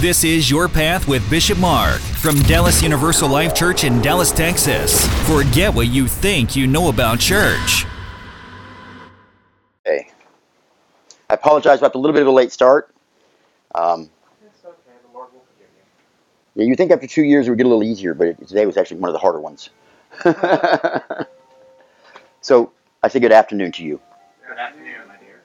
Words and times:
This 0.00 0.24
is 0.24 0.50
Your 0.50 0.66
Path 0.66 1.06
with 1.06 1.28
Bishop 1.28 1.58
Mark 1.58 2.00
from 2.00 2.36
Dallas 2.44 2.82
Universal 2.82 3.28
Life 3.28 3.54
Church 3.54 3.84
in 3.84 4.00
Dallas, 4.00 4.32
Texas. 4.32 5.06
Forget 5.26 5.74
what 5.74 5.88
you 5.88 6.08
think 6.08 6.56
you 6.56 6.66
know 6.66 6.88
about 6.88 7.20
church. 7.20 7.84
Hey, 9.84 10.10
I 11.28 11.34
apologize 11.34 11.80
about 11.80 11.92
the 11.92 11.98
little 11.98 12.14
bit 12.14 12.22
of 12.22 12.28
a 12.28 12.30
late 12.30 12.50
start. 12.50 12.94
Um, 13.74 14.08
It's 14.42 14.64
okay. 14.64 14.74
The 15.06 15.12
Lord 15.12 15.34
will 15.34 15.42
forgive 15.54 15.68
you. 15.76 15.82
yeah, 16.62 16.66
you 16.66 16.74
think 16.76 16.90
after 16.92 17.06
two 17.06 17.24
years 17.24 17.46
it 17.46 17.50
would 17.50 17.58
get 17.58 17.66
a 17.66 17.68
little 17.68 17.84
easier, 17.84 18.14
but 18.14 18.28
it, 18.28 18.48
today 18.48 18.64
was 18.64 18.78
actually 18.78 19.00
one 19.00 19.10
of 19.10 19.12
the 19.12 19.18
harder 19.18 19.40
ones. 19.40 19.68
so 22.40 22.72
I 23.02 23.08
say 23.08 23.20
good 23.20 23.32
afternoon 23.32 23.72
to 23.72 23.84
you. 23.84 24.00
Good 24.48 24.56
afternoon, 24.56 25.08
my 25.08 25.16
dear. 25.18 25.42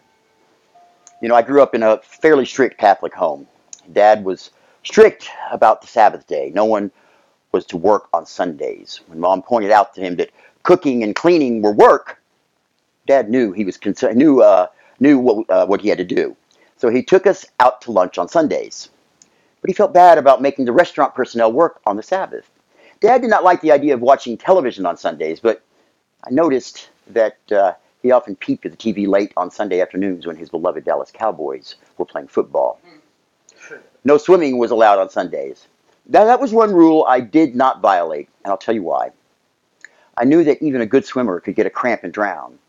You 1.21 1.27
know, 1.27 1.35
I 1.35 1.41
grew 1.41 1.61
up 1.61 1.75
in 1.75 1.83
a 1.83 1.97
fairly 1.97 2.45
strict 2.45 2.77
Catholic 2.77 3.13
home. 3.13 3.47
Dad 3.91 4.23
was 4.23 4.51
strict 4.83 5.29
about 5.51 5.81
the 5.81 5.87
Sabbath 5.87 6.27
day. 6.27 6.51
No 6.53 6.65
one 6.65 6.91
was 7.51 7.65
to 7.67 7.77
work 7.77 8.07
on 8.13 8.25
Sundays. 8.25 9.01
When 9.07 9.19
Mom 9.19 9.41
pointed 9.41 9.71
out 9.71 9.93
to 9.95 10.01
him 10.01 10.15
that 10.17 10.31
cooking 10.63 11.03
and 11.03 11.15
cleaning 11.15 11.61
were 11.61 11.71
work, 11.71 12.21
Dad 13.07 13.29
knew 13.29 13.51
he 13.51 13.65
was 13.65 13.77
concerned, 13.77 14.17
knew 14.17 14.41
uh, 14.41 14.67
knew 14.99 15.19
what 15.19 15.49
uh, 15.49 15.65
what 15.65 15.81
he 15.81 15.89
had 15.89 15.97
to 15.99 16.03
do. 16.03 16.35
So 16.77 16.89
he 16.89 17.03
took 17.03 17.25
us 17.25 17.45
out 17.59 17.81
to 17.81 17.91
lunch 17.91 18.17
on 18.17 18.27
Sundays. 18.27 18.89
But 19.61 19.69
he 19.69 19.73
felt 19.73 19.93
bad 19.93 20.17
about 20.17 20.41
making 20.41 20.65
the 20.65 20.71
restaurant 20.71 21.15
personnel 21.15 21.51
work 21.51 21.81
on 21.85 21.95
the 21.95 22.03
Sabbath. 22.03 22.47
Dad 22.99 23.21
did 23.21 23.29
not 23.29 23.43
like 23.43 23.61
the 23.61 23.71
idea 23.71 23.93
of 23.93 24.01
watching 24.01 24.37
television 24.37 24.85
on 24.85 24.97
Sundays, 24.97 25.39
but 25.39 25.63
I 26.23 26.29
noticed 26.29 26.89
that 27.07 27.37
uh, 27.51 27.73
he 28.01 28.11
often 28.11 28.35
peeped 28.35 28.65
at 28.65 28.71
the 28.71 28.77
TV 28.77 29.07
late 29.07 29.33
on 29.37 29.49
Sunday 29.49 29.81
afternoons 29.81 30.27
when 30.27 30.35
his 30.35 30.49
beloved 30.49 30.85
Dallas 30.85 31.11
Cowboys 31.11 31.75
were 31.97 32.05
playing 32.05 32.27
football. 32.27 32.79
No 34.07 34.19
swimming 34.19 34.59
was 34.59 34.69
allowed 34.69 34.99
on 34.99 35.09
Sundays. 35.09 35.67
Now, 36.07 36.25
that 36.25 36.39
was 36.39 36.53
one 36.53 36.71
rule 36.71 37.05
I 37.09 37.19
did 37.19 37.55
not 37.55 37.81
violate, 37.81 38.29
and 38.43 38.51
I'll 38.51 38.57
tell 38.57 38.75
you 38.75 38.83
why. 38.83 39.09
I 40.15 40.25
knew 40.25 40.43
that 40.43 40.61
even 40.61 40.79
a 40.79 40.85
good 40.85 41.05
swimmer 41.05 41.39
could 41.39 41.55
get 41.55 41.65
a 41.65 41.71
cramp 41.71 42.03
and 42.03 42.13
drown. 42.13 42.59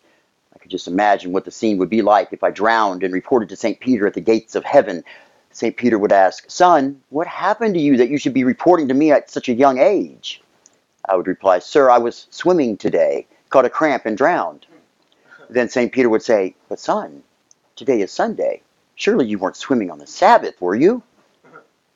I 0.55 0.59
could 0.59 0.71
just 0.71 0.89
imagine 0.89 1.33
what 1.33 1.45
the 1.45 1.51
scene 1.51 1.77
would 1.77 1.91
be 1.91 2.01
like 2.01 2.33
if 2.33 2.43
I 2.43 2.51
drowned 2.51 3.03
and 3.03 3.13
reported 3.13 3.51
to 3.51 3.57
St. 3.57 3.79
Peter 3.81 4.07
at 4.07 4.15
the 4.15 4.23
gates 4.23 4.55
of 4.55 4.65
heaven. 4.65 5.05
St. 5.51 5.77
Peter 5.77 5.99
would 5.99 6.11
ask, 6.11 6.51
Son, 6.51 7.03
what 7.11 7.27
happened 7.27 7.75
to 7.75 7.81
you 7.81 7.99
that 7.99 8.09
you 8.09 8.17
should 8.17 8.33
be 8.33 8.45
reporting 8.45 8.89
to 8.89 8.95
me 8.95 9.13
at 9.13 9.31
such 9.31 9.51
a 9.51 9.55
young 9.55 9.77
age? 9.77 10.41
I 11.07 11.17
would 11.17 11.27
reply, 11.27 11.59
Sir, 11.59 11.91
I 11.91 11.99
was 11.99 12.29
swimming 12.31 12.79
today, 12.79 13.27
caught 13.51 13.67
a 13.67 13.71
cramp 13.71 14.07
and 14.07 14.17
drowned. 14.17 14.65
Then 15.51 15.69
St. 15.69 15.93
Peter 15.93 16.09
would 16.09 16.23
say, 16.23 16.55
But 16.71 16.81
son, 16.81 17.23
today 17.77 18.01
is 18.01 18.11
Sunday. 18.11 18.63
Surely 18.95 19.27
you 19.27 19.39
weren't 19.39 19.57
swimming 19.57 19.91
on 19.91 19.99
the 19.99 20.07
Sabbath, 20.07 20.59
were 20.63 20.75
you? 20.75 21.03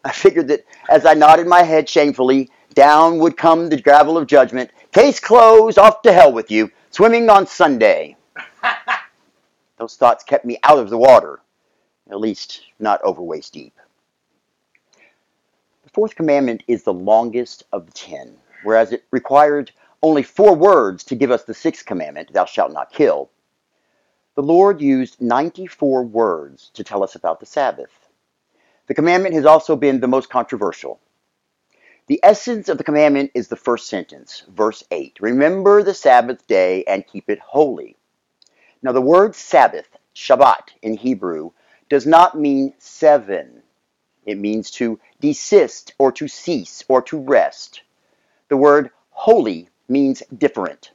I 0.05 0.13
figured 0.13 0.49
that 0.49 0.65
as 0.89 1.05
I 1.05 1.15
nodded 1.15 1.47
my 1.47 1.63
head 1.63 1.89
shamefully, 1.89 2.51
down 2.75 3.19
would 3.19 3.37
come 3.37 3.69
the 3.69 3.81
gravel 3.81 4.17
of 4.17 4.27
judgment. 4.27 4.71
Case 4.93 5.21
closed, 5.21 5.79
off 5.79 6.03
to 6.03 6.13
hell 6.13 6.33
with 6.33 6.51
you. 6.51 6.71
Swimming 6.91 7.29
on 7.29 7.47
Sunday. 7.47 8.17
Those 9.77 9.97
thoughts 9.97 10.25
kept 10.25 10.45
me 10.45 10.59
out 10.63 10.79
of 10.79 10.91
the 10.91 10.99
water, 10.99 11.41
at 12.11 12.21
least 12.21 12.63
not 12.79 13.01
over 13.03 13.23
waist 13.23 13.53
deep. 13.53 13.75
The 15.83 15.91
fourth 15.91 16.15
commandment 16.15 16.63
is 16.69 16.83
the 16.83 16.93
longest 16.93 17.65
of 17.73 17.87
the 17.87 17.93
ten, 17.93 18.37
whereas 18.63 18.93
it 18.93 19.05
required 19.11 19.73
only 20.03 20.23
four 20.23 20.55
words 20.55 21.05
to 21.05 21.15
give 21.15 21.31
us 21.31 21.45
the 21.45 21.55
sixth 21.55 21.85
commandment, 21.85 22.33
thou 22.33 22.47
shalt 22.47 22.73
not 22.73 22.93
kill. 22.93 23.31
The 24.35 24.43
Lord 24.43 24.81
used 24.81 25.21
94 25.21 26.05
words 26.05 26.71
to 26.75 26.85
tell 26.85 27.03
us 27.03 27.15
about 27.15 27.41
the 27.41 27.47
Sabbath. 27.47 28.09
The 28.91 28.95
commandment 28.95 29.37
has 29.37 29.47
also 29.47 29.77
been 29.77 30.01
the 30.01 30.09
most 30.09 30.31
controversial. 30.31 30.99
The 32.09 32.19
essence 32.25 32.69
of 32.69 32.77
the 32.77 32.83
commandment 32.83 33.31
is 33.35 33.47
the 33.47 33.55
first 33.55 33.87
sentence, 33.87 34.43
verse 34.49 34.83
8. 34.91 35.19
Remember 35.21 35.85
the 35.85 35.95
Sabbath 35.95 36.45
day 36.49 36.83
and 36.89 37.07
keep 37.07 37.31
it 37.31 37.39
holy. 37.39 37.97
Now, 38.83 38.91
the 38.91 39.01
word 39.01 39.37
Sabbath, 39.37 39.87
Shabbat 40.13 40.71
in 40.83 40.95
Hebrew, 40.95 41.53
does 41.89 42.05
not 42.05 42.37
mean 42.37 42.75
seven. 42.79 43.63
It 44.27 44.39
means 44.39 44.73
to 44.73 44.99
desist 45.21 45.95
or 45.97 46.11
to 46.11 46.27
cease 46.27 46.83
or 46.89 47.01
to 47.03 47.21
rest. 47.21 47.83
The 48.49 48.57
word 48.57 48.91
holy 49.11 49.69
means 49.89 50.21
different. 50.37 50.91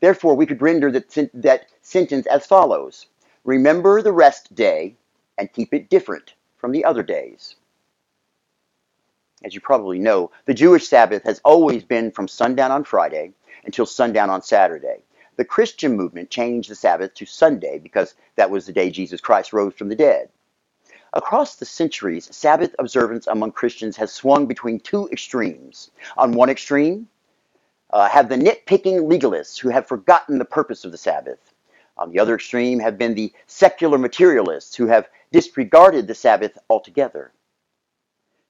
Therefore, 0.00 0.34
we 0.34 0.44
could 0.44 0.60
render 0.60 0.90
that, 0.90 1.30
that 1.32 1.68
sentence 1.80 2.26
as 2.26 2.44
follows 2.44 3.06
Remember 3.42 4.02
the 4.02 4.12
rest 4.12 4.54
day 4.54 4.96
and 5.38 5.50
keep 5.50 5.72
it 5.72 5.88
different 5.88 6.34
from 6.62 6.72
the 6.72 6.86
other 6.86 7.02
days. 7.02 7.56
As 9.44 9.52
you 9.52 9.60
probably 9.60 9.98
know, 9.98 10.30
the 10.46 10.54
Jewish 10.54 10.86
Sabbath 10.86 11.24
has 11.24 11.40
always 11.44 11.82
been 11.82 12.12
from 12.12 12.28
sundown 12.28 12.70
on 12.70 12.84
Friday 12.84 13.32
until 13.64 13.84
sundown 13.84 14.30
on 14.30 14.42
Saturday. 14.42 15.02
The 15.36 15.44
Christian 15.44 15.96
movement 15.96 16.30
changed 16.30 16.70
the 16.70 16.76
Sabbath 16.76 17.14
to 17.14 17.26
Sunday 17.26 17.80
because 17.80 18.14
that 18.36 18.50
was 18.50 18.64
the 18.64 18.72
day 18.72 18.90
Jesus 18.90 19.20
Christ 19.20 19.52
rose 19.52 19.74
from 19.74 19.88
the 19.88 19.96
dead. 19.96 20.28
Across 21.12 21.56
the 21.56 21.64
centuries, 21.64 22.34
Sabbath 22.34 22.74
observance 22.78 23.26
among 23.26 23.50
Christians 23.52 23.96
has 23.96 24.12
swung 24.12 24.46
between 24.46 24.78
two 24.78 25.08
extremes. 25.10 25.90
On 26.16 26.32
one 26.32 26.48
extreme, 26.48 27.08
uh, 27.90 28.08
have 28.08 28.28
the 28.28 28.36
nitpicking 28.36 29.10
legalists 29.10 29.58
who 29.58 29.70
have 29.70 29.88
forgotten 29.88 30.38
the 30.38 30.44
purpose 30.44 30.84
of 30.84 30.92
the 30.92 30.98
Sabbath. 30.98 31.51
On 31.96 32.10
the 32.10 32.18
other 32.18 32.34
extreme 32.34 32.80
have 32.80 32.98
been 32.98 33.14
the 33.14 33.32
secular 33.46 33.98
materialists 33.98 34.74
who 34.74 34.86
have 34.86 35.08
disregarded 35.30 36.06
the 36.06 36.14
Sabbath 36.14 36.58
altogether. 36.70 37.32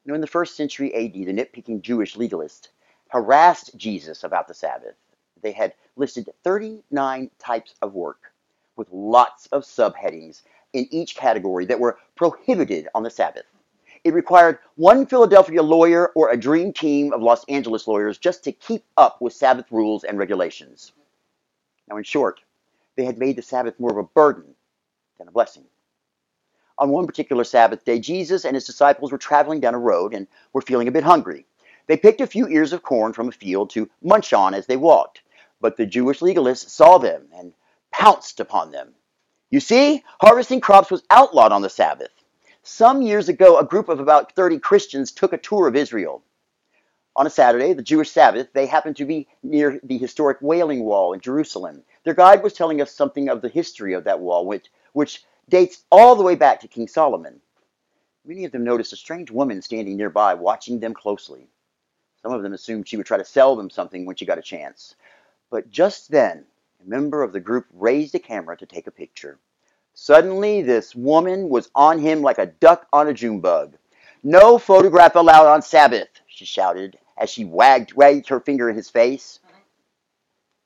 You 0.05 0.11
know, 0.11 0.15
in 0.15 0.21
the 0.21 0.27
first 0.27 0.57
century 0.57 0.95
AD, 0.95 1.13
the 1.13 1.33
nitpicking 1.33 1.83
Jewish 1.83 2.17
legalists 2.17 2.69
harassed 3.09 3.77
Jesus 3.77 4.25
about 4.25 4.49
the 4.49 4.55
Sabbath. 4.55 4.95
They 5.43 5.53
had 5.53 5.75
listed 5.97 6.31
39 6.45 7.31
types 7.39 7.75
of 7.83 7.95
work 7.95 8.33
with 8.77 8.89
lots 8.91 9.47
of 9.47 9.65
subheadings 9.65 10.43
in 10.73 10.87
each 10.91 11.15
category 11.15 11.67
that 11.67 11.81
were 11.81 11.99
prohibited 12.17 12.89
on 12.95 13.03
the 13.03 13.11
Sabbath. 13.11 13.45
It 14.05 14.15
required 14.15 14.59
one 14.77 15.07
Philadelphia 15.07 15.63
lawyer 15.63 16.09
or 16.15 16.31
a 16.31 16.37
dream 16.37 16.73
team 16.73 17.13
of 17.13 17.23
Los 17.23 17.45
Angeles 17.49 17.87
lawyers 17.87 18.19
just 18.19 18.43
to 18.45 18.53
keep 18.53 18.85
up 18.97 19.21
with 19.21 19.33
Sabbath 19.33 19.71
rules 19.71 20.05
and 20.05 20.19
regulations. 20.19 20.93
Now, 21.89 21.99
in 21.99 22.05
short, 22.05 22.41
they 22.97 23.05
had 23.05 23.19
made 23.19 23.37
the 23.37 23.43
Sabbath 23.43 23.79
more 23.79 23.91
of 23.91 23.97
a 23.97 24.03
burden 24.03 24.55
than 25.19 25.29
a 25.29 25.33
blessing. 25.33 25.65
On 26.79 26.91
one 26.91 27.07
particular 27.07 27.45
Sabbath 27.45 27.85
day, 27.85 28.01
Jesus 28.01 28.45
and 28.45 28.55
his 28.55 28.67
disciples 28.67 29.13
were 29.13 29.19
traveling 29.19 29.61
down 29.61 29.75
a 29.75 29.79
road 29.79 30.15
and 30.15 30.27
were 30.53 30.63
feeling 30.63 30.89
a 30.89 30.93
bit 30.93 31.05
hungry. 31.05 31.47
They 31.87 31.97
picked 31.97 32.21
a 32.21 32.27
few 32.27 32.49
ears 32.49 32.73
of 32.73 32.83
corn 32.83 33.13
from 33.13 33.29
a 33.29 33.33
field 33.33 33.71
to 33.71 33.91
munch 34.03 34.33
on 34.33 34.55
as 34.55 34.67
they 34.67 34.77
walked, 34.77 35.21
but 35.61 35.77
the 35.77 35.87
Jewish 35.87 36.21
legalists 36.21 36.71
saw 36.71 36.99
them 36.99 37.29
and 37.35 37.53
pounced 37.91 38.41
upon 38.41 38.71
them. 38.71 38.95
You 39.51 39.61
see, 39.61 40.03
harvesting 40.21 40.61
crops 40.61 40.91
was 40.91 41.05
outlawed 41.11 41.53
on 41.53 41.63
the 41.63 41.69
Sabbath. 41.69 42.11
Some 42.63 43.03
years 43.03 43.29
ago, 43.29 43.59
a 43.59 43.65
group 43.65 43.89
of 43.89 44.01
about 44.01 44.33
30 44.33 44.59
Christians 44.61 45.13
took 45.13 45.33
a 45.33 45.39
tour 45.39 45.69
of 45.69 45.77
Israel. 45.77 46.23
On 47.15 47.27
a 47.27 47.31
Saturday, 47.31 47.75
the 47.75 47.83
Jewish 47.83 48.11
Sabbath, 48.11 48.49
they 48.55 48.67
happened 48.67 48.97
to 48.97 49.05
be 49.05 49.29
near 49.43 49.79
the 49.83 49.99
historic 49.99 50.39
Wailing 50.41 50.85
Wall 50.85 51.13
in 51.13 51.21
Jerusalem. 51.21 51.83
Their 52.05 52.15
guide 52.15 52.43
was 52.43 52.53
telling 52.53 52.81
us 52.81 52.93
something 52.93 53.29
of 53.29 53.43
the 53.43 53.49
history 53.49 53.93
of 53.95 54.05
that 54.05 54.21
wall, 54.21 54.47
which, 54.47 54.71
which 54.93 55.25
dates 55.49 55.85
all 55.91 56.17
the 56.17 56.23
way 56.23 56.35
back 56.35 56.61
to 56.61 56.69
King 56.69 56.89
Solomon. 56.89 57.41
Many 58.25 58.45
of 58.45 58.53
them 58.53 58.65
noticed 58.65 58.93
a 58.93 58.97
strange 58.97 59.31
woman 59.31 59.63
standing 59.63 59.97
nearby, 59.97 60.35
watching 60.35 60.81
them 60.81 60.95
closely. 60.95 61.49
Some 62.23 62.33
of 62.33 62.43
them 62.43 62.53
assumed 62.53 62.89
she 62.89 62.97
would 62.97 63.07
try 63.07 63.19
to 63.19 63.25
sell 63.25 63.57
them 63.57 63.71
something 63.71 64.07
when 64.07 64.17
she 64.17 64.27
got 64.27 64.39
a 64.39 64.43
chance. 64.43 64.95
But 65.51 65.71
just 65.71 66.11
then, 66.11 66.45
a 66.85 66.89
member 66.89 67.23
of 67.23 67.33
the 67.33 67.41
group 67.41 67.67
raised 67.73 68.15
a 68.15 68.21
camera 68.21 68.57
to 68.57 68.67
take 68.67 68.87
a 68.87 68.93
picture. 68.93 69.39
Suddenly, 69.95 70.63
this 70.63 70.95
woman 70.95 71.49
was 71.49 71.71
on 71.75 71.99
him 71.99 72.23
like 72.23 72.39
a 72.39 72.47
duck 72.47 72.87
on 72.93 73.09
a 73.09 73.13
June 73.13 73.41
bug. 73.41 73.77
No 74.23 74.57
photograph 74.57 75.17
allowed 75.17 75.47
on 75.47 75.63
Sabbath, 75.63 76.09
she 76.27 76.45
shouted 76.45 76.97
as 77.19 77.29
she 77.31 77.45
wagged, 77.45 77.93
wagged 77.93 78.29
her 78.29 78.41
finger 78.41 78.71
in 78.71 78.77
his 78.77 78.89
face. 78.89 79.41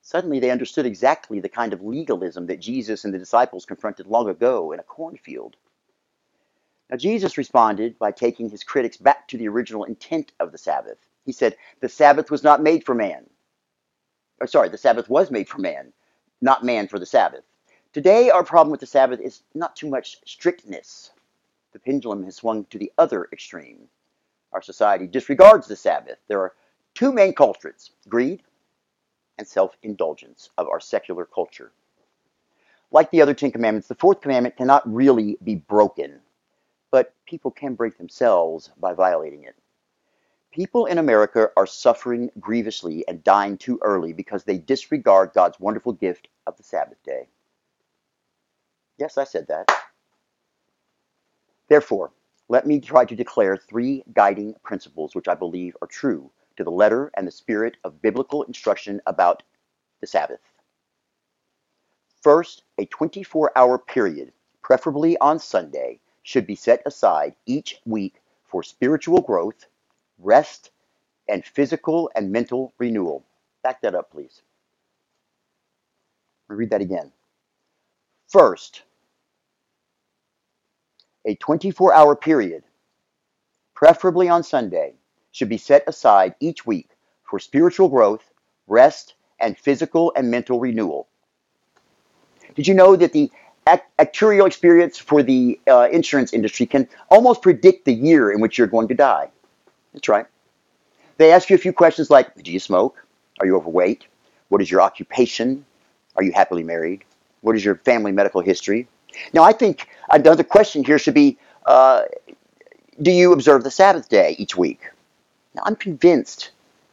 Suddenly, 0.07 0.39
they 0.39 0.51
understood 0.51 0.85
exactly 0.85 1.41
the 1.41 1.49
kind 1.49 1.73
of 1.73 1.83
legalism 1.83 2.45
that 2.45 2.61
Jesus 2.61 3.03
and 3.03 3.13
the 3.13 3.17
disciples 3.17 3.65
confronted 3.65 4.07
long 4.07 4.29
ago 4.29 4.71
in 4.71 4.79
a 4.79 4.83
cornfield. 4.83 5.57
Now, 6.89 6.95
Jesus 6.95 7.37
responded 7.37 7.99
by 7.99 8.13
taking 8.13 8.49
his 8.49 8.63
critics 8.63 8.95
back 8.95 9.27
to 9.27 9.37
the 9.37 9.49
original 9.49 9.83
intent 9.83 10.31
of 10.39 10.53
the 10.53 10.57
Sabbath. 10.57 10.97
He 11.25 11.33
said, 11.33 11.57
The 11.81 11.89
Sabbath 11.89 12.31
was 12.31 12.41
not 12.41 12.63
made 12.63 12.85
for 12.85 12.95
man. 12.95 13.29
Or, 14.39 14.47
sorry, 14.47 14.69
the 14.69 14.77
Sabbath 14.77 15.09
was 15.09 15.29
made 15.29 15.49
for 15.49 15.57
man, 15.57 15.91
not 16.39 16.63
man 16.63 16.87
for 16.87 16.99
the 16.99 17.05
Sabbath. 17.05 17.43
Today, 17.91 18.29
our 18.29 18.45
problem 18.45 18.71
with 18.71 18.79
the 18.79 18.85
Sabbath 18.85 19.19
is 19.19 19.41
not 19.55 19.75
too 19.75 19.89
much 19.89 20.21
strictness. 20.25 21.11
The 21.73 21.79
pendulum 21.79 22.23
has 22.23 22.37
swung 22.37 22.63
to 22.69 22.79
the 22.79 22.93
other 22.97 23.27
extreme. 23.33 23.89
Our 24.53 24.61
society 24.61 25.05
disregards 25.05 25.67
the 25.67 25.75
Sabbath. 25.75 26.19
There 26.29 26.39
are 26.39 26.53
two 26.93 27.11
main 27.11 27.33
culprits 27.33 27.91
greed 28.07 28.41
and 29.39 29.47
self 29.47 29.77
indulgence 29.83 30.49
of 30.57 30.67
our 30.69 30.79
secular 30.81 31.25
culture. 31.25 31.71
Like 32.91 33.11
the 33.11 33.21
other 33.21 33.33
Ten 33.35 33.51
Commandments, 33.51 33.87
the 33.89 33.95
fourth 33.95 34.21
commandment 34.21 34.57
cannot 34.57 34.91
really 34.93 35.37
be 35.43 35.55
broken. 35.55 36.21
but 36.91 37.13
people 37.27 37.51
can 37.51 37.75
break 37.75 37.97
themselves 37.97 38.71
by 38.79 38.93
violating 38.93 39.43
it. 39.43 39.55
People 40.51 40.87
in 40.87 40.97
America 40.99 41.49
are 41.57 41.67
suffering 41.67 42.31
grievously 42.39 43.07
and 43.07 43.23
dying 43.23 43.57
too 43.57 43.79
early 43.83 44.13
because 44.13 44.43
they 44.45 44.57
disregard 44.57 45.31
God's 45.35 45.59
wonderful 45.59 45.93
gift 45.93 46.29
of 46.47 46.57
the 46.57 46.63
Sabbath 46.63 47.01
day. 47.03 47.27
Yes, 48.97 49.17
I 49.17 49.25
said 49.25 49.47
that. 49.49 49.69
Therefore, 51.69 52.11
let 52.49 52.67
me 52.67 52.79
try 52.81 53.05
to 53.05 53.15
declare 53.15 53.57
three 53.57 54.03
guiding 54.13 54.55
principles 54.63 55.15
which 55.15 55.27
I 55.29 55.35
believe 55.35 55.77
are 55.81 55.87
true 55.87 56.31
to 56.57 56.63
the 56.63 56.71
letter 56.71 57.11
and 57.15 57.25
the 57.27 57.31
spirit 57.31 57.77
of 57.83 58.01
biblical 58.01 58.43
instruction 58.43 59.01
about 59.07 59.43
the 60.01 60.07
Sabbath. 60.07 60.41
First, 62.21 62.63
a 62.77 62.85
24 62.85 63.51
hour 63.55 63.77
period, 63.77 64.33
preferably 64.61 65.17
on 65.19 65.39
Sunday, 65.39 65.99
should 66.23 66.45
be 66.45 66.55
set 66.55 66.81
aside 66.85 67.35
each 67.45 67.79
week 67.85 68.21
for 68.45 68.63
spiritual 68.63 69.21
growth, 69.21 69.65
rest, 70.19 70.71
and 71.29 71.45
physical 71.45 72.11
and 72.15 72.31
mental 72.31 72.73
renewal. 72.77 73.23
Back 73.63 73.81
that 73.81 73.95
up, 73.95 74.11
please. 74.11 74.41
Read 76.47 76.69
that 76.71 76.81
again. 76.81 77.11
First, 78.27 78.83
a 81.25 81.35
24 81.35 81.93
hour 81.93 82.15
period, 82.15 82.63
preferably 83.73 84.29
on 84.29 84.43
Sunday, 84.43 84.95
should 85.37 85.49
be 85.49 85.57
set 85.57 85.83
aside 85.85 86.33
each 86.39 86.65
week 86.65 86.89
for 87.23 87.37
spiritual 87.37 87.89
growth, 87.89 88.31
rest, 88.65 89.13
and 89.39 89.55
physical 89.55 90.11
and 90.15 90.31
mental 90.31 90.59
renewal. 90.59 91.07
Did 92.55 92.67
you 92.67 92.73
know 92.73 92.95
that 92.95 93.13
the 93.13 93.29
actuarial 93.99 94.47
experience 94.47 94.97
for 94.97 95.21
the 95.21 95.59
uh, 95.67 95.89
insurance 95.91 96.33
industry 96.33 96.65
can 96.65 96.89
almost 97.09 97.43
predict 97.43 97.85
the 97.85 97.93
year 97.93 98.31
in 98.31 98.41
which 98.41 98.57
you're 98.57 98.65
going 98.65 98.87
to 98.87 98.95
die? 98.95 99.29
That's 99.93 100.09
right. 100.09 100.25
They 101.17 101.31
ask 101.31 101.51
you 101.51 101.55
a 101.55 101.59
few 101.59 101.73
questions 101.73 102.09
like 102.09 102.33
Do 102.41 102.51
you 102.51 102.59
smoke? 102.59 103.05
Are 103.39 103.45
you 103.45 103.55
overweight? 103.57 104.05
What 104.49 104.61
is 104.61 104.71
your 104.71 104.81
occupation? 104.81 105.65
Are 106.15 106.23
you 106.23 106.31
happily 106.31 106.63
married? 106.63 107.03
What 107.41 107.55
is 107.55 107.63
your 107.63 107.75
family 107.75 108.11
medical 108.11 108.41
history? 108.41 108.87
Now, 109.33 109.43
I 109.43 109.53
think 109.53 109.87
another 110.09 110.43
question 110.43 110.83
here 110.83 110.97
should 110.97 111.13
be 111.13 111.37
uh, 111.67 112.03
Do 112.99 113.11
you 113.11 113.33
observe 113.33 113.63
the 113.63 113.71
Sabbath 113.71 114.09
day 114.09 114.35
each 114.39 114.57
week? 114.57 114.81
Now, 115.57 115.63
I'm 115.65 115.75
convinced 115.75 116.51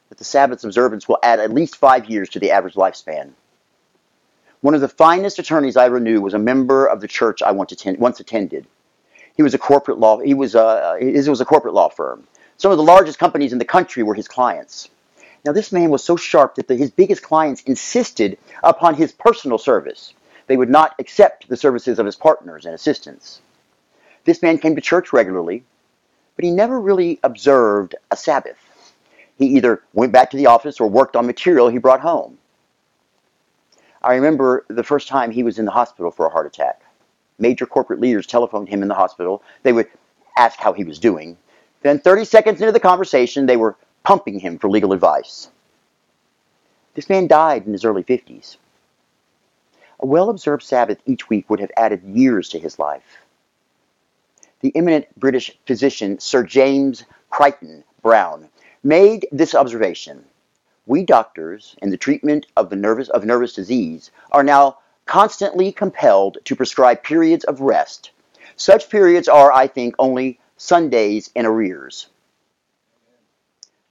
that 0.08 0.16
the 0.16 0.24
Sabbath 0.24 0.64
observance 0.64 1.06
will 1.06 1.18
add 1.22 1.38
at 1.38 1.52
least 1.52 1.76
five 1.76 2.08
years 2.08 2.30
to 2.30 2.40
the 2.40 2.50
average 2.50 2.76
lifespan. 2.76 3.32
One 4.62 4.74
of 4.74 4.80
the 4.80 4.88
finest 4.88 5.38
attorneys 5.38 5.76
I 5.76 5.84
ever 5.84 6.00
knew 6.00 6.22
was 6.22 6.32
a 6.32 6.38
member 6.38 6.86
of 6.86 7.02
the 7.02 7.08
church 7.08 7.42
I 7.42 7.52
once 7.52 7.72
attended. 8.20 8.66
He 9.36 9.42
was 9.42 9.52
a 9.52 9.58
corporate 9.58 9.98
law. 9.98 10.18
He 10.18 10.32
was 10.32 10.54
a, 10.54 10.96
it 10.98 11.28
was 11.28 11.42
a 11.42 11.44
corporate 11.44 11.74
law 11.74 11.90
firm. 11.90 12.26
Some 12.56 12.70
of 12.70 12.78
the 12.78 12.84
largest 12.84 13.18
companies 13.18 13.52
in 13.52 13.58
the 13.58 13.66
country 13.66 14.02
were 14.02 14.14
his 14.14 14.28
clients. 14.28 14.88
Now, 15.44 15.52
this 15.52 15.70
man 15.70 15.90
was 15.90 16.02
so 16.02 16.16
sharp 16.16 16.54
that 16.54 16.66
the, 16.66 16.74
his 16.74 16.90
biggest 16.90 17.22
clients 17.22 17.60
insisted 17.64 18.38
upon 18.62 18.94
his 18.94 19.12
personal 19.12 19.58
service. 19.58 20.14
They 20.46 20.56
would 20.56 20.70
not 20.70 20.94
accept 20.98 21.48
the 21.50 21.58
services 21.58 21.98
of 21.98 22.06
his 22.06 22.16
partners 22.16 22.64
and 22.64 22.74
assistants. 22.74 23.42
This 24.24 24.40
man 24.40 24.56
came 24.56 24.74
to 24.74 24.80
church 24.80 25.12
regularly, 25.12 25.64
but 26.36 26.44
he 26.44 26.50
never 26.50 26.80
really 26.80 27.18
observed 27.22 27.94
a 28.10 28.16
Sabbath. 28.16 28.58
He 29.38 29.46
either 29.46 29.82
went 29.92 30.12
back 30.12 30.30
to 30.30 30.36
the 30.36 30.46
office 30.46 30.80
or 30.80 30.88
worked 30.88 31.16
on 31.16 31.26
material 31.26 31.68
he 31.68 31.78
brought 31.78 32.00
home. 32.00 32.38
I 34.02 34.14
remember 34.14 34.64
the 34.68 34.84
first 34.84 35.08
time 35.08 35.30
he 35.30 35.42
was 35.42 35.58
in 35.58 35.64
the 35.64 35.70
hospital 35.70 36.10
for 36.10 36.26
a 36.26 36.30
heart 36.30 36.46
attack. 36.46 36.82
Major 37.38 37.66
corporate 37.66 38.00
leaders 38.00 38.26
telephoned 38.26 38.68
him 38.68 38.82
in 38.82 38.88
the 38.88 38.94
hospital. 38.94 39.42
They 39.62 39.72
would 39.72 39.88
ask 40.36 40.58
how 40.58 40.72
he 40.72 40.84
was 40.84 40.98
doing. 40.98 41.36
Then, 41.82 41.98
30 41.98 42.24
seconds 42.24 42.60
into 42.60 42.72
the 42.72 42.80
conversation, 42.80 43.46
they 43.46 43.56
were 43.56 43.76
pumping 44.02 44.38
him 44.38 44.58
for 44.58 44.70
legal 44.70 44.92
advice. 44.92 45.48
This 46.94 47.08
man 47.08 47.26
died 47.26 47.66
in 47.66 47.72
his 47.72 47.84
early 47.84 48.04
50s. 48.04 48.56
A 50.00 50.06
well 50.06 50.30
observed 50.30 50.62
Sabbath 50.62 50.98
each 51.06 51.28
week 51.28 51.48
would 51.48 51.60
have 51.60 51.72
added 51.76 52.02
years 52.04 52.48
to 52.50 52.58
his 52.58 52.78
life. 52.78 53.23
The 54.64 54.74
eminent 54.74 55.20
British 55.20 55.58
physician 55.66 56.18
Sir 56.18 56.42
James 56.42 57.04
Crichton 57.28 57.84
Browne 58.00 58.48
made 58.82 59.28
this 59.30 59.54
observation. 59.54 60.24
We 60.86 61.04
doctors, 61.04 61.76
in 61.82 61.90
the 61.90 61.98
treatment 61.98 62.46
of, 62.56 62.70
the 62.70 62.76
nervous, 62.76 63.10
of 63.10 63.26
nervous 63.26 63.52
disease, 63.52 64.10
are 64.32 64.42
now 64.42 64.78
constantly 65.04 65.70
compelled 65.70 66.38
to 66.46 66.56
prescribe 66.56 67.02
periods 67.02 67.44
of 67.44 67.60
rest. 67.60 68.12
Such 68.56 68.88
periods 68.88 69.28
are, 69.28 69.52
I 69.52 69.66
think, 69.66 69.96
only 69.98 70.40
Sundays 70.56 71.30
in 71.34 71.44
arrears. 71.44 72.06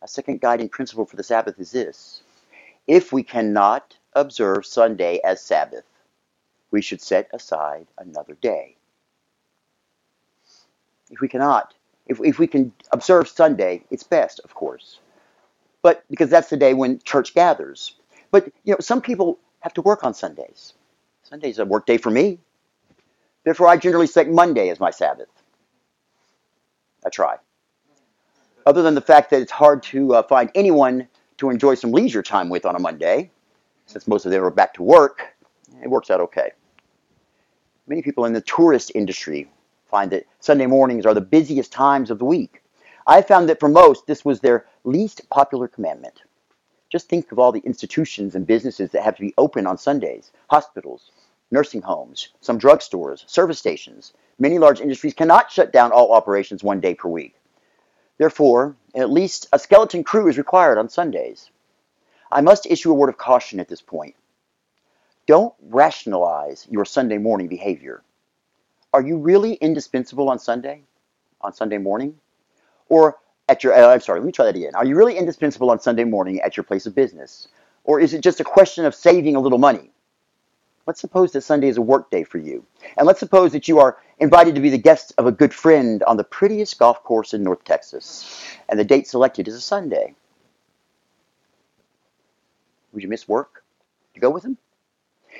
A 0.01 0.07
second 0.07 0.41
guiding 0.41 0.69
principle 0.69 1.05
for 1.05 1.17
the 1.17 1.23
Sabbath 1.23 1.59
is 1.59 1.69
this 1.69 2.23
if 2.87 3.13
we 3.13 3.21
cannot 3.21 3.95
observe 4.13 4.65
Sunday 4.65 5.19
as 5.23 5.39
Sabbath, 5.39 5.85
we 6.71 6.81
should 6.81 6.99
set 6.99 7.29
aside 7.31 7.85
another 7.99 8.33
day. 8.41 8.75
If 11.13 11.21
we 11.21 11.27
cannot, 11.27 11.75
if, 12.07 12.19
if 12.24 12.39
we 12.39 12.48
can 12.48 12.74
observe 12.92 13.27
Sunday, 13.27 13.83
it's 13.92 14.04
best, 14.04 14.42
of 14.44 14.56
course. 14.56 15.00
But 15.83 16.04
because 16.10 16.30
that's 16.31 16.50
the 16.50 16.57
day 16.57 16.74
when 16.74 17.00
church 17.04 17.36
gathers. 17.36 17.95
But 18.31 18.51
you 18.63 18.74
know, 18.74 18.77
some 18.80 19.00
people 19.00 19.38
have 19.60 19.75
to 19.75 19.81
work 19.83 20.04
on 20.04 20.15
Sundays. 20.15 20.74
Sunday's 21.21 21.60
a 21.60 21.65
work 21.65 21.86
day 21.86 21.98
for 21.98 22.10
me. 22.10 22.39
Therefore, 23.44 23.68
I 23.68 23.77
generally 23.77 24.07
select 24.07 24.31
Monday 24.31 24.69
as 24.69 24.80
my 24.80 24.89
Sabbath. 24.89 25.30
I 27.06 27.10
try. 27.10 27.38
Other 28.66 28.81
than 28.81 28.95
the 28.95 29.01
fact 29.01 29.30
that 29.30 29.42
it's 29.42 29.51
hard 29.51 29.83
to 29.83 30.16
uh, 30.16 30.24
find 30.24 30.50
anyone 30.56 31.07
to 31.38 31.51
enjoy 31.51 31.75
some 31.75 31.92
leisure 31.92 32.24
time 32.24 32.50
with 32.50 32.66
on 32.66 32.75
a 32.75 32.80
Monday, 32.80 33.30
since 33.86 34.07
most 34.07 34.25
of 34.25 34.31
them 34.31 34.44
are 34.44 34.50
back 34.50 34.74
to 34.75 34.83
work, 34.83 35.36
it 35.83 35.89
works 35.89 36.09
out 36.09 36.21
okay. 36.21 36.54
Many 37.86 38.01
people 38.01 38.25
in 38.25 38.33
the 38.33 38.42
tourist 38.42 38.92
industry 38.95 39.48
find 39.94 40.10
that 40.10 40.25
Sunday 40.40 40.66
mornings 40.66 41.06
are 41.06 41.13
the 41.13 41.22
busiest 41.22 41.71
times 41.71 42.09
of 42.09 42.18
the 42.18 42.26
week. 42.26 42.64
I 43.06 43.21
found 43.21 43.47
that 43.47 43.59
for 43.59 43.69
most, 43.69 44.07
this 44.07 44.26
was 44.26 44.40
their 44.40 44.66
least 44.83 45.30
popular 45.30 45.68
commandment. 45.68 46.23
Just 46.90 47.07
think 47.07 47.31
of 47.31 47.38
all 47.38 47.52
the 47.52 47.59
institutions 47.59 48.33
and 48.33 48.47
businesses 48.47 48.90
that 48.90 49.04
have 49.04 49.16
to 49.18 49.21
be 49.21 49.35
open 49.38 49.68
on 49.68 49.78
Sundays 49.78 50.31
hospitals, 50.50 51.12
nursing 51.52 51.83
homes, 51.83 52.30
some 52.42 52.57
drugstores, 52.57 53.30
service 53.30 53.59
stations. 53.59 54.14
Many 54.40 54.57
large 54.57 54.81
industries 54.81 55.14
cannot 55.14 55.52
shut 55.52 55.71
down 55.71 55.92
all 55.92 56.12
operations 56.14 56.64
one 56.64 56.80
day 56.80 56.95
per 56.95 57.07
week. 57.07 57.35
Therefore, 58.18 58.76
at 58.95 59.12
least 59.12 59.47
a 59.54 59.59
skeleton 59.59 60.04
crew 60.04 60.28
is 60.28 60.40
required 60.40 60.80
on 60.80 60.90
Sundays. 60.90 61.52
I 62.31 62.42
must 62.42 62.66
issue 62.66 62.90
a 62.90 62.95
word 62.95 63.09
of 63.09 63.19
caution 63.19 63.59
at 63.59 63.69
this 63.69 63.81
point. 63.81 64.16
Don't 65.28 65.54
rationalize 65.62 66.66
your 66.71 66.83
Sunday 66.83 67.19
morning 67.19 67.47
behavior. 67.47 68.02
Are 68.94 69.02
you 69.02 69.18
really 69.18 69.56
indispensable 69.56 70.30
on 70.30 70.38
Sunday? 70.38 70.83
On 71.42 71.52
Sunday 71.52 71.80
morning? 71.80 72.16
Or 72.90 73.18
at 73.50 73.64
your, 73.64 73.73
uh, 73.73 73.94
I'm 73.94 74.00
sorry, 74.00 74.19
let 74.19 74.26
me 74.26 74.31
try 74.31 74.45
that 74.45 74.56
again. 74.56 74.76
Are 74.76 74.85
you 74.85 74.95
really 74.95 75.18
indispensable 75.18 75.71
on 75.71 75.80
Sunday 75.80 76.04
morning 76.04 76.40
at 76.42 76.56
your 76.56 76.64
place 76.64 76.85
of 76.85 76.94
business? 76.94 77.47
Or 77.83 78.00
is 78.00 78.14
it 78.14 78.21
just 78.21 78.40
a 78.40 78.44
question 78.44 78.85
of 78.85 78.94
saving 78.94 79.35
a 79.35 79.40
little 79.40 79.57
money? 79.57 79.90
Let's 80.85 81.02
suppose 81.02 81.31
that 81.31 81.42
Sunday 81.42 81.69
is 81.69 81.78
a 81.78 81.81
work 81.81 82.12
day 82.12 82.23
for 82.23 82.38
you. 82.38 82.66
And 82.97 83.07
let's 83.07 83.19
suppose 83.19 83.52
that 83.54 83.68
you 83.68 83.80
are 83.80 83.97
invited 84.19 84.56
to 84.56 84.62
be 84.62 84.69
the 84.69 84.78
guest 84.78 85.14
of 85.18 85.26
a 85.26 85.31
good 85.31 85.54
friend 85.54 86.04
on 86.04 86.18
the 86.18 86.23
prettiest 86.23 86.78
golf 86.78 87.04
course 87.04 87.33
in 87.33 87.42
North 87.42 87.64
Texas. 87.64 88.45
And 88.69 88.80
the 88.80 88.83
date 88.83 89.07
selected 89.07 89.47
is 89.47 89.56
a 89.56 89.62
Sunday. 89.62 90.14
Would 92.92 93.02
you 93.02 93.09
miss 93.09 93.28
work 93.28 93.64
to 94.14 94.19
go 94.19 94.30
with 94.30 94.44
him? 94.44 94.57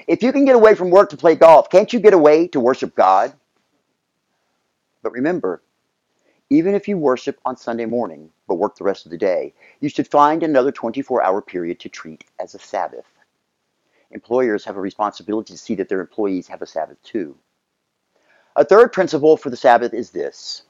If 0.08 0.24
you 0.24 0.32
can 0.32 0.46
get 0.46 0.56
away 0.56 0.76
from 0.76 0.90
work 0.90 1.10
to 1.12 1.18
play 1.18 1.36
golf, 1.36 1.70
can't 1.70 1.92
you 1.94 2.00
get 2.00 2.14
away 2.14 2.48
to 2.48 2.60
worship 2.60 2.96
God? 2.96 3.34
But 5.04 5.12
remember, 5.12 5.62
even 6.50 6.74
if 6.74 6.88
you 6.88 6.98
worship 6.98 7.40
on 7.46 7.58
Sunday 7.58 7.86
morning 7.86 8.32
but 8.48 8.56
work 8.56 8.78
the 8.78 8.86
rest 8.86 9.06
of 9.06 9.12
the 9.12 9.18
day, 9.18 9.54
you 9.82 9.90
should 9.90 10.08
find 10.08 10.42
another 10.42 10.72
24 10.72 11.22
hour 11.22 11.42
period 11.42 11.80
to 11.82 11.90
treat 11.90 12.24
as 12.40 12.56
a 12.56 12.60
Sabbath. 12.60 13.06
Employers 14.12 14.64
have 14.64 14.78
a 14.78 14.82
responsibility 14.82 15.54
to 15.54 15.60
see 15.60 15.76
that 15.76 15.90
their 15.90 16.00
employees 16.00 16.48
have 16.48 16.62
a 16.62 16.68
Sabbath 16.68 17.02
too. 17.04 17.38
A 18.56 18.64
third 18.64 18.94
principle 18.94 19.36
for 19.36 19.50
the 19.50 19.58
Sabbath 19.58 19.94
is 19.94 20.12
this 20.12 20.64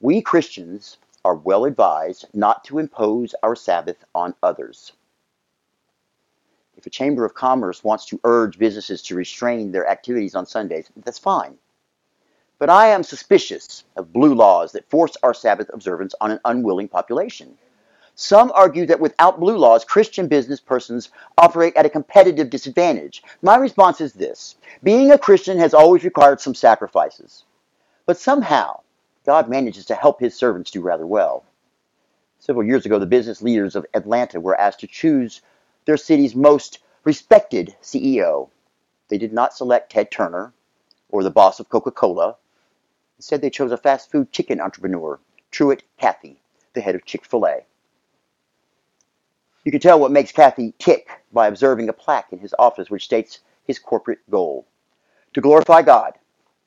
we 0.00 0.22
Christians 0.22 0.96
are 1.24 1.34
well 1.34 1.64
advised 1.64 2.26
not 2.32 2.64
to 2.64 2.78
impose 2.78 3.34
our 3.42 3.56
Sabbath 3.56 4.02
on 4.14 4.34
others. 4.42 4.92
If 6.76 6.86
a 6.86 6.90
chamber 6.90 7.24
of 7.24 7.34
commerce 7.34 7.82
wants 7.82 8.06
to 8.06 8.20
urge 8.24 8.58
businesses 8.58 9.02
to 9.02 9.16
restrain 9.16 9.72
their 9.72 9.88
activities 9.88 10.36
on 10.36 10.46
Sundays, 10.46 10.88
that's 11.04 11.18
fine. 11.18 11.58
But 12.58 12.70
I 12.70 12.88
am 12.88 13.04
suspicious 13.04 13.84
of 13.94 14.12
blue 14.12 14.34
laws 14.34 14.72
that 14.72 14.90
force 14.90 15.16
our 15.22 15.32
Sabbath 15.32 15.70
observance 15.72 16.14
on 16.20 16.32
an 16.32 16.40
unwilling 16.44 16.88
population. 16.88 17.56
Some 18.16 18.50
argue 18.52 18.84
that 18.86 18.98
without 18.98 19.38
blue 19.38 19.56
laws, 19.56 19.84
Christian 19.84 20.26
business 20.26 20.58
persons 20.58 21.10
operate 21.36 21.76
at 21.76 21.86
a 21.86 21.90
competitive 21.90 22.50
disadvantage. 22.50 23.22
My 23.42 23.56
response 23.56 24.00
is 24.00 24.12
this 24.12 24.56
being 24.82 25.12
a 25.12 25.18
Christian 25.18 25.56
has 25.58 25.72
always 25.72 26.02
required 26.02 26.40
some 26.40 26.56
sacrifices. 26.56 27.44
But 28.06 28.18
somehow, 28.18 28.80
God 29.24 29.48
manages 29.48 29.86
to 29.86 29.94
help 29.94 30.18
his 30.18 30.34
servants 30.34 30.72
do 30.72 30.80
rather 30.80 31.06
well. 31.06 31.44
Several 32.40 32.66
years 32.66 32.84
ago, 32.84 32.98
the 32.98 33.06
business 33.06 33.40
leaders 33.40 33.76
of 33.76 33.86
Atlanta 33.94 34.40
were 34.40 34.60
asked 34.60 34.80
to 34.80 34.88
choose 34.88 35.42
their 35.84 35.96
city's 35.96 36.34
most 36.34 36.80
respected 37.04 37.76
CEO. 37.82 38.48
They 39.10 39.18
did 39.18 39.32
not 39.32 39.54
select 39.54 39.92
Ted 39.92 40.10
Turner 40.10 40.52
or 41.08 41.22
the 41.22 41.30
boss 41.30 41.60
of 41.60 41.68
Coca 41.68 41.92
Cola. 41.92 42.36
Instead, 43.18 43.40
they 43.42 43.50
chose 43.50 43.72
a 43.72 43.76
fast 43.76 44.10
food 44.10 44.30
chicken 44.30 44.60
entrepreneur, 44.60 45.18
Truett 45.50 45.82
Cathy, 45.98 46.40
the 46.74 46.80
head 46.80 46.94
of 46.94 47.04
Chick 47.04 47.24
fil 47.24 47.46
A. 47.46 47.64
You 49.64 49.72
can 49.72 49.80
tell 49.80 49.98
what 49.98 50.12
makes 50.12 50.32
Cathy 50.32 50.72
tick 50.78 51.08
by 51.32 51.48
observing 51.48 51.88
a 51.88 51.92
plaque 51.92 52.32
in 52.32 52.38
his 52.38 52.54
office 52.58 52.90
which 52.90 53.04
states 53.04 53.40
his 53.64 53.78
corporate 53.78 54.20
goal 54.30 54.66
to 55.34 55.40
glorify 55.40 55.82
God 55.82 56.14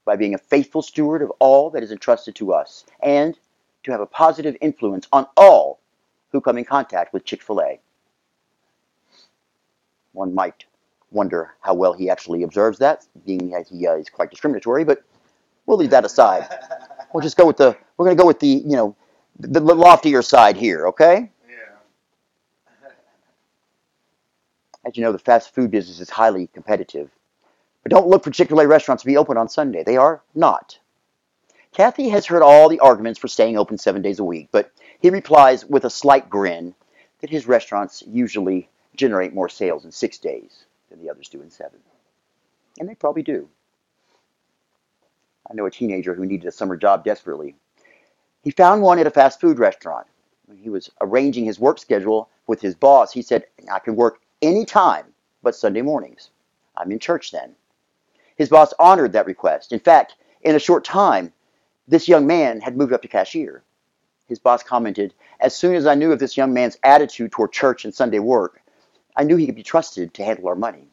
by 0.06 0.16
being 0.16 0.34
a 0.34 0.38
faithful 0.38 0.82
steward 0.82 1.22
of 1.22 1.32
all 1.40 1.70
that 1.70 1.84
is 1.84 1.92
entrusted 1.92 2.36
to 2.36 2.54
us 2.54 2.86
and 3.02 3.38
to 3.84 3.92
have 3.92 4.02
a 4.02 4.06
positive 4.06 4.58
influence 4.62 5.08
on 5.12 5.26
all 5.38 5.80
who 6.32 6.42
come 6.42 6.58
in 6.58 6.66
contact 6.66 7.14
with 7.14 7.26
Chick 7.26 7.42
fil 7.42 7.62
A. 7.62 7.80
One 10.12 10.36
might 10.36 10.66
wonder 11.12 11.54
how 11.62 11.74
well 11.74 11.94
he 11.94 12.10
actually 12.10 12.44
observes 12.44 12.80
that, 12.80 13.06
being 13.26 13.50
that 13.52 13.68
he 13.68 13.88
uh, 13.88 13.96
is 13.96 14.10
quite 14.10 14.30
discriminatory, 14.30 14.84
but 14.84 15.04
we'll 15.66 15.78
leave 15.78 15.92
that 15.92 16.06
aside. 16.06 16.48
We'll 17.14 17.22
just 17.22 17.38
go 17.38 17.46
with 17.46 17.58
the, 17.58 17.76
we're 17.98 18.06
going 18.06 18.18
to 18.18 18.22
go 18.22 18.28
with 18.28 18.40
the, 18.40 18.48
you 18.48 18.76
know, 18.76 18.96
the, 19.40 19.60
the 19.60 19.76
loftier 19.76 20.22
side 20.22 20.58
here, 20.58 20.88
okay? 20.88 21.32
Yeah. 21.48 22.90
As 24.86 24.98
you 24.98 25.04
know, 25.04 25.12
the 25.12 25.20
fast 25.20 25.54
food 25.54 25.72
business 25.72 26.00
is 26.00 26.10
highly 26.10 26.48
competitive. 26.48 27.10
But 27.84 27.92
don't 27.92 28.08
look 28.08 28.24
for 28.24 28.32
Chick 28.32 28.50
fil 28.50 28.60
A 28.60 28.68
restaurants 28.68 29.04
to 29.04 29.08
be 29.08 29.18
open 29.18 29.38
on 29.38 29.50
Sunday. 29.50 29.84
They 29.84 29.98
are 29.98 30.22
not. 30.36 30.78
Cathy 31.74 32.10
has 32.10 32.26
heard 32.26 32.42
all 32.42 32.70
the 32.70 32.80
arguments 32.80 33.20
for 33.20 33.28
staying 33.28 33.58
open 33.58 33.78
seven 33.78 34.02
days 34.02 34.20
a 34.20 34.24
week, 34.24 34.50
but 34.52 34.72
he 35.00 35.10
replies 35.10 35.66
with 35.66 35.86
a 35.86 35.90
slight 35.90 36.30
grin 36.30 36.76
that 37.22 37.30
his 37.30 37.48
restaurants 37.48 38.04
usually 38.06 38.70
generate 38.96 39.34
more 39.34 39.50
sales 39.50 39.86
in 39.86 39.92
six 39.92 40.18
days 40.18 40.66
than 40.90 41.02
the 41.02 41.10
others 41.10 41.30
do 41.30 41.42
in 41.42 41.50
seven. 41.50 41.80
And 42.80 42.90
they 42.90 42.96
probably 42.96 43.24
do. 43.24 43.48
I 45.52 45.54
know 45.54 45.66
a 45.66 45.72
teenager 45.72 46.14
who 46.14 46.26
needed 46.26 46.48
a 46.48 46.52
summer 46.52 46.78
job 46.78 47.04
desperately. 47.04 47.56
He 48.42 48.52
found 48.52 48.82
one 48.82 49.00
at 49.00 49.08
a 49.08 49.12
fast 49.12 49.42
food 49.42 49.60
restaurant. 49.60 50.08
When 50.46 50.58
he 50.58 50.70
was 50.70 50.90
arranging 51.02 51.44
his 51.44 51.60
work 51.60 51.78
schedule 51.78 52.30
with 52.48 52.62
his 52.62 52.74
boss, 52.74 53.12
he 53.12 53.22
said, 53.22 53.46
I 53.70 53.80
can 53.80 53.98
work 53.98 54.22
any 54.42 54.64
time 54.64 55.08
but 55.44 55.54
Sunday 55.54 55.82
mornings. 55.82 56.30
I'm 56.78 56.92
in 56.94 57.00
church 57.00 57.32
then. 57.32 57.54
His 58.38 58.48
boss 58.48 58.74
honored 58.80 59.12
that 59.12 59.26
request. 59.26 59.74
In 59.74 59.80
fact, 59.80 60.16
in 60.42 60.56
a 60.56 60.60
short 60.60 60.86
time, 60.86 61.34
this 61.86 62.08
young 62.08 62.26
man 62.26 62.62
had 62.62 62.78
moved 62.78 62.94
up 62.94 63.02
to 63.02 63.10
cashier. 63.10 63.62
His 64.28 64.40
boss 64.40 64.64
commented, 64.64 65.14
As 65.42 65.54
soon 65.54 65.76
as 65.76 65.86
I 65.86 65.96
knew 65.96 66.14
of 66.14 66.20
this 66.20 66.38
young 66.38 66.54
man's 66.54 66.78
attitude 66.84 67.34
toward 67.34 67.52
church 67.52 67.84
and 67.84 67.94
Sunday 67.94 68.20
work, 68.20 68.62
I 69.18 69.26
knew 69.26 69.36
he 69.36 69.48
could 69.48 69.56
be 69.56 69.64
trusted 69.64 70.14
to 70.14 70.24
handle 70.24 70.48
our 70.48 70.56
money. 70.56 70.91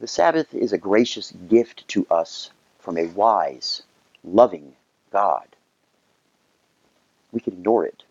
The 0.00 0.08
Sabbath 0.08 0.54
is 0.54 0.72
a 0.72 0.78
gracious 0.78 1.30
gift 1.30 1.86
to 1.88 2.06
us 2.10 2.50
from 2.78 2.96
a 2.96 3.08
wise, 3.08 3.82
loving 4.24 4.74
God. 5.12 5.46
We 7.32 7.40
can 7.40 7.52
ignore 7.52 7.84
it. 7.84 8.02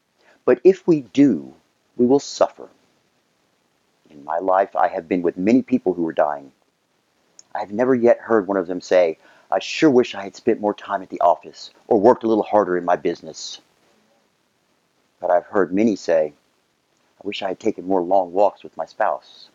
But 0.45 0.61
if 0.63 0.87
we 0.87 1.01
do, 1.01 1.55
we 1.97 2.05
will 2.05 2.19
suffer. 2.19 2.69
In 4.11 4.23
my 4.23 4.37
life, 4.37 4.75
I 4.75 4.87
have 4.87 5.07
been 5.07 5.23
with 5.23 5.35
many 5.35 5.63
people 5.63 5.95
who 5.95 6.07
are 6.07 6.13
dying. 6.13 6.51
I 7.55 7.59
have 7.59 7.71
never 7.71 7.95
yet 7.95 8.19
heard 8.19 8.47
one 8.47 8.57
of 8.57 8.67
them 8.67 8.81
say, 8.81 9.17
I 9.49 9.57
sure 9.57 9.89
wish 9.89 10.13
I 10.13 10.21
had 10.21 10.35
spent 10.35 10.61
more 10.61 10.75
time 10.75 11.01
at 11.01 11.09
the 11.09 11.21
office 11.21 11.71
or 11.87 11.99
worked 11.99 12.23
a 12.23 12.27
little 12.27 12.43
harder 12.43 12.77
in 12.77 12.85
my 12.85 12.97
business. 12.97 13.61
But 15.19 15.31
I've 15.31 15.47
heard 15.47 15.73
many 15.73 15.95
say, 15.95 16.33
I 17.19 17.27
wish 17.27 17.41
I 17.41 17.47
had 17.47 17.59
taken 17.59 17.87
more 17.87 18.01
long 18.01 18.31
walks 18.31 18.63
with 18.63 18.77
my 18.77 18.85
spouse. 18.85 19.49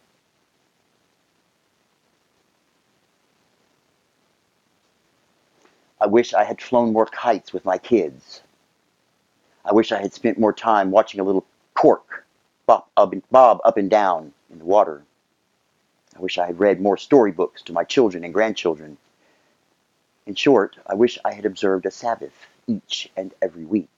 I 6.00 6.06
wish 6.06 6.34
I 6.34 6.44
had 6.44 6.60
flown 6.60 6.92
more 6.92 7.06
kites 7.06 7.52
with 7.52 7.64
my 7.64 7.78
kids. 7.78 8.42
I 9.64 9.72
wish 9.72 9.92
I 9.92 10.00
had 10.00 10.12
spent 10.12 10.38
more 10.38 10.52
time 10.52 10.90
watching 10.90 11.20
a 11.20 11.24
little 11.24 11.46
cork 11.74 12.24
bob 12.66 12.84
up 12.96 13.12
and, 13.12 13.22
bob 13.30 13.60
up 13.64 13.76
and 13.76 13.90
down 13.90 14.32
in 14.50 14.58
the 14.58 14.64
water. 14.64 15.02
I 16.16 16.20
wish 16.20 16.38
I 16.38 16.46
had 16.46 16.58
read 16.58 16.80
more 16.80 16.96
storybooks 16.96 17.62
to 17.62 17.72
my 17.72 17.84
children 17.84 18.24
and 18.24 18.32
grandchildren. 18.32 18.96
In 20.26 20.34
short, 20.34 20.76
I 20.86 20.94
wish 20.94 21.18
I 21.24 21.32
had 21.32 21.44
observed 21.44 21.86
a 21.86 21.90
Sabbath 21.90 22.32
each 22.66 23.10
and 23.16 23.34
every 23.42 23.64
week. 23.64 23.88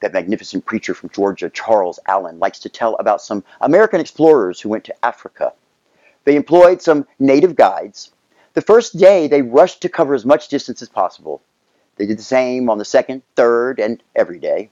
That 0.00 0.12
magnificent 0.12 0.66
preacher 0.66 0.94
from 0.94 1.10
Georgia, 1.10 1.48
Charles 1.48 1.98
Allen, 2.06 2.38
likes 2.38 2.58
to 2.60 2.68
tell 2.68 2.96
about 2.96 3.22
some 3.22 3.44
American 3.60 4.00
explorers 4.00 4.60
who 4.60 4.68
went 4.68 4.84
to 4.84 5.04
Africa. 5.04 5.52
They 6.24 6.36
employed 6.36 6.82
some 6.82 7.06
native 7.18 7.56
guides. 7.56 8.10
The 8.56 8.62
first 8.62 8.96
day, 8.96 9.28
they 9.28 9.42
rushed 9.42 9.82
to 9.82 9.90
cover 9.90 10.14
as 10.14 10.24
much 10.24 10.48
distance 10.48 10.80
as 10.80 10.88
possible. 10.88 11.42
They 11.96 12.06
did 12.06 12.18
the 12.18 12.22
same 12.22 12.70
on 12.70 12.78
the 12.78 12.86
second, 12.86 13.20
third, 13.34 13.78
and 13.78 14.02
every 14.14 14.38
day. 14.38 14.70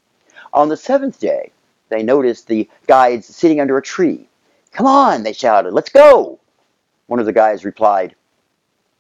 On 0.55 0.71
the 0.71 0.77
seventh 0.79 1.21
day, 1.21 1.53
they 1.91 2.03
noticed 2.03 2.47
the 2.47 2.67
guides 2.87 3.27
sitting 3.27 3.61
under 3.61 3.77
a 3.77 3.83
tree. 3.83 4.27
Come 4.73 4.87
on, 4.87 5.23
they 5.23 5.35
shouted, 5.35 5.75
let's 5.75 5.91
go. 5.91 6.39
One 7.09 7.21
of 7.21 7.27
the 7.27 7.33
guys 7.35 7.67
replied, 7.67 8.15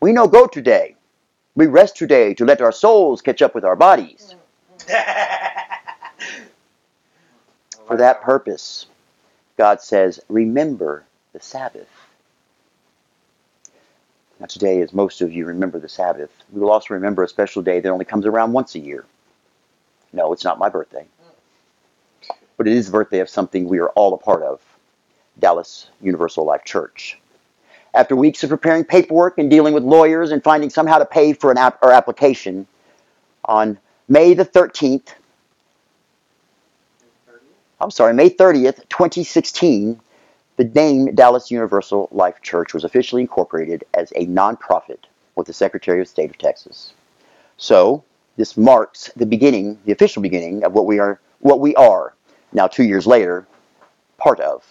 We 0.02 0.12
no 0.12 0.28
go 0.28 0.46
today. 0.46 0.96
We 1.54 1.64
rest 1.64 1.96
today 1.96 2.34
to 2.34 2.44
let 2.44 2.60
our 2.60 2.70
souls 2.70 3.22
catch 3.22 3.40
up 3.40 3.54
with 3.54 3.64
our 3.64 3.76
bodies. 3.76 4.34
For 7.86 7.96
that 7.96 8.20
purpose, 8.20 8.84
God 9.56 9.80
says, 9.80 10.20
Remember 10.28 11.06
the 11.32 11.40
Sabbath. 11.40 11.88
Today, 14.48 14.82
as 14.82 14.92
most 14.92 15.20
of 15.22 15.32
you 15.32 15.46
remember 15.46 15.78
the 15.78 15.88
Sabbath, 15.88 16.30
we 16.52 16.60
will 16.60 16.70
also 16.70 16.94
remember 16.94 17.22
a 17.22 17.28
special 17.28 17.62
day 17.62 17.80
that 17.80 17.88
only 17.88 18.04
comes 18.04 18.26
around 18.26 18.52
once 18.52 18.74
a 18.74 18.78
year. 18.78 19.04
No, 20.12 20.32
it's 20.32 20.44
not 20.44 20.58
my 20.58 20.68
birthday, 20.68 21.06
but 22.56 22.68
it 22.68 22.74
is 22.74 22.86
the 22.86 22.92
birthday 22.92 23.20
of 23.20 23.28
something 23.28 23.68
we 23.68 23.78
are 23.78 23.88
all 23.90 24.12
a 24.14 24.18
part 24.18 24.42
of 24.42 24.60
Dallas 25.38 25.88
Universal 26.02 26.44
Life 26.44 26.64
Church. 26.64 27.18
After 27.94 28.16
weeks 28.16 28.42
of 28.42 28.50
preparing 28.50 28.84
paperwork 28.84 29.38
and 29.38 29.48
dealing 29.48 29.72
with 29.72 29.82
lawyers 29.84 30.30
and 30.30 30.42
finding 30.42 30.68
somehow 30.68 30.98
to 30.98 31.06
pay 31.06 31.32
for 31.32 31.50
an 31.50 31.58
app, 31.58 31.82
our 31.82 31.92
application, 31.92 32.66
on 33.44 33.78
May 34.08 34.34
the 34.34 34.44
13th, 34.44 35.14
I'm 37.80 37.90
sorry, 37.90 38.14
May 38.14 38.30
30th, 38.30 38.88
2016, 38.88 40.00
the 40.56 40.64
name 40.64 41.14
Dallas 41.14 41.50
Universal 41.50 42.08
Life 42.12 42.40
Church 42.42 42.74
was 42.74 42.84
officially 42.84 43.22
incorporated 43.22 43.84
as 43.94 44.12
a 44.12 44.26
nonprofit 44.26 45.04
with 45.34 45.46
the 45.46 45.52
Secretary 45.52 46.00
of 46.00 46.08
State 46.08 46.30
of 46.30 46.38
Texas. 46.38 46.92
So, 47.56 48.04
this 48.36 48.56
marks 48.56 49.10
the 49.16 49.26
beginning, 49.26 49.78
the 49.84 49.92
official 49.92 50.22
beginning 50.22 50.64
of 50.64 50.72
what 50.72 50.86
we 50.86 50.98
are 50.98 51.20
what 51.40 51.60
we 51.60 51.74
are 51.76 52.14
now 52.52 52.66
2 52.66 52.84
years 52.84 53.06
later 53.06 53.46
part 54.16 54.40
of. 54.40 54.64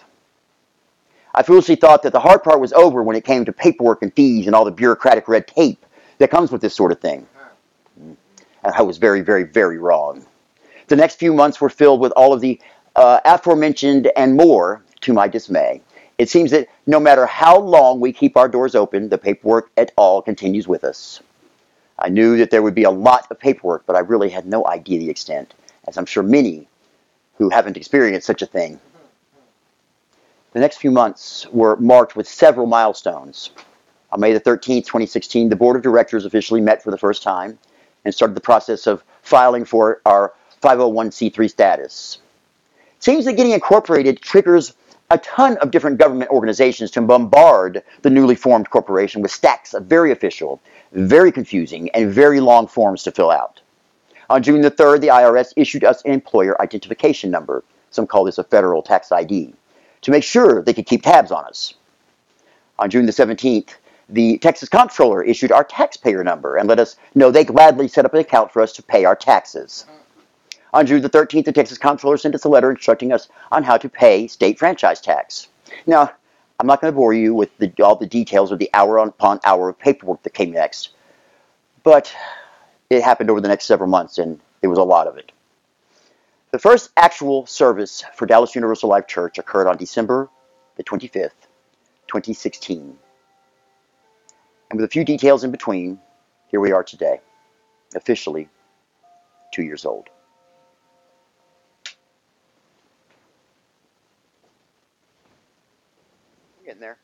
I 1.36 1.44
foolishly 1.44 1.75
thought 1.75 2.04
that 2.04 2.13
the 2.13 2.20
hard 2.20 2.44
part 2.44 2.60
was 2.60 2.74
over 2.74 3.04
when 3.04 3.16
it 3.16 3.25
came 3.25 3.46
to 3.46 3.54
paperwork 3.54 4.02
and 4.02 4.13
fees 4.13 4.46
and 4.48 4.56
all 4.56 4.66
the 4.66 4.72
bureaucratic 4.72 5.28
red 5.28 5.48
tape 5.48 5.84
that 6.20 6.30
comes 6.30 6.52
with 6.52 6.62
this 6.62 6.75
sort 6.75 6.92
of 6.92 7.00
thing. 7.00 7.28
And 7.98 8.18
I 8.63 8.82
was 8.82 8.98
very, 8.98 9.22
very, 9.22 9.44
very 9.44 9.78
wrong. 9.78 10.25
The 10.88 10.96
next 10.96 11.16
few 11.16 11.34
months 11.34 11.60
were 11.60 11.70
filled 11.70 12.00
with 12.00 12.12
all 12.16 12.34
of 12.34 12.42
the 12.42 12.62
uh, 12.96 13.20
aforementioned 13.25 14.12
and 14.16 14.36
more 14.36 14.84
to 15.04 15.14
my 15.14 15.28
dismay. 15.28 15.82
It 16.18 16.30
seems 16.30 16.52
that 16.52 16.68
no 16.86 17.00
matter 17.00 17.26
how 17.26 17.60
long 17.60 18.00
we 18.00 18.14
keep 18.14 18.38
our 18.38 18.48
doors 18.48 18.76
open, 18.76 19.10
the 19.10 19.18
paperwork 19.18 19.72
at 19.78 19.92
all 19.96 20.22
continues 20.22 20.68
with 20.68 20.84
us. 20.84 21.22
I 22.00 22.10
knew 22.10 22.38
that 22.38 22.52
there 22.52 22.62
would 22.62 22.76
be 22.76 22.84
a 22.84 22.92
lot 22.92 23.28
of 23.30 23.40
paperwork, 23.40 23.86
but 23.86 23.96
I 23.96 24.00
really 24.00 24.30
had 24.30 24.46
no 24.46 24.66
idea 24.66 25.00
the 25.00 25.10
extent, 25.10 25.54
as 25.88 25.98
I'm 25.98 26.06
sure 26.06 26.24
many 26.24 26.68
who 27.38 27.50
haven't 27.50 27.78
experienced 27.78 28.28
such 28.28 28.42
a 28.42 28.48
thing. 28.48 28.80
The 30.54 30.60
next 30.60 30.78
few 30.78 30.92
months 30.92 31.48
were 31.52 31.76
marked 31.78 32.16
with 32.16 32.28
several 32.28 32.68
milestones. 32.68 33.52
On 34.12 34.20
May 34.20 34.34
the 34.34 34.40
13th, 34.40 34.86
2016, 34.86 35.50
the 35.50 35.56
board 35.56 35.76
of 35.76 35.82
directors 35.82 36.26
officially 36.26 36.62
met 36.62 36.84
for 36.84 36.92
the 36.92 36.98
first 36.98 37.24
time 37.24 37.58
and 38.06 38.14
started 38.14 38.36
the 38.36 38.42
process 38.42 38.86
of 38.86 39.04
filing 39.24 39.66
for 39.66 40.00
our 40.06 40.34
501c3 40.62 41.50
status. 41.50 42.20
It 42.98 43.04
seems 43.04 43.26
that 43.26 43.34
getting 43.34 43.54
incorporated 43.54 44.22
triggers 44.22 44.74
a 45.13 45.17
ton 45.20 45.58
of 45.58 45.70
different 45.70 46.00
government 46.00 46.32
organizations 46.32 46.89
to 46.89 47.00
bombard 47.00 47.84
the 48.01 48.10
newly 48.10 48.34
formed 48.34 48.72
corporation 48.72 49.22
with 49.22 49.29
stacks 49.29 49.75
of 49.75 49.86
very 49.86 50.12
official, 50.12 50.60
very 50.91 51.32
confusing, 51.32 51.88
and 51.91 52.12
very 52.12 52.39
long 52.39 52.65
forms 52.65 53.03
to 53.03 53.12
fill 53.12 53.29
out. 53.29 53.62
On 54.32 54.41
June 54.41 54.62
the 54.62 54.72
3rd, 54.72 55.01
the 55.01 55.10
IRS 55.10 55.53
issued 55.55 55.84
us 55.84 56.01
an 56.03 56.12
employer 56.12 56.60
identification 56.60 57.29
number. 57.29 57.63
Some 57.91 58.08
call 58.08 58.24
this 58.24 58.39
a 58.39 58.43
federal 58.43 58.82
tax 58.82 59.12
ID 59.12 59.53
to 60.01 60.12
make 60.12 60.24
sure 60.24 60.63
they 60.63 60.74
could 60.74 60.88
keep 60.88 61.03
tabs 61.03 61.32
on 61.32 61.46
us. 61.46 61.75
On 62.79 62.89
June 62.89 63.05
the 63.05 63.12
17th, 63.12 63.75
The 64.10 64.39
Texas 64.39 64.67
Comptroller 64.67 65.24
issued 65.24 65.51
our 65.51 65.63
taxpayer 65.63 66.24
number 66.24 66.58
and 66.58 66.67
let 66.67 66.79
us 66.79 66.96
know 67.13 67.29
they 67.29 67.46
gladly 67.46 67.88
set 67.88 68.05
up 68.05 68.13
an 68.13 68.20
account 68.20 68.51
for 68.51 68.62
us 68.62 68.74
to 68.74 68.84
pay 68.84 69.05
our 69.05 69.15
taxes. 69.15 69.86
On 70.74 70.88
June 70.88 71.03
the 71.03 71.10
13th, 71.10 71.46
the 71.46 71.51
Texas 71.51 71.77
Comptroller 71.77 72.18
sent 72.18 72.34
us 72.34 72.46
a 72.46 72.50
letter 72.50 72.72
instructing 72.72 73.13
us 73.13 73.30
on 73.51 73.63
how 73.63 73.77
to 73.77 73.88
pay 73.88 74.27
state 74.27 74.58
franchise 74.58 75.00
tax. 75.00 75.48
Now, 75.86 76.12
I'm 76.60 76.65
not 76.65 76.82
going 76.82 76.92
to 76.92 76.96
bore 76.96 77.13
you 77.13 77.36
with 77.36 77.56
the, 77.60 77.72
all 77.84 77.96
the 77.96 78.08
details 78.08 78.51
of 78.51 78.58
the 78.58 78.70
hour 78.74 78.98
upon 78.98 79.39
hour 79.44 79.70
of 79.70 79.77
paperwork 79.77 80.24
that 80.24 80.34
came 80.34 80.51
next, 80.51 80.89
but 81.84 82.13
it 82.89 83.03
happened 83.03 83.30
over 83.30 83.39
the 83.39 83.48
next 83.48 83.65
several 83.65 83.89
months, 83.89 84.18
and 84.18 84.39
it 84.63 84.68
was 84.68 84.80
a 84.80 84.84
lot 84.84 85.08
of 85.08 85.18
it. 85.18 85.32
The 86.51 86.60
first 86.60 86.92
actual 86.98 87.46
service 87.46 88.03
for 88.15 88.25
Dallas 88.25 88.56
Universal 88.56 88.89
Life 88.89 89.08
Church 89.08 89.38
occurred 89.38 89.68
on 89.68 89.77
December 89.77 90.30
the 90.75 90.84
25th, 90.84 91.32
2016. 92.08 92.98
And 94.72 94.80
with 94.80 94.86
a 94.86 94.92
few 94.92 95.03
details 95.03 95.44
in 95.44 95.51
between, 95.51 96.00
here 96.48 96.60
we 96.60 96.72
are 96.72 96.84
today, 96.84 97.20
officially 97.96 98.50
two 99.51 99.63
years 99.63 99.86
old. 99.86 100.10
There. 106.84 106.98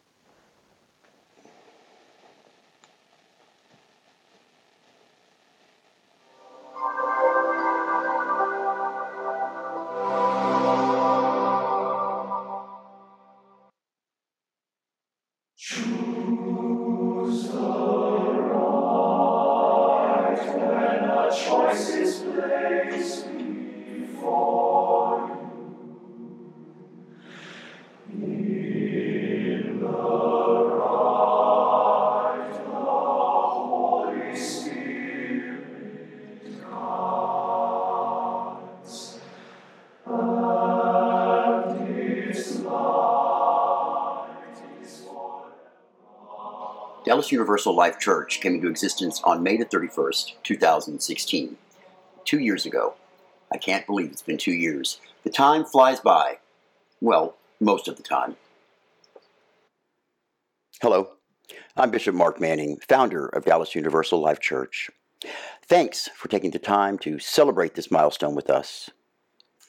Universal 47.49 47.75
Life 47.75 47.97
Church 47.97 48.41
came 48.41 48.53
into 48.53 48.67
existence 48.67 49.21
on 49.23 49.41
May 49.41 49.57
the 49.57 49.65
31st, 49.65 50.33
2016. 50.43 51.57
Two 52.23 52.37
years 52.37 52.67
ago. 52.67 52.93
I 53.51 53.57
can't 53.57 53.87
believe 53.87 54.11
it's 54.11 54.21
been 54.21 54.37
two 54.37 54.53
years. 54.53 55.01
The 55.23 55.31
time 55.31 55.65
flies 55.65 55.99
by. 55.99 56.37
Well, 57.01 57.37
most 57.59 57.87
of 57.87 57.97
the 57.97 58.03
time. 58.03 58.35
Hello, 60.79 61.13
I'm 61.75 61.89
Bishop 61.89 62.13
Mark 62.13 62.39
Manning, 62.39 62.77
founder 62.87 63.25
of 63.25 63.45
Dallas 63.45 63.73
Universal 63.73 64.21
Life 64.21 64.39
Church. 64.39 64.91
Thanks 65.65 66.07
for 66.09 66.27
taking 66.27 66.51
the 66.51 66.59
time 66.59 66.99
to 66.99 67.17
celebrate 67.17 67.73
this 67.73 67.89
milestone 67.89 68.35
with 68.35 68.51
us. 68.51 68.91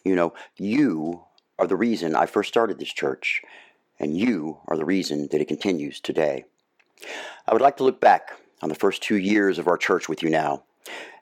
You 0.04 0.16
know, 0.16 0.34
you 0.58 1.22
are 1.58 1.66
the 1.66 1.76
reason 1.76 2.14
I 2.14 2.26
first 2.26 2.50
started 2.50 2.78
this 2.78 2.92
church, 2.92 3.40
and 3.98 4.18
you 4.18 4.58
are 4.68 4.76
the 4.76 4.84
reason 4.84 5.28
that 5.32 5.40
it 5.40 5.48
continues 5.48 5.98
today. 5.98 6.44
I 7.46 7.52
would 7.52 7.62
like 7.62 7.76
to 7.78 7.84
look 7.84 8.00
back 8.00 8.32
on 8.62 8.68
the 8.68 8.74
first 8.74 9.02
two 9.02 9.16
years 9.16 9.58
of 9.58 9.66
our 9.66 9.76
church 9.78 10.08
with 10.08 10.22
you 10.22 10.30
now. 10.30 10.64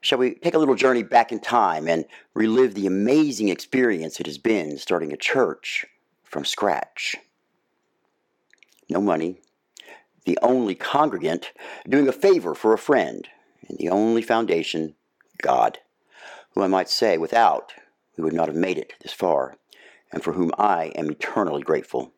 Shall 0.01 0.19
we 0.19 0.35
take 0.35 0.55
a 0.55 0.59
little 0.59 0.75
journey 0.75 1.03
back 1.03 1.33
in 1.33 1.41
time 1.41 1.88
and 1.88 2.05
relive 2.35 2.75
the 2.75 2.87
amazing 2.87 3.49
experience 3.49 4.21
it 4.21 4.27
has 4.27 4.38
been 4.38 4.79
starting 4.79 5.12
a 5.12 5.17
church 5.17 5.85
from 6.25 6.45
scratch? 6.45 7.17
No 8.88 9.01
money, 9.01 9.41
the 10.25 10.38
only 10.41 10.75
congregant 10.75 11.53
doing 11.88 12.09
a 12.09 12.12
favor 12.12 12.55
for 12.55 12.73
a 12.73 12.79
friend, 12.79 13.29
and 13.69 13.79
the 13.79 13.91
only 13.91 14.23
foundation, 14.23 14.95
God, 15.43 15.79
who 16.55 16.62
I 16.62 16.69
might 16.69 16.88
say 16.88 17.19
without 17.19 17.73
we 18.17 18.25
would 18.25 18.33
not 18.33 18.49
have 18.49 18.57
made 18.57 18.79
it 18.79 18.95
this 19.01 19.12
far, 19.12 19.57
and 20.12 20.23
for 20.23 20.33
whom 20.33 20.51
I 20.59 20.87
am 20.97 21.11
eternally 21.11 21.62
grateful. 21.62 22.12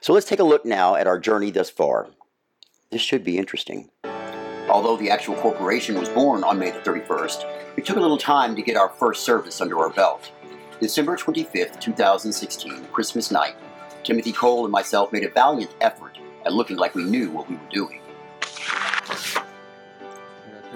So 0.00 0.12
let's 0.12 0.26
take 0.26 0.40
a 0.40 0.44
look 0.44 0.64
now 0.64 0.94
at 0.94 1.06
our 1.06 1.18
journey 1.18 1.50
thus 1.50 1.70
far. 1.70 2.10
This 2.90 3.00
should 3.00 3.22
be 3.22 3.38
interesting. 3.38 3.88
Although 4.68 4.96
the 4.96 5.10
actual 5.10 5.36
corporation 5.36 5.96
was 5.96 6.08
born 6.08 6.42
on 6.42 6.58
May 6.58 6.72
the 6.72 6.80
31st, 6.80 7.44
it 7.76 7.86
took 7.86 7.96
a 7.96 8.00
little 8.00 8.18
time 8.18 8.56
to 8.56 8.62
get 8.62 8.76
our 8.76 8.88
first 8.88 9.24
service 9.24 9.60
under 9.60 9.78
our 9.78 9.90
belt. 9.90 10.32
December 10.80 11.16
25th, 11.16 11.80
2016, 11.80 12.86
Christmas 12.86 13.30
night, 13.30 13.54
Timothy 14.02 14.32
Cole 14.32 14.64
and 14.64 14.72
myself 14.72 15.12
made 15.12 15.22
a 15.22 15.30
valiant 15.30 15.72
effort 15.80 16.18
at 16.44 16.52
looking 16.52 16.78
like 16.78 16.96
we 16.96 17.04
knew 17.04 17.30
what 17.30 17.48
we 17.48 17.54
were 17.54 17.70
doing. 17.70 18.00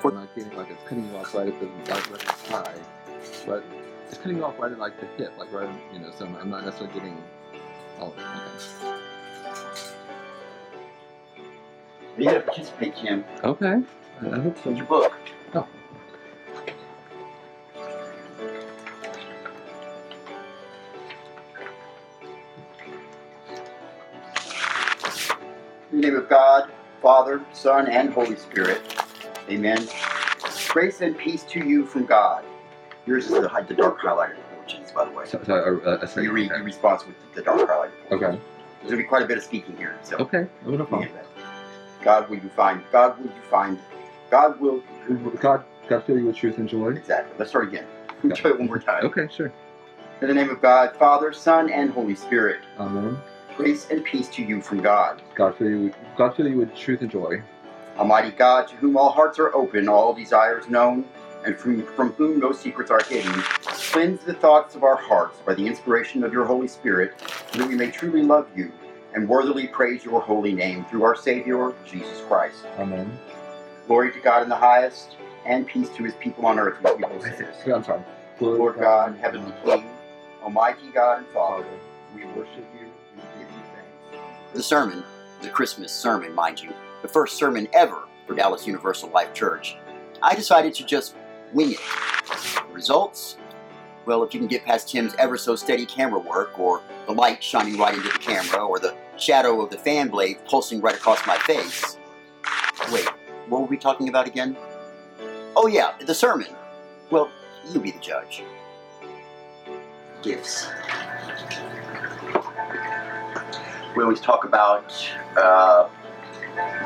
For 0.01 0.13
like 0.13 0.29
it's 0.37 0.83
cutting 0.87 1.11
you 1.11 1.17
off 1.17 1.35
right 1.35 1.49
at 1.49 1.59
the 1.59 1.67
like 1.67 2.11
right 2.11 2.75
the 3.07 3.45
but 3.47 3.65
it's 4.07 4.19
cutting 4.19 4.37
you 4.37 4.45
off 4.45 4.57
right 4.61 4.71
at 4.71 4.79
like 4.79 5.01
the 5.01 5.07
hip, 5.17 5.33
like 5.37 5.53
right, 5.53 5.69
you 5.93 5.99
know. 5.99 6.13
So 6.17 6.27
I'm 6.27 6.51
not 6.51 6.65
necessarily 6.65 6.95
getting 6.95 7.21
all 7.99 8.13
of 8.13 8.19
it. 8.19 8.25
Okay. 8.85 10.04
You 12.17 12.27
gotta 12.27 12.41
participate, 12.41 12.95
Kim. 12.95 13.25
Okay. 13.43 13.83
I 14.21 14.39
hope 14.39 14.57
so. 14.63 14.71
Your 14.71 14.85
book. 14.87 15.13
Oh. 15.55 15.67
In 25.91 26.01
the 26.01 26.09
name 26.09 26.17
of 26.17 26.29
God, 26.29 26.71
Father, 27.03 27.45
Son, 27.53 27.89
and 27.89 28.13
Holy 28.13 28.37
Spirit. 28.37 28.81
Amen. 29.49 29.89
Grace 30.69 31.01
and 31.01 31.19
peace 31.19 31.43
to 31.45 31.59
you 31.61 31.85
from 31.85 32.07
God. 32.07 32.45
Yours 33.07 33.27
is 33.27 33.33
the, 33.33 33.65
the 33.69 33.75
dark 33.75 34.01
highlighted 34.01 34.37
portions, 34.55 34.93
by 34.93 35.05
the 35.05 35.11
way. 35.11 35.25
So, 35.27 35.41
so 35.45 35.81
uh, 35.85 35.91
uh, 35.91 36.07
So 36.07 36.21
you 36.21 36.33
read, 36.33 36.51
you 36.57 36.63
respond 36.63 37.03
with 37.07 37.17
the 37.35 37.43
dark 37.43 37.69
highlighted 37.69 38.09
portions. 38.09 38.13
Okay. 38.13 38.41
There's 38.81 38.91
gonna 38.91 38.97
be 39.03 39.09
quite 39.09 39.23
a 39.23 39.27
bit 39.27 39.39
of 39.39 39.45
speaking 39.45 39.77
here, 39.77 39.99
so 40.03 40.17
Okay. 40.19 40.47
Problem. 40.65 41.09
God 42.05 42.29
will 42.29 42.37
you 42.37 42.51
find? 42.51 42.83
God 42.93 43.19
will 43.19 43.27
you 43.27 43.43
find? 43.51 43.79
God 44.31 44.61
will. 44.61 44.83
God, 45.41 45.65
God 45.89 46.05
fill 46.05 46.19
you 46.19 46.27
with 46.27 46.37
truth 46.37 46.59
and 46.59 46.69
joy. 46.69 46.91
Exactly. 46.91 47.35
Let's 47.39 47.51
start 47.51 47.69
again. 47.69 47.87
Let's 48.23 48.39
try 48.39 48.51
it 48.51 48.59
one 48.59 48.69
more 48.69 48.79
time. 48.79 49.05
Okay, 49.05 49.27
sure. 49.35 49.53
In 50.21 50.29
the 50.29 50.35
name 50.35 50.51
of 50.51 50.61
God, 50.61 50.95
Father, 50.97 51.33
Son, 51.33 51.71
and 51.71 51.91
Holy 51.91 52.15
Spirit. 52.15 52.61
Amen. 52.79 53.17
Grace 53.57 53.89
and 53.91 54.05
peace 54.05 54.29
to 54.29 54.43
you 54.43 54.61
from 54.61 54.81
God. 54.81 55.23
God 55.35 55.57
fill 55.57 55.69
you. 55.69 55.81
With, 55.85 55.95
God 56.17 56.37
fill 56.37 56.47
you 56.47 56.59
with 56.59 56.75
truth 56.77 57.01
and 57.01 57.11
joy. 57.11 57.43
Almighty 57.97 58.31
God, 58.31 58.69
to 58.69 58.77
whom 58.77 58.97
all 58.97 59.11
hearts 59.11 59.39
are 59.39 59.55
open, 59.55 59.89
all 59.89 60.13
desires 60.13 60.69
known, 60.69 61.07
and 61.47 61.57
from, 61.57 61.87
from 61.95 62.13
whom 62.13 62.41
no 62.41 62.53
secrets 62.53 62.91
are 62.91 63.03
hidden, 63.09 63.33
cleanse 63.63 64.21
the 64.25 64.35
thoughts 64.35 64.75
of 64.75 64.83
our 64.83 64.97
hearts 64.97 65.39
by 65.41 65.55
the 65.55 65.67
inspiration 65.67 66.25
of 66.25 66.33
your 66.33 66.45
Holy 66.45 66.67
Spirit, 66.67 67.15
so 67.53 67.59
that 67.59 67.69
we 67.69 67.77
may 67.77 67.91
truly 67.91 68.23
love 68.23 68.49
you 68.57 68.73
and 69.15 69.29
worthily 69.29 69.69
praise 69.69 70.05
your 70.05 70.21
holy 70.21 70.53
name 70.53 70.85
through 70.87 71.05
our 71.05 71.17
Savior, 71.17 71.73
Jesus 71.87 72.21
Christ. 72.29 72.65
Amen. 72.79 73.11
Glory 73.87 74.13
to 74.13 74.21
God 74.21 74.43
in 74.43 74.49
the 74.49 74.57
highest, 74.57 75.17
and 75.47 75.67
peace 75.67 75.89
to 75.91 76.05
his 76.05 76.15
people 76.15 76.47
on 76.47 76.59
earth, 76.59 76.79
whose 76.79 76.97
people 76.97 77.21
sinners. 77.21 77.57
I'm 77.67 77.85
sorry. 77.85 78.03
Lord 78.41 78.79
God, 78.79 79.17
Heavenly 79.21 79.53
King, 79.65 79.85
Almighty 80.43 80.91
God 80.93 81.19
and 81.19 81.27
Father, 81.29 81.63
Father, 81.63 81.79
we 82.15 82.25
worship 82.27 82.67
you 82.79 82.89
and 83.13 83.23
give 83.39 83.49
you 83.49 83.63
thanks. 83.73 84.53
The 84.53 84.63
sermon, 84.63 85.05
the 85.41 85.49
Christmas 85.49 85.93
sermon, 85.93 86.35
mind 86.35 86.61
you, 86.61 86.73
the 87.03 87.09
first 87.09 87.37
sermon 87.37 87.69
ever 87.73 88.03
for 88.27 88.35
Dallas 88.35 88.67
Universal 88.67 89.11
Life 89.11 89.33
Church, 89.33 89.77
I 90.23 90.35
decided 90.35 90.75
to 90.75 90.85
just 90.85 91.15
wing 91.53 91.73
it. 91.73 91.79
The 92.67 92.73
results? 92.73 93.37
Well, 94.07 94.23
if 94.25 94.35
you 94.35 94.41
can 94.41 94.49
get 94.49 94.65
past 94.65 94.89
Tim's 94.89 95.15
ever 95.19 95.39
so 95.39 95.55
steady 95.57 95.87
camera 95.87 96.19
work, 96.19 96.59
or 96.59 96.83
the 97.07 97.13
light 97.13 97.43
shining 97.43 97.79
right 97.79 97.95
into 97.95 98.09
the 98.09 98.19
camera, 98.19 98.67
or 98.67 98.79
the 98.79 98.95
shadow 99.17 99.61
of 99.61 99.71
the 99.71 99.79
fan 99.79 100.09
blade 100.09 100.39
pulsing 100.47 100.81
right 100.81 100.95
across 100.95 101.27
my 101.27 101.39
face. 101.39 101.97
Wait, 102.93 103.09
what 103.49 103.61
were 103.61 103.67
we 103.67 103.77
talking 103.77 104.09
about 104.09 104.27
again? 104.27 104.57
Oh, 105.57 105.67
yeah, 105.67 105.95
the 106.05 106.15
sermon. 106.15 106.49
Well, 107.11 107.31
you 107.71 107.81
be 107.81 107.93
the 107.93 108.01
judge. 108.01 108.43
Gifts. 110.23 110.67
We 113.97 114.03
always 114.03 114.21
talk 114.21 114.45
about 114.45 114.93
uh, 115.37 115.89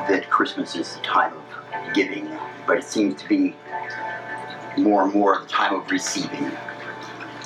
that 0.07 0.29
Christmas 0.29 0.75
is 0.75 0.95
the 0.95 1.01
time 1.01 1.33
of 1.33 1.93
giving, 1.93 2.29
but 2.67 2.77
it 2.77 2.83
seems 2.83 3.19
to 3.21 3.27
be 3.27 3.55
more 4.77 5.03
and 5.03 5.13
more 5.13 5.39
the 5.39 5.47
time 5.47 5.73
of 5.73 5.89
receiving. 5.89 6.51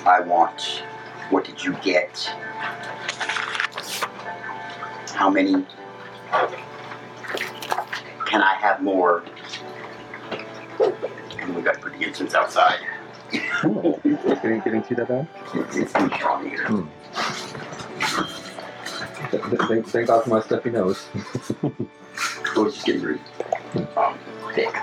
I 0.06 0.20
want, 0.20 0.84
what 1.30 1.46
did 1.46 1.64
you 1.64 1.74
get? 1.82 2.30
How 5.14 5.30
many? 5.30 5.66
Can 8.26 8.42
I 8.42 8.56
have 8.56 8.82
more? 8.82 9.24
And 11.40 11.56
we 11.56 11.62
got 11.62 11.80
pretty 11.80 12.00
good 12.00 12.10
incense 12.10 12.34
outside. 12.34 12.80
Oh, 13.64 14.00
getting, 14.04 14.60
getting 14.62 14.84
to 14.84 14.96
that 14.96 15.08
bad? 15.08 15.28
It's, 15.54 15.78
it's 15.78 15.94
too 15.94 16.10
strong 16.16 16.50
here. 16.50 16.68
Th- 19.32 19.44
Thank, 19.68 19.88
thank 19.88 20.08
God 20.08 20.24
for 20.24 20.30
my 20.30 20.42
stuffy 20.42 20.70
nose. 20.70 21.08
So 22.54 22.68
it's 22.68 22.84
getting 22.84 23.02
really 23.02 23.20
um, 23.96 24.18
thick. 24.54 24.76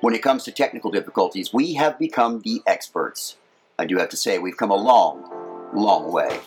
When 0.00 0.14
it 0.14 0.22
comes 0.22 0.44
to 0.44 0.52
technical 0.52 0.90
difficulties, 0.90 1.52
we 1.52 1.74
have 1.74 1.98
become 1.98 2.40
the 2.40 2.62
experts. 2.66 3.36
I 3.78 3.84
do 3.84 3.98
have 3.98 4.08
to 4.10 4.16
say, 4.16 4.38
we've 4.38 4.56
come 4.56 4.70
a 4.70 4.76
long, 4.76 5.24
long 5.72 6.10
way. 6.12 6.40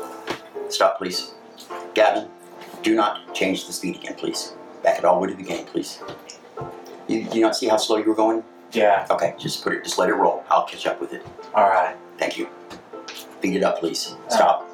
Stop, 0.69 0.97
please. 0.97 1.33
Gavin, 1.93 2.27
do 2.83 2.95
not 2.95 3.33
change 3.33 3.67
the 3.67 3.73
speed 3.73 3.95
again, 3.97 4.15
please. 4.15 4.53
Back 4.83 4.99
it 4.99 5.05
all 5.05 5.15
the 5.15 5.21
way 5.21 5.27
to 5.29 5.33
the 5.35 5.41
beginning, 5.41 5.65
please. 5.65 5.99
You, 7.07 7.23
do 7.25 7.35
you 7.37 7.41
not 7.41 7.55
see 7.55 7.67
how 7.67 7.77
slow 7.77 7.97
you 7.97 8.05
were 8.05 8.15
going? 8.15 8.43
Yeah. 8.71 9.05
Okay, 9.09 9.35
just 9.37 9.63
put 9.63 9.73
it, 9.73 9.83
just 9.83 9.97
let 9.97 10.09
it 10.09 10.13
roll. 10.13 10.43
I'll 10.49 10.65
catch 10.65 10.85
up 10.85 10.99
with 10.99 11.13
it. 11.13 11.25
All 11.53 11.63
right. 11.69 11.95
Thank 12.17 12.37
you. 12.37 12.47
Speed 13.13 13.55
it 13.55 13.63
up, 13.63 13.79
please. 13.79 14.15
Stop. 14.29 14.69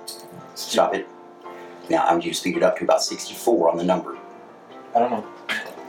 Stop 0.55 0.93
it. 0.95 1.07
Now, 1.89 2.03
I 2.05 2.11
want 2.13 2.23
you 2.25 2.31
to 2.31 2.37
speed 2.37 2.57
it 2.57 2.63
up 2.63 2.77
to 2.77 2.83
about 2.83 3.03
64 3.03 3.69
on 3.69 3.77
the 3.77 3.83
number. 3.83 4.17
I 4.95 4.99
don't 4.99 5.11
know. 5.11 5.25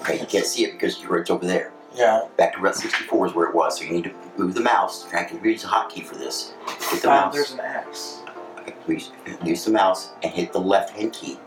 Okay, 0.00 0.20
you 0.20 0.26
can't 0.26 0.44
see 0.46 0.64
it 0.64 0.72
because 0.72 1.00
you're 1.00 1.18
it's 1.18 1.30
over 1.30 1.46
there. 1.46 1.72
Yeah. 1.94 2.22
Back 2.36 2.54
to 2.54 2.60
about 2.60 2.74
64 2.74 3.26
is 3.28 3.34
where 3.34 3.48
it 3.48 3.54
was. 3.54 3.78
So 3.78 3.84
you 3.84 3.92
need 3.92 4.04
to 4.04 4.14
move 4.36 4.54
the 4.54 4.60
mouse. 4.60 5.06
I 5.12 5.24
can 5.24 5.42
use 5.44 5.62
a 5.64 5.68
hotkey 5.68 6.04
for 6.04 6.16
this. 6.16 6.54
Hit 6.90 7.02
the 7.02 7.08
Uh, 7.10 7.14
mouse. 7.14 7.34
there's 7.34 7.52
an 7.52 7.60
X. 7.60 8.21
Please 8.84 9.10
use 9.44 9.64
the 9.64 9.70
mouse 9.70 10.12
and 10.22 10.32
hit 10.32 10.52
the 10.52 10.58
left 10.60 10.90
hand 10.90 11.12
key. 11.12 11.38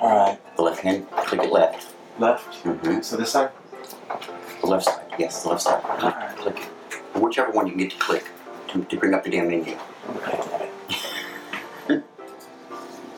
All 0.00 0.16
right. 0.16 0.56
The 0.56 0.62
left 0.62 0.80
hand, 0.80 1.08
click 1.10 1.42
it 1.42 1.52
left. 1.52 1.94
Left. 2.18 2.64
Mm-hmm. 2.64 3.00
So 3.02 3.16
this 3.16 3.32
side. 3.32 3.50
The 4.60 4.66
left 4.66 4.84
side. 4.84 5.04
Yes, 5.18 5.42
the 5.42 5.50
left 5.50 5.62
side. 5.62 5.82
All 5.84 5.96
Click, 5.98 6.14
right. 6.14 6.36
click 6.36 6.56
it. 6.58 7.20
Whichever 7.20 7.50
one 7.52 7.66
you 7.66 7.72
can 7.72 7.80
get 7.82 7.90
to 7.92 7.98
click 7.98 8.26
to, 8.68 8.84
to 8.84 8.96
bring 8.96 9.14
up 9.14 9.24
the 9.24 9.30
damn 9.30 9.48
menu. 9.48 9.76
Okay. 10.16 12.02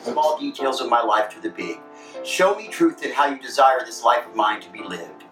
Small 0.03 0.37
details 0.39 0.81
of 0.81 0.89
my 0.89 1.01
life 1.01 1.29
to 1.33 1.39
the 1.41 1.49
big. 1.49 1.79
Show 2.23 2.55
me 2.55 2.67
truth 2.67 3.03
in 3.03 3.11
how 3.11 3.27
you 3.27 3.39
desire 3.39 3.79
this 3.85 4.03
life 4.03 4.25
of 4.25 4.35
mine 4.35 4.61
to 4.61 4.69
be 4.71 4.81
lived. 4.83 5.23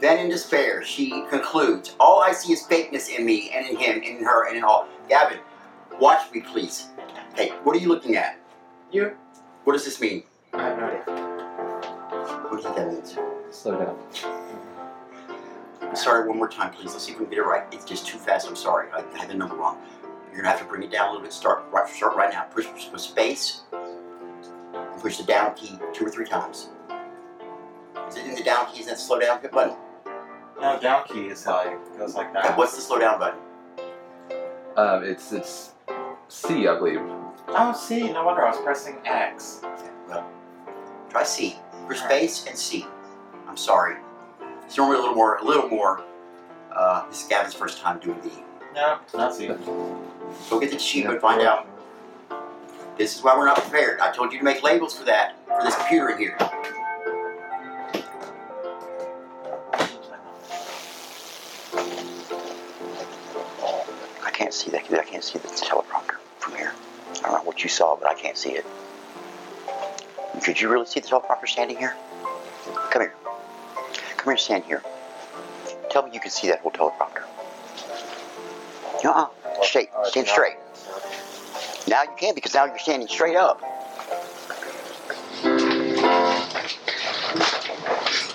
Then 0.00 0.18
in 0.18 0.30
despair, 0.30 0.84
she 0.84 1.24
concludes, 1.28 1.96
All 1.98 2.20
I 2.22 2.32
see 2.32 2.52
is 2.52 2.62
fakeness 2.62 3.08
in 3.08 3.26
me 3.26 3.50
and 3.50 3.66
in 3.66 3.76
him 3.76 3.96
and 3.96 4.04
in 4.04 4.24
her 4.24 4.46
and 4.48 4.56
in 4.56 4.62
all. 4.62 4.86
Gavin, 5.08 5.38
watch 6.00 6.30
me, 6.32 6.40
please. 6.40 6.86
Hey, 7.34 7.50
what 7.62 7.76
are 7.76 7.78
you 7.78 7.88
looking 7.88 8.16
at? 8.16 8.38
You. 8.90 9.12
What 9.64 9.74
does 9.74 9.84
this 9.84 10.00
mean? 10.00 10.22
I 10.52 10.62
have 10.62 10.78
no 10.78 10.84
idea. 10.86 11.02
What 12.42 12.50
do 12.50 12.56
you 12.56 12.62
think 12.62 12.76
that 12.76 12.88
means? 12.88 13.16
Slow 13.50 13.78
down. 13.78 13.96
Sorry, 15.94 16.26
one 16.28 16.36
more 16.36 16.48
time, 16.48 16.72
please. 16.72 16.92
Let's 16.92 17.04
see 17.04 17.12
if 17.12 17.18
we 17.18 17.24
can 17.26 17.34
get 17.34 17.38
it 17.40 17.46
right. 17.46 17.64
It's 17.72 17.84
just 17.84 18.06
too 18.06 18.18
fast. 18.18 18.46
I'm 18.48 18.56
sorry. 18.56 18.88
I 18.92 19.02
had 19.16 19.28
the 19.28 19.34
number 19.34 19.54
wrong. 19.56 19.78
You're 20.32 20.42
gonna 20.42 20.48
have 20.50 20.58
to 20.60 20.64
bring 20.66 20.82
it 20.82 20.90
down 20.90 21.08
a 21.08 21.12
little 21.12 21.22
bit. 21.24 21.32
Start 21.32 21.64
right, 21.72 21.88
start 21.88 22.16
right 22.16 22.32
now. 22.32 22.42
Push, 22.44 22.66
push 22.66 23.02
space. 23.02 23.62
And 23.72 25.00
push 25.00 25.16
the 25.18 25.24
down 25.24 25.54
key 25.54 25.78
two 25.92 26.06
or 26.06 26.10
three 26.10 26.26
times. 26.26 26.68
Is 28.08 28.16
it 28.16 28.26
in 28.26 28.34
the 28.34 28.42
down 28.42 28.72
key? 28.72 28.80
Is 28.80 28.86
that 28.86 28.96
the 28.96 29.00
slow 29.02 29.18
down 29.18 29.40
button? 29.52 29.76
No, 30.60 30.78
down 30.80 31.04
key 31.06 31.26
is 31.26 31.44
how 31.44 31.60
it 31.60 31.78
goes 31.98 32.14
like 32.14 32.26
And 32.28 32.36
that. 32.36 32.56
what's 32.58 32.74
the 32.74 32.80
slow 32.82 32.98
down 32.98 33.18
button? 33.18 33.40
Um, 34.76 35.02
it's 35.04 35.32
it's 35.32 35.72
C, 36.28 36.68
I 36.68 36.76
believe. 36.78 37.00
Oh, 37.50 37.72
see, 37.72 38.12
no 38.12 38.24
wonder 38.24 38.44
I 38.44 38.50
was 38.50 38.60
pressing 38.60 38.98
X. 39.04 39.60
Okay, 39.64 39.90
well, 40.08 40.30
try 41.08 41.24
C. 41.24 41.56
Push 41.86 42.00
space 42.00 42.46
and 42.46 42.56
C. 42.58 42.86
I'm 43.46 43.56
sorry. 43.56 43.96
It's 44.64 44.76
normally 44.76 44.98
a 44.98 45.00
little 45.00 45.14
more. 45.14 45.36
A 45.36 45.44
little 45.44 45.68
more. 45.68 46.04
Uh, 46.70 47.08
this 47.08 47.22
is 47.22 47.28
Gavin's 47.28 47.54
first 47.54 47.80
time 47.80 47.98
doing 48.00 48.20
the. 48.20 48.30
No, 48.74 48.98
not 49.14 49.34
C. 49.34 49.46
Go 49.46 50.60
get 50.60 50.70
the 50.70 50.78
sheet 50.78 51.06
and 51.06 51.18
find 51.20 51.40
out. 51.40 51.66
This 52.98 53.16
is 53.16 53.22
why 53.22 53.34
we're 53.36 53.46
not 53.46 53.56
prepared. 53.56 54.00
I 54.00 54.12
told 54.12 54.32
you 54.32 54.38
to 54.38 54.44
make 54.44 54.62
labels 54.62 54.98
for 54.98 55.04
that 55.04 55.36
for 55.46 55.62
this 55.64 55.74
computer 55.76 56.10
in 56.10 56.18
here. 56.18 56.36
I 64.22 64.30
can't 64.32 64.52
see 64.52 64.70
that. 64.70 64.84
I 64.92 65.04
can't 65.04 65.24
see 65.24 65.38
the 65.38 65.48
teleprompter 65.48 66.18
from 66.38 66.54
here. 66.56 66.74
I 67.24 67.28
don't 67.30 67.38
know 67.38 67.44
what 67.44 67.62
you 67.62 67.68
saw, 67.68 67.96
but 67.96 68.08
I 68.08 68.14
can't 68.14 68.36
see 68.36 68.50
it. 68.50 68.64
Could 70.42 70.60
you 70.60 70.68
really 70.68 70.86
see 70.86 71.00
the 71.00 71.08
teleprompter 71.08 71.48
standing 71.48 71.76
here? 71.76 71.94
Come 72.90 73.02
here. 73.02 73.14
Come 74.16 74.32
here, 74.32 74.36
stand 74.36 74.64
here. 74.64 74.82
Tell 75.90 76.04
me 76.04 76.10
you 76.12 76.20
can 76.20 76.30
see 76.30 76.48
that 76.48 76.60
whole 76.60 76.70
teleprompter. 76.70 77.24
Uh-uh. 79.04 79.28
Straight. 79.62 79.90
Stand 80.04 80.26
straight. 80.26 80.56
Now 81.88 82.02
you 82.02 82.10
can 82.18 82.34
because 82.34 82.54
now 82.54 82.66
you're 82.66 82.78
standing 82.78 83.08
straight 83.08 83.36
up. 83.36 83.62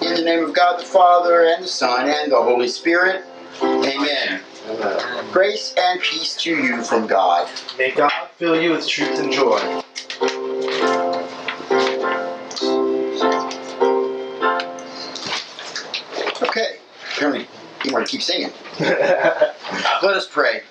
In 0.01 0.15
the 0.15 0.21
name 0.23 0.43
of 0.43 0.53
God 0.53 0.79
the 0.79 0.85
Father, 0.85 1.45
and 1.45 1.63
the 1.63 1.67
Son, 1.67 2.07
and 2.09 2.31
the 2.31 2.41
Holy 2.41 2.67
Spirit. 2.67 3.23
Amen. 3.61 4.41
Grace 5.31 5.73
and 5.77 6.01
peace 6.01 6.35
to 6.37 6.51
you 6.51 6.83
from 6.83 7.07
God. 7.07 7.49
May 7.77 7.91
God 7.91 8.11
fill 8.43 8.61
you 8.61 8.71
with 8.71 8.85
truth 8.85 9.19
and 9.19 9.31
joy. 9.31 9.57
Okay. 16.41 16.79
Apparently, 17.13 17.47
you 17.85 17.93
want 17.93 18.05
to 18.05 18.11
keep 18.11 18.21
singing. 18.21 18.51
Let 18.81 19.55
us 20.03 20.27
pray. 20.27 20.63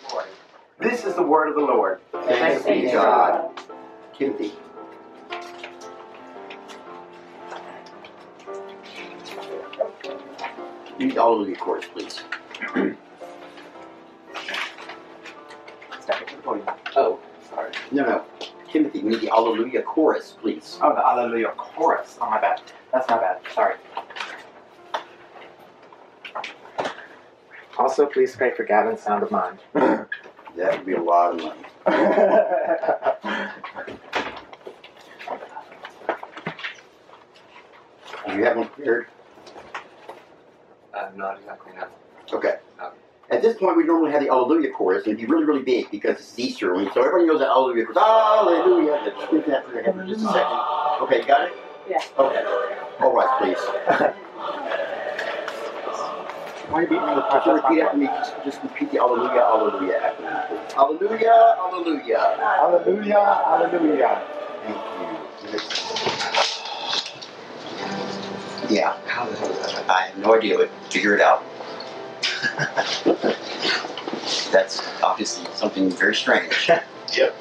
This 0.80 1.06
is 1.06 1.14
the 1.14 1.22
word 1.22 1.48
of 1.48 1.54
the 1.54 1.62
Lord. 1.62 2.00
Thanks 2.12 2.62
be 2.66 2.82
to 2.82 2.88
God. 2.88 3.58
Timothy. 4.18 4.52
Read 10.98 11.16
all 11.16 11.40
of 11.40 11.48
your 11.48 11.56
chorus, 11.56 11.86
please. 11.90 12.22
No, 17.92 18.04
no. 18.04 18.24
Timothy, 18.70 19.02
we 19.02 19.10
need 19.10 19.20
the 19.20 19.30
Alleluia 19.30 19.82
chorus, 19.82 20.36
please. 20.40 20.78
Oh, 20.80 20.94
the 20.94 21.06
Alleluia 21.06 21.50
chorus. 21.58 22.16
Oh, 22.20 22.30
my 22.30 22.40
bad. 22.40 22.62
That's 22.90 23.06
my 23.10 23.18
bad. 23.18 23.40
Sorry. 23.54 23.74
Also, 27.78 28.06
please 28.06 28.34
pray 28.34 28.50
for 28.52 28.64
Gavin's 28.64 29.02
sound 29.02 29.22
of 29.22 29.30
mind. 29.30 29.58
That 30.54 30.76
would 30.76 30.84
be 30.84 30.92
a 30.92 31.00
lot 31.02 31.34
of 31.34 31.40
money. 31.40 31.62
You 38.28 38.44
have 38.44 38.56
one 38.56 38.68
prepared? 38.68 39.08
Uh, 40.94 41.10
not 41.16 41.38
exactly 41.38 41.72
now. 41.74 41.88
Okay. 42.32 42.56
At 43.32 43.40
this 43.40 43.56
point, 43.56 43.78
we 43.78 43.84
normally 43.84 44.12
have 44.12 44.20
the 44.20 44.28
Alleluia 44.28 44.70
chorus, 44.70 45.06
and 45.06 45.14
it'd 45.14 45.26
be 45.26 45.32
really, 45.32 45.46
really 45.46 45.62
big 45.62 45.90
because 45.90 46.18
it's 46.18 46.38
Easter, 46.38 46.74
and 46.74 46.90
so 46.92 47.00
everybody 47.00 47.26
knows 47.26 47.40
that 47.40 47.48
Alleluia 47.48 47.86
chorus. 47.86 47.96
Alleluia! 47.96 48.92
Let's 49.06 49.46
that 49.46 49.66
for 49.66 49.72
your 49.72 49.82
head 49.82 49.94
for 49.94 50.04
just 50.04 50.20
a 50.20 50.28
second. 50.28 50.60
Okay, 51.00 51.24
got 51.26 51.48
it? 51.48 51.54
Yeah. 51.88 52.02
Okay. 52.18 52.44
All 53.00 53.14
right, 53.14 53.38
please. 53.40 53.56
Why 56.68 56.78
are 56.78 56.82
you 56.82 56.88
beating 56.88 57.06
me 57.06 57.14
with 57.14 57.24
If 57.32 57.46
repeat 57.46 57.80
after 57.80 57.96
me, 57.96 58.06
just, 58.06 58.44
just 58.44 58.62
repeat 58.62 58.90
the 58.92 58.98
Alleluia, 58.98 59.40
Alleluia 59.40 59.96
after 59.96 60.22
me. 60.22 60.28
please. 60.48 60.74
Alleluia, 60.76 61.56
Alleluia. 61.58 62.20
Hallelujah, 62.36 63.24
hallelujah. 63.46 64.22
Thank 64.62 64.76
you. 68.68 68.76
Yeah. 68.76 68.96
how 69.06 69.24
the 69.24 69.36
hell 69.36 69.50
is 69.50 69.74
that? 69.74 69.88
I 69.88 70.02
have 70.08 70.18
no 70.18 70.34
idea, 70.34 70.58
but 70.58 70.68
figure 70.90 71.14
it 71.14 71.22
out. 71.22 71.42
That's 74.52 74.82
obviously 75.02 75.46
something 75.54 75.90
very 75.90 76.14
strange. 76.14 76.70
Yep. 77.14 77.36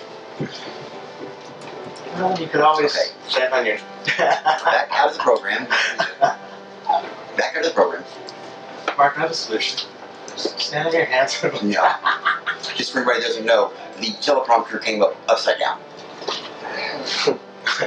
Well, 2.16 2.38
you 2.38 2.48
could 2.48 2.60
always 2.60 2.94
Okay. 2.94 3.08
stand 3.30 3.54
on 3.54 3.66
your. 3.66 3.78
Back 4.18 4.90
out 4.92 5.08
of 5.08 5.14
the 5.14 5.20
program. 5.20 5.66
Back 6.20 7.56
out 7.56 7.60
of 7.60 7.64
the 7.64 7.72
program. 7.74 8.04
Mark, 8.98 9.18
I 9.18 9.22
have 9.22 9.32
a 9.32 9.34
solution. 9.34 9.80
Stand 10.36 10.90
on 10.90 10.94
your 10.94 11.06
hands. 11.06 11.42
No. 11.64 11.90
Just 12.76 12.92
for 12.92 12.98
anybody 13.00 13.22
that 13.22 13.28
doesn't 13.28 13.46
know, 13.46 13.72
the 14.02 14.08
teleprompter 14.08 14.84
came 14.84 15.02
up 15.02 15.16
upside 15.30 15.58
down. 15.58 15.80
I 16.28 17.38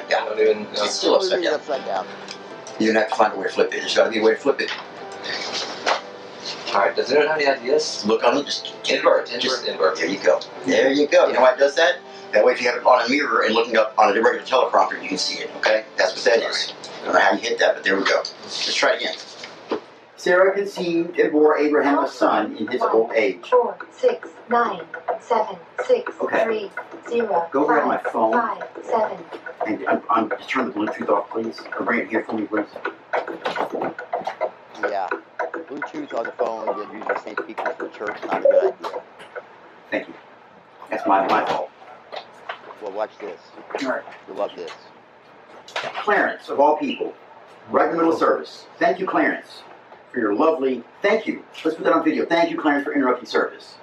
don't 0.09 0.41
even 0.41 0.63
know. 0.63 0.69
It's 0.73 0.95
still 0.95 1.17
upside 1.17 1.43
down. 1.43 1.53
upside 1.53 1.85
down. 1.85 2.07
You're 2.81 2.95
gonna 2.95 3.01
have 3.05 3.11
to 3.11 3.17
find 3.17 3.35
a 3.35 3.37
way 3.37 3.45
to 3.45 3.51
flip 3.51 3.75
it. 3.75 3.81
There's 3.81 3.95
gotta 3.95 4.09
be 4.11 4.21
a 4.21 4.23
way 4.23 4.31
to 4.31 4.39
flip 4.39 4.59
it. 4.63 4.71
Alright, 6.75 6.97
does 6.97 7.11
anyone 7.13 7.29
have 7.29 7.37
any 7.39 7.47
ideas? 7.47 8.05
Look 8.05 8.25
on 8.25 8.37
it, 8.37 8.45
just 8.47 8.75
get 8.83 8.97
it 8.97 8.99
Invert, 8.99 9.29
Just- 9.29 9.67
invert, 9.67 9.69
invert. 9.69 9.97
There 9.97 10.07
you 10.09 10.19
go. 10.19 10.41
There 10.67 10.91
you 10.91 11.07
go. 11.07 11.27
You 11.29 11.35
know 11.35 11.41
why 11.43 11.53
it 11.53 11.59
does 11.59 11.77
that? 11.77 11.99
That 12.33 12.45
way, 12.45 12.53
if 12.53 12.61
you 12.61 12.67
have 12.69 12.77
it 12.79 12.85
on 12.85 13.07
a 13.07 13.09
mirror 13.09 13.43
and 13.43 13.55
looking 13.55 13.77
up 13.77 13.95
on 13.97 14.09
a 14.09 14.21
regular 14.21 14.41
teleprompter, 14.45 15.01
you 15.01 15.09
can 15.09 15.19
see 15.19 15.39
it. 15.45 15.51
Okay, 15.59 15.85
that's 15.97 16.15
what 16.17 16.25
that 16.25 16.43
is. 16.49 16.73
I 17.03 17.05
don't 17.05 17.15
know 17.15 17.21
how 17.21 17.33
you 17.33 17.39
hit 17.39 17.61
that, 17.61 17.77
but 17.77 17.85
there 17.85 17.97
we 17.97 18.03
go. 18.05 18.23
Let's 18.43 18.75
try 18.75 18.95
it 18.95 19.03
again. 19.03 19.81
Sarah 20.17 20.53
conceived 20.53 21.17
and 21.19 21.31
bore 21.31 21.57
Abraham 21.59 21.99
a 22.01 22.09
son 22.09 22.57
in 22.57 22.67
his 22.67 22.83
old 22.83 23.13
age. 23.13 23.49
four, 23.51 23.77
six, 23.93 24.29
nine, 24.49 24.81
seven, 25.21 25.57
six, 25.87 26.13
Okay. 26.21 26.43
three, 26.45 26.71
zero, 27.09 27.47
Go 27.53 27.65
over 27.65 27.81
on 27.83 27.89
my 27.89 27.99
phone. 27.99 28.33
five, 28.33 28.65
seven. 28.85 29.19
And 29.67 29.87
I'm, 29.87 30.03
I'm 30.11 30.29
just 30.31 30.49
turn 30.49 30.67
the 30.67 30.73
Bluetooth 30.73 31.09
off, 31.09 31.31
please. 31.31 31.61
Or 31.79 31.85
bring 31.85 32.01
it 32.01 32.09
here 32.09 32.25
for 32.25 32.33
me, 32.33 32.47
please. 32.47 32.67
Yeah. 34.91 35.09
Bluetooth 35.67 36.15
on 36.17 36.25
the 36.25 36.33
phone, 36.33 36.67
you're 36.67 36.85
using 36.93 37.01
the 37.01 37.21
same 37.23 37.37
speakers 37.43 37.75
for 37.77 37.89
church, 37.89 38.19
not 38.25 38.39
a 38.39 38.43
good 38.43 38.75
idea. 38.75 39.03
Thank 39.91 40.09
you. 40.09 40.15
That's 40.91 41.07
my 41.07 41.27
my 41.27 41.45
fault. 41.47 41.71
Well, 42.83 42.93
watch 42.93 43.11
this. 43.21 43.41
All 43.83 43.91
right. 43.91 44.03
You'll 44.29 44.37
love 44.37 44.51
this. 44.57 44.71
Clarence, 46.03 46.49
of 46.49 46.61
all 46.61 46.77
people, 46.77 47.15
right 47.71 47.87
in 47.87 47.93
the 47.93 47.97
middle 47.97 48.13
of 48.13 48.19
service. 48.19 48.67
Thank 48.79 48.99
you, 48.99 49.07
Clarence, 49.07 49.63
for 50.13 50.21
your 50.21 50.35
lovely. 50.35 50.85
Thank 51.03 51.27
you. 51.27 51.45
Let's 51.65 51.77
put 51.77 51.85
that 51.85 51.93
on 51.93 52.05
video. 52.05 52.27
Thank 52.27 52.51
you, 52.51 52.59
Clarence, 52.59 52.85
for 52.85 52.93
interrupting 52.93 53.27
service. 53.27 53.77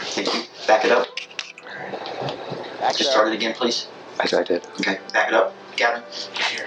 Thank 0.00 0.34
you. 0.34 0.42
Back 0.66 0.84
it 0.84 0.92
up. 0.92 1.06
Back 2.80 2.96
Just 2.96 3.00
it 3.00 3.04
start 3.04 3.28
it 3.28 3.34
again, 3.34 3.54
please. 3.54 3.88
I 4.18 4.24
I 4.24 4.42
did. 4.42 4.66
Okay. 4.80 4.98
Back 5.12 5.28
it 5.28 5.34
up. 5.34 5.54
Gavin. 5.76 6.02
Here. 6.50 6.66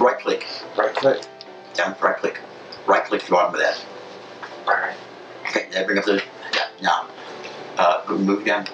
Right 0.00 0.18
click. 0.18 0.46
Right 0.76 0.94
click. 0.94 1.22
Down. 1.74 1.94
Right 2.00 2.16
click. 2.16 2.40
Right 2.86 3.04
click 3.04 3.20
at 3.22 3.26
the 3.26 3.32
bottom 3.32 3.54
of 3.54 3.60
that. 3.60 3.84
alright. 4.66 4.96
Okay. 5.48 5.66
Then 5.70 5.86
bring 5.86 5.98
up 5.98 6.04
the. 6.04 6.22
Yeah. 6.54 6.68
Now. 6.82 7.06
Uh, 7.78 8.04
go- 8.06 8.18
move 8.18 8.44
down. 8.44 8.66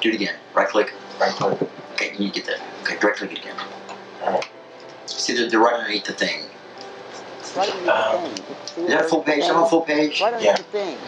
Do 0.00 0.08
it 0.10 0.14
again. 0.14 0.34
Right 0.54 0.68
click. 0.68 0.92
Right 1.20 1.32
click. 1.32 1.60
Okay. 1.94 2.14
You 2.18 2.30
get 2.30 2.46
that. 2.46 2.60
Okay. 2.82 2.96
Right 3.06 3.16
click 3.16 3.32
it 3.32 3.38
again. 3.38 3.56
Alright. 4.22 4.48
See, 5.06 5.34
they're, 5.34 5.48
they're 5.50 5.60
right 5.60 5.74
underneath 5.74 6.04
the 6.04 6.12
thing. 6.12 6.44
Right 7.56 7.68
underneath 7.70 7.88
Um, 7.88 8.22
the 8.34 8.40
thing. 8.40 8.46
See 8.66 8.82
Is 8.82 8.88
that 8.88 9.04
a 9.04 9.08
full 9.08 9.22
page? 9.22 9.38
Is 9.40 9.46
that 9.48 9.56
on 9.56 9.68
full 9.68 9.82
page? 9.82 10.20
Right 10.20 10.34
underneath 10.34 10.46
Yeah. 10.46 10.56
the 10.56 10.62
thing. 10.64 10.98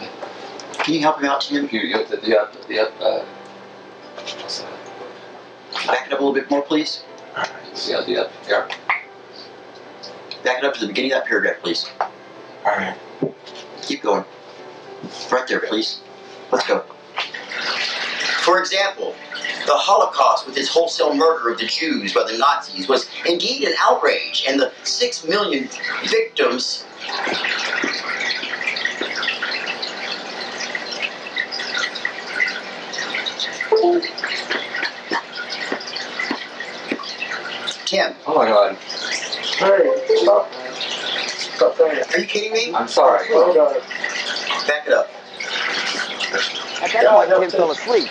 Can 0.79 0.93
you 0.95 0.99
help 1.01 1.21
me 1.21 1.27
out, 1.27 1.41
Tim? 1.41 1.69
You, 1.71 1.79
you 1.79 1.97
have 1.97 2.09
to, 2.09 2.27
you 2.27 2.37
have 2.37 2.51
to, 2.67 2.73
you 2.73 2.79
have 2.79 2.99
to, 2.99 3.05
uh, 3.05 3.25
Back 5.87 6.07
it 6.07 6.13
up 6.13 6.19
a 6.19 6.23
little 6.23 6.33
bit 6.33 6.49
more, 6.49 6.61
please. 6.61 7.03
Alright. 7.35 7.49
Yeah, 7.87 8.03
yeah, 8.07 8.29
yeah. 8.47 8.67
Back 10.43 10.59
it 10.59 10.65
up 10.65 10.73
to 10.73 10.81
the 10.81 10.87
beginning 10.87 11.13
of 11.13 11.19
that 11.19 11.27
paragraph, 11.27 11.57
please. 11.61 11.89
Alright. 12.65 12.97
Keep 13.81 14.03
going. 14.03 14.25
Right 15.31 15.47
there, 15.47 15.61
please. 15.61 16.01
Let's 16.51 16.67
go. 16.67 16.83
For 18.43 18.59
example, 18.59 19.15
the 19.65 19.73
Holocaust 19.73 20.45
with 20.45 20.57
its 20.57 20.67
wholesale 20.67 21.15
murder 21.15 21.49
of 21.49 21.57
the 21.57 21.65
Jews 21.65 22.13
by 22.13 22.23
the 22.29 22.37
Nazis 22.37 22.89
was 22.89 23.09
indeed 23.25 23.63
an 23.63 23.73
outrage, 23.79 24.43
and 24.47 24.59
the 24.59 24.73
six 24.83 25.25
million 25.25 25.69
victims. 26.05 26.83
Tim, 37.85 38.15
Oh 38.25 38.35
my 38.35 38.47
god. 38.47 38.77
Hey, 39.57 40.17
stop. 40.17 40.51
Stop 41.27 41.77
that. 41.77 42.15
are 42.15 42.19
you 42.19 42.25
kidding 42.27 42.51
me? 42.53 42.73
I'm 42.73 42.87
sorry. 42.87 43.27
Oh, 43.31 43.45
Hold 43.53 43.57
on. 43.57 44.67
Back 44.67 44.87
it 44.87 44.93
up. 44.93 45.09
At 46.81 46.91
that 46.91 47.03
Yeah, 47.03 47.13
point, 47.13 47.29
I 47.29 47.33
Tim 47.33 47.41
know. 47.41 47.49
fell 47.49 47.71
asleep 47.71 48.09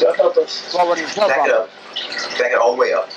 That 0.00 0.16
help 0.16 0.36
us. 0.36 0.72
while 0.74 0.88
running 0.88 1.04
the 1.06 1.14
Back 1.16 1.46
it 1.48 1.52
up. 1.52 1.70
Back 2.38 2.52
it 2.52 2.58
all 2.58 2.72
the 2.74 2.78
way 2.80 2.92
up. 2.92 3.08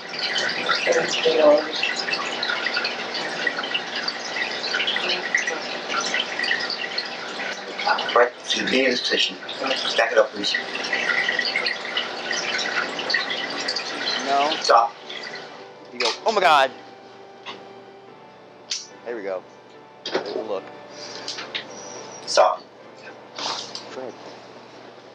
Right 8.15 8.31
to 8.49 8.59
the 8.59 8.65
beginning 8.65 8.85
of 8.88 8.91
this 8.93 9.01
position. 9.01 9.38
Back 9.97 10.11
it 10.11 10.17
up, 10.17 10.29
please. 10.31 10.55
No. 14.25 14.55
Stop. 14.61 14.93
You 15.93 15.99
go, 15.99 16.09
oh 16.25 16.31
my 16.31 16.41
god. 16.41 16.71
There 19.05 19.15
we 19.15 19.21
go. 19.21 19.43
There's 20.05 20.35
a 20.35 20.41
look. 20.41 20.63
Stop. 22.25 22.63
Fred. 23.89 24.13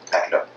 Back 0.09 0.27
it 0.29 0.33
up. 0.33 0.49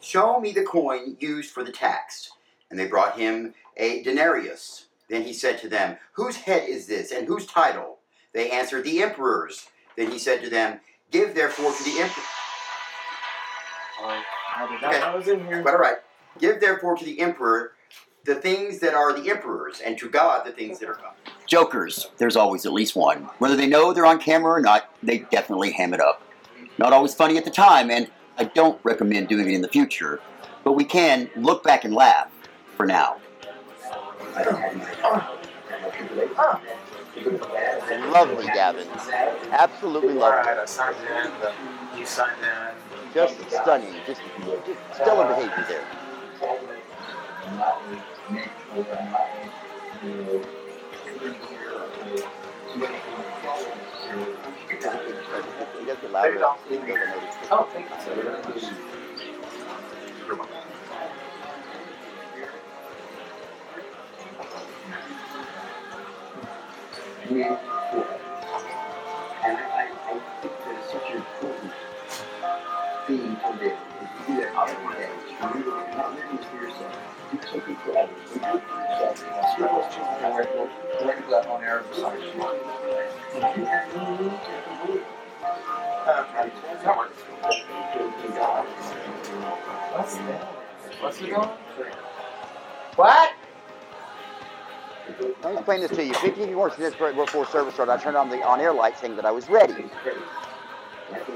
Show 0.00 0.40
me 0.40 0.52
the 0.52 0.64
coin 0.64 1.16
used 1.20 1.52
for 1.52 1.62
the 1.62 1.70
tax. 1.70 2.30
And 2.68 2.78
they 2.78 2.88
brought 2.88 3.16
him 3.16 3.54
a 3.76 4.02
denarius. 4.02 4.86
Then 5.08 5.22
he 5.22 5.32
said 5.32 5.58
to 5.60 5.68
them, 5.68 5.98
Whose 6.14 6.36
head 6.36 6.68
is 6.68 6.88
this, 6.88 7.12
and 7.12 7.28
whose 7.28 7.46
title? 7.46 7.98
They 8.32 8.50
answered, 8.50 8.84
The 8.84 9.02
emperor's. 9.02 9.68
Then 9.96 10.10
he 10.10 10.18
said 10.18 10.42
to 10.42 10.50
them, 10.50 10.80
Give 11.12 11.32
therefore 11.32 11.72
to 11.72 11.84
the 11.84 12.00
emperor. 12.00 12.24
I 14.02 14.66
did 14.68 14.82
not 14.82 14.94
Okay. 14.94 15.02
I 15.02 15.14
was 15.14 15.28
in 15.28 15.46
here. 15.46 15.62
But 15.62 15.74
all 15.74 15.80
right. 15.80 15.98
Give 16.40 16.60
therefore 16.60 16.96
to 16.96 17.04
the 17.04 17.20
emperor 17.20 17.72
the 18.26 18.34
things 18.34 18.80
that 18.80 18.94
are 18.94 19.12
the 19.18 19.30
emperor's, 19.30 19.80
and 19.80 19.96
to 19.98 20.08
God 20.08 20.44
the 20.44 20.52
things 20.52 20.78
that 20.80 20.88
are 20.88 20.94
God. 20.94 21.12
Jokers. 21.46 22.08
There's 22.18 22.36
always 22.36 22.66
at 22.66 22.72
least 22.72 22.96
one. 22.96 23.30
Whether 23.38 23.56
they 23.56 23.66
know 23.66 23.92
they're 23.92 24.04
on 24.04 24.18
camera 24.18 24.52
or 24.52 24.60
not, 24.60 24.92
they 25.02 25.20
definitely 25.30 25.72
ham 25.72 25.94
it 25.94 26.00
up. 26.00 26.22
Not 26.78 26.92
always 26.92 27.14
funny 27.14 27.38
at 27.38 27.44
the 27.44 27.50
time, 27.50 27.90
and 27.90 28.10
I 28.36 28.44
don't 28.44 28.78
recommend 28.82 29.28
doing 29.28 29.48
it 29.48 29.54
in 29.54 29.62
the 29.62 29.68
future, 29.68 30.20
but 30.64 30.72
we 30.72 30.84
can 30.84 31.30
look 31.36 31.62
back 31.62 31.84
and 31.84 31.94
laugh 31.94 32.30
for 32.76 32.84
now. 32.84 33.16
Lovely, 38.10 38.46
Gavin. 38.46 38.86
Absolutely 39.50 40.14
lovely. 40.14 40.38
Alright, 40.38 40.58
I 40.58 40.64
signed 40.66 40.96
in. 40.96 41.30
The, 41.40 41.52
you 41.98 42.04
signed 42.04 42.36
in. 42.42 43.12
Just 43.14 43.38
stunning. 43.50 43.94
Just, 44.06 44.20
just 44.66 44.80
stellar 44.94 45.26
behavior 45.28 45.64
there. 45.68 45.84
He 48.28 48.42
Sorry. 81.92 82.22
Okay. 86.06 86.50
That 86.84 86.96
works. 86.96 87.22
What's 89.92 90.14
that? 90.16 90.42
What's 91.00 91.20
it 91.20 91.30
going? 91.30 91.48
What? 92.96 93.32
Let 95.42 95.44
me 95.44 95.52
explain 95.52 95.80
this 95.80 95.90
to 95.92 96.04
you. 96.04 96.14
15 96.14 96.54
minutes 96.78 96.96
before 96.96 97.46
service 97.46 97.74
started, 97.74 97.92
I 97.92 97.96
turned 97.98 98.16
on 98.16 98.28
the 98.28 98.42
on-air 98.42 98.72
light 98.72 98.98
saying 98.98 99.16
that 99.16 99.24
I 99.24 99.30
was 99.30 99.48
ready. 99.48 99.84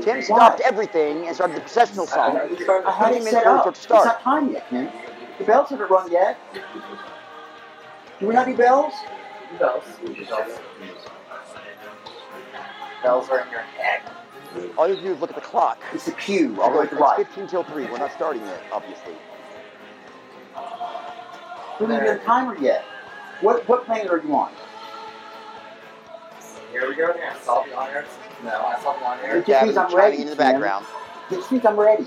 Tim 0.02 0.22
stopped 0.22 0.60
everything 0.60 1.26
and 1.26 1.34
started 1.34 1.56
the 1.56 1.60
processional 1.60 2.06
song. 2.06 2.36
I 2.36 2.90
had 2.90 3.10
20 3.10 3.16
it 3.16 3.24
minutes 3.24 3.30
set 3.30 3.44
before 3.44 3.58
up. 3.58 3.66
it 3.66 3.70
It's 3.76 3.88
not 3.88 4.22
time 4.22 4.52
yet, 4.52 4.68
Tim. 4.68 4.88
The 5.38 5.44
bells 5.44 5.68
haven't 5.70 5.90
rung 5.90 6.10
yet. 6.10 6.38
Do 8.18 8.26
we 8.26 8.34
not 8.34 8.46
do 8.46 8.56
bells? 8.56 8.92
Bells. 9.58 9.84
Bells 13.02 13.28
are 13.30 13.40
in 13.40 13.50
your 13.50 13.60
head. 13.60 14.02
All 14.76 14.88
you 14.88 14.94
have 14.94 15.02
to 15.02 15.08
do 15.08 15.14
is 15.14 15.20
look 15.20 15.30
at 15.30 15.36
the 15.36 15.42
clock. 15.42 15.80
It's 15.92 16.04
the 16.06 16.12
cue. 16.12 16.60
All 16.60 16.72
the 16.72 16.78
way 16.78 16.84
to 16.86 16.94
the 16.94 16.96
It's 16.96 17.00
right. 17.00 17.26
15 17.26 17.46
till 17.48 17.64
3. 17.64 17.86
We're 17.86 17.98
not 17.98 18.12
starting 18.12 18.42
yet, 18.42 18.62
obviously. 18.72 19.14
We 21.78 21.86
don't 21.86 21.96
even 21.96 22.06
have 22.06 22.20
a 22.20 22.24
timer 22.24 22.56
yet. 22.58 22.84
What 23.40 23.66
what 23.68 23.86
planet 23.86 24.10
are 24.10 24.18
you 24.18 24.34
on? 24.34 24.52
Here 26.72 26.88
we 26.88 26.94
go 26.94 27.10
again. 27.10 27.34
Saw 27.42 27.64
the 27.64 27.74
on 27.76 27.88
air. 27.88 28.04
No, 28.44 28.50
I 28.50 28.80
saw 28.82 28.92
the 28.98 29.04
on 29.04 29.18
air. 29.20 29.38
It 29.38 29.46
just 29.46 29.64
means 29.64 29.76
I'm 29.76 29.94
ready. 29.94 30.20
in 30.20 30.28
the 30.28 30.36
background. 30.36 30.84
It 31.30 31.36
just 31.36 31.50
means 31.50 31.64
I'm 31.64 31.78
ready. 31.78 32.06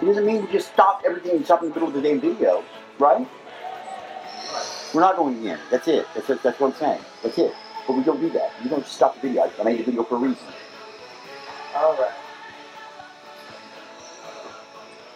It 0.00 0.04
doesn't 0.04 0.26
mean 0.26 0.44
we 0.44 0.52
just 0.52 0.72
stop 0.72 1.02
everything 1.06 1.36
and 1.36 1.44
stop 1.44 1.62
in 1.62 1.68
the 1.68 1.74
middle 1.74 1.88
of 1.88 1.94
the 1.94 2.02
damn 2.02 2.20
video, 2.20 2.64
right? 2.98 3.26
We're 4.94 5.00
not 5.00 5.16
going 5.16 5.38
again. 5.40 5.58
That's 5.70 5.88
it. 5.88 6.06
That's, 6.14 6.30
it. 6.30 6.42
that's 6.42 6.60
what 6.60 6.72
I'm 6.72 6.78
saying. 6.78 7.00
That's 7.22 7.36
it. 7.38 7.52
But 7.86 7.96
we 7.96 8.02
don't 8.04 8.20
do 8.20 8.30
that. 8.30 8.52
You 8.62 8.70
don't 8.70 8.86
stop 8.86 9.14
the 9.20 9.28
video. 9.28 9.50
I 9.60 9.62
made 9.64 9.78
the 9.80 9.84
video 9.84 10.04
for 10.04 10.14
a 10.16 10.18
reason. 10.18 10.46
Alright. 11.76 12.10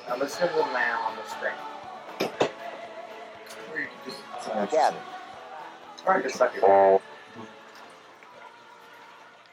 Now 0.09 0.17
listen 0.17 0.49
to 0.49 0.55
the 0.55 0.63
man 0.65 0.97
on 0.97 1.17
the 1.17 1.25
screen. 1.31 1.53
Or 3.73 3.79
you 3.81 3.87
can 3.87 4.05
just. 4.05 4.19
Gavin, 4.73 5.01
Or 6.07 6.17
you 6.17 6.23
can 6.23 6.31
suck 6.33 6.55
it. 6.57 6.63
you're 6.63 7.01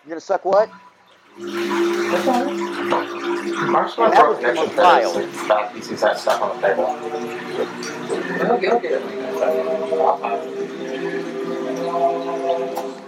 gonna 0.08 0.22
suck 0.22 0.46
what? 0.46 0.70
Mark's 1.38 1.54
going 3.96 4.12
That 4.12 4.22
to 4.22 4.28
was 4.30 4.40
throw 4.40 4.54
connection 4.54 4.78
wild. 4.78 5.14
so 5.14 5.20
he 5.76 5.82
sees 5.82 6.02
that 6.02 6.18
stuff 6.18 6.42
on 6.42 6.62
the 6.62 6.68
table. 6.68 6.96
He'll 6.98 8.58
get- 8.58 8.62
he'll 8.62 8.80
get 8.80 8.92
it. 8.94 9.02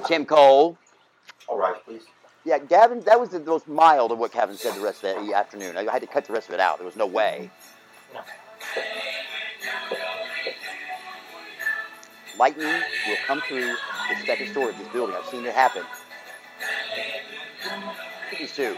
Tim 0.08 0.26
Cole. 0.26 0.78
All 1.48 1.58
right, 1.58 1.76
please. 1.86 2.04
Yeah, 2.46 2.60
Gavin, 2.60 3.02
that 3.02 3.20
was 3.20 3.30
the 3.30 3.40
most 3.42 3.68
mild 3.68 4.12
of 4.12 4.20
what 4.20 4.32
Gavin 4.32 4.56
said 4.56 4.76
the 4.76 4.82
rest 4.82 5.04
of 5.04 5.26
the 5.26 5.34
afternoon. 5.34 5.76
I 5.78 5.84
had 5.92 6.02
to 6.02 6.08
cut 6.08 6.26
the 6.26 6.34
rest 6.34 6.48
of 6.48 6.54
it 6.54 6.62
out. 6.62 6.78
There 6.78 6.86
was 6.86 6.96
no 6.96 7.06
way. 7.06 7.50
Lightning 12.40 12.68
will 12.68 13.18
come 13.26 13.42
through 13.48 13.66
the 13.66 14.26
second 14.26 14.50
story 14.52 14.70
of 14.70 14.78
this 14.78 14.88
building. 14.90 15.16
I've 15.16 15.26
seen 15.26 15.46
it 15.46 15.54
happen. 15.54 15.84
These 18.38 18.56
two. 18.56 18.78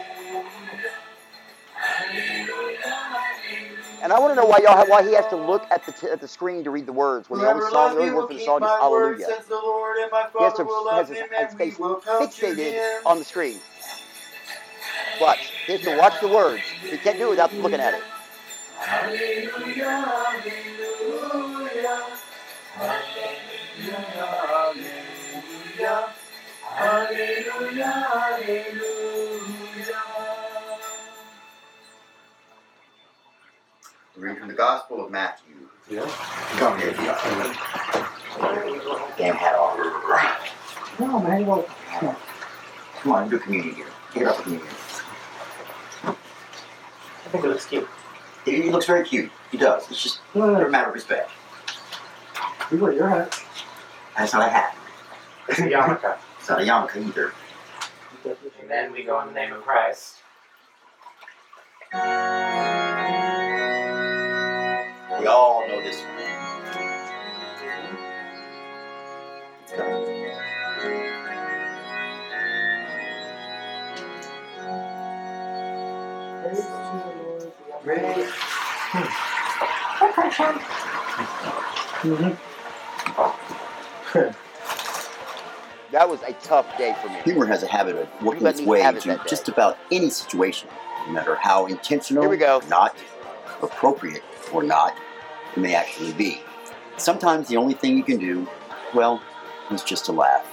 And 4.01 4.13
I 4.13 4.19
want 4.19 4.31
to 4.31 4.35
know 4.35 4.45
why 4.45 4.59
y'all 4.59 4.77
have 4.77 4.87
why 4.89 5.03
he 5.03 5.13
has 5.13 5.27
to 5.27 5.35
look 5.35 5.65
at 5.71 5.85
the 5.85 5.91
t- 5.91 6.07
at 6.07 6.21
the 6.21 6.27
screen 6.27 6.63
to 6.63 6.71
read 6.71 6.85
the 6.85 6.93
words 6.93 7.29
when 7.29 7.41
the 7.41 7.47
only 7.49 7.69
song 7.69 7.95
the 7.95 8.01
only 8.01 8.13
word 8.13 8.27
for 8.27 8.33
the 8.33 8.45
song 8.45 8.63
is 8.63 8.69
Hallelujah. 8.69 9.25
says 9.25 9.45
the 9.47 9.55
Lord, 9.55 9.97
and 9.97 10.11
my 10.11 10.27
He 10.37 10.43
has 10.43 10.53
to 10.53 10.65
has 10.91 11.09
his, 11.09 11.17
his 11.19 11.53
face 11.55 11.77
fixated 11.77 13.05
on 13.05 13.19
the 13.19 13.25
screen. 13.25 13.59
Watch. 15.19 15.51
He 15.65 15.73
has 15.73 15.81
to 15.81 15.97
watch 15.97 16.19
the 16.21 16.29
words. 16.29 16.63
He 16.81 16.97
can't 16.97 17.17
do 17.17 17.27
it 17.27 17.31
without 17.31 17.53
looking 17.55 17.81
at 17.81 17.93
it. 17.93 18.03
Reading 34.19 34.37
from 34.37 34.47
the 34.49 34.53
Gospel 34.53 35.05
of 35.05 35.11
Matthew. 35.11 35.55
Yeah. 35.89 36.05
Come 36.57 36.77
here, 36.77 36.89
you 36.89 36.95
Damn 39.17 39.35
hat 39.35 39.55
off. 39.55 39.79
No, 40.99 41.19
man, 41.19 41.45
well, 41.45 41.65
Come 43.01 43.11
on, 43.13 43.29
do 43.29 43.39
communion 43.39 43.75
here. 43.75 43.87
Get 44.13 44.27
up 44.27 44.35
for 44.35 44.43
communion. 44.43 44.67
I 46.03 46.15
think 47.31 47.45
it 47.45 47.47
looks 47.47 47.65
cute. 47.65 47.87
He, 48.43 48.63
he 48.63 48.69
looks 48.71 48.85
very 48.87 49.05
cute. 49.05 49.31
He 49.51 49.57
does. 49.57 49.89
It's 49.89 50.03
just 50.03 50.19
a 50.35 50.39
matter 50.67 50.89
of 50.89 50.93
respect. 50.93 51.31
You 52.71 52.77
wear 52.77 52.91
your 52.91 53.07
hat. 53.07 53.41
That's 54.17 54.33
not 54.33 54.47
a 54.47 54.51
hat. 54.51 54.75
It's 55.47 55.59
a 55.59 55.63
yarmulke. 55.63 56.17
It's 56.39 56.49
not 56.49 56.61
a 56.61 56.65
yarmulke 56.65 57.07
either. 57.07 57.33
And 58.61 58.69
then 58.69 58.91
we 58.91 59.03
go 59.03 59.21
in 59.21 59.29
the 59.29 59.33
name 59.33 59.53
of 59.53 59.61
Christ. 59.61 60.17
We 65.19 65.27
all 65.27 65.67
know 65.67 65.81
this 65.81 66.01
one. 66.01 66.09
It's 69.61 69.71
coming. 69.75 70.37
That 85.91 86.07
was 86.07 86.21
a 86.21 86.31
tough 86.43 86.77
day 86.77 86.95
for 87.01 87.09
me. 87.09 87.15
Humor 87.25 87.45
has 87.47 87.63
a 87.63 87.67
habit 87.67 87.97
of 87.97 88.07
working 88.21 88.43
let 88.43 88.57
its 88.57 88.65
way 88.65 88.81
into 88.81 89.19
just 89.27 89.49
about 89.49 89.77
any 89.91 90.09
situation, 90.09 90.69
no 91.07 91.11
matter 91.11 91.35
how 91.35 91.65
intentional 91.65 92.23
Here 92.23 92.29
we 92.29 92.37
go. 92.37 92.61
not, 92.69 92.95
appropriate 93.61 94.23
or 94.53 94.63
not, 94.63 94.95
it 95.55 95.57
may 95.59 95.75
actually 95.75 96.13
be. 96.13 96.41
Sometimes 96.97 97.47
the 97.47 97.57
only 97.57 97.73
thing 97.73 97.97
you 97.97 98.03
can 98.03 98.17
do, 98.17 98.47
well, 98.93 99.21
is 99.71 99.83
just 99.83 100.05
to 100.05 100.11
laugh. 100.11 100.45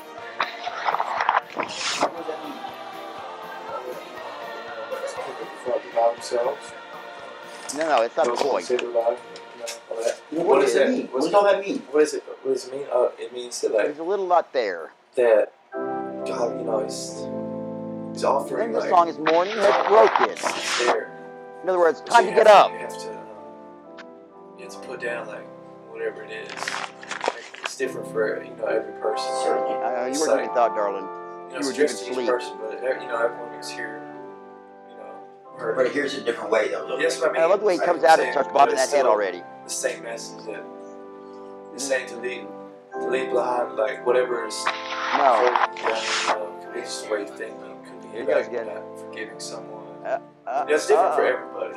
No, 7.76 7.88
no, 7.88 8.02
it's 8.02 8.16
not 8.16 8.26
a 8.26 8.30
Don't 8.30 8.38
point. 8.38 8.64
say 8.64 8.76
it 8.76 8.82
loud, 8.84 9.18
you 9.54 9.60
know, 9.60 9.66
all 9.90 9.96
that. 10.04 10.18
What, 10.30 10.60
does 10.60 10.74
it 10.74 10.78
that? 10.78 10.90
mean? 10.90 11.06
What 11.08 11.22
does 11.22 11.34
all 11.34 11.44
that 11.44 11.60
mean? 11.66 11.78
What 11.90 12.02
is 12.02 12.14
it? 12.14 12.22
What 12.42 12.52
does 12.54 12.68
it 12.68 12.72
mean? 12.74 12.86
Uh, 12.92 13.08
it 13.18 13.32
means 13.32 13.60
that 13.60 13.72
like 13.74 13.86
There's 13.86 13.98
a 13.98 14.02
little 14.04 14.26
lot 14.26 14.52
there. 14.52 14.92
that 15.16 15.52
God, 15.74 16.58
you 16.58 16.64
know, 16.64 16.82
he's 16.84 17.26
he's 18.12 18.24
offering 18.24 18.72
Then 18.72 18.72
the 18.72 18.80
like 18.80 18.88
song 18.90 19.08
is 19.08 19.18
Morning 19.18 19.54
Has 19.56 19.86
Broken. 19.88 20.36
he's. 20.36 20.88
In 21.62 21.68
other 21.68 21.78
words, 21.78 22.00
time 22.02 22.26
to 22.26 22.30
get 22.32 22.46
have 22.46 22.70
up. 22.72 23.25
You 24.66 24.72
have 24.72 24.82
to, 24.82 24.88
you 24.88 24.88
have 24.88 24.88
to 24.88 24.88
put 24.88 25.00
down 25.00 25.26
like 25.28 25.46
whatever 25.90 26.22
it 26.24 26.30
is. 26.30 26.50
Like, 26.70 27.44
it's 27.62 27.76
different 27.76 28.10
for 28.12 28.42
you 28.42 28.50
know 28.56 28.64
every 28.66 28.92
person. 29.00 29.26
Certainly. 29.44 29.74
Uh, 29.84 30.06
you 30.06 30.20
were 30.20 30.26
like- 30.36 30.54
thought, 30.54 30.74
darling. 30.74 31.04
You 31.04 31.54
know, 31.54 31.60
You 31.60 31.66
were 31.68 31.72
just 31.72 31.98
drinking 32.04 32.14
sleep. 32.14 32.28
person, 32.28 32.56
but 32.60 32.82
uh, 32.82 33.00
you 33.00 33.06
know 33.06 33.22
everyone 33.24 33.54
is 33.54 33.70
here. 33.70 34.02
You 34.90 34.96
know, 34.96 35.72
But 35.76 35.86
it. 35.86 35.92
here's 35.92 36.14
a 36.14 36.20
different 36.22 36.50
way, 36.50 36.68
though. 36.68 36.98
Yes, 36.98 37.22
I 37.22 37.30
mean. 37.30 37.40
I 37.40 37.44
love 37.44 37.60
the 37.60 37.66
way 37.66 37.74
he 37.74 37.78
comes 37.80 38.02
out 38.02 38.18
and 38.18 38.32
starts 38.32 38.50
bobbing 38.52 38.74
that 38.74 38.90
head 38.90 39.06
already. 39.06 39.42
The 39.64 39.70
same 39.70 40.02
message 40.02 40.44
that 40.46 40.64
he's 41.72 41.82
saying 41.82 42.08
to 42.08 42.16
leave, 42.16 42.46
to 42.92 43.08
leave 43.08 43.30
behind, 43.30 43.76
like 43.76 44.04
whatever 44.04 44.44
is 44.46 44.64
No. 45.16 45.46
holding 45.78 45.78
you 45.78 46.28
know, 46.28 46.58
could 46.64 46.74
be 46.74 46.80
just 46.80 47.08
way 47.10 47.22
of 47.22 47.30
thinking, 47.30 47.60
could 47.84 48.02
be 48.02 48.08
Here 48.08 48.20
he 48.22 48.26
goes 48.26 48.46
like 48.48 48.60
again. 48.62 48.82
forgiving 48.98 49.38
someone. 49.40 49.75
Uh, 50.06 50.64
It's 50.68 50.86
different 50.86 51.14
for 51.14 51.26
uh-oh. 51.26 51.34
everybody. 51.34 51.74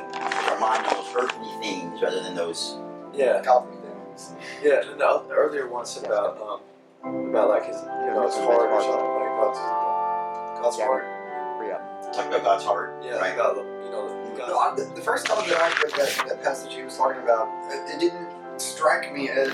Our 0.50 0.60
mind 0.60 0.86
on 0.86 0.94
those 0.94 1.14
earthly 1.16 1.50
things 1.60 2.00
rather 2.00 2.22
than 2.22 2.34
those 2.36 2.76
Yeah, 3.12 3.42
godly 3.42 3.76
things. 3.82 4.32
yeah. 4.62 4.82
And 4.88 5.00
the 5.00 5.04
o- 5.08 5.26
earlier 5.32 5.66
ones 5.68 5.98
about 6.02 6.38
um 6.40 7.30
about 7.30 7.48
like 7.48 7.66
his 7.66 7.76
you 7.82 8.14
know 8.14 8.26
his 8.26 8.36
Yeah, 8.36 8.44
heart 8.44 8.62
or 8.62 8.68
heart. 8.70 8.82
something 8.84 9.14
like 9.18 9.34
God's 9.40 10.60
God's 10.62 10.78
Yeah. 10.78 10.86
heart. 10.86 11.04
Hurry 11.58 11.72
up. 11.72 12.12
Talking 12.12 12.30
about 12.32 12.44
God's 12.44 12.64
heart. 12.64 13.02
Yeah, 13.02 13.16
Right. 13.18 13.36
God, 13.36 13.56
you 13.56 13.90
know, 13.90 14.34
God. 14.38 14.48
No, 14.48 14.58
I- 14.58 14.74
the, 14.76 14.84
the 14.94 15.00
first 15.02 15.26
time 15.26 15.48
that 15.48 15.58
I 15.60 15.68
read 15.82 15.92
that, 15.98 16.24
that 16.28 16.42
passage 16.44 16.72
he 16.74 16.82
was 16.82 16.96
talking 16.96 17.22
about, 17.22 17.48
it, 17.72 17.94
it 17.94 17.98
didn't 18.00 18.28
strike 18.60 19.12
me 19.12 19.28
as 19.30 19.48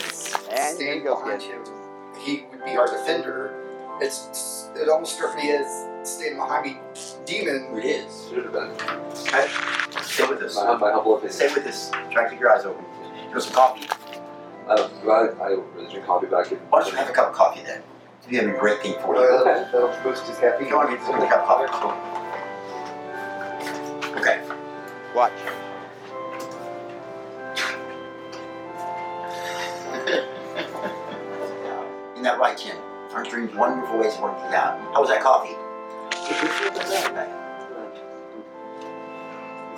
And 0.50 0.76
standing 0.76 1.04
goes 1.04 1.20
behind 1.22 1.40
again. 1.42 1.64
him. 1.64 2.20
He 2.20 2.44
would 2.50 2.64
be 2.64 2.76
our 2.76 2.86
defender. 2.88 3.54
It's 4.02 4.68
it 4.76 4.88
almost 4.90 5.14
struck 5.16 5.34
me 5.36 5.52
as 5.52 5.66
standing 6.02 6.36
behind 6.38 6.66
me, 6.66 6.78
demon. 7.26 7.76
It 7.78 7.84
is. 7.84 8.28
Should 8.28 8.44
have 8.44 8.52
been. 8.52 8.70
Okay. 9.26 9.48
Stay 10.02 10.26
with 10.28 10.40
us. 10.42 10.56
My, 10.56 10.76
my 10.76 10.92
humble 10.92 11.14
opinion. 11.16 11.32
Stay 11.32 11.48
with 11.52 11.66
us. 11.66 11.90
Try 12.10 12.24
to 12.24 12.30
keep 12.30 12.40
your 12.40 12.50
eyes 12.52 12.64
open. 12.64 12.84
Give 13.28 13.36
us 13.36 13.44
some 13.46 13.54
coffee. 13.54 13.88
I 14.68 14.74
don't, 14.76 14.92
I, 15.08 15.44
I 15.44 15.48
don't 15.50 15.66
really 15.74 15.90
drink 15.90 16.06
coffee, 16.06 16.26
but 16.30 16.36
I 16.44 16.48
could. 16.48 16.58
Why 16.70 16.80
don't 16.80 16.90
you 16.90 16.96
have 16.96 17.08
a 17.08 17.12
cup 17.12 17.28
of 17.28 17.34
coffee 17.34 17.62
then? 17.64 17.82
We 18.30 18.36
have 18.38 18.46
a 18.48 18.58
great 18.58 18.80
thing 18.82 18.94
for 19.02 19.14
you. 19.14 19.20
Uh, 19.22 19.40
Okay. 19.42 19.68
That'll 19.72 20.02
boost 20.02 20.26
his 20.26 20.38
caffeine. 20.38 20.68
Come 20.68 20.78
on, 20.80 20.90
get 20.90 21.00
a 21.00 21.28
cup 21.28 21.48
of 21.48 21.70
coffee. 21.70 22.00
Okay. 24.20 24.40
Watch. 25.14 25.32
Isn't 32.12 32.22
that 32.22 32.38
right, 32.38 32.56
Tim? 32.56 32.76
Aren't 33.12 33.30
dreams 33.30 33.54
wonderful 33.54 33.98
ways 33.98 34.14
of 34.14 34.20
working 34.20 34.54
out? 34.54 34.80
How 34.92 35.00
was 35.00 35.08
that 35.10 35.22
coffee? 35.22 35.54
That's 36.28 36.90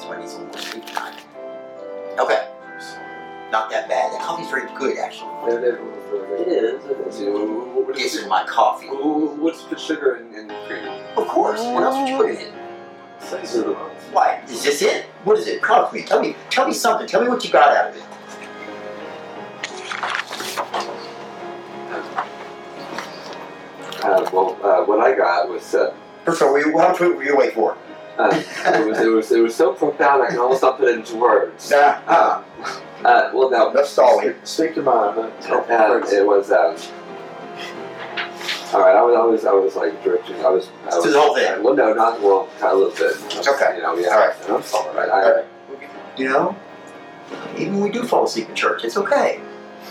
why 0.05 0.17
I 0.17 0.21
need 0.21 0.29
some 0.31 0.47
more 0.47 0.57
sleep 0.59 0.87
time. 0.87 1.15
Okay. 2.19 2.49
Not 3.51 3.71
that 3.71 3.89
bad. 3.89 4.13
That 4.13 4.21
coffee's 4.23 4.49
very 4.51 4.69
good, 4.75 4.99
actually. 4.99 5.29
It 5.53 5.65
is. 6.49 6.85
It 6.85 6.99
is. 7.07 7.21
You 7.21 7.27
know, 7.33 7.45
what- 7.45 7.87
what- 7.87 7.97
This 7.97 8.15
is 8.15 8.27
my 8.27 8.45
coffee. 8.45 8.87
What's 8.87 9.65
the 9.65 9.79
sugar 9.79 10.15
and, 10.17 10.35
and 10.35 10.51
cream? 10.67 10.89
Of 11.17 11.27
course. 11.29 11.61
What 11.61 11.83
else 11.83 11.97
would 11.99 12.09
you 12.09 12.17
put 12.17 12.31
in 12.31 12.37
it? 12.37 12.53
Why? 14.13 14.41
Is 14.49 14.63
this 14.63 14.81
it? 14.83 15.05
What 15.25 15.39
is 15.39 15.47
it? 15.49 15.63
Talk 15.63 15.91
to 15.91 15.97
me. 15.97 16.03
Tell 16.05 16.21
me. 16.21 16.37
Tell 16.51 16.67
me 16.67 16.73
something. 16.73 17.07
Tell 17.07 17.23
me 17.23 17.29
what 17.29 17.45
you 17.45 17.51
got 17.51 17.77
out 17.77 17.91
of 17.91 17.97
it. 17.97 18.03
Uh, 24.03 24.29
well, 24.33 24.57
uh, 24.63 24.85
what 24.85 25.01
I 25.01 25.15
got 25.17 25.49
was 25.49 25.75
uh, 25.75 25.93
First 26.29 26.43
of 26.43 26.49
all, 26.49 26.53
were 26.53 26.61
you, 26.61 26.79
how 26.79 26.89
much 26.89 27.01
were 27.01 27.25
you 27.25 27.33
away 27.33 27.51
for? 27.53 27.75
uh, 28.19 28.43
it 28.67 28.87
was 28.87 28.99
it 28.99 29.09
was 29.09 29.33
it 29.33 29.41
was 29.41 29.55
so 29.55 29.73
profound 29.73 30.23
I 30.25 30.27
can 30.29 30.39
almost 30.39 30.61
not 30.61 30.77
put 30.77 30.89
it 30.89 30.97
into 30.97 31.17
words. 31.17 31.71
Nah. 31.71 32.01
Uh, 32.07 32.43
Uh, 33.03 33.31
well, 33.33 33.49
now 33.49 33.71
enough 33.71 33.87
stalling. 33.87 34.35
Speak 34.45 34.75
your 34.75 34.85
mind, 34.85 35.33
huh? 35.43 35.57
Uh, 35.57 36.05
it 36.13 36.27
was. 36.27 36.51
Um, 36.51 36.77
all 38.75 38.81
right, 38.81 38.95
I 38.97 39.03
was, 39.03 39.15
I 39.17 39.23
was, 39.23 39.45
I 39.47 39.53
was 39.53 39.77
like 39.77 40.03
drifting. 40.03 40.37
I 40.45 40.51
was. 40.51 40.69
I 40.83 40.97
was 40.97 41.05
This 41.05 41.15
the 41.15 41.21
whole 41.21 41.35
thing. 41.35 41.63
Well, 41.63 41.75
no, 41.75 41.95
not 41.95 42.21
well, 42.21 42.49
kind 42.59 42.73
of 42.73 42.79
a 42.79 42.83
little 42.85 43.09
bit. 43.09 43.49
Okay. 43.49 43.77
You 43.77 43.83
know, 43.83 43.97
yeah. 43.97 44.09
All 44.09 44.19
right. 44.19 44.37
And 44.43 44.53
I'm 44.57 44.63
sorry. 44.63 44.99
I, 44.99 45.05
I, 45.05 45.23
All 45.25 45.35
right. 45.37 45.45
You 46.19 46.29
know, 46.29 46.57
Even 47.57 47.75
when 47.75 47.85
we 47.85 47.91
do 47.91 48.03
fall 48.03 48.25
asleep 48.25 48.51
in 48.51 48.55
church, 48.55 48.85
it's 48.85 48.97
okay. 48.99 49.41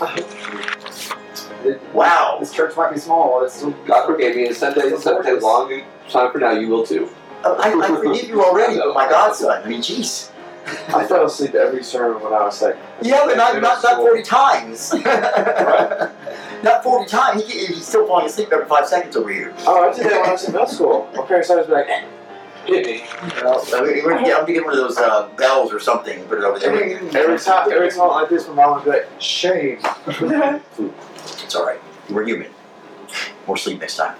It- 1.64 1.80
Wow. 1.92 2.36
This 2.40 2.52
church 2.52 2.76
might 2.76 2.92
be 2.92 2.98
small. 3.00 3.42
It's 3.44 3.54
still 3.54 3.70
God 3.86 4.06
forgave 4.06 4.36
me, 4.36 4.46
and 4.46 4.56
Sunday, 4.56 4.94
Sunday, 4.96 5.32
long 5.40 5.82
time 6.08 6.30
for 6.32 6.38
now, 6.38 6.52
you 6.52 6.68
will 6.68 6.86
too. 6.86 7.08
Uh, 7.44 7.54
I, 7.58 7.72
I 7.72 7.88
forgive 7.88 8.28
you 8.28 8.42
already, 8.44 8.76
but 8.78 8.94
my 8.94 9.08
godson, 9.08 9.50
I 9.50 9.64
mean, 9.68 9.80
jeez. 9.80 10.30
I 10.88 11.06
fell 11.06 11.24
asleep 11.24 11.54
every 11.54 11.82
sermon 11.82 12.22
when 12.22 12.32
I 12.34 12.44
was 12.44 12.60
like, 12.60 12.76
Yeah, 13.00 13.22
but 13.24 13.36
not, 13.36 13.54
not, 13.62 13.82
not 13.82 13.98
Middle 13.98 14.06
40 14.06 14.22
times. 14.22 14.92
not 16.62 16.82
40 16.84 17.06
times. 17.08 17.46
He, 17.46 17.66
he's 17.66 17.86
still 17.86 18.06
falling 18.06 18.26
asleep 18.26 18.48
every 18.52 18.66
five 18.66 18.86
seconds 18.86 19.16
over 19.16 19.32
here. 19.32 19.54
oh, 19.60 19.88
I 19.88 19.94
did 19.94 20.04
that 20.06 20.20
when 20.20 20.28
I 20.28 20.32
was 20.32 20.44
in 20.44 20.52
middle 20.52 20.66
school. 20.66 21.08
My 21.14 21.24
parents 21.24 21.48
always 21.48 21.66
be 21.66 21.72
like, 21.72 21.88
eh, 21.88 22.04
hit 22.66 22.86
me. 22.86 23.04
Well, 23.42 23.64
I 23.74 23.80
mean, 23.80 24.04
we're, 24.04 24.12
yeah, 24.20 24.34
I'm 24.36 24.40
gonna 24.42 24.52
get 24.52 24.64
one 24.64 24.74
of 24.74 24.78
those 24.80 24.98
uh, 24.98 25.28
bells 25.36 25.72
or 25.72 25.80
something, 25.80 26.22
put 26.24 26.38
it 26.38 26.44
over 26.44 26.58
there. 26.58 26.74
Every 27.16 27.38
time, 27.38 27.72
every 27.72 27.90
time 27.90 28.08
like 28.08 28.28
this, 28.28 28.46
my 28.48 28.54
mom 28.54 28.74
would 28.76 28.84
be 28.84 28.90
like, 28.90 29.08
shame. 29.20 29.78
It's 31.42 31.54
all 31.54 31.66
right. 31.66 31.80
We're 32.10 32.24
human. 32.24 32.50
More 33.46 33.56
sleep 33.56 33.80
next 33.80 33.96
time. 33.96 34.16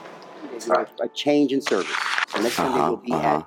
A, 0.71 0.87
a 1.03 1.09
change 1.09 1.53
in 1.53 1.61
service. 1.61 1.95
So 2.29 2.41
next 2.43 2.55
Sunday 2.57 2.79
Uh-huh, 2.79 2.91
will 2.91 2.97
be 2.99 3.13
uh-huh. 3.13 3.37
at 3.39 3.47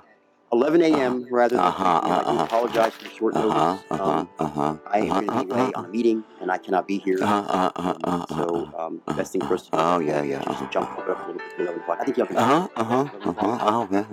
11 0.52 0.82
a.m. 0.82 1.26
rather 1.30 1.56
than. 1.56 1.64
Uh-huh, 1.64 2.00
I 2.02 2.06
do 2.06 2.10
uh-huh. 2.30 2.44
apologize 2.44 2.92
for 2.94 3.04
the 3.04 3.10
short 3.10 3.34
notice. 3.34 3.52
Uh-huh, 3.52 3.78
uh-huh, 3.90 4.10
Um, 4.12 4.28
uh-huh. 4.38 4.76
I 4.86 4.98
am 4.98 5.08
going 5.08 5.26
to 5.26 5.44
be 5.46 5.50
away 5.52 5.72
on 5.74 5.84
a 5.84 5.88
meeting 5.88 6.24
and 6.40 6.50
I 6.50 6.58
cannot 6.58 6.86
be 6.86 6.98
here. 6.98 7.18
Uh-huh, 7.22 7.70
uh-huh, 7.76 7.94
uh-huh, 8.04 8.26
So 8.28 8.72
um, 8.78 9.00
the 9.06 9.14
best 9.14 9.32
thing 9.32 9.40
for 9.42 9.54
us 9.54 9.62
to 9.66 9.70
do 9.70 9.76
Oh, 9.78 10.00
is 10.00 10.06
yeah, 10.06 10.22
yeah, 10.22 10.38
just 10.38 10.48
uh-huh. 10.48 10.66
jump 10.70 10.90
up 10.98 11.06
a 11.06 11.10
little 11.10 11.34
bit 11.34 11.50
to 11.56 11.62
11 11.62 11.80
o'clock. 11.80 11.98
I 12.00 12.04
think 12.04 12.16
y'all 12.16 12.26
can. 12.26 12.36
Uh-huh, 12.36 12.68
uh-huh, 12.76 13.08
uh-huh. 13.24 13.58
Oh, 13.62 13.88
yeah. 13.90 14.04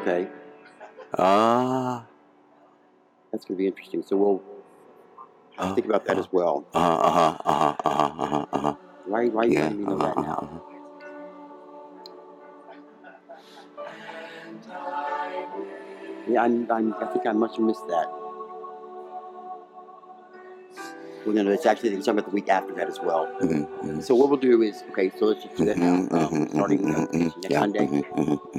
Okay, 0.00 0.28
Ah. 1.16 2.04
that's 3.32 3.44
going 3.44 3.56
to 3.56 3.58
be 3.58 3.66
interesting. 3.66 4.02
So 4.02 4.16
we'll 4.16 4.42
Uh, 5.58 5.74
think 5.74 5.86
about 5.86 6.04
that 6.06 6.18
as 6.18 6.28
well. 6.32 6.64
Uh-huh, 6.72 6.94
uh-huh, 7.08 7.36
uh-huh, 7.44 7.74
uh-huh, 7.84 8.22
uh-huh, 8.22 8.46
uh-huh. 8.52 8.74
Why, 9.06 9.26
why 9.28 9.44
you 9.44 9.52
Yeah, 9.52 9.62
letting 9.62 9.78
me 9.78 9.84
know 9.86 9.96
uh-huh, 9.96 10.06
that 10.14 10.16
now? 10.22 10.38
uh-huh. 10.42 10.58
Yeah, 16.30 16.42
I'm, 16.42 16.70
I'm, 16.70 16.94
I 16.94 17.06
think 17.06 17.26
I 17.26 17.32
must 17.32 17.56
have 17.56 17.64
missed 17.64 17.86
that. 17.88 18.06
Well, 21.26 21.34
no, 21.34 21.42
no, 21.42 21.50
it's 21.50 21.66
actually 21.66 21.90
it's 21.90 22.06
talking 22.06 22.20
about 22.20 22.30
the 22.30 22.34
week 22.34 22.48
after 22.48 22.72
that 22.74 22.88
as 22.88 23.00
well. 23.02 23.26
Mhm, 23.40 23.66
mhm. 23.82 24.02
So 24.04 24.14
what 24.14 24.28
we'll 24.30 24.38
do 24.38 24.62
is, 24.62 24.84
okay, 24.90 25.10
so 25.18 25.26
let's 25.26 25.42
just 25.42 25.56
do 25.56 25.64
that 25.64 25.76
now. 25.76 25.96
Mhm, 25.96 26.12
Um, 26.12 26.46
mhm, 26.46 26.50
starting 26.54 26.94
uh, 26.94 27.06
mhm. 27.06 27.36
next 27.42 27.50
Yeah, 27.50 27.60
Sunday, 27.60 27.86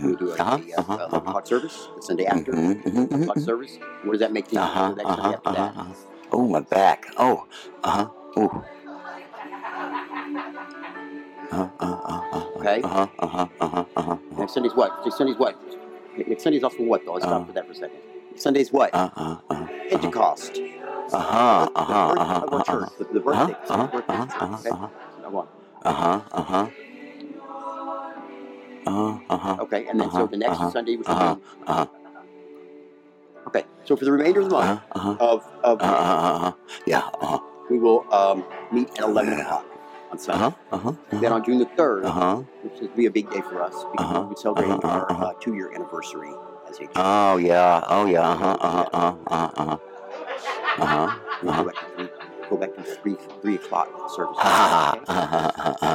we'll 0.03 0.15
do 0.17 0.31
a, 0.31 0.35
Uh-huh, 0.35 0.57
a, 0.59 0.73
uh, 0.73 0.81
uh-huh, 0.81 1.07
11 1.09 1.27
uh-huh. 1.29 1.41
service. 1.45 1.87
The 1.95 2.01
Sunday 2.01 2.25
after, 2.25 2.51
11 2.53 3.21
o'clock 3.23 3.37
mhm. 3.37 3.45
service. 3.45 3.79
What 4.03 4.11
does 4.11 4.19
that 4.19 4.33
make 4.33 4.49
the, 4.49 4.59
Uh-huh, 4.59 4.87
Sunday 4.89 5.03
uh-huh, 5.03 5.33
after 5.33 5.49
uh-huh, 5.49 5.73
that? 5.73 6.18
Uh-huh. 6.31 6.37
Oh, 6.37 6.47
my 6.47 6.59
back. 6.61 7.05
Oh, 7.17 7.45
uh-huh. 7.83 8.07
Ooh. 8.37 8.63
Uh-huh, 11.51 11.67
uh-huh, 11.79 11.93
uh-huh. 12.31 12.59
Okay. 12.59 12.81
Uh-huh, 12.83 13.07
uh-huh, 13.19 13.47
uh-huh, 13.59 13.85
uh-huh. 13.97 14.17
Next 14.37 14.53
Sunday's 14.53 14.73
what? 14.75 14.93
Next 15.03 15.17
Sunday's 15.17 15.37
what? 15.37 15.55
Next 16.27 16.43
Sunday's 16.43 16.63
off 16.63 16.73
for 16.75 16.83
what, 16.83 17.05
though? 17.05 17.13
Let's 17.13 17.25
Uh-huh. 17.25 17.37
stop 17.37 17.47
for 17.47 17.53
that 17.53 17.65
for 17.65 17.71
a 17.71 17.75
second. 17.75 17.99
Sunday's 18.35 18.71
what? 18.71 18.93
Uh-huh, 18.93 19.37
uh-huh. 19.49 19.65
Pentecost. 19.89 20.59
Uh-huh, 21.11 21.65
The 21.65 21.79
uh-huh, 21.79 22.07
birth 22.09 22.19
uh-huh, 22.19 22.35
of 22.45 22.53
our 22.53 22.59
uh-huh. 22.59 22.63
church. 22.63 22.89
The, 22.99 23.05
Uh-huh, 23.05 23.47
birthday. 23.47 23.57
uh-huh, 23.69 23.85
the 23.85 23.91
birthday. 23.91 24.13
uh-huh, 24.13 24.45
uh-huh, 24.45 24.57
Okay. 24.59 24.69
uh-huh. 24.69 24.87
Now 25.23 25.29
go 25.29 25.37
on. 25.39 25.47
Uh-huh, 25.85 26.21
uh-huh. 26.31 26.67
Uh-huh, 28.85 29.19
uh-huh. 29.29 29.57
Okay, 29.63 29.85
and 29.87 29.99
then 29.99 30.09
so 30.11 30.17
Uh-huh, 30.17 30.25
the 30.27 30.37
next 30.37 30.51
uh-huh, 30.59 30.71
Sunday, 30.71 30.95
will 30.97 31.07
uh-huh, 31.07 31.35
be 31.35 31.41
uh-huh. 31.67 31.85
Okay. 33.49 33.65
So 33.85 33.95
for 33.97 34.05
the 34.05 34.11
remainder 34.11 34.41
of 34.41 34.49
the 34.49 34.55
month 34.55 34.81
Uh-huh, 34.93 35.09
uh-huh. 35.17 35.25
of 35.33 35.39
of 35.63 35.81
Uh-huh, 35.81 36.35
uh-huh. 36.37 36.51
Yeah, 36.85 37.09
uh-huh. 37.21 37.39
we 37.69 37.79
will 37.79 38.05
um, 38.13 38.45
meet 38.71 38.89
at 38.97 39.05
eleven 39.09 39.33
o'clock 39.39 39.65
on 40.11 40.17
Sunday. 40.17 40.45
Uh-huh, 40.45 40.89
uh-huh. 40.93 41.19
Then 41.19 41.31
on 41.33 41.43
June 41.43 41.59
the 41.59 41.69
third, 41.77 42.05
Uh-huh. 42.05 42.45
which 42.63 42.77
will 42.81 42.95
be 42.95 43.05
a 43.05 43.11
big 43.11 43.29
day 43.29 43.41
for 43.41 43.61
us 43.61 43.75
because 43.91 44.05
Uh-huh, 44.05 44.19
we'll 44.21 44.29
be 44.29 44.39
celebrating 44.39 44.79
uh-huh, 44.83 44.87
our 44.87 45.11
uh-huh. 45.11 45.25
uh, 45.25 45.33
two-year 45.41 45.73
anniversary 45.73 46.31
as 46.69 46.77
a 46.77 46.85
church. 46.85 46.95
Oh, 46.95 47.37
yeah. 47.37 47.83
Oh, 47.89 48.05
yeah. 48.05 48.29
Uh-huh, 48.29 48.57
uh-huh, 48.61 48.85
uh-huh, 48.93 49.49
uh-huh. 49.57 49.77
Uh-huh. 50.79 51.09
Uh-huh. 51.49 51.63
go 51.63 51.65
back 51.65 51.75
to 51.75 51.91
three, 51.95 52.09
go 52.49 52.55
back 52.57 52.71
to 52.75 52.83
three 53.41 53.55
o'clock 53.55 53.89
service. 54.15 54.37
Ha, 54.39 54.95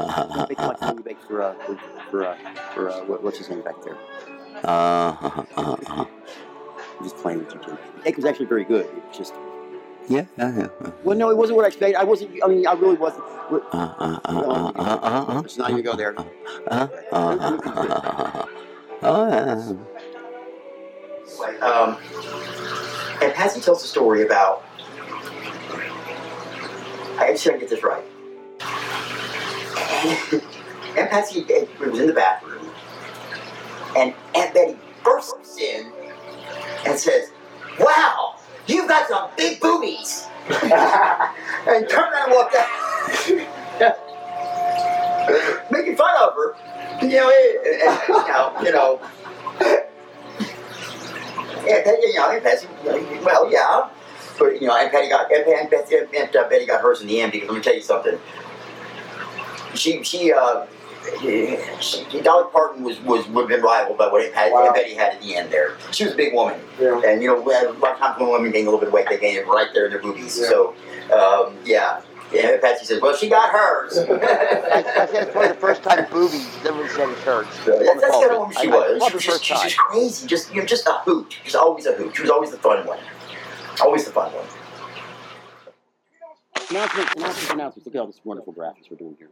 Okay? 0.45 1.03
bake 1.05 1.19
for 1.27 1.43
uh, 1.43 1.55
for 1.65 1.77
for, 2.11 2.27
uh, 2.27 2.37
for 2.75 2.91
uh, 2.91 3.01
what's 3.23 3.39
his 3.39 3.49
name 3.49 3.63
back 3.63 3.77
there? 3.85 3.97
Uh, 4.65 4.69
uh-huh, 4.69 5.45
uh-huh, 5.57 5.77
uh-huh. 5.87 6.05
I'm 6.99 7.05
just 7.05 7.17
playing 7.17 7.41
with 7.41 7.55
you, 7.55 7.61
Tim. 7.61 7.79
The 7.97 8.03
cake 8.03 8.17
was 8.17 8.25
actually 8.25 8.47
very 8.47 8.65
good. 8.65 8.87
It 8.87 8.95
was 9.09 9.17
just 9.17 9.35
Yeah, 10.09 10.27
yeah, 10.39 10.57
yeah. 10.57 10.91
well, 11.03 11.17
no, 11.17 11.31
it 11.31 11.37
wasn't 11.37 11.57
what 11.57 11.65
I 11.65 11.69
expected. 11.69 11.97
I 11.97 12.05
wasn't. 12.05 12.31
I 12.43 12.49
mean, 12.49 12.67
I 12.67 12.73
really 12.75 12.97
wasn't. 12.97 13.25
Uh, 13.25 13.61
uh, 13.73 13.95
uh, 13.99 14.21
uh, 14.25 14.73
uh, 14.75 14.99
uh, 15.03 15.25
uh. 15.29 15.41
Let's 15.41 15.57
not 15.59 15.71
even 15.71 15.83
go 15.85 15.97
there. 15.97 16.15
Uh, 16.19 16.25
uh, 16.69 16.89
uh, 17.13 17.59
uh, 17.65 18.47
uh, 19.03 19.07
uh. 19.07 19.75
Um, 21.63 21.97
and 23.23 23.33
Patsy 23.35 23.61
tells 23.61 23.83
a 23.83 23.87
story 23.87 24.23
about. 24.25 24.65
I 27.19 27.33
just 27.33 27.45
gotta 27.45 27.59
get 27.59 27.71
this 27.71 27.83
right. 27.83 28.05
Aunt 30.97 31.11
Patsy 31.11 31.43
uh, 31.43 31.67
was 31.81 31.99
in 31.99 32.07
the 32.09 32.13
bathroom, 32.13 32.71
and 33.97 34.15
Aunt 34.35 34.55
Betty 34.55 34.77
bursts 35.03 35.59
in 35.59 35.93
and 36.87 36.99
says, 36.99 37.31
"Wow, 37.79 38.37
you've 38.67 38.89
got 38.89 39.09
some 39.09 39.31
big 39.37 39.61
boobies!" 39.61 40.27
and 40.49 41.89
turned 41.89 42.13
around 42.13 42.29
and 42.29 42.35
walked 42.35 42.55
out, 42.55 42.69
making 45.71 45.97
fun 45.97 46.15
of 46.23 46.35
her. 46.35 46.55
You 47.03 47.09
know, 47.09 47.31
and, 47.31 47.83
and, 47.83 48.01
you 48.09 48.15
know, 48.15 48.53
you 48.63 48.73
know. 48.73 49.01
Yeah, 51.67 51.83
Patty, 51.83 52.07
you 52.09 52.15
know, 52.15 52.41
Patsy, 52.41 52.69
well, 53.25 53.51
yeah. 53.51 53.89
But, 54.39 54.61
you 54.61 54.67
know, 54.67 54.77
and 54.77 54.91
Patty 54.91 55.09
got, 55.09 55.29
Betsy, 55.31 55.97
Aunt 56.17 56.37
uh, 56.37 56.49
Betty 56.49 56.67
got 56.67 56.81
hers 56.81 57.01
in 57.01 57.07
the 57.07 57.21
end 57.21 57.33
because 57.33 57.49
let 57.49 57.57
me 57.57 57.63
tell 57.63 57.75
you 57.75 57.83
something. 57.83 58.19
She, 59.75 60.03
she, 60.03 60.33
uh, 60.33 60.67
Dolly 62.23 62.51
Parton 62.53 62.83
was, 62.83 63.01
was, 63.03 63.27
would 63.29 63.43
have 63.43 63.49
been 63.49 63.63
rivaled 63.63 63.99
by 63.99 64.09
what 64.09 64.23
Aunt, 64.23 64.33
Patty, 64.35 64.53
Wow. 64.53 64.73
Betty 64.73 64.95
had 64.95 65.15
at 65.15 65.21
the 65.21 65.35
end 65.37 65.51
there. 65.51 65.77
She 65.93 66.05
was 66.05 66.15
a 66.15 66.17
big 66.17 66.33
woman. 66.35 66.59
Yeah. 66.81 67.01
And, 67.05 67.23
you 67.23 67.29
know, 67.29 67.39
a 67.39 67.45
lot 67.45 67.93
of 67.93 67.99
times 67.99 68.19
when 68.21 68.31
women 68.31 68.51
gain 68.53 68.63
a 68.63 68.71
little 68.71 68.81
bit 68.81 68.89
of 68.89 68.95
weight, 68.95 69.07
they 69.09 69.19
gain 69.19 69.37
it 69.37 69.47
right 69.47 69.69
there 69.75 69.87
in 69.87 69.91
their 69.93 70.01
boobies. 70.01 70.39
Yeah. 70.41 70.49
So, 70.49 70.75
um, 71.15 71.57
yeah. 71.65 72.01
Yeah, 72.33 72.49
Aunt 72.49 72.63
Patsy 72.63 72.87
says, 72.87 73.01
well, 73.01 73.15
she 73.15 73.29
got 73.29 73.51
hers. 73.51 73.99
I, 73.99 74.03
I 74.03 75.07
said 75.07 75.23
it's 75.25 75.31
probably 75.33 75.49
the 75.49 75.55
first 75.55 75.83
time 75.85 76.07
boobies 76.11 76.49
ever 76.67 76.89
said 76.89 77.09
in 77.11 77.15
church. 77.23 77.47
That's, 77.67 78.01
that's 78.01 78.11
kind 78.17 78.31
of 78.33 78.39
woman 78.39 78.57
she 78.61 78.69
I- 78.69 78.73
I- 78.73 78.77
was. 78.77 78.99
probably 78.99 79.09
She 79.09 79.15
was 79.15 79.23
just, 79.23 79.27
first 79.27 79.45
she's 79.45 79.57
time. 79.59 79.69
just 79.69 79.77
crazy. 79.79 80.27
Just 80.27 80.55
you 80.55 80.61
know, 80.61 80.67
just 80.67 80.87
a 80.89 80.93
hoot. 81.05 81.37
She's 81.45 81.55
always 81.55 81.87
a 81.87 81.93
hoot. 81.93 82.17
She 82.17 82.23
was 82.23 82.31
always 82.31 82.51
the 82.51 82.57
fun 82.57 82.87
one. 82.87 82.99
Always 83.81 84.05
the 84.07 84.11
fun 84.11 84.33
one. 84.33 84.47
Announcements, 86.71 87.13
announcements, 87.15 87.51
announcements. 87.51 87.87
Look 87.87 87.95
at 87.95 88.01
all 88.01 88.07
this 88.07 88.21
wonderful 88.25 88.53
graphics 88.55 88.91
we're 88.91 88.97
doing 88.97 89.15
here. 89.19 89.29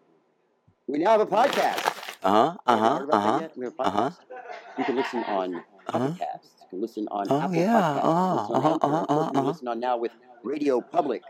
We 0.88 0.98
now 0.98 1.10
have 1.12 1.20
a 1.20 1.26
podcast. 1.26 1.86
Uh-huh, 2.22 2.56
uh-huh, 2.66 2.98
heard 2.98 3.08
about 3.08 3.10
that 3.10 3.16
uh-huh, 3.16 3.38
yet? 3.40 3.56
We 3.58 3.64
have 3.66 3.74
a 3.78 3.82
uh-huh. 3.82 4.10
You 4.78 4.84
can 4.84 4.96
listen 4.96 5.24
on 5.24 5.54
Uh-huh. 5.88 5.98
podcasts. 5.98 6.50
You 6.62 6.68
can 6.70 6.80
listen 6.80 7.08
on 7.10 7.26
Oh, 7.30 7.40
Apple 7.40 7.56
yeah. 7.56 7.82
Podcasts. 7.82 7.96
You 7.96 8.02
can 8.02 8.10
Uh, 8.10 8.34
listen 8.34 8.54
on 8.54 8.62
uh-huh, 8.62 8.68
Anchor. 8.72 8.74
Of 8.74 8.80
course, 8.80 9.08
uh-huh, 9.08 9.24
You 9.24 9.30
can 9.32 9.40
uh-huh. 9.40 9.48
listen 9.48 9.68
on 9.68 9.80
now 9.80 9.96
with 9.96 10.12
Radio 10.42 10.80
Public. 10.80 11.22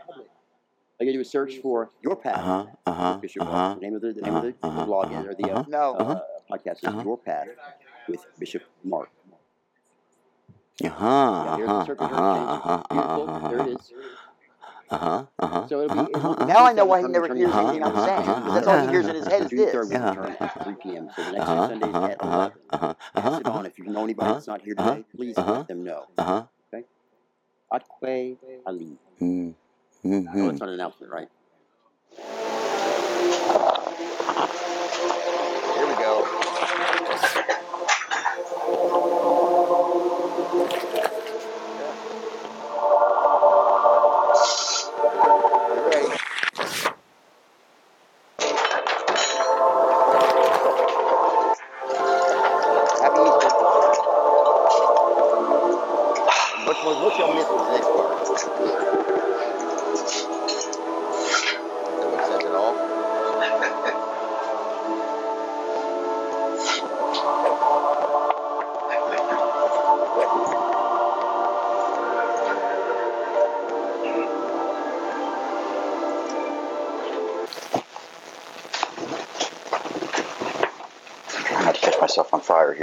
All 0.99 1.07
you 1.07 1.13
do 1.13 1.19
is 1.21 1.29
search 1.29 1.57
for 1.57 1.89
Your 2.01 2.15
Path. 2.15 2.37
Uh-huh, 2.39 2.65
uh-huh, 2.85 3.19
uh-huh. 3.39 3.75
The 3.75 3.81
name 3.81 3.95
of 3.95 4.01
the, 4.01 4.13
the 4.13 4.21
name 4.21 4.35
of 4.35 4.41
the, 4.43 4.53
Uh-huh, 4.63 4.79
the 4.79 4.85
blog 4.85 5.05
uh-huh, 5.05 5.21
or 5.29 5.33
the 5.35 5.51
uh, 5.51 5.59
uh-huh. 5.59 5.63
no. 5.67 5.85
Uh-huh. 5.97 6.11
uh, 6.13 6.21
podcast 6.57 6.77
is 6.77 6.83
Uh-huh. 6.89 7.03
Your 7.03 7.17
Path 7.17 7.47
with 8.07 8.25
Bishop 8.39 8.63
Mark. 8.83 9.09
Uh-huh, 10.83 11.43
Yeah, 11.45 11.55
there's 11.57 11.87
the 11.87 12.03
uh-huh, 12.03 12.17
uh-huh, 12.55 12.83
Beautiful. 12.89 13.29
uh-huh, 13.29 13.47
There 13.49 13.59
it 13.59 13.67
is. 13.79 13.93
Uh-huh, 14.93 15.25
uh-huh, 15.39 15.67
So 15.67 15.81
it'll 15.81 15.89
be. 15.89 15.99
uh-huh, 15.99 16.07
it'll 16.09 16.19
uh-huh. 16.19 16.33
be 16.33 16.39
June 16.39 16.47
Now 16.47 16.65
I 16.65 16.73
know 16.73 16.85
7th, 16.85 16.87
why 16.89 16.97
he 16.99 17.03
turn- 17.03 17.11
never 17.13 17.27
turn- 17.27 17.37
hears 17.37 17.51
turn- 17.53 17.63
anything 17.65 17.83
I'm 17.83 17.89
Uh-huh, 17.95 18.05
saying. 18.05 18.19
uh-huh, 18.29 18.39
because 18.39 18.53
That's 18.55 18.67
all 18.67 18.81
he 18.81 18.87
hears 18.89 19.07
in 19.07 19.15
his 19.15 19.27
head 19.27 19.41
is 19.43 19.49
June 19.49 19.59
this. 19.59 19.73
3rd, 19.75 19.87
we 19.89 19.95
Yeah. 19.95 20.09
return 20.09 20.37
at 20.39 20.63
3 20.63 20.75
p.m. 20.75 21.09
So 21.15 21.23
the 21.23 21.31
next 21.31 21.49
Uh-huh, 21.49 21.67
Sunday 21.67 21.87
is 21.89 21.95
uh-huh, 21.95 22.05
at 22.07 22.17
uh-huh, 22.21 22.35
11. 22.37 22.51
uh-huh, 22.69 22.93
Pass 23.13 23.39
it 23.39 23.47
uh-huh, 23.47 23.59
on. 23.59 23.65
If 23.65 23.79
you 23.79 23.85
know 23.85 24.03
anybody 24.03 24.25
uh-huh, 24.25 24.33
that's 24.35 24.47
not 24.47 24.61
here 24.61 24.75
uh-huh, 24.77 24.91
today, 24.91 25.05
please 25.15 25.37
uh-huh, 25.37 25.53
let 25.53 25.67
them 25.67 25.83
know. 25.83 26.05
uh-huh. 26.17 26.43
Atque 27.73 28.37
Ali. 28.67 28.97
Mm, 29.19 29.55
Oh, 30.05 30.09
mhm. 30.09 30.47
that's 30.47 30.59
not 30.59 30.69
an 30.69 30.75
announcement, 30.75 31.11
right? 31.11 31.27
Here 35.75 35.87
we 35.87 35.95
go. 35.95 37.59
You 45.93 46.22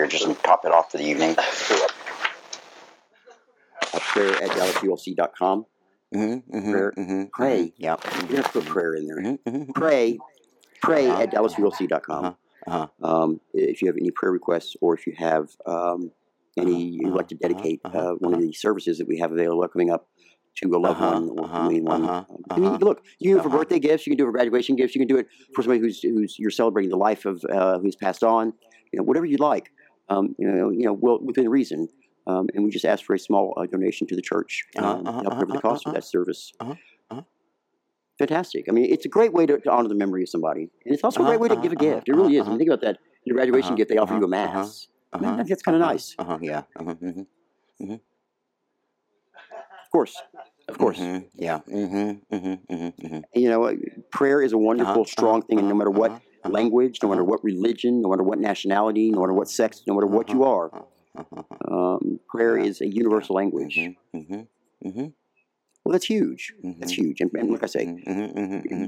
here 0.00 0.08
just 0.08 0.24
to 0.24 0.34
top 0.42 0.64
it 0.64 0.72
off 0.72 0.90
for 0.90 0.98
the 0.98 1.04
evening. 1.04 1.34
Prayer 3.92 4.42
at 4.42 4.50
dallasulc.com. 4.50 5.66
Mm-hmm, 6.14 6.56
mm-hmm, 6.56 6.70
Prayer- 6.72 6.92
mm-hmm, 6.96 7.22
pray. 7.32 7.72
Yeah. 7.76 7.96
You 8.28 8.36
have 8.36 8.46
to 8.52 8.60
put 8.60 8.64
prayer 8.66 8.94
in 8.94 9.06
there. 9.06 9.18
Mm-hmm, 9.18 9.48
mm-hmm. 9.56 9.72
Pray. 9.72 10.18
Pray 10.82 11.06
Uh-huh. 11.08 11.22
at 11.22 11.30
dallasulc.com. 11.32 12.24
Uh-huh. 12.24 12.34
Uh-huh. 12.66 12.86
Um, 13.22 13.40
if 13.54 13.80
you 13.82 13.88
have 13.88 13.96
any 13.96 14.10
prayer 14.10 14.32
requests 14.32 14.74
or 14.80 14.94
if 14.94 15.06
you 15.06 15.14
have 15.16 15.48
um, 15.66 16.10
any 16.56 16.82
you'd 16.82 17.14
like 17.14 17.28
to 17.28 17.36
Uh-huh, 17.36 17.48
dedicate 17.48 17.80
uh-huh, 17.84 17.98
uh, 17.98 18.12
one 18.14 18.34
of 18.34 18.40
the 18.40 18.52
services 18.52 18.98
that 18.98 19.06
we 19.06 19.18
have 19.18 19.32
available 19.32 19.66
coming 19.68 19.90
up 19.90 20.08
to 20.56 20.68
a 20.74 20.78
loved 20.78 21.00
Uh-huh, 21.00 21.12
one 21.20 21.28
or 21.38 21.44
uh-huh, 21.44 21.66
anyone. 21.66 22.02
uh-huh, 22.04 22.24
Um, 22.28 22.44
I 22.50 22.56
mean, 22.58 22.68
uh-huh. 22.70 22.78
look, 22.84 23.02
you 23.18 23.30
can 23.30 23.34
do 23.36 23.38
it 23.38 23.42
for 23.42 23.48
Uh-huh. 23.48 23.58
birthday 23.58 23.78
gifts, 23.78 24.06
you 24.06 24.10
can 24.12 24.18
do 24.18 24.24
it 24.24 24.28
for 24.28 24.32
graduation 24.32 24.74
gifts, 24.76 24.94
you 24.94 25.00
can 25.00 25.08
do 25.08 25.16
it 25.16 25.28
for 25.54 25.62
somebody 25.62 25.80
who's 25.80 26.02
who's 26.02 26.38
you're 26.38 26.50
celebrating 26.50 26.90
the 26.90 26.96
life 26.96 27.24
of 27.24 27.42
uh, 27.50 27.78
who's 27.78 27.96
passed 27.96 28.24
on. 28.24 28.52
You 28.92 28.98
know, 28.98 29.04
whatever 29.04 29.24
you'd 29.26 29.38
like. 29.40 29.70
Um, 30.10 30.34
you 30.38 30.46
know, 30.50 30.70
you 30.70 30.84
know, 30.86 30.92
well 30.92 31.18
within 31.22 31.48
reason. 31.48 31.88
Um, 32.26 32.48
and 32.54 32.64
we 32.64 32.70
just 32.70 32.84
ask 32.84 33.04
for 33.04 33.14
a 33.14 33.18
small 33.18 33.54
uh, 33.56 33.64
donation 33.66 34.06
to 34.08 34.14
the 34.16 34.22
church 34.22 34.64
um, 34.76 34.84
Uh-huh, 34.84 34.94
to 35.02 35.08
uh-huh, 35.08 35.20
help 35.22 35.34
cover 35.40 35.46
the 35.46 35.52
uh-huh, 35.58 35.68
cost 35.68 35.86
of 35.86 35.90
uh-huh. 35.90 36.00
that 36.00 36.04
service. 36.04 36.52
Uh-huh, 36.60 36.74
uh-huh. 37.10 37.22
Fantastic. 38.18 38.66
I 38.68 38.72
mean, 38.72 38.86
it's 38.94 39.06
a 39.06 39.08
great 39.08 39.32
way 39.32 39.46
to, 39.46 39.58
to 39.58 39.70
honor 39.70 39.88
the 39.88 39.94
memory 39.94 40.22
of 40.22 40.28
somebody, 40.28 40.64
and 40.84 40.94
it's 40.94 41.02
also 41.02 41.20
a 41.20 41.22
Uh-huh, 41.22 41.30
great 41.30 41.40
way 41.40 41.48
to 41.48 41.54
uh-huh, 41.54 41.62
give 41.62 41.72
a 41.72 41.76
uh-huh, 41.76 41.94
gift. 41.96 42.08
It 42.08 42.14
really 42.14 42.34
is. 42.36 42.40
uh-huh, 42.42 42.50
When 42.50 42.52
you 42.54 42.58
think 42.58 42.70
about 42.70 42.82
that, 42.86 42.96
in 43.24 43.32
a 43.32 43.34
graduation 43.34 43.68
uh-huh, 43.68 43.76
gift, 43.76 43.88
they 43.90 43.96
offer 43.96 44.14
you 44.14 44.24
a 44.24 44.24
uh-huh, 44.24 44.48
mass. 44.58 44.88
Uh-huh. 45.12 45.36
Man, 45.36 45.46
that's 45.48 45.62
kind 45.62 45.76
of 45.76 45.82
uh-huh, 45.82 45.92
nice. 45.92 46.14
Uh-huh. 46.18 46.38
Yeah. 46.42 46.62
Uh-huh. 46.78 46.94
Mm-hmm. 46.94 47.94
Of 49.84 49.90
course, 49.90 50.14
of 50.68 50.78
course. 50.78 50.98
Mm-hmm. 50.98 51.24
Yeah. 51.34 51.60
Mm-hmm. 51.68 52.34
Mm-hmm. 52.34 52.74
Mm-hmm. 52.74 53.06
Mm-hmm. 53.06 53.20
You 53.34 53.48
know, 53.48 53.64
uh, 53.64 53.74
prayer 54.12 54.40
is 54.42 54.52
a 54.52 54.58
wonderful, 54.58 55.02
Uh-huh, 55.02 55.04
strong 55.04 55.38
uh-huh, 55.40 55.46
thing, 55.48 55.58
and 55.58 55.68
no 55.68 55.74
matter 55.74 55.90
what 55.90 56.10
uh-huh, 56.12 56.20
uh-huh, 56.20 56.29
language, 56.48 56.98
no 57.02 57.08
matter 57.08 57.22
uh-huh. 57.22 57.30
what 57.30 57.44
religion, 57.44 58.00
no 58.02 58.08
matter 58.10 58.22
what 58.22 58.38
nationality, 58.38 59.10
no 59.10 59.20
matter 59.20 59.32
what 59.32 59.48
sex, 59.48 59.82
no 59.86 59.94
matter 59.94 60.06
what 60.06 60.30
you 60.30 60.44
are, 60.44 60.70
Uh-huh. 61.16 61.42
um, 61.74 62.20
prayer 62.28 62.56
is 62.56 62.80
a 62.80 62.86
universal 62.86 63.34
language. 63.34 63.76
Mm-hmm. 63.76 64.16
Mm-hmm. 64.18 64.88
Mm-hmm. 64.88 65.06
Well, 65.84 65.92
that's 65.92 66.06
huge. 66.06 66.52
That's 66.78 66.92
huge. 66.92 67.20
And, 67.20 67.30
and 67.34 67.50
like 67.50 67.62
I 67.62 67.66
say. 67.66 67.84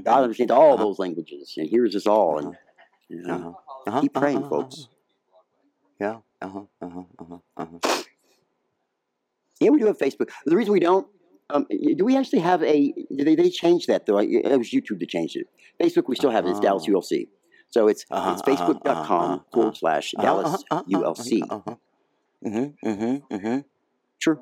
God 0.05 0.21
understands 0.23 0.51
all 0.51 0.73
Uh-huh. 0.75 0.83
those 0.85 0.99
languages 0.99 1.53
and 1.57 1.67
hears 1.69 1.95
us 1.95 2.07
all. 2.07 2.37
And 2.39 2.55
you 3.09 3.21
know, 3.23 3.57
keep 4.01 4.13
praying, 4.13 4.47
folks. 4.49 4.87
Yeah. 5.99 6.17
Uh-huh. 6.41 6.61
Uh-huh. 6.81 7.03
Uh-huh. 7.19 7.37
Uh-huh. 7.57 8.03
Yeah, 9.59 9.69
we 9.69 9.79
do 9.79 9.85
have 9.87 9.97
Facebook. 9.97 10.29
The 10.45 10.55
reason 10.55 10.73
we 10.73 10.79
don't, 10.79 11.07
um, 11.49 11.65
do 11.69 12.03
we 12.05 12.15
actually 12.17 12.39
have 12.39 12.63
a? 12.63 12.91
Did 13.15 13.27
they, 13.27 13.35
they 13.35 13.49
changed 13.49 13.87
that 13.87 14.05
though? 14.05 14.17
I- 14.17 14.23
It 14.23 14.57
was 14.57 14.71
YouTube 14.71 14.99
that 14.99 15.09
changed 15.09 15.35
it. 15.35 15.47
Facebook, 15.81 16.07
we 16.07 16.15
still 16.15 16.31
have 16.31 16.45
it. 16.45 16.51
It's 16.51 16.59
Dallas 16.59 16.85
Oh. 16.87 16.91
So 17.73 17.87
it's 17.87 18.05
Uh-huh, 18.11 18.31
it's 18.33 18.41
uh-huh, 18.47 18.73
facebook.com 18.73 19.31
uh-huh, 19.31 19.39
forward 19.51 19.77
slash 19.77 20.13
Uh-huh, 20.13 20.23
Dallas 20.23 20.63
uh-huh, 20.69 20.83
uh-huh, 20.93 21.11
ULC. 21.13 21.41
Uh-huh. 21.49 21.75
Mm-hmm. 22.45 22.87
Mm-hmm. 22.89 23.35
Mm-hmm. 23.35 23.59
Sure. 24.19 24.37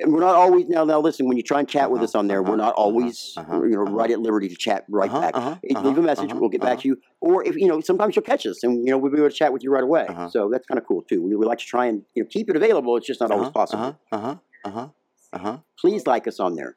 And 0.00 0.14
we're 0.14 0.20
not 0.20 0.34
always 0.34 0.64
now. 0.66 0.84
Now 0.84 1.00
listen, 1.00 1.28
when 1.28 1.36
you 1.36 1.42
try 1.42 1.58
and 1.60 1.68
chat 1.68 1.90
with 1.90 1.98
Uh-huh, 1.98 2.04
us 2.04 2.14
on 2.14 2.26
there, 2.26 2.42
we're 2.42 2.54
uh-huh, 2.54 2.68
not 2.68 2.74
always 2.84 3.34
uh-huh, 3.36 3.64
you 3.64 3.76
know 3.76 3.82
uh-huh. 3.82 3.98
right 4.00 4.10
at 4.10 4.20
liberty 4.20 4.48
to 4.48 4.56
chat 4.56 4.86
right 4.88 5.10
Uh-huh, 5.10 5.20
back. 5.20 5.36
uh-huh, 5.36 5.50
uh-huh, 5.50 5.86
leave 5.86 5.98
a 5.98 6.02
message, 6.10 6.30
uh-huh, 6.30 6.40
we'll 6.40 6.48
get 6.56 6.62
back 6.62 6.78
uh-huh. 6.78 6.82
to 6.82 6.88
you. 6.88 6.96
Or 7.20 7.44
if 7.44 7.54
you 7.56 7.68
know, 7.68 7.78
sometimes 7.82 8.16
you'll 8.16 8.22
catch 8.32 8.46
us, 8.46 8.62
and 8.64 8.72
you 8.86 8.90
know 8.90 8.96
we'll 8.96 9.12
be 9.12 9.18
able 9.18 9.28
to 9.28 9.34
chat 9.42 9.52
with 9.52 9.62
you 9.62 9.70
right 9.76 9.84
away. 9.90 10.06
Uh-huh. 10.08 10.30
So 10.30 10.48
that's 10.50 10.66
kind 10.66 10.78
of 10.80 10.86
cool 10.86 11.02
too. 11.02 11.20
We, 11.22 11.36
we 11.36 11.44
like 11.44 11.58
to 11.58 11.66
try 11.66 11.84
and 11.90 11.98
you 12.14 12.22
know 12.22 12.28
keep 12.32 12.48
it 12.48 12.56
available. 12.56 12.96
It's 12.96 13.06
just 13.12 13.20
not 13.20 13.30
always 13.30 13.48
Uh-huh, 13.48 13.60
possible. 13.60 13.84
Uh-huh. 13.84 14.16
Uh-huh. 14.16 14.36
Uh-huh. 14.68 14.88
Uh-huh. 15.36 15.56
Please 15.78 16.06
like 16.06 16.26
us 16.26 16.40
on 16.40 16.54
there. 16.56 16.72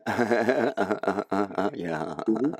uh-huh. 0.06 0.72
uh-huh. 0.76 1.24
uh-huh. 1.30 1.70
Yeah. 1.72 2.14
Mhm. 2.28 2.52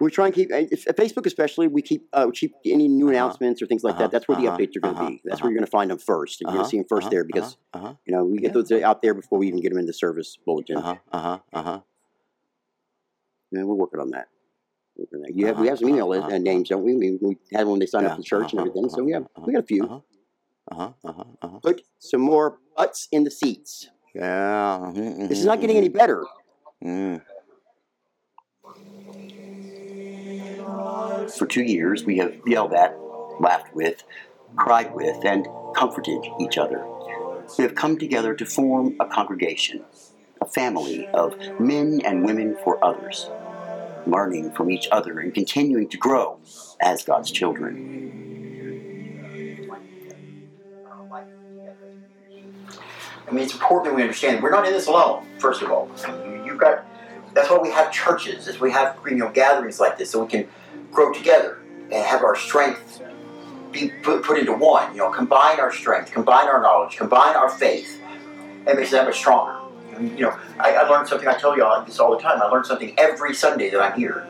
We 0.00 0.10
try 0.10 0.26
and 0.26 0.34
keep 0.34 0.52
uh, 0.52 0.62
Facebook, 0.92 1.26
especially. 1.26 1.66
We 1.66 1.82
keep 1.82 2.06
uh, 2.12 2.24
we 2.26 2.32
keep 2.32 2.54
any 2.64 2.86
new 2.88 3.06
Uh-huh. 3.06 3.10
announcements 3.16 3.60
or 3.62 3.66
things 3.66 3.82
like 3.82 3.94
Uh-huh. 3.94 4.04
that. 4.04 4.10
That's 4.12 4.28
where 4.28 4.36
the 4.38 4.46
Uh-huh. 4.46 4.56
updates 4.56 4.76
are 4.76 4.80
going 4.80 4.94
to 4.94 5.00
Uh-huh. 5.00 5.10
be. 5.10 5.20
That's 5.24 5.40
Uh-huh. 5.40 5.44
where 5.46 5.50
you're 5.52 5.58
going 5.58 5.64
to 5.66 5.70
find 5.70 5.90
them 5.90 5.98
first. 5.98 6.40
You're 6.40 6.46
going 6.46 6.60
Uh-huh. 6.60 6.64
to 6.64 6.70
see 6.70 6.76
them 6.78 6.86
1st 6.88 7.06
Uh-huh. 7.06 7.10
there 7.10 7.24
because 7.24 7.56
Uh-huh. 7.74 7.94
you 8.06 8.12
know 8.14 8.24
we 8.24 8.38
get 8.38 8.48
Yeah. 8.48 8.52
those 8.62 8.70
out 8.72 9.02
there 9.02 9.14
before 9.14 9.38
we 9.38 9.48
even 9.48 9.60
get 9.60 9.70
them 9.70 9.78
in 9.78 9.86
the 9.86 9.92
service 9.92 10.36
bulletin. 10.46 10.76
Uh-huh. 10.78 10.96
Uh-huh. 11.12 11.38
Uh-huh. 11.52 11.80
Yeah, 13.50 13.64
we're 13.64 13.74
working 13.74 14.00
on 14.00 14.10
that. 14.10 14.28
Working 14.96 15.16
on 15.18 15.22
that. 15.22 15.34
You 15.34 15.46
have, 15.46 15.56
we 15.56 15.62
Uh-huh. 15.62 15.70
have 15.70 15.78
some 15.78 15.88
email 15.88 16.12
Uh-huh. 16.12 16.20
uh, 16.26 16.28
Uh-huh. 16.28 16.38
names, 16.38 16.68
don't 16.68 16.82
we? 16.84 16.94
We, 16.96 17.18
we 17.20 17.36
had 17.52 17.64
one 17.66 17.72
when 17.72 17.80
they 17.80 17.86
signed 17.86 18.06
up 18.06 18.12
Yeah. 18.12 18.16
for 18.16 18.22
the 18.22 18.24
church 18.26 18.52
and 18.52 18.60
Uh-huh. 18.60 18.68
everything. 18.70 18.88
So 18.90 19.02
we 19.02 19.12
have 19.12 19.22
Uh-huh. 19.24 19.42
we 19.46 19.52
got 19.52 19.64
a 19.64 19.66
few. 19.66 19.84
Uh-huh. 19.84 20.00
Uh-huh. 20.70 20.92
Uh-huh. 21.04 21.24
Uh-huh. 21.42 21.58
Put 21.60 21.82
some 21.98 22.20
more 22.20 22.60
butts 22.76 23.08
in 23.10 23.24
the 23.24 23.30
seats. 23.30 23.88
Yeah. 24.14 24.78
mhm, 24.94 25.28
This 25.28 25.38
is 25.40 25.44
not 25.46 25.60
getting 25.60 25.76
any 25.76 25.88
mhm. 25.88 25.92
better. 26.00 26.24
Mm. 26.84 27.22
For 31.36 31.46
two 31.46 31.62
years, 31.62 32.04
we 32.04 32.18
have 32.18 32.34
yelled 32.46 32.72
at, 32.72 32.96
laughed 33.40 33.74
with, 33.74 34.02
cried 34.56 34.94
with, 34.94 35.24
and 35.24 35.46
comforted 35.74 36.24
each 36.40 36.56
other. 36.56 36.84
We 37.58 37.64
have 37.64 37.74
come 37.74 37.98
together 37.98 38.34
to 38.34 38.46
form 38.46 38.96
a 39.00 39.06
congregation, 39.06 39.84
a 40.40 40.46
family 40.46 41.06
of 41.08 41.36
men 41.60 42.00
and 42.04 42.24
women 42.24 42.56
for 42.64 42.82
others, 42.84 43.28
learning 44.06 44.52
from 44.52 44.70
each 44.70 44.88
other 44.90 45.18
and 45.18 45.34
continuing 45.34 45.88
to 45.88 45.98
grow 45.98 46.38
as 46.80 47.04
God's 47.04 47.30
children. 47.30 47.94
I 53.26 53.30
mean, 53.30 53.44
it's 53.44 53.52
important 53.52 53.90
that 53.90 53.94
we 53.94 54.02
understand 54.02 54.42
we're 54.42 54.50
not 54.50 54.66
in 54.66 54.72
this 54.72 54.86
alone. 54.86 55.26
First 55.38 55.60
of 55.60 55.70
all, 55.70 55.90
you, 56.24 56.44
you've 56.46 56.58
got. 56.58 56.87
That's 57.38 57.50
why 57.50 57.58
we 57.58 57.70
have 57.70 57.92
churches. 57.92 58.48
Why 58.48 58.60
we 58.60 58.72
have 58.72 58.98
you 59.06 59.14
know 59.14 59.30
gatherings 59.30 59.78
like 59.78 59.96
this, 59.96 60.10
so 60.10 60.24
we 60.24 60.28
can 60.28 60.48
grow 60.90 61.12
together 61.12 61.60
and 61.92 62.04
have 62.04 62.24
our 62.24 62.34
strength 62.34 63.00
be 63.70 63.92
put, 64.02 64.24
put 64.24 64.40
into 64.40 64.54
one. 64.54 64.90
You 64.92 64.98
know, 64.98 65.10
combine 65.10 65.60
our 65.60 65.72
strength, 65.72 66.10
combine 66.10 66.48
our 66.48 66.60
knowledge, 66.60 66.96
combine 66.96 67.36
our 67.36 67.48
faith, 67.48 68.02
and 68.66 68.76
it 68.76 68.90
that 68.90 69.04
much 69.04 69.16
stronger. 69.16 69.56
You 70.00 70.24
know, 70.24 70.38
I, 70.58 70.72
I 70.72 70.88
learned 70.88 71.08
something. 71.08 71.28
I 71.28 71.34
tell 71.34 71.56
y'all 71.56 71.84
this 71.84 72.00
all 72.00 72.10
the 72.10 72.20
time. 72.20 72.42
I 72.42 72.46
learn 72.46 72.64
something 72.64 72.92
every 72.98 73.34
Sunday 73.34 73.70
that 73.70 73.80
I'm 73.80 73.96
here 73.96 74.26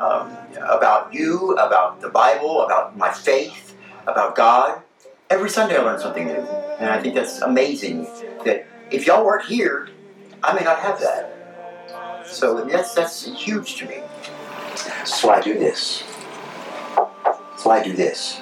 um, 0.00 0.36
about 0.60 1.14
you, 1.14 1.52
about 1.52 2.00
the 2.00 2.08
Bible, 2.08 2.62
about 2.62 2.96
my 2.96 3.12
faith, 3.12 3.76
about 4.08 4.34
God. 4.34 4.82
Every 5.30 5.48
Sunday 5.48 5.76
I 5.76 5.82
learn 5.82 6.00
something 6.00 6.26
new, 6.26 6.40
and 6.80 6.90
I 6.90 7.00
think 7.00 7.14
that's 7.14 7.40
amazing. 7.40 8.02
That 8.44 8.66
if 8.90 9.06
y'all 9.06 9.24
weren't 9.24 9.46
here, 9.46 9.88
I 10.42 10.54
may 10.54 10.64
not 10.64 10.80
have 10.80 10.98
that. 10.98 11.37
So 12.30 12.64
that's 12.64 12.94
that's 12.94 13.24
huge 13.26 13.76
to 13.76 13.86
me. 13.86 14.02
So 15.04 15.30
I 15.30 15.40
do 15.40 15.54
this. 15.54 16.04
So 17.56 17.70
I 17.70 17.82
do 17.82 17.92
this. 17.94 18.40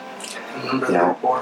Remember 0.64 0.86
You 0.86 0.92
know? 0.92 1.12
before? 1.14 1.40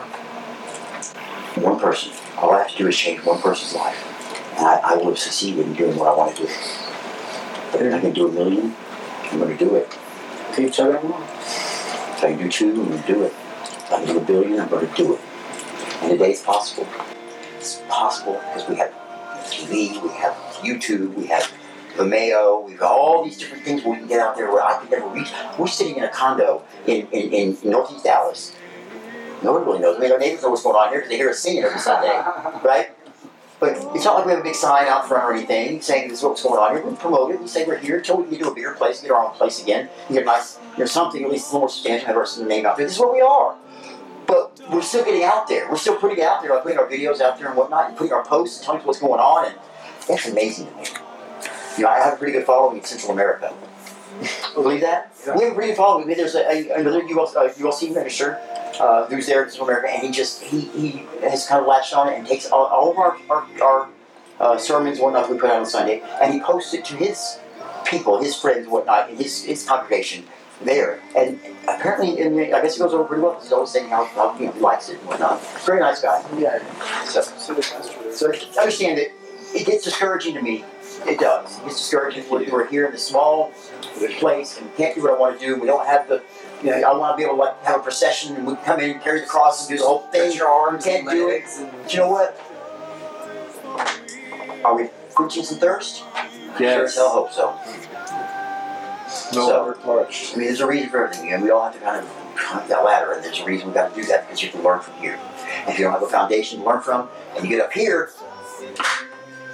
One 1.62 1.78
person. 1.80 2.12
All 2.36 2.52
I 2.52 2.58
have 2.58 2.70
to 2.72 2.76
do 2.78 2.88
is 2.88 2.96
change 2.96 3.24
one 3.24 3.40
person's 3.40 3.74
life, 3.74 3.96
and 4.56 4.66
I, 4.66 4.80
I 4.92 4.96
will 4.96 5.06
have 5.06 5.18
succeeded 5.18 5.66
in 5.66 5.74
doing 5.74 5.96
what 5.96 6.08
I 6.08 6.16
want 6.16 6.36
to 6.36 6.42
do. 6.42 6.48
But 7.72 7.82
if 7.82 7.94
I 7.94 8.00
can 8.00 8.12
do 8.12 8.28
a 8.28 8.32
million, 8.32 8.74
I'm 9.30 9.38
going 9.38 9.56
to 9.56 9.64
do 9.64 9.74
it. 9.76 9.96
Keep 10.54 10.72
chugging 10.72 10.96
along. 10.96 11.22
If 11.22 12.24
I 12.24 12.32
can 12.34 12.38
do 12.38 12.48
two, 12.48 12.70
I'm 12.70 12.88
going 12.88 13.02
to 13.02 13.06
do 13.12 13.22
it. 13.24 13.32
If 13.62 13.92
I 13.92 14.04
can 14.04 14.14
do 14.14 14.18
a 14.18 14.24
billion, 14.24 14.60
I'm 14.60 14.68
going 14.68 14.88
to 14.88 14.94
do 14.94 15.14
it. 15.14 15.20
And 16.02 16.10
today 16.12 16.32
it's 16.32 16.42
possible. 16.42 16.86
It's 17.56 17.80
possible 17.88 18.34
because 18.34 18.68
we 18.68 18.76
have 18.76 18.92
TV, 19.46 20.00
we 20.02 20.08
have 20.10 20.34
YouTube, 20.62 21.14
we 21.14 21.26
have 21.26 21.50
Vimeo, 21.96 22.64
we've 22.64 22.78
got 22.78 22.92
all 22.92 23.24
these 23.24 23.38
different 23.38 23.64
things 23.64 23.84
where 23.84 23.92
we 23.92 23.98
can 23.98 24.08
get 24.08 24.20
out 24.20 24.36
there 24.36 24.50
where 24.50 24.62
I 24.62 24.78
could 24.78 24.90
never 24.90 25.06
reach. 25.08 25.30
We're 25.58 25.66
sitting 25.68 25.96
in 25.96 26.04
a 26.04 26.08
condo 26.08 26.64
in, 26.86 27.06
in, 27.08 27.32
in 27.32 27.70
northeast 27.70 28.04
Dallas. 28.04 28.54
Nobody 29.42 29.64
really 29.66 29.78
knows. 29.80 29.96
I 29.96 30.00
mean, 30.00 30.12
our 30.12 30.18
neighbors 30.18 30.42
know 30.42 30.50
what's 30.50 30.62
going 30.62 30.76
on 30.76 30.88
here 30.88 31.00
because 31.00 31.10
they 31.10 31.16
hear 31.16 31.30
us 31.30 31.38
singing 31.38 31.62
every 31.62 31.78
Sunday, 31.78 32.08
right? 32.64 32.90
But 33.60 33.72
it's 33.94 34.04
not 34.04 34.16
like 34.16 34.26
we 34.26 34.32
have 34.32 34.40
a 34.40 34.44
big 34.44 34.54
sign 34.54 34.88
out 34.88 35.06
front 35.06 35.24
or 35.24 35.32
anything 35.32 35.80
saying 35.80 36.08
this 36.08 36.18
is 36.18 36.24
what's 36.24 36.42
going 36.42 36.58
on 36.58 36.74
here. 36.74 36.84
We 36.84 36.96
promote 36.96 37.30
it. 37.30 37.40
We 37.40 37.46
say 37.46 37.64
we're 37.64 37.78
here 37.78 37.98
until 37.98 38.16
we 38.16 38.28
can 38.28 38.38
do 38.38 38.50
a 38.50 38.54
bigger 38.54 38.74
place, 38.74 39.00
get 39.00 39.10
our 39.10 39.24
own 39.24 39.32
place 39.32 39.62
again. 39.62 39.88
Get 40.08 40.22
a 40.22 40.26
nice, 40.26 40.58
you 40.72 40.80
know, 40.80 40.86
something 40.86 41.22
at 41.22 41.30
least 41.30 41.44
a 41.44 41.48
little 41.48 41.60
more 41.60 41.68
substantial, 41.68 42.06
have 42.08 42.16
our 42.16 42.26
name 42.46 42.66
out 42.66 42.76
there. 42.76 42.86
This 42.86 42.96
is 42.96 43.00
where 43.00 43.12
we 43.12 43.20
are. 43.20 43.56
But 44.26 44.60
we're 44.70 44.82
still 44.82 45.04
getting 45.04 45.22
out 45.22 45.46
there. 45.46 45.70
We're 45.70 45.76
still 45.76 45.96
putting 45.96 46.18
it 46.18 46.24
out 46.24 46.42
there, 46.42 46.52
like 46.52 46.62
putting 46.62 46.78
our 46.78 46.88
videos 46.88 47.20
out 47.20 47.38
there 47.38 47.48
and 47.48 47.56
whatnot, 47.56 47.88
and 47.88 47.96
putting 47.96 48.12
our 48.12 48.24
posts 48.24 48.58
and 48.58 48.64
telling 48.64 48.80
us 48.80 48.86
what's 48.86 49.00
going 49.00 49.20
on. 49.20 49.46
And 49.46 49.58
that's 50.08 50.26
amazing 50.26 50.66
to 50.66 50.76
me. 50.76 51.03
You 51.76 51.84
know, 51.84 51.90
I 51.90 51.98
have 51.98 52.14
a 52.14 52.16
pretty 52.16 52.32
good 52.32 52.46
following 52.46 52.78
in 52.78 52.84
Central 52.84 53.12
America. 53.12 53.52
Believe 54.54 54.80
that? 54.82 55.12
We 55.36 55.44
have 55.44 55.52
a 55.52 55.54
pretty 55.54 55.70
good 55.70 55.76
following. 55.76 56.08
I 56.08 56.14
there's 56.14 56.34
a, 56.36 56.46
a, 56.46 56.80
another 56.80 57.02
UL, 57.02 57.26
uh, 57.36 57.48
ULC 57.48 57.92
minister 57.92 58.38
uh, 58.78 59.06
who's 59.06 59.26
there 59.26 59.42
in 59.42 59.50
Central 59.50 59.68
America, 59.68 59.90
and 59.90 60.02
he 60.02 60.10
just 60.10 60.42
he, 60.42 60.60
he 60.60 61.06
has 61.22 61.46
kind 61.46 61.60
of 61.60 61.66
latched 61.66 61.94
on 61.94 62.08
it 62.08 62.18
and 62.18 62.26
takes 62.26 62.46
all, 62.46 62.66
all 62.66 62.92
of 62.92 62.98
our 62.98 63.18
our, 63.28 63.46
our 63.62 63.88
uh, 64.38 64.56
sermons, 64.56 65.00
whatnot 65.00 65.28
we 65.30 65.36
put 65.36 65.50
out 65.50 65.58
on 65.58 65.66
Sunday, 65.66 66.00
and 66.22 66.32
he 66.32 66.40
posts 66.40 66.74
it 66.74 66.84
to 66.86 66.96
his 66.96 67.38
people, 67.84 68.22
his 68.22 68.36
friends, 68.36 68.68
whatnot, 68.68 69.10
in 69.10 69.16
his 69.16 69.42
his 69.44 69.66
congregation 69.66 70.24
there. 70.62 71.00
And 71.16 71.40
apparently, 71.66 72.20
and 72.20 72.38
I 72.54 72.62
guess 72.62 72.76
it 72.76 72.78
goes 72.78 72.94
over 72.94 73.04
pretty 73.04 73.22
well. 73.22 73.32
Because 73.32 73.46
he's 73.46 73.52
always 73.52 73.70
saying 73.70 73.88
how, 73.88 74.04
how 74.04 74.38
you 74.38 74.46
know, 74.46 74.52
he 74.52 74.60
likes 74.60 74.88
it 74.88 74.98
and 74.98 75.08
whatnot. 75.08 75.44
Very 75.64 75.80
nice 75.80 76.00
guy. 76.00 76.24
Yeah. 76.38 76.58
So, 77.04 77.20
So 77.20 77.60
so 78.12 78.32
understand 78.60 78.98
that 78.98 79.08
it 79.54 79.66
gets 79.66 79.84
discouraging 79.84 80.34
to 80.34 80.42
me. 80.42 80.64
It 81.06 81.18
does. 81.20 81.58
It 81.58 81.64
gets 81.64 81.76
discouraging 81.78 82.24
when 82.30 82.50
we're 82.50 82.66
here 82.66 82.86
in 82.86 82.92
this 82.92 83.06
small 83.06 83.52
place 84.18 84.58
and 84.58 84.74
can't 84.76 84.94
do 84.94 85.02
what 85.02 85.12
I 85.12 85.18
want 85.18 85.38
to 85.38 85.46
do. 85.46 85.58
We 85.60 85.66
don't 85.66 85.86
have 85.86 86.08
the, 86.08 86.22
you 86.62 86.70
know, 86.70 86.76
I 86.90 86.96
want 86.96 87.12
to 87.12 87.16
be 87.16 87.24
able 87.24 87.36
to 87.36 87.42
like 87.42 87.62
have 87.64 87.80
a 87.80 87.82
procession 87.82 88.36
and 88.36 88.46
we 88.46 88.56
come 88.64 88.80
in 88.80 88.90
and 88.92 89.02
carry 89.02 89.20
the 89.20 89.26
cross 89.26 89.68
and 89.68 89.76
do 89.76 89.82
the 89.82 89.86
whole 89.86 90.00
thing. 90.10 90.30
Stretch 90.30 90.36
your 90.36 90.48
arms 90.48 90.84
Can't 90.84 91.06
and 91.06 91.10
do 91.10 91.28
it. 91.28 91.32
legs 91.32 91.58
and 91.58 91.92
you 91.92 91.98
know 91.98 92.08
what? 92.10 92.40
Are 94.64 94.74
we 94.76 94.88
quenching 95.14 95.44
some 95.44 95.58
thirst? 95.58 96.02
Sure 96.56 96.84
as 96.84 96.94
hell 96.94 97.10
hope 97.10 97.32
so. 97.32 97.54
no 97.66 99.46
So- 99.46 99.48
longer 99.48 99.78
touched. 100.04 100.34
I 100.34 100.36
mean, 100.38 100.46
there's 100.46 100.60
a 100.60 100.66
reason 100.66 100.88
for 100.88 101.04
everything, 101.04 101.32
and 101.32 101.42
we 101.42 101.50
all 101.50 101.64
have 101.64 101.74
to 101.74 101.80
kind 101.80 102.02
of 102.04 102.10
climb 102.36 102.66
that 102.68 102.84
ladder, 102.84 103.12
and 103.12 103.22
there's 103.24 103.40
a 103.40 103.44
reason 103.44 103.68
we 103.68 103.74
got 103.74 103.94
to 103.94 104.00
do 104.00 104.06
that 104.08 104.26
because 104.26 104.42
you 104.42 104.48
can 104.50 104.62
learn 104.62 104.80
from 104.80 104.94
here. 104.94 105.18
And 105.60 105.68
if 105.70 105.78
you 105.78 105.84
don't 105.84 105.92
have 105.92 106.02
a 106.02 106.06
foundation 106.08 106.60
to 106.60 106.64
learn 106.66 106.80
from, 106.80 107.08
and 107.36 107.44
you 107.44 107.50
get 107.56 107.60
up 107.64 107.72
here, 107.72 108.10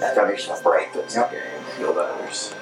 that 0.00 0.16
foundation 0.16 0.52
will 0.52 0.62
break. 0.62 0.88
Yep. 0.94 1.32
Feel 1.76 1.98
others. 1.98 2.54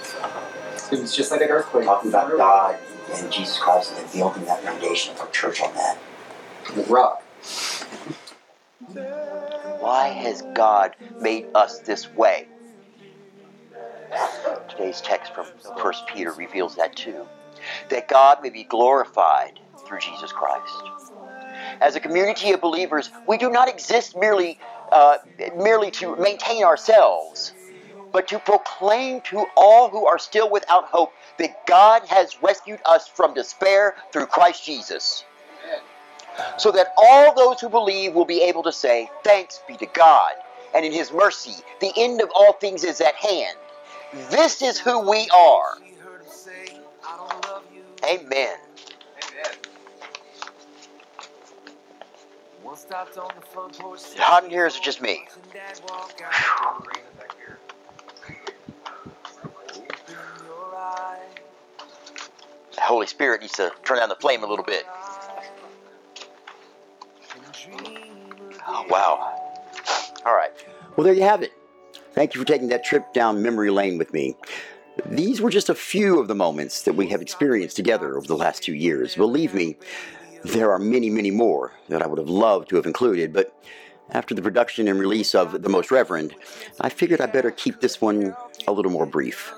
It 0.92 1.00
was 1.00 1.14
just 1.14 1.30
like 1.30 1.40
an 1.40 1.48
earthquake. 1.48 1.84
Talking 1.84 2.10
about 2.10 2.36
God 2.36 2.78
and 3.14 3.32
Jesus 3.32 3.58
Christ 3.58 3.92
and 3.92 4.04
then 4.04 4.12
building 4.16 4.44
that 4.44 4.62
foundation 4.62 5.14
of 5.14 5.20
our 5.20 5.30
church 5.30 5.60
on 5.62 5.72
that. 5.74 5.98
The 6.74 6.82
rock. 6.84 7.22
Why 9.80 10.08
has 10.08 10.42
God 10.54 10.96
made 11.20 11.46
us 11.54 11.80
this 11.80 12.12
way? 12.12 12.46
Today's 14.68 15.00
text 15.00 15.34
from 15.34 15.46
1 15.46 15.94
Peter 16.14 16.32
reveals 16.32 16.76
that 16.76 16.96
too. 16.96 17.26
That 17.90 18.08
God 18.08 18.42
may 18.42 18.50
be 18.50 18.64
glorified 18.64 19.60
through 19.86 20.00
Jesus 20.00 20.32
Christ. 20.32 20.74
As 21.80 21.96
a 21.96 22.00
community 22.00 22.52
of 22.52 22.60
believers, 22.60 23.10
we 23.26 23.38
do 23.38 23.50
not 23.50 23.68
exist 23.68 24.16
merely, 24.16 24.58
uh, 24.92 25.18
merely 25.56 25.90
to 25.92 26.16
maintain 26.16 26.64
ourselves, 26.64 27.52
but 28.12 28.28
to 28.28 28.38
proclaim 28.38 29.20
to 29.22 29.44
all 29.56 29.88
who 29.90 30.06
are 30.06 30.18
still 30.18 30.50
without 30.50 30.84
hope 30.86 31.12
that 31.38 31.66
God 31.66 32.02
has 32.06 32.42
rescued 32.42 32.80
us 32.84 33.06
from 33.06 33.34
despair 33.34 33.94
through 34.12 34.26
Christ 34.26 34.64
Jesus 34.64 35.24
so 36.56 36.72
that 36.72 36.92
all 36.96 37.34
those 37.34 37.60
who 37.60 37.68
believe 37.68 38.14
will 38.14 38.24
be 38.24 38.42
able 38.42 38.62
to 38.64 38.72
say, 38.72 39.10
Thanks 39.24 39.60
be 39.66 39.76
to 39.76 39.86
God, 39.86 40.32
and 40.74 40.84
in 40.84 40.92
His 40.92 41.12
mercy, 41.12 41.54
the 41.80 41.92
end 41.96 42.20
of 42.20 42.30
all 42.34 42.52
things 42.54 42.84
is 42.84 43.00
at 43.00 43.14
hand. 43.14 43.56
This 44.30 44.62
is 44.62 44.78
who 44.78 45.08
we 45.08 45.28
are. 45.30 45.78
Amen. 48.04 48.56
Hot 54.18 54.44
in 54.44 54.50
here 54.50 54.66
is 54.66 54.76
it 54.76 54.82
just 54.82 55.00
me? 55.00 55.26
The 62.74 62.80
Holy 62.80 63.06
Spirit 63.06 63.40
needs 63.40 63.54
to 63.54 63.72
turn 63.84 63.98
down 63.98 64.08
the 64.08 64.16
flame 64.16 64.42
a 64.42 64.46
little 64.46 64.64
bit. 64.64 64.84
Oh, 68.66 68.86
wow. 68.88 69.34
All 70.24 70.34
right. 70.34 70.50
Well, 70.96 71.04
there 71.04 71.14
you 71.14 71.22
have 71.22 71.42
it. 71.42 71.52
Thank 72.12 72.34
you 72.34 72.40
for 72.40 72.46
taking 72.46 72.68
that 72.68 72.84
trip 72.84 73.12
down 73.12 73.42
memory 73.42 73.70
lane 73.70 73.98
with 73.98 74.12
me. 74.12 74.36
These 75.06 75.40
were 75.40 75.50
just 75.50 75.68
a 75.68 75.74
few 75.74 76.18
of 76.18 76.28
the 76.28 76.34
moments 76.34 76.82
that 76.82 76.94
we 76.94 77.08
have 77.08 77.22
experienced 77.22 77.76
together 77.76 78.16
over 78.16 78.26
the 78.26 78.36
last 78.36 78.62
two 78.62 78.74
years. 78.74 79.14
Believe 79.14 79.54
me, 79.54 79.76
there 80.44 80.72
are 80.72 80.78
many, 80.78 81.10
many 81.10 81.30
more 81.30 81.72
that 81.88 82.02
I 82.02 82.06
would 82.06 82.18
have 82.18 82.28
loved 82.28 82.68
to 82.70 82.76
have 82.76 82.86
included, 82.86 83.32
but 83.32 83.52
after 84.10 84.34
the 84.34 84.42
production 84.42 84.88
and 84.88 84.98
release 84.98 85.34
of 85.34 85.62
The 85.62 85.68
Most 85.68 85.90
Reverend, 85.90 86.34
I 86.80 86.88
figured 86.88 87.20
I 87.20 87.26
better 87.26 87.50
keep 87.50 87.80
this 87.80 88.00
one 88.00 88.34
a 88.66 88.72
little 88.72 88.90
more 88.90 89.06
brief. 89.06 89.52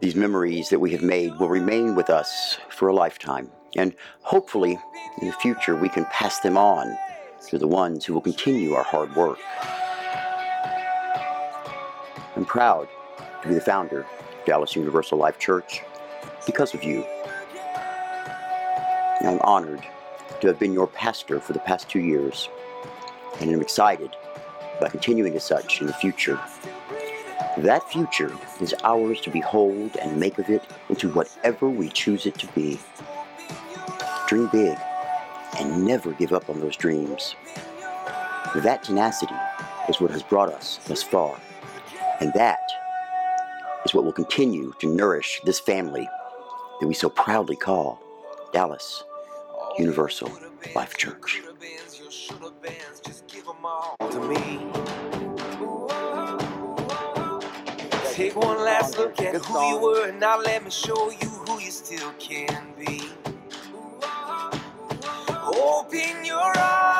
These 0.00 0.14
memories 0.14 0.68
that 0.68 0.78
we 0.78 0.92
have 0.92 1.02
made 1.02 1.38
will 1.38 1.48
remain 1.48 1.94
with 1.94 2.08
us 2.08 2.58
for 2.70 2.88
a 2.88 2.94
lifetime, 2.94 3.50
and 3.76 3.94
hopefully, 4.22 4.78
in 5.20 5.26
the 5.26 5.34
future, 5.34 5.74
we 5.74 5.88
can 5.88 6.04
pass 6.06 6.40
them 6.40 6.56
on 6.56 6.96
to 7.48 7.58
the 7.58 7.66
ones 7.66 8.04
who 8.04 8.14
will 8.14 8.20
continue 8.20 8.74
our 8.74 8.84
hard 8.84 9.14
work. 9.16 9.38
I'm 12.36 12.44
proud 12.44 12.88
to 13.42 13.48
be 13.48 13.54
the 13.54 13.60
founder 13.60 14.00
of 14.00 14.06
Dallas 14.46 14.76
Universal 14.76 15.18
Life 15.18 15.38
Church 15.38 15.82
because 16.46 16.74
of 16.74 16.84
you. 16.84 17.04
And 19.20 19.28
I'm 19.28 19.40
honored 19.42 19.86
to 20.40 20.46
have 20.46 20.58
been 20.58 20.72
your 20.72 20.86
pastor 20.86 21.40
for 21.40 21.52
the 21.52 21.58
past 21.60 21.88
two 21.88 22.00
years, 22.00 22.48
and 23.38 23.50
I'm 23.50 23.60
excited 23.60 24.10
about 24.78 24.92
continuing 24.92 25.36
as 25.36 25.44
such 25.44 25.80
in 25.82 25.86
the 25.86 25.92
future. 25.92 26.40
That 27.58 27.86
future 27.90 28.32
is 28.60 28.74
ours 28.82 29.20
to 29.22 29.30
behold 29.30 29.96
and 30.00 30.18
make 30.18 30.38
of 30.38 30.48
it 30.48 30.62
into 30.88 31.10
whatever 31.10 31.68
we 31.68 31.90
choose 31.90 32.24
it 32.24 32.38
to 32.38 32.46
be. 32.48 32.78
Dream 34.26 34.48
big 34.50 34.78
and 35.58 35.84
never 35.84 36.12
give 36.12 36.32
up 36.32 36.48
on 36.48 36.60
those 36.60 36.76
dreams. 36.76 37.34
That 38.54 38.82
tenacity 38.84 39.34
is 39.88 40.00
what 40.00 40.10
has 40.12 40.22
brought 40.22 40.50
us 40.50 40.80
thus 40.86 41.02
far, 41.02 41.38
and 42.20 42.32
that 42.34 42.60
is 43.84 43.92
what 43.92 44.04
will 44.04 44.12
continue 44.12 44.72
to 44.78 44.94
nourish 44.94 45.40
this 45.44 45.60
family 45.60 46.08
that 46.80 46.86
we 46.86 46.94
so 46.94 47.10
proudly 47.10 47.56
call 47.56 48.00
Dallas 48.52 49.04
Universal 49.80 50.30
Life 50.74 50.96
Church. 50.98 51.40
Take 58.12 58.36
one 58.36 58.58
last 58.58 58.98
look 58.98 59.18
at 59.22 59.36
who 59.36 59.68
you 59.68 59.78
were, 59.80 60.08
and 60.08 60.20
now 60.20 60.38
let 60.38 60.62
me 60.62 60.70
show 60.70 61.10
you 61.10 61.28
who 61.28 61.58
you 61.60 61.70
still 61.70 62.12
can 62.18 62.74
be. 62.78 63.00
Open 65.42 66.24
your 66.24 66.52
eyes, 66.58 66.99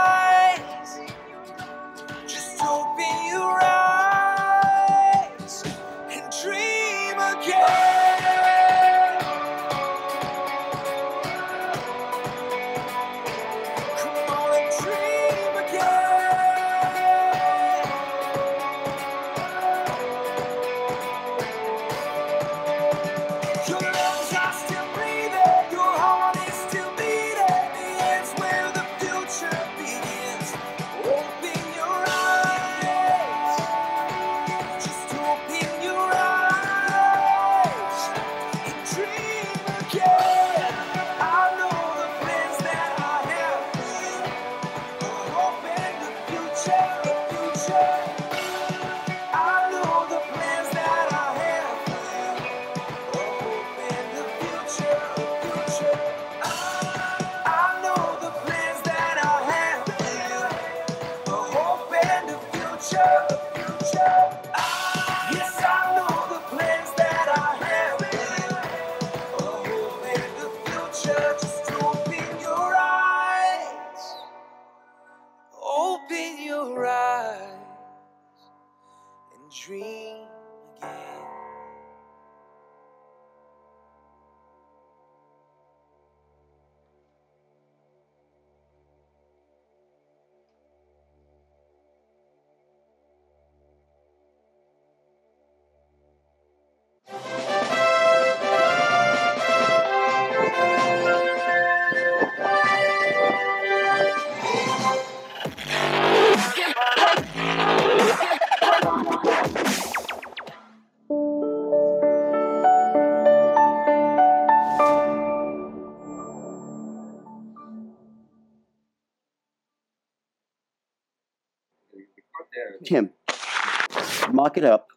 mock 124.51 124.57
it 124.59 124.65
up, 124.65 124.89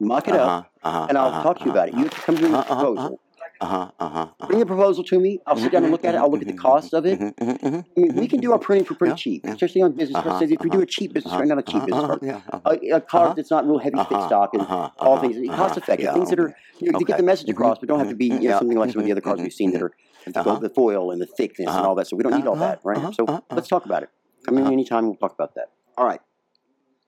mock 0.00 0.28
it 0.28 0.34
up, 0.34 0.48
Uh-huh, 0.48 0.88
uh-huh, 0.88 1.06
and 1.08 1.18
I'll 1.18 1.28
uh-huh, 1.28 1.42
talk 1.42 1.58
to 1.58 1.64
you 1.64 1.70
about 1.70 1.88
it. 1.88 1.94
You 1.94 2.04
have 2.04 2.10
to 2.14 2.20
come 2.22 2.36
to 2.36 2.42
me 2.42 2.48
with 2.50 2.54
a 2.54 2.58
uh-huh, 2.60 2.74
proposal. 2.74 3.20
Uh-huh, 3.60 3.90
uh-huh. 3.98 4.46
Bring 4.46 4.62
a 4.62 4.66
proposal 4.66 5.04
to 5.04 5.20
me. 5.20 5.40
I'll 5.46 5.56
sit 5.56 5.72
down 5.72 5.82
and 5.84 5.92
look 5.92 6.04
at 6.04 6.14
it. 6.14 6.18
I'll 6.18 6.30
look 6.30 6.42
at 6.42 6.48
the 6.48 6.54
cost 6.54 6.92
of 6.94 7.06
it. 7.06 7.20
Mm-hmm, 7.20 7.50
mm-hmm, 7.50 7.66
mm-hmm. 7.66 7.80
I 7.96 8.00
mean, 8.00 8.14
we 8.16 8.26
can 8.26 8.40
do 8.40 8.52
our 8.52 8.58
printing 8.58 8.84
for 8.84 8.94
pretty 8.94 9.12
Yeah, 9.12 9.16
cheap, 9.16 9.44
yeah. 9.44 9.52
especially 9.52 9.82
on 9.82 9.92
business 9.92 10.16
Uh-huh, 10.18 10.30
cards. 10.30 10.50
If 10.52 10.62
we 10.62 10.70
do 10.70 10.78
uh-huh, 10.78 10.82
a 10.82 10.86
cheap 10.86 11.12
business 11.12 11.32
uh-huh, 11.32 11.38
card, 11.38 11.48
not 11.48 11.58
a 11.58 11.62
cheap 11.62 11.74
uh-huh, 11.76 11.86
business 11.86 12.06
card, 12.06 12.20
yeah, 12.22 12.40
uh-huh. 12.52 12.76
a, 12.92 12.96
a 12.96 13.00
card 13.00 13.24
Uh-huh. 13.26 13.34
that's 13.36 13.50
not 13.50 13.66
real 13.66 13.78
heavy 13.78 13.96
thick 13.98 14.12
Uh-huh, 14.12 14.26
stock 14.26 14.54
and 14.54 14.62
uh-huh, 14.62 14.90
all 14.98 15.14
uh-huh, 15.14 15.20
things 15.22 15.36
uh-huh. 15.36 15.56
cost 15.56 15.76
effective. 15.78 16.12
Things 16.14 16.30
that 16.30 16.40
are 16.40 16.54
you 16.80 16.92
know, 16.92 16.98
to 16.98 17.04
get 17.04 17.16
the 17.16 17.22
message 17.22 17.48
across, 17.50 17.78
but 17.78 17.88
don't 17.88 17.98
have 18.00 18.08
to 18.08 18.16
be 18.16 18.26
you 18.26 18.48
know, 18.48 18.58
something 18.58 18.78
like 18.78 18.90
some 18.92 19.00
of 19.00 19.06
the 19.06 19.12
other 19.12 19.20
cards 19.20 19.40
we've 19.42 19.52
seen 19.52 19.70
that 19.72 19.82
are 19.82 19.92
the, 20.26 20.40
Uh-huh. 20.40 20.68
foil 20.74 21.10
and 21.12 21.20
the 21.20 21.26
thickness 21.26 21.68
and 21.68 21.78
Uh-huh. 21.78 21.88
all 21.88 21.94
that. 21.94 22.06
So 22.08 22.16
we 22.16 22.22
don't 22.22 22.34
need 22.34 22.46
all 22.46 22.54
Uh-huh, 22.56 22.66
that, 22.66 22.80
right? 22.84 22.98
uh-huh, 22.98 23.12
So 23.12 23.24
uh-huh. 23.26 23.40
let's 23.52 23.68
talk 23.68 23.84
about 23.86 24.02
it. 24.02 24.10
Come 24.46 24.56
in 24.58 24.64
Uh-huh. 24.64 24.72
anytime. 24.72 25.06
We'll 25.06 25.16
talk 25.16 25.32
about 25.32 25.54
that. 25.54 25.68
All 25.96 26.06
right. 26.06 26.20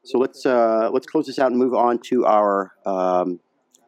So 0.07 0.19
let's 0.19 0.47
uh, 0.47 0.91
let's 0.93 1.07
close 1.07 1.27
this 1.27 1.39
out 1.39 1.51
and 1.51 1.59
move 1.59 1.75
on 1.75 1.99
to 2.11 2.27
our 2.27 2.73
um, 2.87 3.41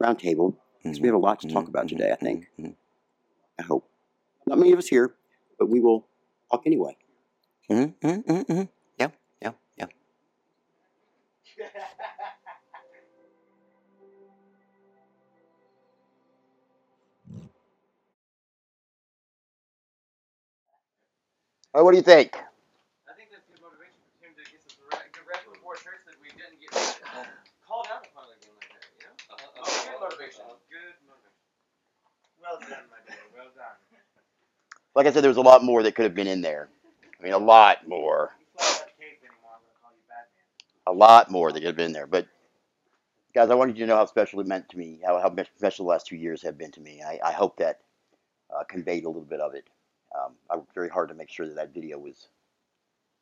roundtable 0.03 0.57
because 0.83 1.01
we 1.01 1.09
have 1.09 1.15
a 1.15 1.19
lot 1.19 1.41
to 1.41 1.49
talk 1.49 1.69
about 1.69 1.89
today. 1.89 2.11
I 2.13 2.17
think. 2.17 2.49
Mhm. 2.59 2.75
I 3.59 3.63
hope. 3.63 3.89
Not 4.47 4.59
many 4.59 4.73
of 4.73 4.79
us 4.79 4.89
here, 4.89 5.15
but 5.59 5.69
we 5.69 5.81
will 5.81 6.07
talk 6.51 6.65
anyway. 6.67 6.97
Mhm, 7.71 7.95
mhm, 8.03 8.25
mhm, 8.25 8.47
mhm. 8.47 8.69
Yeah, 8.99 9.11
yeah, 9.43 9.53
yeah. 9.79 9.87
All 21.75 21.81
right, 21.81 21.85
what 21.85 21.93
do 21.93 21.97
you 21.97 22.03
think? 22.03 22.35
I 22.37 23.13
think 23.17 23.31
that's 23.33 23.45
good 23.49 23.61
motivation 23.63 24.01
for 24.07 24.15
Tim 24.23 24.33
to 24.37 24.43
get 24.51 24.61
some 24.65 24.77
direct, 24.89 25.11
direct 25.17 25.45
before 25.53 25.75
church 25.77 26.03
that 26.07 26.17
we 26.21 26.29
didn't 26.33 26.61
get 26.61 26.71
called 27.67 27.87
out 27.93 28.07
upon 28.07 28.29
again 28.35 28.55
like 28.59 28.71
that, 28.73 28.85
you 28.97 29.05
know? 29.05 29.15
Oh, 29.61 29.67
good 29.67 30.01
motivation. 30.01 30.45
Good 30.71 30.97
motivation. 31.07 31.43
Well 32.41 32.59
done, 32.61 32.87
my 32.91 33.01
dear. 33.07 33.21
Well 33.37 33.51
done. 33.55 33.79
Like 34.99 35.07
I 35.07 35.13
said, 35.13 35.23
there 35.23 35.31
was 35.31 35.37
a 35.37 35.43
lot 35.43 35.63
more 35.63 35.85
that 35.85 35.95
could 35.95 36.03
have 36.03 36.17
been 36.17 36.27
in 36.27 36.41
there. 36.41 36.69
I 37.21 37.23
mean, 37.23 37.33
a 37.33 37.39
lot 37.39 37.87
more. 37.87 38.33
A 40.89 40.93
lot 40.93 41.31
more 41.31 41.53
that 41.53 41.61
could 41.61 41.69
have 41.69 41.77
been 41.77 41.93
there. 41.93 42.09
But 42.09 42.27
guys, 43.33 43.49
I 43.49 43.55
wanted 43.55 43.79
you 43.79 43.85
to 43.85 43.91
know 43.91 43.97
how 43.97 44.07
special 44.07 44.41
it 44.41 44.49
meant 44.49 44.69
to 44.71 44.77
me, 44.77 44.99
how, 45.07 45.21
how 45.21 45.33
special 45.57 45.85
the 45.85 45.91
last 45.91 46.09
two 46.09 46.17
years 46.17 46.43
have 46.43 46.59
been 46.59 46.73
to 46.73 46.81
me. 46.81 47.01
I, 47.01 47.21
I 47.25 47.31
hope 47.31 47.59
that 47.59 47.79
uh, 48.53 48.65
conveyed 48.65 49.05
a 49.05 49.09
little 49.09 49.23
bit 49.23 49.39
of 49.39 49.55
it. 49.55 49.69
Um, 50.19 50.33
I 50.51 50.57
worked 50.57 50.75
very 50.75 50.89
hard 50.89 51.11
to 51.11 51.15
make 51.15 51.31
sure 51.31 51.47
that 51.47 51.55
that 51.55 51.73
video 51.73 51.97
was, 51.97 52.27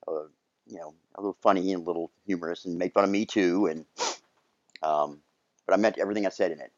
uh, 0.08 0.28
you 0.66 0.78
know, 0.78 0.94
a 1.16 1.20
little 1.20 1.36
funny 1.42 1.74
and 1.74 1.82
a 1.82 1.86
little 1.86 2.10
humorous 2.24 2.64
and 2.64 2.78
made 2.78 2.94
fun 2.94 3.04
of 3.04 3.10
me 3.10 3.26
too. 3.26 3.66
And 3.66 3.84
um, 4.82 5.20
but 5.66 5.74
I 5.74 5.76
meant 5.76 5.98
everything 5.98 6.24
I 6.24 6.30
said 6.30 6.52
in 6.52 6.60
it. 6.60 6.72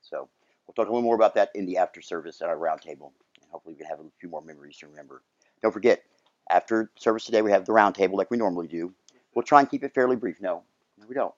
So 0.00 0.28
we'll 0.66 0.74
talk 0.74 0.88
a 0.88 0.92
little 0.92 1.02
more 1.02 1.14
about 1.14 1.36
that 1.36 1.50
in 1.54 1.64
the 1.64 1.76
after 1.76 2.02
service 2.02 2.42
at 2.42 2.48
our 2.48 2.56
roundtable, 2.56 3.12
hopefully 3.52 3.74
we 3.74 3.78
can 3.78 3.86
have 3.88 4.00
a 4.00 4.04
few 4.20 4.28
more 4.28 4.42
memories 4.42 4.78
to 4.78 4.88
remember. 4.88 5.22
Don't 5.62 5.72
forget, 5.72 6.02
after 6.50 6.90
service 6.96 7.24
today, 7.24 7.42
we 7.42 7.52
have 7.52 7.64
the 7.66 7.72
roundtable 7.72 8.14
like 8.14 8.30
we 8.30 8.36
normally 8.36 8.68
do. 8.68 8.92
We'll 9.34 9.44
try 9.44 9.60
and 9.60 9.70
keep 9.70 9.84
it 9.84 9.94
fairly 9.94 10.16
brief. 10.16 10.40
No, 10.40 10.62
no, 10.98 11.06
we 11.08 11.14
don't. 11.14 11.34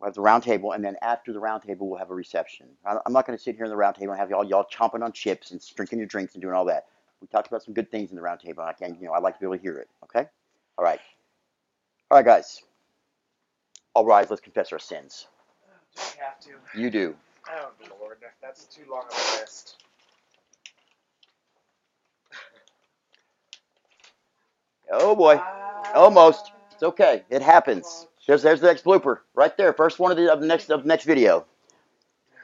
We'll 0.00 0.08
have 0.08 0.14
the 0.14 0.20
round 0.20 0.42
table, 0.42 0.72
and 0.72 0.84
then 0.84 0.96
after 1.02 1.32
the 1.32 1.40
round 1.40 1.62
table, 1.62 1.88
we'll 1.88 1.98
have 1.98 2.10
a 2.10 2.14
reception. 2.14 2.66
I'm 2.84 3.12
not 3.12 3.26
going 3.26 3.38
to 3.38 3.42
sit 3.42 3.56
here 3.56 3.64
in 3.64 3.70
the 3.70 3.76
round 3.76 3.96
table 3.96 4.12
and 4.12 4.20
have 4.20 4.30
y'all 4.30 4.44
y'all 4.44 4.66
chomping 4.72 5.04
on 5.04 5.12
chips 5.12 5.52
and 5.52 5.62
drinking 5.76 5.98
your 5.98 6.08
drinks 6.08 6.34
and 6.34 6.42
doing 6.42 6.54
all 6.54 6.64
that. 6.66 6.86
We 7.20 7.28
talked 7.28 7.48
about 7.48 7.62
some 7.62 7.74
good 7.74 7.90
things 7.90 8.10
in 8.10 8.16
the 8.16 8.22
round 8.22 8.40
table, 8.40 8.62
and 8.62 8.70
I 8.70 8.72
can, 8.72 8.98
you 9.00 9.06
know, 9.06 9.12
I'd 9.12 9.22
like 9.22 9.34
to 9.34 9.40
be 9.40 9.46
able 9.46 9.56
to 9.56 9.62
hear 9.62 9.78
it. 9.78 9.88
Okay, 10.04 10.28
all 10.76 10.84
right, 10.84 11.00
all 12.10 12.18
right, 12.18 12.26
guys. 12.26 12.62
All 13.94 14.06
rise. 14.06 14.30
Let's 14.30 14.42
confess 14.42 14.72
our 14.72 14.78
sins. 14.78 15.26
Do 15.96 16.02
we 16.02 16.22
have 16.24 16.40
to? 16.40 16.80
You 16.80 16.90
do. 16.90 17.14
Oh, 17.50 17.70
Lord. 18.00 18.18
That's 18.40 18.64
too 18.66 18.82
long 18.90 19.04
of 19.10 19.16
a 19.16 19.40
list. 19.40 19.81
Oh 24.92 25.16
boy, 25.16 25.40
almost. 25.94 26.52
It's 26.72 26.82
okay. 26.82 27.22
It 27.30 27.40
happens. 27.42 28.06
There's 28.26 28.42
there's 28.42 28.60
the 28.60 28.66
next 28.66 28.84
blooper 28.84 29.20
right 29.34 29.56
there. 29.56 29.72
First 29.72 29.98
one 29.98 30.10
of 30.10 30.16
the 30.16 30.30
of 30.30 30.40
the 30.40 30.46
next 30.46 30.70
of 30.70 30.82
the 30.82 30.88
next 30.88 31.04
video. 31.04 31.46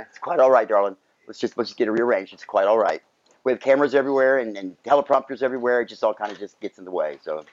It's 0.01 0.19
quite 0.19 0.41
all 0.41 0.51
right, 0.51 0.69
darling. 0.69 0.97
Let's 1.27 1.39
just 1.39 1.59
let's 1.59 1.71
just 1.71 1.79
get 1.79 1.89
it 1.89 1.93
rearranged. 1.93 2.33
It's 2.33 2.45
quite 2.45 2.67
all 2.67 2.79
right. 2.79 3.03
We 3.45 3.53
have 3.53 3.61
cameras 3.61 3.95
everywhere 3.95 4.39
and, 4.39 4.57
and 4.57 4.77
teleprompters 4.83 5.43
everywhere. 5.43 5.83
It 5.83 5.89
just 5.89 6.03
all 6.03 6.15
kind 6.15 6.33
of 6.33 6.39
just 6.39 6.59
gets 6.61 6.79
in 6.79 6.85
the 6.85 6.91
way. 6.91 7.19
So 7.23 7.45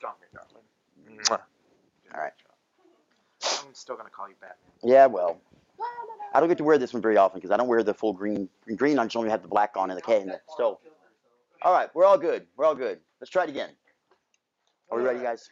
Got 0.00 0.18
me, 0.20 0.26
darling. 0.34 1.24
Mwah. 1.24 1.40
all 2.14 2.20
right. 2.20 2.32
I'm 3.66 3.74
still 3.74 3.96
gonna 3.96 4.10
call 4.10 4.28
you 4.28 4.34
Batman. 4.40 4.56
Yeah, 4.82 5.06
well, 5.06 5.40
I 6.34 6.40
don't 6.40 6.48
get 6.48 6.58
to 6.58 6.64
wear 6.64 6.76
this 6.76 6.92
one 6.92 7.02
very 7.02 7.16
often 7.16 7.38
because 7.40 7.50
I 7.50 7.56
don't 7.56 7.68
wear 7.68 7.82
the 7.82 7.94
full 7.94 8.12
green. 8.12 8.48
Green, 8.76 8.98
I 8.98 9.04
just 9.04 9.16
only 9.16 9.30
have 9.30 9.42
the 9.42 9.48
black 9.48 9.76
on 9.76 9.90
and 9.90 9.96
the 9.96 10.02
K 10.02 10.20
and 10.20 10.30
the 10.30 10.40
stove. 10.52 10.78
All 11.62 11.72
right, 11.72 11.88
we're 11.94 12.04
all 12.04 12.18
good. 12.18 12.46
We're 12.56 12.66
all 12.66 12.74
good. 12.74 12.98
Let's 13.20 13.30
try 13.30 13.44
it 13.44 13.48
again. 13.48 13.70
Are 14.90 14.98
we 14.98 15.04
ready, 15.04 15.20
guys? 15.20 15.48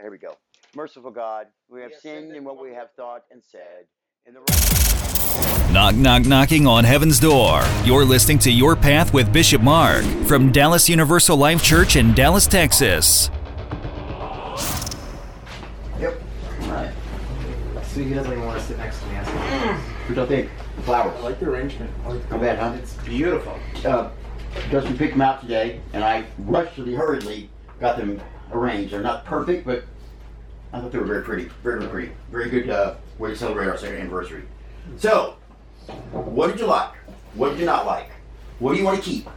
Here 0.00 0.10
we 0.10 0.18
go. 0.18 0.36
Merciful 0.74 1.10
God, 1.10 1.48
we 1.68 1.82
have 1.82 1.92
sinned 1.94 2.34
in 2.34 2.44
what 2.44 2.60
we 2.60 2.72
have 2.72 2.88
thought 2.96 3.24
and 3.30 3.42
said. 3.44 3.86
In 4.26 4.34
the 4.34 4.40
right 4.40 5.72
Knock, 5.72 5.94
knock, 5.94 6.24
knocking 6.26 6.66
on 6.66 6.84
heaven's 6.84 7.18
door. 7.18 7.62
You're 7.84 8.04
listening 8.04 8.38
to 8.40 8.50
Your 8.50 8.76
Path 8.76 9.12
with 9.12 9.32
Bishop 9.32 9.62
Mark 9.62 10.04
from 10.26 10.52
Dallas 10.52 10.88
Universal 10.88 11.36
Life 11.36 11.62
Church 11.62 11.96
in 11.96 12.14
Dallas, 12.14 12.46
Texas. 12.46 13.30
Yep. 15.98 16.20
All 16.62 16.68
right. 16.68 16.92
So 17.84 18.00
he 18.02 18.14
doesn't 18.14 18.32
even 18.32 18.44
want 18.46 18.60
to 18.60 18.66
sit 18.66 18.78
next 18.78 19.00
to 19.00 19.06
me. 19.06 19.16
I 19.16 19.24
said, 19.24 19.76
What 20.08 20.16
y'all 20.16 20.26
think? 20.26 20.50
Flowers. 20.84 21.14
I 21.18 21.20
like 21.20 21.40
the 21.40 21.50
arrangement. 21.50 21.90
I 22.04 22.08
like 22.12 22.22
the 22.28 22.30
Not 22.30 22.40
bad, 22.40 22.58
huh? 22.58 22.78
It's 22.78 22.94
beautiful. 22.98 23.58
Uh, 23.84 24.10
Justin 24.70 24.96
picked 24.96 25.12
them 25.12 25.22
out 25.22 25.40
today, 25.40 25.80
and 25.92 26.04
I 26.04 26.24
rushedly, 26.38 26.94
hurriedly 26.94 27.50
got 27.82 27.98
them 27.98 28.18
arranged. 28.52 28.92
They're 28.94 29.02
not 29.02 29.24
perfect, 29.26 29.66
but 29.66 29.84
I 30.72 30.80
thought 30.80 30.92
they 30.92 30.98
were 30.98 31.04
very 31.04 31.22
pretty. 31.22 31.50
Very, 31.62 31.80
very 31.80 31.90
pretty. 31.90 32.12
Very 32.30 32.48
good 32.48 32.70
uh, 32.70 32.94
way 33.18 33.30
to 33.30 33.36
celebrate 33.36 33.66
our 33.68 33.76
second 33.76 33.98
anniversary. 33.98 34.44
So, 34.96 35.36
what 36.12 36.50
did 36.50 36.60
you 36.60 36.66
like? 36.66 36.94
What 37.34 37.50
did 37.50 37.58
you 37.60 37.66
not 37.66 37.84
like? 37.84 38.10
What 38.60 38.72
do 38.72 38.78
you 38.78 38.84
want 38.84 39.02
to 39.02 39.10
keep? 39.10 39.28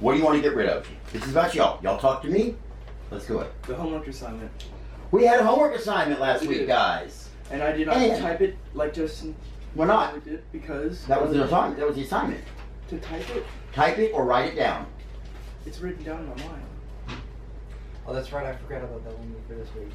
What 0.00 0.12
do 0.12 0.18
you 0.18 0.24
want 0.24 0.36
to 0.36 0.42
get 0.42 0.54
rid 0.56 0.68
of? 0.68 0.86
This 1.12 1.24
is 1.24 1.32
about 1.32 1.54
y'all. 1.54 1.82
Y'all 1.82 1.98
talk 1.98 2.22
to 2.22 2.28
me. 2.28 2.54
Let's 3.10 3.26
go 3.26 3.38
ahead. 3.40 3.50
The 3.66 3.74
homework 3.74 4.06
assignment. 4.06 4.50
We 5.10 5.24
had 5.24 5.40
a 5.40 5.44
homework 5.44 5.74
assignment 5.74 6.20
last 6.20 6.42
We 6.42 6.48
week, 6.48 6.58
did. 6.58 6.68
guys. 6.68 7.30
And 7.50 7.62
I 7.62 7.72
did 7.72 7.86
not 7.88 7.96
And- 7.96 8.22
type 8.22 8.40
it 8.42 8.56
like 8.74 8.92
Justin 8.94 9.34
We're 9.74 9.86
not. 9.86 10.22
did 10.24 10.42
because 10.52 11.04
That 11.06 11.20
was 11.20 11.32
the 11.32 11.42
assignment. 11.44 11.78
That 11.80 11.86
was 11.86 11.96
the 11.96 12.02
assignment. 12.02 12.44
to 12.90 12.98
type 12.98 13.28
it, 13.34 13.44
Type 13.72 13.98
it 13.98 14.12
or 14.12 14.24
write 14.24 14.52
it 14.52 14.56
down. 14.56 14.86
it's 15.66 15.80
written 15.80 16.04
down 16.04 16.20
in 16.20 16.28
my 16.28 16.34
mind. 16.36 16.62
Oh, 18.08 18.14
that's 18.14 18.32
right. 18.32 18.46
I 18.46 18.56
forgot 18.56 18.82
about 18.84 19.04
that 19.04 19.18
one 19.18 19.34
for 19.46 19.54
this 19.54 19.68
week. 19.74 19.92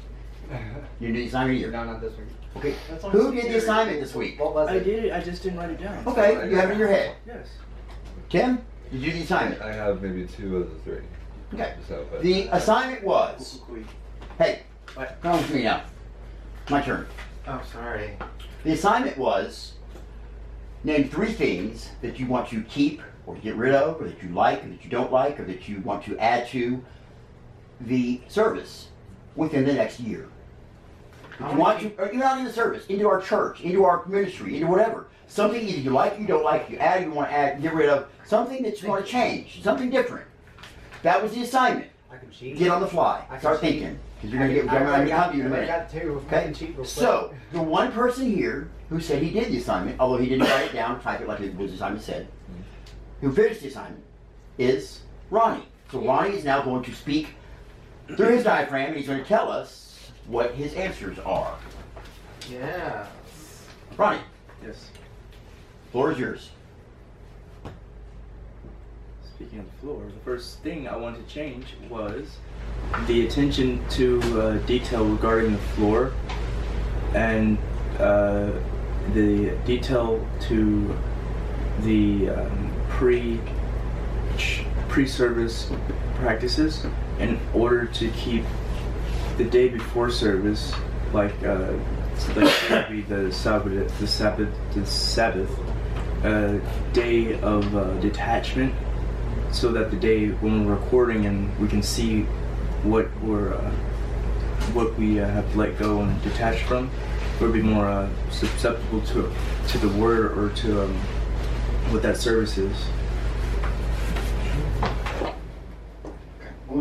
You 1.00 1.08
did 1.08 1.16
the 1.16 1.26
assignment 1.26 1.58
either. 1.58 1.72
No, 1.72 1.84
not 1.84 2.00
this 2.00 2.16
week. 2.16 2.28
Okay. 2.56 2.74
That's 2.88 3.02
on 3.02 3.10
Who 3.10 3.34
did 3.34 3.46
the 3.46 3.56
assignment 3.56 4.00
this 4.00 4.14
week? 4.14 4.38
What 4.38 4.54
was 4.54 4.68
it? 4.68 4.72
I 4.72 4.76
it? 4.76 4.84
did 4.84 5.04
it. 5.06 5.12
I 5.12 5.20
just 5.20 5.42
didn't 5.42 5.58
write 5.58 5.70
it 5.70 5.80
down. 5.80 6.06
Okay, 6.06 6.48
you 6.48 6.56
have 6.56 6.70
it 6.70 6.74
in 6.74 6.78
your 6.78 6.88
head. 6.88 7.16
Yes. 7.26 7.48
Tim, 8.30 8.64
did 8.92 9.00
you 9.00 9.10
do 9.10 9.18
the 9.18 9.24
assignment? 9.24 9.60
I 9.62 9.72
have 9.72 10.00
maybe 10.00 10.26
two 10.26 10.58
of 10.58 10.70
the 10.70 10.78
three. 10.80 11.02
Okay. 11.54 11.74
So, 11.88 12.06
but 12.10 12.22
The 12.22 12.46
assignment 12.52 13.02
was, 13.02 13.60
hey, 14.38 14.62
What? 14.94 15.18
come 15.20 15.32
on 15.32 15.38
with 15.38 15.52
me 15.52 15.64
now. 15.64 15.82
My 16.70 16.80
turn. 16.82 17.06
Oh, 17.48 17.62
sorry. 17.72 18.16
The 18.62 18.72
assignment 18.72 19.18
was 19.18 19.72
name 20.84 21.08
three 21.08 21.32
things 21.32 21.90
that 22.02 22.20
you 22.20 22.26
want 22.26 22.48
to 22.50 22.62
keep 22.64 23.02
or 23.26 23.34
get 23.36 23.56
rid 23.56 23.74
of, 23.74 24.00
or 24.00 24.06
that 24.08 24.22
you 24.22 24.28
like, 24.28 24.62
or 24.64 24.68
that 24.68 24.84
you 24.84 24.90
don't 24.90 25.10
like, 25.10 25.40
or 25.40 25.44
that 25.44 25.68
you 25.68 25.80
want 25.80 26.04
to 26.04 26.16
add 26.18 26.46
to 26.48 26.84
the 27.80 28.20
service 28.28 28.88
within 29.36 29.64
the 29.64 29.72
next 29.72 30.00
year. 30.00 30.28
If 31.40 31.40
you 31.52 31.58
want 31.58 31.80
to, 31.80 31.92
or 31.98 32.06
you're 32.12 32.22
not 32.22 32.38
in 32.38 32.44
the 32.44 32.52
service, 32.52 32.86
into 32.86 33.08
our 33.08 33.20
church, 33.20 33.60
into 33.60 33.84
our 33.84 34.04
ministry, 34.06 34.54
into 34.56 34.68
whatever. 34.68 35.06
Something 35.26 35.66
either 35.66 35.80
you 35.80 35.90
like, 35.90 36.18
you 36.18 36.26
don't 36.26 36.44
like, 36.44 36.70
you 36.70 36.76
add, 36.78 37.02
you 37.02 37.10
want 37.10 37.30
to 37.30 37.34
add, 37.36 37.60
get 37.60 37.74
rid 37.74 37.88
of. 37.88 38.08
Something 38.24 38.62
that 38.62 38.80
you 38.80 38.88
want 38.88 39.04
to 39.04 39.10
change, 39.10 39.62
something 39.62 39.90
different. 39.90 40.26
That 41.02 41.20
was 41.22 41.32
the 41.34 41.42
assignment. 41.42 41.90
I 42.12 42.18
can 42.18 42.30
cheat. 42.30 42.56
Get 42.56 42.70
on 42.70 42.80
the 42.80 42.86
fly. 42.86 43.24
I 43.28 43.38
Start 43.38 43.60
thinking. 43.60 43.98
Because 44.16 44.30
you're 44.30 44.38
going 44.38 44.50
to 44.50 44.54
get, 44.54 44.68
can- 44.68 44.76
I'm 44.76 44.82
I 44.88 44.96
going 44.96 45.00
to 45.00 45.06
got- 45.08 45.22
come 45.24 45.32
to 45.32 45.36
you 45.38 45.44
in 45.46 45.52
a 45.52 45.54
I 45.56 45.60
minute. 45.60 45.66
got 45.66 45.90
two. 45.90 46.22
I 46.30 46.34
Okay. 46.36 46.44
can 46.44 46.54
cheat 46.54 46.68
real 46.68 46.76
quick. 46.76 46.86
So 46.86 47.34
the 47.52 47.60
one 47.62 47.90
person 47.90 48.30
here 48.30 48.70
who 48.88 49.00
said 49.00 49.20
he 49.22 49.30
did 49.30 49.50
the 49.50 49.58
assignment, 49.58 49.98
although 49.98 50.18
he 50.18 50.28
didn't 50.28 50.46
write 50.46 50.66
it 50.66 50.72
down, 50.72 51.00
type 51.00 51.20
it 51.20 51.26
like 51.26 51.40
it 51.40 51.56
was 51.56 51.70
the 51.72 51.76
assignment 51.76 52.04
said, 52.04 52.28
who 53.20 53.32
finished 53.32 53.62
the 53.62 53.68
assignment, 53.68 54.04
is 54.58 55.00
Ronnie. 55.30 55.66
So 55.90 56.00
Ronnie 56.00 56.34
is 56.36 56.44
now 56.44 56.62
going 56.62 56.84
to 56.84 56.92
speak 56.94 57.28
through 58.08 58.36
his 58.36 58.44
diaphragm, 58.44 58.94
he's 58.94 59.06
going 59.06 59.20
to 59.22 59.28
tell 59.28 59.50
us 59.50 60.10
what 60.26 60.54
his 60.54 60.74
answers 60.74 61.18
are. 61.20 61.56
Yeah. 62.50 63.06
Ronnie, 63.96 64.18
Yes. 64.64 64.90
floor 65.92 66.12
is 66.12 66.18
yours. 66.18 66.50
speaking 69.36 69.58
of 69.58 69.66
the 69.66 69.72
floor, 69.80 70.02
the 70.06 70.24
first 70.24 70.58
thing 70.60 70.86
I 70.88 70.96
wanted 70.96 71.26
to 71.26 71.34
change 71.34 71.66
was 71.90 72.36
the 73.06 73.26
attention 73.26 73.84
to 73.90 74.20
uh, 74.40 74.52
detail 74.66 75.04
regarding 75.04 75.52
the 75.52 75.58
floor 75.58 76.12
and 77.14 77.58
uh, 77.98 78.50
the 79.12 79.50
detail 79.66 80.26
to 80.42 80.96
the 81.80 82.30
um, 82.30 82.72
pre 82.88 83.40
pre 84.88 85.06
service 85.06 85.70
practices 86.16 86.86
in 87.18 87.38
order 87.52 87.86
to 87.86 88.10
keep 88.10 88.44
the 89.36 89.44
day 89.44 89.68
before 89.68 90.10
service 90.10 90.72
like 91.12 91.34
uh, 91.44 91.72
like 92.34 92.88
be 92.88 93.02
the 93.02 93.32
Sabbath 93.32 93.98
the 93.98 94.06
Sabbath 94.06 94.48
the 94.74 94.86
Sabbath 94.86 95.50
uh, 96.24 96.58
day 96.92 97.38
of 97.40 97.76
uh, 97.76 97.94
detachment 98.00 98.74
so 99.52 99.70
that 99.72 99.90
the 99.90 99.96
day 99.96 100.28
when 100.28 100.66
we're 100.66 100.74
recording 100.74 101.26
and 101.26 101.56
we 101.58 101.68
can 101.68 101.82
see 101.82 102.22
what 102.82 103.08
we're 103.20 103.54
uh, 103.54 103.70
what 104.72 104.96
we 104.98 105.20
uh, 105.20 105.28
have 105.28 105.56
let 105.56 105.78
go 105.78 106.00
and 106.00 106.22
detached 106.22 106.64
from 106.64 106.90
we'll 107.40 107.52
be 107.52 107.62
more 107.62 107.86
uh, 107.86 108.08
susceptible 108.30 109.00
to 109.02 109.32
to 109.68 109.78
the 109.78 109.88
word 110.00 110.36
or 110.38 110.50
to 110.54 110.82
um, 110.82 110.94
what 111.90 112.02
that 112.02 112.16
service 112.16 112.58
is 112.58 112.86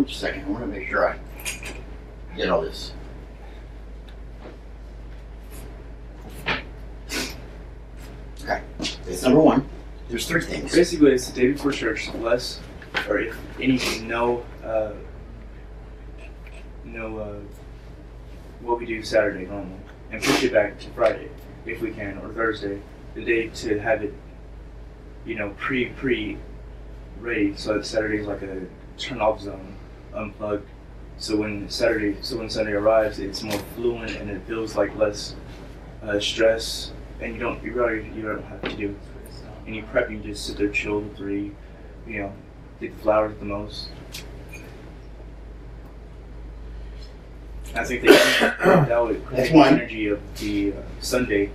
Just 0.01 0.15
a 0.15 0.19
second. 0.19 0.45
I 0.45 0.49
want 0.49 0.63
to 0.63 0.67
make 0.67 0.89
sure 0.89 1.07
I 1.07 1.17
get 2.35 2.49
all 2.49 2.61
this. 2.61 2.93
Okay. 8.41 8.61
Number 9.21 9.39
one. 9.39 9.69
There's 10.09 10.27
three 10.27 10.41
things. 10.41 10.73
Basically, 10.73 11.11
it's 11.11 11.29
the 11.29 11.41
day 11.41 11.51
before 11.53 11.71
church, 11.71 12.13
less, 12.15 12.59
or 13.07 13.19
if 13.19 13.37
anything, 13.59 14.07
no, 14.07 14.43
uh, 14.63 14.91
no, 16.83 17.17
uh, 17.17 17.39
what 18.61 18.79
we 18.79 18.85
do 18.85 19.01
Saturday 19.01 19.45
normal, 19.45 19.79
and 20.11 20.21
push 20.21 20.43
it 20.43 20.53
back 20.53 20.79
to 20.81 20.89
Friday, 20.89 21.29
if 21.65 21.81
we 21.81 21.91
can, 21.91 22.17
or 22.19 22.29
Thursday, 22.33 22.79
the 23.15 23.23
day 23.23 23.47
to 23.47 23.79
have 23.79 24.03
it, 24.03 24.13
you 25.25 25.35
know, 25.35 25.51
pre 25.57 25.85
pre 25.85 26.37
ready, 27.19 27.55
so 27.55 27.75
that 27.75 27.85
Saturday 27.85 28.17
is 28.17 28.27
like 28.27 28.43
a 28.43 28.61
turn 28.97 29.19
off 29.19 29.41
zone, 29.41 29.72
unplugged. 30.13 30.67
So 31.17 31.37
when 31.37 31.69
Saturday, 31.69 32.17
so 32.21 32.37
when 32.37 32.49
Sunday 32.49 32.73
arrives, 32.73 33.19
it's 33.19 33.43
more 33.43 33.59
fluent 33.75 34.11
and 34.15 34.29
it 34.29 34.41
feels 34.47 34.75
like 34.75 34.95
less 34.97 35.35
uh, 36.01 36.19
stress, 36.19 36.91
and 37.21 37.33
you 37.33 37.39
don't, 37.39 37.63
you 37.63 37.71
really, 37.73 38.09
you 38.15 38.23
don't 38.23 38.43
have 38.43 38.61
to 38.63 38.75
do 38.75 38.95
any 39.67 39.81
prep. 39.83 40.09
You 40.09 40.19
just 40.19 40.45
sit 40.45 40.57
there, 40.57 40.69
chill, 40.69 41.01
the 41.01 41.15
three, 41.15 41.51
you 42.07 42.19
know, 42.21 42.33
get 42.79 42.95
the 42.95 43.03
flowers 43.03 43.37
the 43.39 43.45
most. 43.45 43.89
I 47.75 47.83
think 47.83 48.03
that, 48.03 48.57
that 48.87 49.01
would 49.03 49.25
That's 49.29 49.49
create 49.49 49.51
the 49.51 49.57
one. 49.57 49.73
energy 49.73 50.07
of 50.07 50.39
the 50.39 50.73
uh, 50.73 50.75
Sunday. 50.99 51.51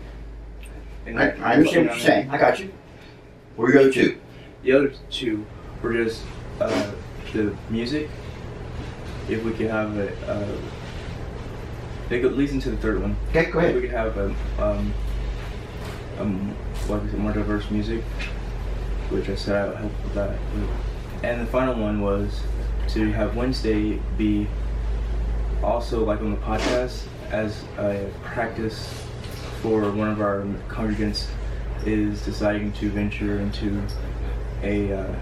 And 1.06 1.18
I, 1.18 1.28
I 1.40 1.54
understand 1.54 1.88
what 1.88 1.96
you're 1.96 2.04
saying. 2.04 2.30
I 2.30 2.38
got 2.38 2.58
you. 2.58 2.72
Where 3.56 3.68
are 3.68 3.72
you 3.72 3.78
go 3.86 3.92
to? 3.92 4.20
The 4.62 4.72
other 4.72 4.92
two 5.10 5.46
were 5.82 5.92
just 5.92 6.22
uh, 6.60 6.92
the 7.32 7.56
music. 7.70 8.08
If 9.28 9.44
we 9.44 9.52
could 9.52 9.70
have 9.70 9.96
a, 9.96 10.30
uh, 10.30 10.58
it 12.10 12.20
could 12.20 12.36
leads 12.36 12.52
into 12.52 12.70
the 12.70 12.76
third 12.78 13.00
one. 13.00 13.16
Okay, 13.30 13.50
go 13.50 13.58
ahead. 13.58 13.76
If 13.76 13.82
we 13.82 13.88
could 13.88 13.96
have 13.96 14.16
a, 14.16 14.34
um, 14.58 14.94
um, 16.18 16.56
like 16.88 17.02
we 17.02 17.10
said, 17.10 17.18
more 17.18 17.32
diverse 17.32 17.70
music, 17.70 18.02
which 19.10 19.28
I 19.28 19.34
said 19.34 19.56
I 19.56 19.68
would 19.68 19.76
help 19.76 20.04
with 20.04 20.14
that. 20.14 20.38
And 21.22 21.40
the 21.40 21.50
final 21.50 21.74
one 21.74 22.00
was 22.00 22.42
to 22.88 23.12
have 23.12 23.36
Wednesday 23.36 24.00
be 24.16 24.46
also 25.62 26.04
like 26.04 26.20
on 26.20 26.30
the 26.30 26.36
podcast 26.38 27.04
as 27.30 27.64
a 27.76 28.10
practice 28.22 29.04
for 29.60 29.90
one 29.90 30.08
of 30.08 30.20
our 30.20 30.42
congregants 30.68 31.28
is 31.84 32.24
deciding 32.24 32.72
to 32.72 32.90
venture 32.90 33.38
into 33.38 33.82
a 34.62 34.92
uh, 34.92 35.14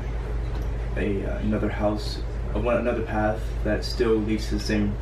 a 0.96 1.24
uh, 1.24 1.38
another 1.38 1.68
house, 1.68 2.18
one 2.58 2.76
another 2.76 3.02
path 3.02 3.40
that 3.64 3.84
still 3.84 4.14
leads 4.14 4.48
to 4.48 4.54
the 4.54 4.60
same 4.60 4.94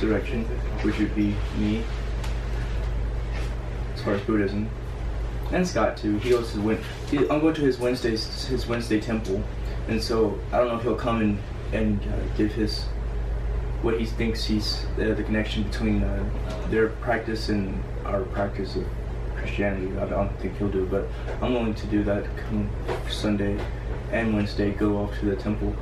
direction, 0.00 0.44
which 0.82 0.98
would 0.98 1.14
be 1.14 1.34
me 1.56 1.82
as 3.94 4.02
far 4.02 4.14
as 4.14 4.20
Buddhism, 4.22 4.68
and 5.52 5.66
Scott 5.66 5.96
too. 5.96 6.18
He 6.18 6.30
goes 6.30 6.52
to 6.52 6.60
Wed- 6.60 6.80
he, 7.10 7.18
I'm 7.28 7.40
going 7.40 7.54
to 7.54 7.62
his 7.62 7.78
Wednesday 7.78 8.10
his 8.10 8.66
Wednesday 8.66 9.00
temple, 9.00 9.42
and 9.88 10.02
so 10.02 10.38
I 10.52 10.58
don't 10.58 10.68
know 10.68 10.76
if 10.76 10.82
he'll 10.82 10.94
come 10.94 11.20
and 11.20 11.38
and 11.72 12.00
uh, 12.02 12.36
give 12.36 12.52
his 12.52 12.84
what 13.82 13.98
he 13.98 14.06
thinks 14.06 14.44
he's 14.44 14.84
uh, 14.98 15.14
the 15.14 15.22
connection 15.22 15.62
between 15.64 16.02
uh, 16.02 16.68
their 16.70 16.88
practice 16.88 17.48
and 17.48 17.82
our 18.04 18.22
practice 18.24 18.74
of 18.76 18.84
Christianity. 19.36 19.96
I 19.98 20.06
don't 20.06 20.36
think 20.40 20.56
he'll 20.58 20.68
do 20.68 20.86
but 20.86 21.06
I'm 21.40 21.54
willing 21.54 21.74
to 21.74 21.86
do 21.86 22.02
that 22.04 22.24
come 22.36 22.68
Sunday 23.08 23.58
and 24.12 24.34
Wednesday. 24.34 24.70
Go 24.72 24.96
off 24.98 25.16
to 25.20 25.26
the 25.26 25.36
temple. 25.36 25.74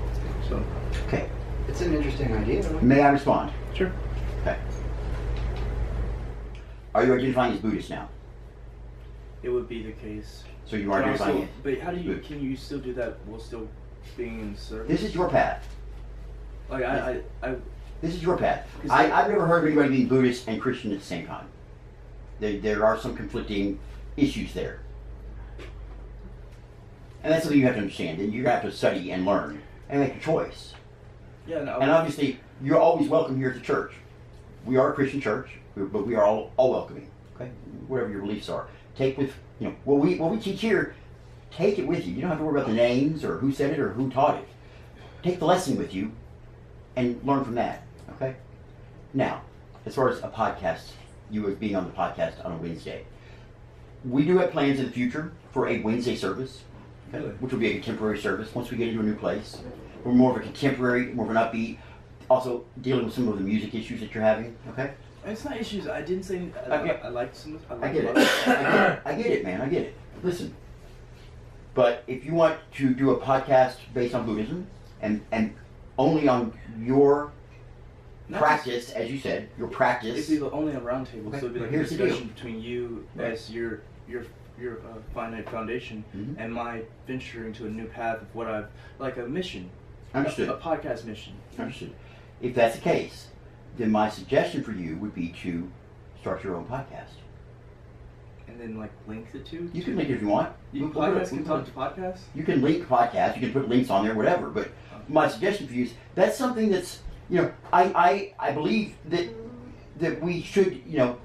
So 0.48 0.62
Okay. 1.06 1.28
It's 1.68 1.80
an 1.80 1.94
interesting 1.94 2.32
idea. 2.34 2.62
though. 2.62 2.80
May 2.80 3.00
I 3.02 3.10
respond? 3.10 3.52
Sure. 3.74 3.90
Okay. 4.42 4.56
Are 6.94 7.04
you 7.04 7.14
identifying 7.14 7.54
as 7.54 7.60
Buddhist 7.60 7.90
now? 7.90 8.08
it 9.42 9.50
would 9.50 9.68
be 9.68 9.80
the 9.84 9.92
case. 9.92 10.42
So 10.64 10.74
you 10.76 10.92
are 10.92 11.00
But 11.02 11.10
also- 11.10 11.24
identifying 11.24 11.42
it. 11.44 11.62
But 11.62 11.78
how 11.80 11.92
do 11.92 12.00
you 12.00 12.16
can 12.18 12.42
you 12.42 12.56
still 12.56 12.78
do 12.80 12.92
that 12.94 13.18
while 13.26 13.38
still 13.38 13.68
being 14.16 14.40
in 14.40 14.56
service? 14.56 14.88
This 14.88 15.02
is 15.04 15.14
your 15.14 15.28
path. 15.28 15.64
like 16.68 16.82
I 16.84 17.20
I, 17.42 17.48
I 17.50 17.54
This 18.00 18.14
is 18.14 18.22
your 18.22 18.36
path. 18.36 18.66
'Cause 18.82 18.90
I, 18.90 19.06
they- 19.06 19.12
I've 19.12 19.28
never 19.30 19.46
heard 19.46 19.58
of 19.58 19.66
anybody 19.66 19.88
being 19.90 20.08
Buddhist 20.08 20.48
and 20.48 20.60
Christian 20.60 20.90
at 20.92 20.98
the 20.98 21.04
same 21.04 21.26
time. 21.26 21.46
There, 22.40 22.58
there 22.58 22.84
are 22.84 22.98
some 22.98 23.14
conflicting 23.16 23.78
issues 24.16 24.52
there. 24.52 24.80
And 27.22 27.32
that's 27.32 27.44
something 27.44 27.58
you 27.60 27.66
have 27.66 27.76
to 27.76 27.80
understand. 27.82 28.20
And 28.20 28.32
you 28.32 28.46
have 28.46 28.62
to 28.62 28.72
study 28.72 29.12
and 29.12 29.24
learn 29.24 29.62
and 29.88 30.00
make 30.00 30.16
a 30.16 30.20
choice. 30.20 30.74
yeah 31.46 31.62
no, 31.62 31.78
And 31.78 31.90
obviously, 31.90 32.40
you're 32.62 32.78
always 32.78 33.08
welcome 33.08 33.36
here 33.36 33.50
at 33.50 33.54
the 33.54 33.60
church. 33.60 33.92
We 34.64 34.76
are 34.76 34.90
a 34.90 34.94
Christian 34.94 35.20
church, 35.20 35.50
but 35.76 36.06
we 36.06 36.14
are 36.14 36.24
all, 36.24 36.52
all 36.56 36.70
welcoming. 36.72 37.08
Okay, 37.34 37.50
whatever 37.86 38.10
your 38.10 38.22
beliefs 38.22 38.48
are, 38.48 38.66
take 38.96 39.16
with 39.18 39.32
you 39.60 39.68
know 39.68 39.74
what 39.84 39.98
we 40.00 40.16
what 40.16 40.30
we 40.30 40.38
teach 40.38 40.60
here. 40.60 40.94
Take 41.50 41.78
it 41.78 41.86
with 41.86 42.06
you. 42.06 42.14
You 42.14 42.20
don't 42.20 42.30
have 42.30 42.38
to 42.38 42.44
worry 42.44 42.60
about 42.60 42.68
the 42.68 42.74
names 42.74 43.24
or 43.24 43.38
who 43.38 43.52
said 43.52 43.70
it 43.70 43.78
or 43.78 43.90
who 43.90 44.10
taught 44.10 44.36
it. 44.36 44.48
Take 45.22 45.38
the 45.38 45.44
lesson 45.46 45.76
with 45.76 45.94
you, 45.94 46.12
and 46.96 47.20
learn 47.24 47.44
from 47.44 47.54
that. 47.54 47.82
Okay. 48.12 48.36
Now, 49.14 49.42
as 49.84 49.94
far 49.94 50.08
as 50.08 50.18
a 50.18 50.28
podcast, 50.28 50.90
you 51.30 51.48
as 51.48 51.54
being 51.54 51.76
on 51.76 51.84
the 51.84 51.92
podcast 51.92 52.44
on 52.44 52.52
a 52.52 52.56
Wednesday, 52.56 53.04
we 54.04 54.24
do 54.24 54.38
have 54.38 54.50
plans 54.50 54.78
in 54.78 54.86
the 54.86 54.92
future 54.92 55.32
for 55.52 55.68
a 55.68 55.80
Wednesday 55.80 56.16
service, 56.16 56.62
Really? 57.12 57.28
which 57.40 57.52
will 57.52 57.60
be 57.60 57.68
a 57.70 57.72
contemporary 57.74 58.18
service 58.18 58.54
once 58.54 58.70
we 58.70 58.76
get 58.76 58.88
into 58.88 59.00
a 59.00 59.04
new 59.04 59.14
place. 59.14 59.58
We're 60.04 60.12
more 60.12 60.32
of 60.32 60.36
a 60.36 60.40
contemporary, 60.40 61.06
more 61.12 61.24
of 61.24 61.30
an 61.30 61.36
upbeat. 61.36 61.78
Also 62.28 62.64
dealing 62.80 63.04
with 63.04 63.14
some 63.14 63.28
of 63.28 63.36
the 63.38 63.44
music 63.44 63.74
issues 63.74 64.00
that 64.00 64.12
you're 64.12 64.24
having. 64.24 64.56
Okay. 64.70 64.92
it's 65.24 65.44
not 65.44 65.56
issues. 65.56 65.86
I 65.86 66.02
didn't 66.02 66.24
say 66.24 66.48
uh, 66.66 66.70
I, 66.72 66.80
Okay. 66.80 67.00
I, 67.02 67.06
I 67.06 67.08
liked 67.10 67.36
some. 67.36 67.58
I, 67.70 67.74
I 67.88 67.92
get 67.92 68.04
it. 68.04 68.16
I 68.16 68.22
get 68.22 68.90
it. 68.90 69.00
I 69.04 69.14
get 69.14 69.26
it, 69.26 69.44
man. 69.44 69.60
I 69.60 69.68
get 69.68 69.82
it. 69.82 69.94
Listen. 70.24 70.54
But 71.74 72.02
if 72.06 72.24
you 72.24 72.34
want 72.34 72.58
to 72.76 72.94
do 72.94 73.10
a 73.10 73.20
podcast 73.20 73.76
based 73.94 74.14
on 74.14 74.26
Buddhism 74.26 74.66
and 75.02 75.22
and 75.30 75.54
only 75.98 76.26
on 76.28 76.52
your 76.80 77.30
Not 78.28 78.40
practice, 78.40 78.90
as 78.90 79.10
you 79.10 79.18
said, 79.20 79.48
your 79.58 79.68
practice. 79.68 80.28
It'd 80.28 80.40
be 80.42 80.46
only 80.50 80.72
a 80.74 80.80
round 80.80 81.06
table, 81.06 81.28
Okay, 81.28 81.38
so 81.40 81.46
it'd 81.46 81.54
be 81.54 81.60
like 81.60 81.68
a 81.68 81.72
here's 81.72 81.90
discussion 81.90 82.28
between 82.28 82.60
you 82.60 83.06
Right. 83.14 83.32
as 83.32 83.50
your 83.50 83.82
your 84.08 84.24
your 84.60 84.78
uh, 84.78 84.98
finite 85.14 85.48
foundation 85.50 86.04
Mhm. 86.16 86.34
and 86.38 86.52
my 86.52 86.82
venturing 87.06 87.48
into 87.48 87.66
a 87.66 87.70
new 87.70 87.86
path 87.86 88.22
of 88.22 88.34
what 88.34 88.46
I've 88.46 88.68
like 88.98 89.16
a 89.18 89.22
mission, 89.26 89.70
Understood. 90.14 90.48
a, 90.48 90.54
a 90.54 90.58
podcast 90.58 91.04
mission. 91.04 91.34
Understood. 91.58 91.92
If 92.40 92.54
that's 92.54 92.76
the 92.76 92.82
case, 92.82 93.28
then 93.76 93.90
my 93.90 94.08
suggestion 94.08 94.62
for 94.62 94.72
you 94.72 94.96
would 94.98 95.14
be 95.14 95.28
to 95.42 95.70
start 96.20 96.42
your 96.44 96.56
own 96.56 96.64
podcast. 96.66 97.14
and 98.48 98.60
then 98.60 98.78
like 98.78 98.92
link 99.08 99.30
the 99.32 99.40
two. 99.40 99.68
You 99.74 99.82
can 99.82 99.96
link 99.96 100.08
it 100.08 100.14
if 100.14 100.22
you 100.22 100.28
want. 100.28 100.52
You, 100.72 100.82
We'll 100.82 100.90
put 101.12 101.16
it- 101.20 101.28
can 101.28 101.44
talk 101.44 101.64
to 101.66 101.70
podcasts. 101.72 102.20
You 102.34 102.42
can 102.44 102.62
link 102.62 102.86
podcasts. 102.88 103.34
You 103.34 103.40
can 103.42 103.52
put 103.52 103.68
links 103.68 103.90
on 103.90 104.04
there, 104.04 104.14
whatever. 104.14 104.48
But 104.50 104.68
my 105.08 105.28
suggestion 105.28 105.66
for 105.66 105.74
you 105.74 105.84
is 105.86 105.92
that's 106.14 106.38
something 106.38 106.70
that's 106.70 107.00
you 107.28 107.42
know 107.42 107.50
I 107.72 107.82
I, 108.38 108.48
I 108.48 108.52
believe 108.52 108.94
that 109.06 109.28
that 109.98 110.22
we 110.22 110.40
should 110.42 110.80
you 110.86 110.96
know 110.98 111.18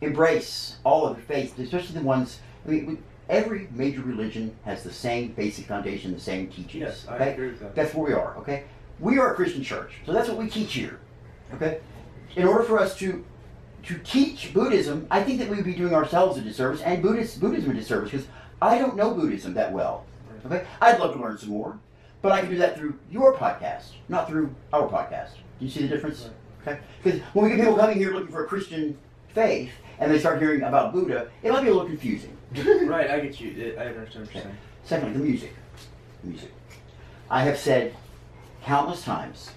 embrace 0.00 0.76
all 0.84 1.06
of 1.06 1.16
the 1.16 1.22
faiths, 1.22 1.58
especially 1.58 1.94
the 1.98 2.06
ones. 2.06 2.38
I 2.66 2.70
mean, 2.70 2.86
we, 2.86 2.98
every 3.28 3.68
major 3.72 4.02
religion 4.02 4.54
has 4.64 4.82
the 4.82 4.92
same 4.92 5.32
basic 5.32 5.66
foundation, 5.66 6.12
the 6.12 6.20
same 6.20 6.48
teachings. 6.48 6.74
Yes, 6.74 7.06
I 7.08 7.14
okay? 7.16 7.32
agree 7.32 7.48
with 7.48 7.60
that. 7.60 7.74
That's 7.74 7.94
where 7.94 8.06
we 8.06 8.12
are. 8.12 8.36
Okay, 8.38 8.64
we 9.00 9.18
are 9.18 9.32
a 9.32 9.34
Christian 9.34 9.62
church, 9.62 9.92
so 10.06 10.12
that's 10.12 10.28
what 10.28 10.38
we 10.38 10.48
teach 10.48 10.72
here. 10.74 11.00
Okay, 11.54 11.80
in 12.36 12.46
order 12.46 12.64
for 12.64 12.78
us 12.78 12.96
to 12.98 13.24
to 13.84 13.98
teach 13.98 14.54
Buddhism, 14.54 15.06
I 15.10 15.22
think 15.22 15.40
that 15.40 15.48
we 15.48 15.56
would 15.56 15.64
be 15.64 15.74
doing 15.74 15.92
ourselves 15.94 16.38
a 16.38 16.40
disservice 16.40 16.80
and 16.82 17.02
Buddhist, 17.02 17.40
Buddhism 17.40 17.72
a 17.72 17.74
disservice 17.74 18.10
because 18.12 18.26
I 18.60 18.78
don't 18.78 18.94
know 18.96 19.12
Buddhism 19.12 19.54
that 19.54 19.72
well. 19.72 20.06
Okay, 20.46 20.64
I'd 20.80 20.98
love 21.00 21.14
to 21.14 21.20
learn 21.20 21.38
some 21.38 21.50
more, 21.50 21.78
But 22.20 22.32
I 22.32 22.40
can 22.40 22.50
do 22.50 22.58
that 22.58 22.76
through 22.76 22.98
your 23.10 23.34
podcast, 23.34 23.92
not 24.08 24.28
through 24.28 24.54
our 24.72 24.88
podcast. 24.88 25.34
Do 25.58 25.64
you 25.64 25.70
see 25.70 25.82
the 25.82 25.88
difference? 25.88 26.30
Okay. 26.62 26.78
Because 27.02 27.20
when 27.32 27.44
we 27.44 27.50
get 27.50 27.60
people 27.60 27.76
coming 27.76 27.96
here 27.96 28.12
looking 28.12 28.32
for 28.32 28.44
a 28.44 28.46
Christian 28.48 28.96
faith 29.28 29.70
and 29.98 30.10
they 30.12 30.18
start 30.18 30.40
hearing 30.40 30.62
about 30.62 30.92
Buddha, 30.92 31.28
it 31.42 31.52
might 31.52 31.62
be 31.62 31.68
a 31.68 31.72
little 31.72 31.86
confusing. 31.88 32.36
right, 32.86 33.10
I 33.10 33.20
get 33.20 33.40
you. 33.40 33.74
I 33.78 33.86
understand 33.86 34.26
what 34.26 34.34
you're 34.34 34.42
saying. 34.42 34.56
Secondly, 34.84 35.12
the 35.12 35.24
music. 35.24 35.54
Music. 36.22 36.52
I 37.30 37.44
have 37.44 37.58
said 37.58 37.94
countless 38.62 39.02
times, 39.02 39.50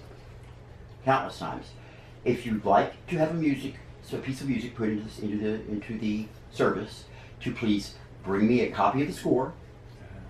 countless 1.04 1.38
times, 1.38 1.66
if 2.24 2.46
you'd 2.46 2.64
like 2.64 3.06
to 3.08 3.18
have 3.18 3.32
a 3.32 3.34
music, 3.34 3.74
so 4.02 4.16
a 4.16 4.20
piece 4.20 4.40
of 4.40 4.48
music 4.48 4.74
put 4.74 4.88
into, 4.88 5.04
this, 5.04 5.18
into 5.18 5.36
the 5.36 5.54
into 5.70 5.98
the 5.98 6.26
service, 6.50 7.04
to 7.40 7.52
please 7.52 7.94
bring 8.24 8.46
me 8.48 8.62
a 8.62 8.70
copy 8.70 9.02
of 9.02 9.08
the 9.08 9.14
score. 9.14 9.52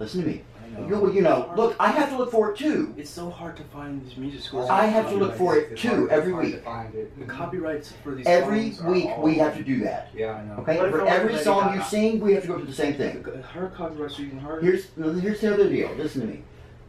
Listen 0.01 0.23
to 0.23 0.27
me. 0.27 0.43
I 0.67 0.81
know. 0.81 0.89
You, 0.89 1.12
you 1.12 1.23
know, 1.23 1.53
look, 1.57 1.77
I 1.79 1.91
have 1.91 2.11
to 2.11 2.17
look 2.17 2.31
for 2.31 2.51
it 2.53 2.57
too. 2.59 2.95
It's 2.97 3.11
so 3.11 3.31
hard 3.31 3.57
to 3.57 3.62
find 3.64 4.05
these 4.05 4.17
music 4.17 4.41
scores. 4.41 4.69
I 4.69 4.87
have 4.87 5.09
to 5.11 5.17
look 5.17 5.37
for 5.37 5.57
it 5.57 5.77
too 5.77 6.09
every 6.11 6.33
week. 6.33 6.57
To 6.57 6.61
find 6.62 6.95
it. 6.95 7.19
The 7.19 7.25
copyrights 7.27 7.93
for 8.03 8.14
these 8.14 8.27
Every 8.27 8.73
songs 8.73 8.81
are 8.87 8.91
week 8.93 9.07
all- 9.07 9.23
we 9.23 9.35
have 9.37 9.57
to 9.57 9.62
do 9.62 9.81
that. 9.85 10.11
Yeah, 10.14 10.33
I 10.33 10.45
know. 10.45 10.55
Okay, 10.62 10.77
What 10.79 10.87
if 10.87 10.93
for 10.93 10.99
want 10.99 11.11
every 11.11 11.33
Lady 11.33 11.45
song 11.45 11.61
Gaga? 11.69 11.77
you 11.77 11.83
sing, 11.85 12.21
we 12.21 12.33
have 12.35 12.43
to 12.43 12.49
go 12.49 12.57
through 12.57 12.67
the 12.67 12.73
same 12.73 12.95
thing. 12.95 13.23
Her 13.53 13.69
copyrights 13.77 14.19
are 14.19 14.23
even 14.23 14.39
harder. 14.39 14.62
Here's 14.62 14.87
no, 14.97 15.12
here's 15.12 15.41
the 15.41 15.53
other 15.55 15.69
deal. 15.69 15.91
Listen 15.97 16.23
to 16.23 16.27
me. 16.27 16.43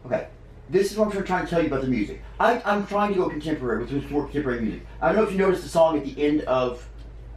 Okay, 0.06 0.28
this 0.70 0.92
is 0.92 0.98
what 0.98 1.16
I'm 1.16 1.24
trying 1.26 1.46
to 1.46 1.50
tell 1.50 1.62
you 1.62 1.68
about 1.68 1.82
the 1.82 1.88
music. 1.88 2.22
I, 2.40 2.62
I'm 2.66 2.86
trying 2.88 3.14
to 3.14 3.20
go 3.20 3.30
contemporary 3.30 3.82
with 3.82 3.92
with 3.92 4.10
more 4.10 4.24
contemporary 4.24 4.62
music. 4.62 4.82
I 5.02 5.08
don't 5.08 5.18
know 5.18 5.24
if 5.24 5.32
you 5.32 5.38
noticed 5.38 5.64
the 5.64 5.70
song 5.70 5.98
at 5.98 6.04
the 6.04 6.24
end 6.26 6.42
of 6.42 6.88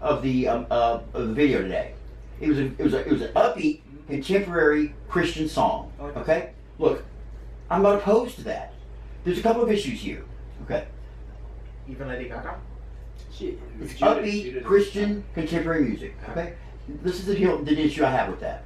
of 0.00 0.22
the 0.22 0.48
um, 0.48 0.66
uh, 0.70 1.00
of 1.14 1.28
the 1.28 1.34
video 1.34 1.60
today. 1.62 1.92
It 2.40 2.48
was 2.48 2.58
a, 2.58 2.64
it 2.66 2.78
was 2.80 2.94
a, 2.94 3.00
it 3.06 3.12
was 3.12 3.20
an 3.22 3.32
upbeat 3.34 3.80
contemporary 4.10 4.94
Christian 5.08 5.48
song. 5.48 5.92
Okay, 6.00 6.50
look, 6.78 7.04
I'm 7.70 7.82
not 7.82 7.96
opposed 7.96 8.36
to 8.36 8.44
that. 8.44 8.74
There's 9.24 9.38
a 9.38 9.42
couple 9.42 9.62
of 9.62 9.70
issues 9.70 10.00
here. 10.00 10.24
Okay, 10.64 10.86
Even 11.88 12.08
Lady 12.08 12.28
Gaga? 12.28 12.56
She, 13.32 13.56
it's 13.80 13.94
Judas- 13.94 14.18
upbeat 14.18 14.42
Judas- 14.44 14.66
Christian 14.66 15.24
contemporary 15.34 15.84
music. 15.84 16.14
Okay, 16.30 16.54
this 17.02 17.14
is 17.18 17.26
the 17.26 17.34
deal. 17.34 17.58
The 17.58 17.78
issue 17.78 18.04
I 18.04 18.10
have 18.10 18.28
with 18.28 18.40
that. 18.40 18.64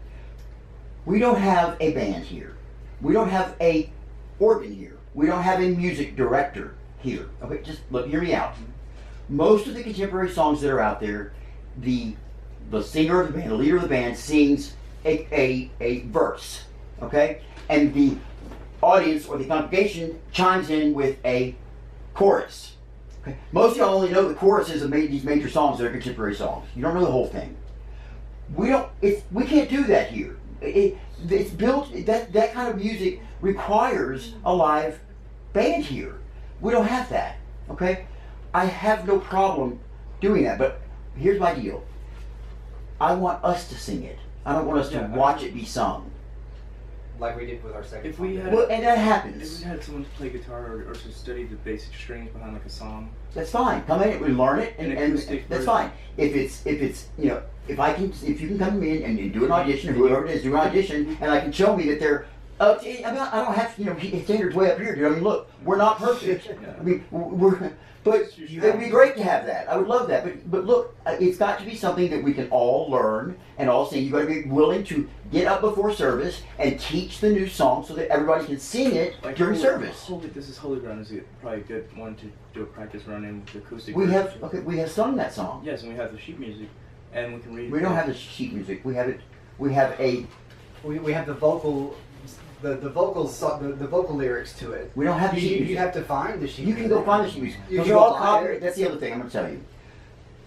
We 1.07 1.19
don't 1.19 1.39
have 1.39 1.77
a 1.81 1.93
band 1.93 2.25
here. 2.25 2.57
We 3.01 3.13
don't 3.13 3.29
have 3.29 3.55
a 3.61 3.91
organ 4.41 4.73
here. 4.75 4.97
We 5.15 5.27
don't 5.27 5.43
have 5.43 5.61
a 5.61 5.69
music 5.69 6.17
director 6.17 6.75
here. 6.99 7.29
Okay, 7.43 7.63
just 7.63 7.81
look, 7.91 8.09
hear 8.09 8.23
me 8.23 8.35
out. 8.35 8.55
Most 9.29 9.67
of 9.67 9.75
the 9.75 9.83
contemporary 9.83 10.31
songs 10.31 10.61
that 10.63 10.71
are 10.71 10.81
out 10.81 11.01
there, 11.01 11.33
the 11.79 12.15
the 12.71 12.83
singer 12.83 13.21
of 13.21 13.27
the 13.33 13.39
band, 13.39 13.51
the 13.51 13.55
leader 13.55 13.77
of 13.77 13.83
the 13.83 13.89
band, 13.89 14.17
sings 14.17 14.75
a, 15.05 15.27
a, 15.33 15.71
a 15.81 16.01
verse. 16.09 16.65
Okay, 17.03 17.41
and 17.69 17.93
the 17.95 18.17
audience 18.83 19.27
or 19.27 19.39
the 19.39 19.45
congregation 19.45 20.21
chimes 20.33 20.71
in 20.71 20.95
with 20.95 21.17
a 21.25 21.55
chorus. 22.15 22.77
Okay, 23.23 23.37
most 23.53 23.73
of 23.73 23.79
y'all 23.79 23.95
only 23.95 24.11
know 24.11 24.29
the 24.29 24.35
choruses 24.35 24.83
of 24.83 24.91
these 24.91 25.25
major 25.25 25.49
songs 25.49 25.79
that 25.79 25.87
are 25.87 25.91
contemporary 25.91 26.35
songs. 26.35 26.69
You 26.77 26.83
don't 26.83 26.95
know 26.95 27.05
the 27.05 27.11
whole 27.11 27.29
thing. 27.29 27.57
We 28.55 28.69
don't. 28.69 28.89
It's 29.01 29.23
we 29.33 29.45
can't 29.45 29.71
do 29.71 29.85
that 29.85 30.11
here. 30.11 30.37
It, 30.61 30.99
it's 31.29 31.51
built 31.51 31.91
that 32.07 32.33
that 32.33 32.53
kind 32.53 32.69
of 32.69 32.77
music 32.77 33.21
requires 33.41 34.35
a 34.45 34.55
live 34.55 35.01
band 35.53 35.85
here. 35.85 36.17
We 36.61 36.73
don't 36.73 36.87
have 36.87 37.09
that. 37.11 37.37
Okay, 37.71 38.07
I 38.53 38.67
have 38.67 39.07
no 39.07 39.19
problem 39.19 39.81
doing 40.21 40.45
that. 40.45 40.59
But 40.59 40.81
here's 41.17 41.41
my 41.41 41.55
deal. 41.55 41.83
I 43.01 43.15
want 43.15 43.43
us 43.43 43.69
to 43.69 43.75
sing 43.75 44.05
it. 44.05 44.19
I 44.45 44.53
don't 44.53 44.67
want 44.67 44.81
us 44.81 44.89
to 44.91 44.97
Yeah, 44.97 45.05
I- 45.13 45.17
watch 45.17 45.43
it 45.43 45.55
be 45.55 45.65
sung. 45.65 46.11
Like 47.21 47.37
we 47.37 47.47
did 47.47 47.63
with 47.63 47.75
our 47.75 47.85
second 47.85 48.11
If 48.11 48.19
we 48.19 48.37
had, 48.37 48.53
Well, 48.53 48.67
and 48.69 48.83
that 48.83 48.99
happens. 48.99 49.61
If 49.61 49.65
we 49.65 49.71
had 49.71 49.83
someone 49.85 50.05
to 50.05 50.11
play 50.11 50.31
guitar 50.31 50.67
or, 50.67 50.91
or 50.91 50.95
to 50.95 51.13
study 51.13 51.45
the 51.45 51.55
basic 51.57 51.95
strings 51.95 52.31
behind 52.33 52.55
like 52.55 52.65
a 52.65 52.69
song, 52.69 53.11
That's 53.35 53.51
fine. 53.51 53.83
Come 53.85 54.03
in, 54.03 54.21
we 54.21 54.29
learn 54.29 54.59
it, 54.59 54.75
and, 54.79 54.91
An 54.93 54.99
and 54.99 55.13
acoustic 55.13 55.49
that's 55.49 55.65
version. 55.65 55.67
fine. 55.67 55.93
If 56.17 56.35
it's 56.35 56.67
if 56.67 56.83
it's 56.83 57.09
you 57.17 57.27
know 57.29 57.43
if 57.69 57.79
I 57.79 57.93
can 57.93 58.13
if 58.25 58.41
you 58.41 58.49
can 58.49 58.59
come 58.59 58.83
in 58.83 59.03
and, 59.05 59.19
and 59.19 59.33
do 59.33 59.45
an 59.45 59.53
audition, 59.53 59.91
or 59.91 59.93
whoever 59.95 60.27
it 60.27 60.33
is, 60.33 60.43
do 60.43 60.55
an 60.55 60.61
audition, 60.61 61.17
and 61.21 61.31
I 61.31 61.41
can 61.41 61.53
show 61.53 61.77
me 61.77 61.89
that 61.91 62.01
they're 62.01 62.27
uh, 62.61 62.65
up. 62.65 62.83
To, 62.83 63.05
I'm 63.07 63.15
not, 63.15 63.33
I 63.33 63.45
don't 63.45 63.55
have 63.55 63.75
to 63.77 63.83
you 63.83 63.87
know 63.91 63.95
hit 63.95 64.25
standards 64.25 64.57
way 64.57 64.73
up 64.73 64.79
here, 64.79 64.95
dude. 64.97 65.07
I 65.07 65.11
mean, 65.11 65.23
look, 65.23 65.49
we're 65.65 65.77
not 65.77 65.99
perfect. 65.99 66.49
I 66.51 66.83
mean, 66.83 67.05
we're 67.13 67.73
but 68.05 68.33
it 68.39 68.63
would 68.63 68.79
be 68.79 68.89
great 68.89 69.17
to 69.17 69.23
have 69.25 69.47
that. 69.47 69.69
I 69.69 69.77
would 69.77 69.89
love 69.89 70.09
that. 70.09 70.23
But 70.25 70.51
but 70.51 70.65
look, 70.67 70.95
uh, 71.07 71.17
it's 71.19 71.39
got 71.39 71.59
to 71.59 71.65
be 71.65 71.75
something 71.75 72.11
that 72.11 72.23
we 72.23 72.35
can 72.35 72.49
all 72.51 72.89
learn 72.91 73.37
and 73.59 73.69
all 73.71 73.87
sing. 73.87 74.03
You've 74.05 74.13
got 74.13 74.21
to 74.21 74.27
be 74.27 74.43
willing 74.45 74.85
to 74.85 75.09
get 75.33 75.47
up 75.47 75.63
before 75.63 75.93
service 75.93 76.43
and 76.59 76.79
teach 76.79 77.19
the 77.21 77.31
new 77.31 77.49
song 77.49 77.85
so 77.85 77.95
that 77.95 78.09
everybody 78.09 78.45
can 78.45 78.61
sing 78.61 78.95
it 78.95 79.17
like 79.25 79.37
during 79.37 79.55
Holy- 79.55 79.65
service. 79.65 79.99
Holy, 80.05 80.29
this 80.29 80.49
is 80.49 80.59
Holy 80.59 80.79
Ground 80.81 81.01
is 81.01 81.11
a- 81.13 81.23
probably 81.41 81.61
a 81.61 81.65
good 81.65 81.97
one 81.97 82.15
to 82.17 82.31
do 82.53 82.63
a 82.63 82.67
practice 82.67 83.05
run 83.07 83.25
in 83.25 83.41
with 83.41 83.55
acoustic. 83.65 83.97
We 83.97 84.07
have 84.11 84.37
okay. 84.45 84.61
We 84.61 84.77
have 84.79 84.91
sung 84.91 85.17
that 85.17 85.33
song. 85.33 85.63
Yes, 85.65 85.83
and 85.83 85.91
we 85.91 85.97
have 85.97 86.13
the 86.13 86.19
sheet 86.21 86.39
music, 86.39 86.69
and 87.15 87.35
we 87.35 87.41
can 87.41 87.55
read. 87.55 87.71
We 87.73 87.81
don't 87.81 87.95
have 87.95 88.07
the 88.07 88.15
sheet 88.15 88.53
music. 88.53 88.85
We 88.85 88.95
have 88.95 89.09
it. 89.09 89.21
We 89.59 89.73
have 89.73 89.99
a. 89.99 90.27
We, 90.85 90.99
we 90.99 91.13
have 91.15 91.27
the 91.27 91.33
vocal, 91.33 91.97
the 92.65 92.77
the 92.77 92.89
vocals, 92.89 93.39
the, 93.39 93.77
the 93.79 93.87
vocal 93.87 94.17
lyrics 94.17 94.59
to 94.59 94.73
it. 94.73 94.91
We 94.95 95.05
don't 95.05 95.19
have 95.19 95.35
the 95.35 95.41
you, 95.41 95.49
sheet 95.49 95.51
you, 95.51 95.57
music. 95.59 95.71
you 95.71 95.77
have 95.77 95.93
to 95.95 96.03
find 96.03 96.41
the 96.41 96.49
sheet. 96.49 96.67
You 96.67 96.75
can 96.75 96.89
go 96.89 97.03
find 97.03 97.27
the 97.27 97.31
sheet 97.31 97.43
music. 97.43 97.61
You 97.69 97.79
Those 97.79 97.87
can 97.87 97.95
are 97.95 97.99
all 97.99 98.15
copyright. 98.17 98.61
That's 98.61 98.77
the 98.77 98.89
other 98.89 98.97
thing 98.97 99.13
I'm 99.13 99.19
going 99.19 99.31
to 99.31 99.39
tell 99.39 99.51
you. 99.51 99.61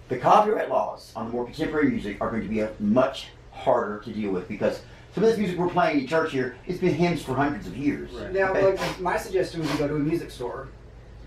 The 0.10 0.18
copyright 0.18 0.70
laws 0.70 1.12
on 1.16 1.28
the 1.28 1.32
more 1.32 1.46
contemporary 1.46 1.90
music 1.92 2.18
are 2.20 2.30
going 2.32 2.42
to 2.42 2.50
be 2.50 2.62
a 2.62 2.72
much 2.80 3.28
harder 3.52 4.00
to 4.00 4.12
deal 4.12 4.32
with 4.32 4.48
because 4.48 4.82
some 5.14 5.24
of 5.24 5.30
this 5.30 5.38
music 5.38 5.58
we're 5.58 5.70
playing 5.70 6.00
in 6.00 6.08
church 6.08 6.32
here, 6.32 6.56
it's 6.66 6.80
been 6.80 6.94
hymns 6.94 7.22
for 7.22 7.36
hundreds 7.36 7.68
of 7.68 7.78
years. 7.78 8.12
Now, 8.34 8.52
okay? 8.52 8.72
like 8.72 9.00
my 9.00 9.18
suggestion 9.18 9.62
would 9.62 9.72
be 9.72 9.78
go 9.78 9.88
to 9.88 9.96
a 9.96 10.00
music 10.00 10.32
store 10.32 10.70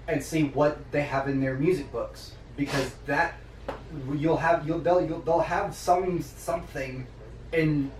and 0.08 0.22
see 0.22 0.44
what 0.44 0.78
they 0.90 1.02
have 1.02 1.28
in 1.28 1.40
their 1.40 1.54
music 1.54 1.92
books 1.92 2.32
because 2.56 2.90
that 3.06 3.34
you'll 4.16 4.36
have 4.36 4.66
you'll 4.66 4.80
they'll 4.80 5.04
you'll, 5.06 5.20
they'll 5.20 5.40
have 5.40 5.74
some 5.74 6.20
something 6.22 7.06
in 7.52 7.90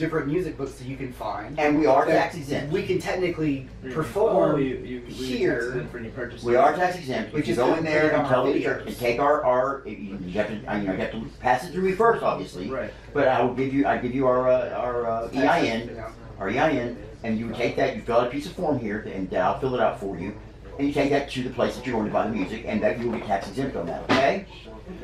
different 0.00 0.26
music 0.26 0.56
books 0.56 0.72
that 0.72 0.86
you 0.88 0.96
can 0.96 1.12
find. 1.12 1.60
And 1.60 1.78
we 1.78 1.86
are 1.86 2.04
tax 2.06 2.34
exempt. 2.34 2.72
We 2.72 2.82
can 2.84 2.98
technically 2.98 3.68
Mhm. 3.84 3.92
perform 3.94 4.54
Oh, 4.54 4.56
you- 4.56 4.76
you- 4.76 5.02
we 5.06 5.12
here. 5.14 5.86
for 5.92 5.98
any 5.98 6.08
purchases. 6.08 6.44
We 6.44 6.56
are 6.56 6.74
tax 6.74 6.96
exempt. 6.96 7.32
We 7.32 7.40
If 7.40 7.46
you 7.46 7.54
just 7.54 7.64
go 7.64 7.74
in 7.76 7.84
there 7.84 8.06
it 8.08 8.14
on 8.14 8.20
and 8.20 8.28
tell 8.28 8.44
the 8.52 8.60
church 8.60 8.86
and 8.86 8.98
take 8.98 9.20
our 9.20 9.44
our, 9.44 9.82
you 9.86 10.18
have 10.34 10.48
to, 10.48 10.58
I- 10.66 10.78
you 10.80 10.86
know, 10.88 10.92
you 10.94 10.98
have 10.98 11.12
to 11.12 11.20
pass 11.40 11.64
it 11.68 11.72
through 11.72 11.84
me 11.84 11.92
first, 11.92 12.22
obviously. 12.24 12.68
Right. 12.68 12.90
But 13.12 13.28
I 13.28 13.42
will 13.42 13.54
give 13.54 13.72
you, 13.72 13.86
I 13.86 13.98
give 13.98 14.14
you 14.14 14.26
our 14.26 14.48
uh, 14.48 14.70
our 14.70 15.06
uh, 15.06 15.28
EIN, 15.34 15.90
Yeah. 15.94 16.08
our 16.40 16.48
EIN, 16.48 16.96
and 17.22 17.38
you 17.38 17.46
would 17.46 17.56
take 17.56 17.76
that. 17.76 17.94
You 17.94 18.02
fill 18.02 18.16
out 18.16 18.26
a 18.26 18.30
piece 18.30 18.46
of 18.46 18.52
form 18.52 18.78
here, 18.78 19.06
and 19.14 19.32
I'll 19.34 19.60
fill 19.60 19.74
it 19.74 19.80
out 19.80 20.00
for 20.00 20.18
you. 20.18 20.32
And 20.78 20.88
you 20.88 20.94
take 20.94 21.10
that 21.10 21.30
to 21.32 21.42
the 21.42 21.50
place 21.50 21.76
that 21.76 21.86
you're 21.86 21.94
going 21.94 22.06
to 22.06 22.12
buy 22.12 22.26
the 22.26 22.32
music, 22.34 22.64
and 22.66 22.82
that 22.82 22.98
you 22.98 23.10
will 23.10 23.18
be 23.18 23.24
tax 23.26 23.48
exempt 23.48 23.76
on 23.76 23.86
that. 23.86 24.02
Okay? 24.10 24.46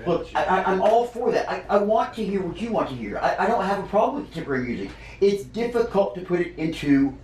Look, 0.07 0.29
I, 0.35 0.45
I, 0.45 0.73
I'm 0.73 0.83
all 0.83 1.07
for 1.07 1.31
that. 1.33 1.51
I, 1.51 1.65
I 1.69 1.79
want 1.79 2.15
to 2.15 2.25
hear 2.25 2.41
what 2.43 2.61
you 2.61 2.71
want 2.73 2.89
to 2.91 2.95
hear. 2.95 3.19
I, 3.19 3.45
I 3.45 3.47
don't 3.47 3.65
have 3.65 3.83
a 3.83 3.87
problem 3.89 4.23
with 4.23 4.33
contemporary 4.33 4.65
music. 4.67 4.91
It's 5.21 5.45
difficult 5.45 6.15
to 6.17 6.21
put 6.23 6.41
it 6.41 6.57
into 6.59 7.17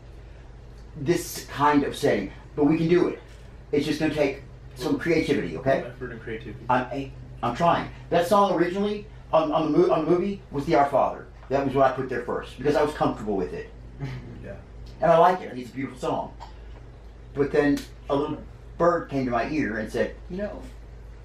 this 0.97 1.47
kind 1.47 1.85
of 1.85 1.97
setting, 1.97 2.33
but 2.57 2.65
we 2.65 2.77
can 2.77 2.89
do 2.89 3.09
it. 3.09 3.21
It's 3.73 3.87
just 3.87 3.99
going 4.01 4.11
to 4.11 4.17
take 4.17 4.43
some 4.75 4.99
creativity, 4.99 5.57
okay? 5.59 5.85
Effort 5.87 6.13
and 6.13 6.21
creativity. 6.21 6.65
I'm, 6.69 6.83
I- 6.87 7.13
I'm 7.43 7.57
trying. 7.57 7.91
That 8.11 8.27
song 8.29 8.53
originally 8.55 9.07
on, 9.33 9.51
on, 9.53 9.73
the, 9.73 9.79
mo- 9.79 9.91
on 9.93 10.05
the 10.05 10.11
movie 10.11 10.41
was 10.53 10.65
the 10.67 10.77
Our 10.77 10.89
Father. 10.89 11.27
That 11.49 11.65
was 11.67 11.75
what 11.75 11.91
I 11.91 11.95
put 11.95 12.09
there 12.09 12.23
first 12.23 12.57
because 12.57 12.77
I 12.77 12.83
was 12.83 12.95
comfortable 12.95 13.37
with 13.37 13.53
it. 13.53 13.71
Yeah. 14.45 14.57
And 15.01 15.11
I 15.13 15.19
like 15.19 15.41
it. 15.41 15.47
I 15.47 15.51
think 15.51 15.63
it's 15.63 15.71
a 15.71 15.75
beautiful 15.75 15.99
song. 16.01 16.35
But 17.35 17.53
then 17.53 17.79
a 18.11 18.17
little 18.17 18.39
bird 18.77 19.09
came 19.09 19.25
to 19.25 19.31
my 19.31 19.49
ear 19.51 19.79
and 19.79 19.91
said, 19.91 20.17
you 20.31 20.37
know, 20.39 20.61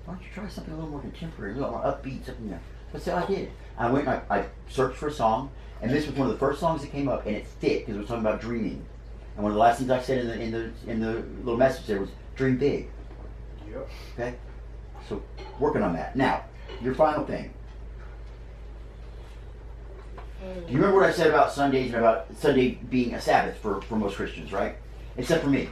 why 0.07 0.13
don't 0.13 0.23
you 0.23 0.29
try 0.33 0.47
something 0.47 0.73
a 0.73 0.77
little 0.77 0.89
more 0.89 1.01
contemporary, 1.01 1.51
a 1.51 1.55
little 1.55 1.71
more 1.71 1.81
upbeat, 1.81 2.25
something 2.25 2.49
there. 2.49 2.61
So 2.97 3.13
I 3.13 3.25
did. 3.25 3.51
I 3.77 3.91
went 3.91 4.07
and 4.07 4.21
I, 4.29 4.37
I 4.37 4.45
searched 4.69 4.97
for 4.97 5.09
a 5.09 5.11
song, 5.11 5.51
and 5.81 5.91
this 5.91 6.07
was 6.07 6.15
one 6.15 6.27
of 6.27 6.33
the 6.33 6.39
first 6.39 6.61
songs 6.61 6.81
that 6.81 6.91
came 6.91 7.09
up, 7.09 7.25
and 7.25 7.35
it 7.35 7.45
fit 7.45 7.81
because 7.81 7.95
it 7.95 7.99
was 7.99 8.07
talking 8.07 8.25
about 8.25 8.39
dreaming. 8.39 8.85
And 9.35 9.43
one 9.43 9.51
of 9.51 9.55
the 9.55 9.59
last 9.59 9.79
things 9.79 9.91
I 9.91 10.01
said 10.01 10.19
in 10.19 10.27
the 10.27 10.41
in 10.41 10.51
the 10.51 10.91
in 10.91 10.99
the 11.01 11.13
little 11.43 11.57
message 11.57 11.87
there 11.87 11.99
was 11.99 12.09
dream 12.37 12.57
big. 12.57 12.87
Yep. 13.69 13.89
Okay? 14.13 14.35
So 15.09 15.21
working 15.59 15.83
on 15.83 15.91
that. 15.93 16.15
Now, 16.15 16.45
your 16.81 16.95
final 16.95 17.25
thing. 17.25 17.53
Do 20.41 20.71
you 20.71 20.77
remember 20.77 21.01
what 21.01 21.09
I 21.09 21.11
said 21.11 21.27
about 21.27 21.51
Sundays 21.51 21.87
and 21.87 21.97
about 21.97 22.27
Sunday 22.37 22.79
being 22.89 23.13
a 23.13 23.19
Sabbath 23.19 23.57
for, 23.57 23.81
for 23.81 23.97
most 23.97 24.15
Christians, 24.15 24.53
right? 24.53 24.77
Except 25.17 25.43
for 25.43 25.49
me. 25.49 25.67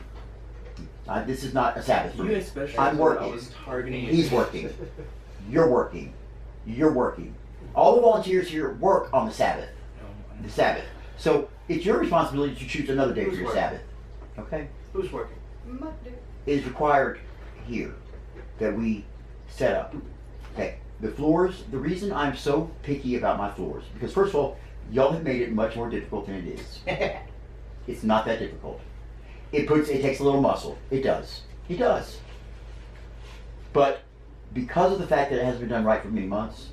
Uh, 1.08 1.24
this 1.24 1.43
is 1.43 1.53
not 1.53 1.78
a 1.78 1.84
Sabbath 1.84 2.16
for 2.16 2.24
You 2.24 2.30
me. 2.30 2.36
especially. 2.36 2.78
I'm 2.80 2.97
what 2.97 3.18
I 3.18 3.22
working. 3.22 3.32
was 3.32 3.49
targeting. 3.64 4.01
He's 4.08 4.32
working. 4.32 4.70
You're 5.49 5.70
working. 5.70 6.14
You're 6.66 6.91
working. 6.93 7.36
All 7.76 7.95
the 7.95 8.01
volunteers 8.01 8.47
here 8.47 8.74
work 8.76 9.14
on 9.14 9.28
the 9.28 9.34
Sabbath. 9.34 9.70
The 10.41 10.49
Sabbath. 10.49 10.86
So 11.18 11.49
it's 11.70 11.86
your 11.86 11.99
responsibility 11.99 12.56
to 12.56 12.68
choose 12.68 12.89
another 12.89 13.14
day 13.14 13.26
for 13.26 13.36
your 13.36 13.45
working? 13.45 13.62
Sabbath. 13.62 13.82
Okay? 14.39 14.68
Who's 14.93 15.12
working? 15.12 15.38
It 16.45 16.51
is 16.60 16.66
required 16.66 17.20
here 17.68 17.93
that 18.60 18.76
we 18.76 19.06
set 19.47 19.76
up. 19.76 19.95
Okay. 20.53 20.78
The 21.01 21.10
floors, 21.10 21.64
the 21.72 21.78
reason 21.78 22.12
I'm 22.14 22.36
so 22.36 22.72
picky 22.84 23.16
about 23.18 23.38
my 23.38 23.51
floors, 23.51 23.84
because 23.93 24.14
first 24.14 24.30
of 24.30 24.36
all, 24.36 24.58
y'all 24.91 25.12
have 25.12 25.24
made 25.24 25.41
it 25.41 25.51
much 25.51 25.76
more 25.76 25.89
difficult 25.89 26.28
than 26.28 26.36
it 26.36 26.60
is. 26.60 26.80
it's 27.88 28.03
not 28.03 28.26
that 28.26 28.39
difficult. 28.39 28.80
It 29.56 29.68
puts 29.68 29.89
it 29.89 30.01
takes 30.01 30.20
a 30.20 30.24
little 30.24 30.41
muscle. 30.41 30.78
It 30.91 31.01
does. 31.01 31.41
It 31.70 31.78
does. 31.78 32.20
But 33.74 34.01
because 34.53 34.93
of 34.93 34.99
the 34.99 35.08
fact 35.08 35.32
that 35.32 35.39
it 35.39 35.45
hasn't 35.45 35.62
been 35.62 35.70
done 35.70 35.84
right 35.84 36.01
for 36.01 36.10
many 36.10 36.28
months, 36.28 36.70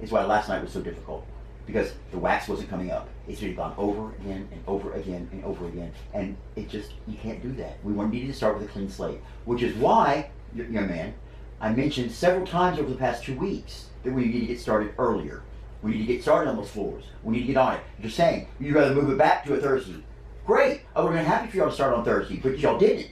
is 0.00 0.10
why 0.10 0.24
last 0.24 0.48
night 0.48 0.62
was 0.62 0.72
so 0.72 0.80
difficult. 0.80 1.26
Because 1.66 1.94
the 2.10 2.18
wax 2.18 2.46
wasn't 2.46 2.68
coming 2.68 2.90
up. 2.90 3.08
It's 3.26 3.40
been 3.40 3.54
gone 3.54 3.74
over 3.78 4.14
again 4.16 4.46
and 4.52 4.62
over 4.66 4.92
again 4.92 5.28
and 5.32 5.42
over 5.44 5.66
again. 5.66 5.92
And 6.12 6.36
it 6.56 6.68
just, 6.68 6.92
you 7.06 7.16
can't 7.16 7.42
do 7.42 7.52
that. 7.52 7.78
We 7.82 7.92
needed 7.92 8.26
to 8.26 8.34
start 8.34 8.58
with 8.58 8.68
a 8.68 8.72
clean 8.72 8.90
slate. 8.90 9.20
Which 9.46 9.62
is 9.62 9.74
why, 9.76 10.30
young 10.54 10.88
man, 10.88 11.14
I 11.60 11.72
mentioned 11.72 12.12
several 12.12 12.46
times 12.46 12.78
over 12.78 12.90
the 12.90 12.96
past 12.96 13.24
two 13.24 13.36
weeks 13.38 13.86
that 14.02 14.12
we 14.12 14.26
need 14.26 14.40
to 14.40 14.46
get 14.46 14.60
started 14.60 14.92
earlier. 14.98 15.42
We 15.82 15.92
need 15.92 16.06
to 16.06 16.12
get 16.12 16.22
started 16.22 16.50
on 16.50 16.56
those 16.56 16.70
floors. 16.70 17.04
We 17.22 17.32
need 17.32 17.46
to 17.46 17.46
get 17.46 17.56
on 17.56 17.74
it. 17.74 17.80
You're 17.98 18.10
saying 18.10 18.48
you'd 18.60 18.74
rather 18.74 18.94
move 18.94 19.10
it 19.10 19.18
back 19.18 19.44
to 19.46 19.54
a 19.54 19.58
Thursday. 19.58 20.02
Great. 20.46 20.82
I 20.94 21.00
would 21.00 21.14
have 21.14 21.24
been 21.24 21.26
happy 21.26 21.50
for 21.50 21.56
y'all 21.56 21.68
to 21.68 21.74
start 21.74 21.94
on 21.94 22.04
Thursday, 22.04 22.36
but 22.36 22.58
y'all 22.58 22.78
didn't. 22.78 23.10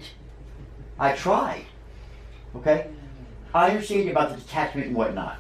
I 0.99 1.17
tried. 1.17 1.65
Okay? 2.57 2.89
I 3.55 3.71
understand 3.71 4.09
about 4.09 4.31
the 4.31 4.37
detachment 4.37 4.89
and 4.89 4.97
whatnot. 4.97 5.39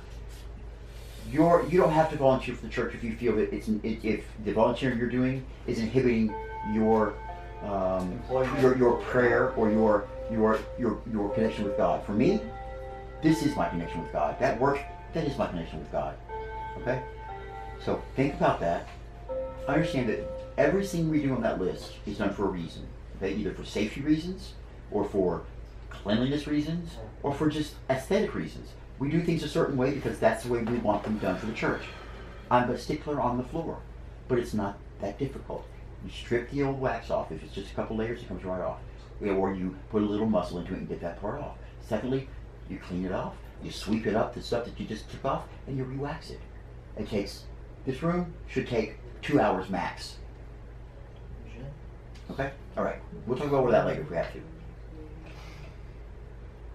You're 1.30 1.64
you 1.68 1.78
don't 1.78 1.92
have 1.92 2.10
to 2.10 2.16
volunteer 2.16 2.54
for 2.54 2.66
the 2.66 2.72
church 2.72 2.94
if 2.94 3.04
you 3.04 3.14
feel 3.14 3.36
that 3.36 3.52
it's 3.52 3.68
it, 3.68 4.04
if 4.04 4.24
the 4.44 4.52
volunteering 4.52 4.98
you're 4.98 5.08
doing 5.08 5.44
is 5.66 5.78
inhibiting 5.78 6.34
your 6.72 7.14
um, 7.62 8.20
your 8.60 8.76
your 8.76 8.96
prayer 9.02 9.50
or 9.50 9.70
your 9.70 10.08
your 10.30 10.58
your 10.78 11.00
your 11.10 11.30
connection 11.30 11.64
with 11.64 11.76
God. 11.76 12.04
For 12.04 12.12
me, 12.12 12.40
this 13.22 13.44
is 13.44 13.56
my 13.56 13.68
connection 13.68 14.02
with 14.02 14.12
God. 14.12 14.38
That 14.40 14.60
work 14.60 14.80
that 15.14 15.24
is 15.24 15.38
my 15.38 15.46
connection 15.46 15.78
with 15.78 15.92
God. 15.92 16.16
Okay? 16.80 17.02
So 17.84 18.02
think 18.16 18.34
about 18.34 18.60
that. 18.60 18.88
Understand 19.68 20.08
that 20.08 20.41
everything 20.56 21.10
we 21.10 21.22
do 21.22 21.34
on 21.34 21.42
that 21.42 21.60
list 21.60 21.92
is 22.06 22.18
done 22.18 22.32
for 22.32 22.44
a 22.44 22.50
reason. 22.50 22.86
Okay? 23.16 23.34
Either 23.34 23.52
for 23.52 23.64
safety 23.64 24.00
reasons 24.00 24.54
or 24.90 25.04
for 25.04 25.42
cleanliness 25.90 26.46
reasons 26.46 26.96
or 27.22 27.32
for 27.32 27.48
just 27.48 27.74
aesthetic 27.90 28.34
reasons. 28.34 28.70
We 28.98 29.10
do 29.10 29.22
things 29.22 29.42
a 29.42 29.48
certain 29.48 29.76
way 29.76 29.92
because 29.92 30.18
that's 30.18 30.44
the 30.44 30.52
way 30.52 30.62
we 30.62 30.78
want 30.78 31.04
them 31.04 31.18
done 31.18 31.38
for 31.38 31.46
the 31.46 31.52
church. 31.52 31.82
I'm 32.50 32.70
a 32.70 32.78
stickler 32.78 33.20
on 33.20 33.38
the 33.38 33.44
floor, 33.44 33.78
but 34.28 34.38
it's 34.38 34.54
not 34.54 34.78
that 35.00 35.18
difficult. 35.18 35.64
You 36.04 36.10
strip 36.10 36.50
the 36.50 36.62
old 36.62 36.80
wax 36.80 37.10
off. 37.10 37.32
If 37.32 37.42
it's 37.42 37.54
just 37.54 37.70
a 37.70 37.74
couple 37.74 37.96
layers, 37.96 38.20
it 38.20 38.28
comes 38.28 38.44
right 38.44 38.60
off. 38.60 38.78
Or 39.24 39.54
you 39.54 39.76
put 39.90 40.02
a 40.02 40.06
little 40.06 40.26
muscle 40.26 40.58
into 40.58 40.74
it 40.74 40.78
and 40.78 40.88
get 40.88 41.00
that 41.00 41.20
part 41.20 41.40
off. 41.40 41.56
Secondly, 41.80 42.28
you 42.68 42.78
clean 42.78 43.04
it 43.04 43.12
off. 43.12 43.34
You 43.62 43.70
sweep 43.70 44.06
it 44.06 44.16
up, 44.16 44.34
the 44.34 44.42
stuff 44.42 44.64
that 44.64 44.78
you 44.78 44.86
just 44.86 45.08
took 45.10 45.24
off, 45.24 45.44
and 45.66 45.76
you 45.76 45.84
re-wax 45.84 46.30
it. 46.30 46.40
It 46.96 47.08
takes, 47.08 47.44
this 47.86 48.02
room 48.02 48.34
should 48.48 48.66
take 48.66 48.96
two 49.22 49.40
hours 49.40 49.70
max. 49.70 50.16
Okay? 52.32 52.50
All 52.76 52.84
right. 52.84 52.96
We'll 53.26 53.36
talk 53.36 53.48
about 53.48 53.70
that 53.70 53.86
later 53.86 54.02
if 54.02 54.10
we 54.10 54.16
have 54.16 54.32
to. 54.32 54.40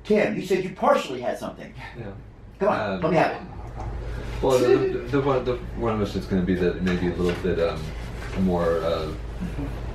Tim, 0.04 0.36
you 0.36 0.46
said 0.46 0.64
you 0.64 0.70
partially 0.72 1.20
had 1.22 1.38
something. 1.38 1.74
Yeah. 1.98 2.06
Come 2.60 2.70
on, 2.70 2.92
Um, 2.94 3.02
let 3.02 3.12
me 3.12 3.18
have 3.18 3.32
it. 3.42 3.42
Well, 4.42 4.60
the, 4.60 4.68
the, 4.78 4.98
the 5.18 5.22
one 5.22 5.44
the 5.44 5.56
one 5.78 5.94
of 5.96 6.02
us 6.02 6.16
is 6.16 6.26
going 6.26 6.42
to 6.42 6.46
be 6.46 6.56
that 6.56 6.82
maybe 6.84 7.08
a 7.08 7.16
little 7.16 7.42
bit 7.44 7.60
um, 7.60 7.82
more 8.46 8.78
uh, 8.82 9.12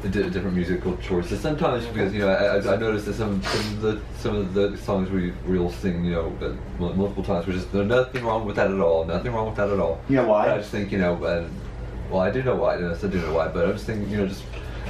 di- 0.03 0.29
different 0.31 0.55
musical 0.55 0.97
choices. 0.99 1.41
Sometimes 1.41 1.87
because 1.87 2.13
you 2.13 2.21
know 2.21 2.29
I, 2.29 2.57
I 2.59 2.75
I 2.75 2.77
noticed 2.77 3.07
that 3.07 3.15
some, 3.15 3.41
some 3.43 3.61
of 3.77 3.81
the 3.81 4.01
some 4.19 4.37
of 4.37 4.53
the 4.55 4.77
songs 4.79 5.11
we 5.11 5.33
we'll 5.47 5.71
sing 5.71 6.05
you 6.05 6.13
know 6.13 6.37
uh, 6.43 6.93
multiple 6.93 7.23
times, 7.25 7.47
which 7.47 7.57
is 7.57 7.67
there's 7.69 7.87
nothing 7.87 8.25
wrong 8.25 8.45
with 8.45 8.57
that 8.57 8.71
at 8.71 8.81
all. 8.81 9.05
Nothing 9.05 9.33
wrong 9.33 9.47
with 9.47 9.57
that 9.57 9.71
at 9.71 9.79
all. 9.79 10.01
You 10.09 10.17
know 10.17 10.27
why? 10.29 10.47
But 10.47 10.55
I 10.55 10.59
just 10.59 10.71
think 10.71 10.93
you 10.93 10.99
know, 10.99 11.15
well, 11.15 12.21
I 12.21 12.31
do 12.31 12.43
know 12.43 12.57
why. 12.57 12.79
Yes, 12.79 13.03
I 13.05 13.07
do 13.09 13.19
know 13.21 13.33
why. 13.33 13.49
But 13.49 13.65
I'm 13.67 13.73
just 13.73 13.87
thinking 13.87 14.11
you 14.11 14.19
know 14.19 14.27
just 14.27 14.43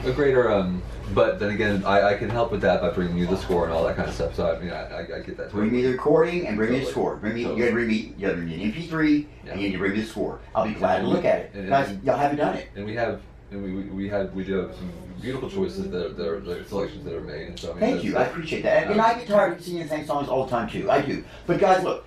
a 0.04 0.12
greater. 0.12 0.50
Um, 0.50 0.82
but 1.14 1.38
then 1.38 1.50
again, 1.50 1.84
I, 1.84 2.10
I 2.10 2.14
can 2.14 2.30
help 2.30 2.50
with 2.52 2.62
that 2.62 2.80
by 2.80 2.88
bringing 2.90 3.18
you 3.18 3.26
the 3.26 3.36
score 3.36 3.64
and 3.64 3.72
all 3.72 3.84
that 3.84 3.96
kind 3.96 4.08
of 4.08 4.14
stuff. 4.14 4.34
So 4.34 4.50
I 4.54 4.58
mean, 4.58 4.70
I, 4.70 4.84
I, 4.86 5.00
I 5.00 5.20
get 5.20 5.36
that. 5.36 5.50
Bring 5.50 5.70
me 5.72 5.82
the 5.82 5.92
recording 5.92 6.46
and 6.46 6.56
bring 6.56 6.70
me 6.72 6.78
the 6.78 6.84
Totally. 6.86 6.92
score. 6.92 7.16
Bring 7.16 7.34
me, 7.34 7.42
you 7.42 7.48
gotta 7.58 7.72
bring 7.72 7.88
me, 7.88 7.94
you 8.16 8.26
gotta 8.26 8.34
bring 8.34 8.48
me 8.48 8.62
an 8.64 8.72
MP3 8.72 9.26
and 9.48 9.60
you 9.60 9.78
bring 9.78 9.92
me 9.92 10.00
the 10.00 10.06
score. 10.06 10.40
I'll 10.54 10.66
be 10.66 10.72
glad 10.74 11.00
to 11.00 11.06
look 11.06 11.24
at 11.26 11.40
it. 11.40 11.50
And- 11.54 11.68
Guys, 11.68 11.90
and- 11.90 12.02
y'all 12.04 12.16
haven't 12.16 12.38
done 12.38 12.56
it. 12.56 12.68
And 12.76 12.86
we 12.86 12.94
have, 12.94 13.20
and 13.50 13.62
we, 13.62 13.72
we, 13.74 13.82
we 13.90 14.08
have, 14.08 14.32
we 14.32 14.44
do 14.44 14.54
have 14.54 14.74
some 14.74 14.90
beautiful 15.20 15.50
choices 15.50 15.90
that 15.90 16.06
are, 16.06 16.08
that 16.14 16.26
are, 16.28 16.40
that 16.40 16.58
are 16.60 16.64
selections 16.64 17.04
that 17.04 17.14
are 17.14 17.20
made. 17.20 17.48
And 17.48 17.58
so, 17.58 17.68
I 17.68 17.72
mean, 17.72 17.80
Thank 17.80 17.94
that's- 17.96 18.04
you, 18.10 18.16
I 18.16 18.22
appreciate 18.24 18.62
that. 18.62 18.84
And, 18.84 18.92
and 18.92 19.00
I 19.02 19.14
get 19.18 19.28
tired 19.28 19.58
of 19.58 19.62
singing 19.62 19.82
the 19.82 19.88
same 19.88 20.06
songs 20.06 20.28
all 20.28 20.44
the 20.44 20.50
time 20.50 20.68
too. 20.70 20.90
I 20.90 21.02
do. 21.02 21.22
But 21.46 21.60
guys, 21.60 21.84
look, 21.84 22.06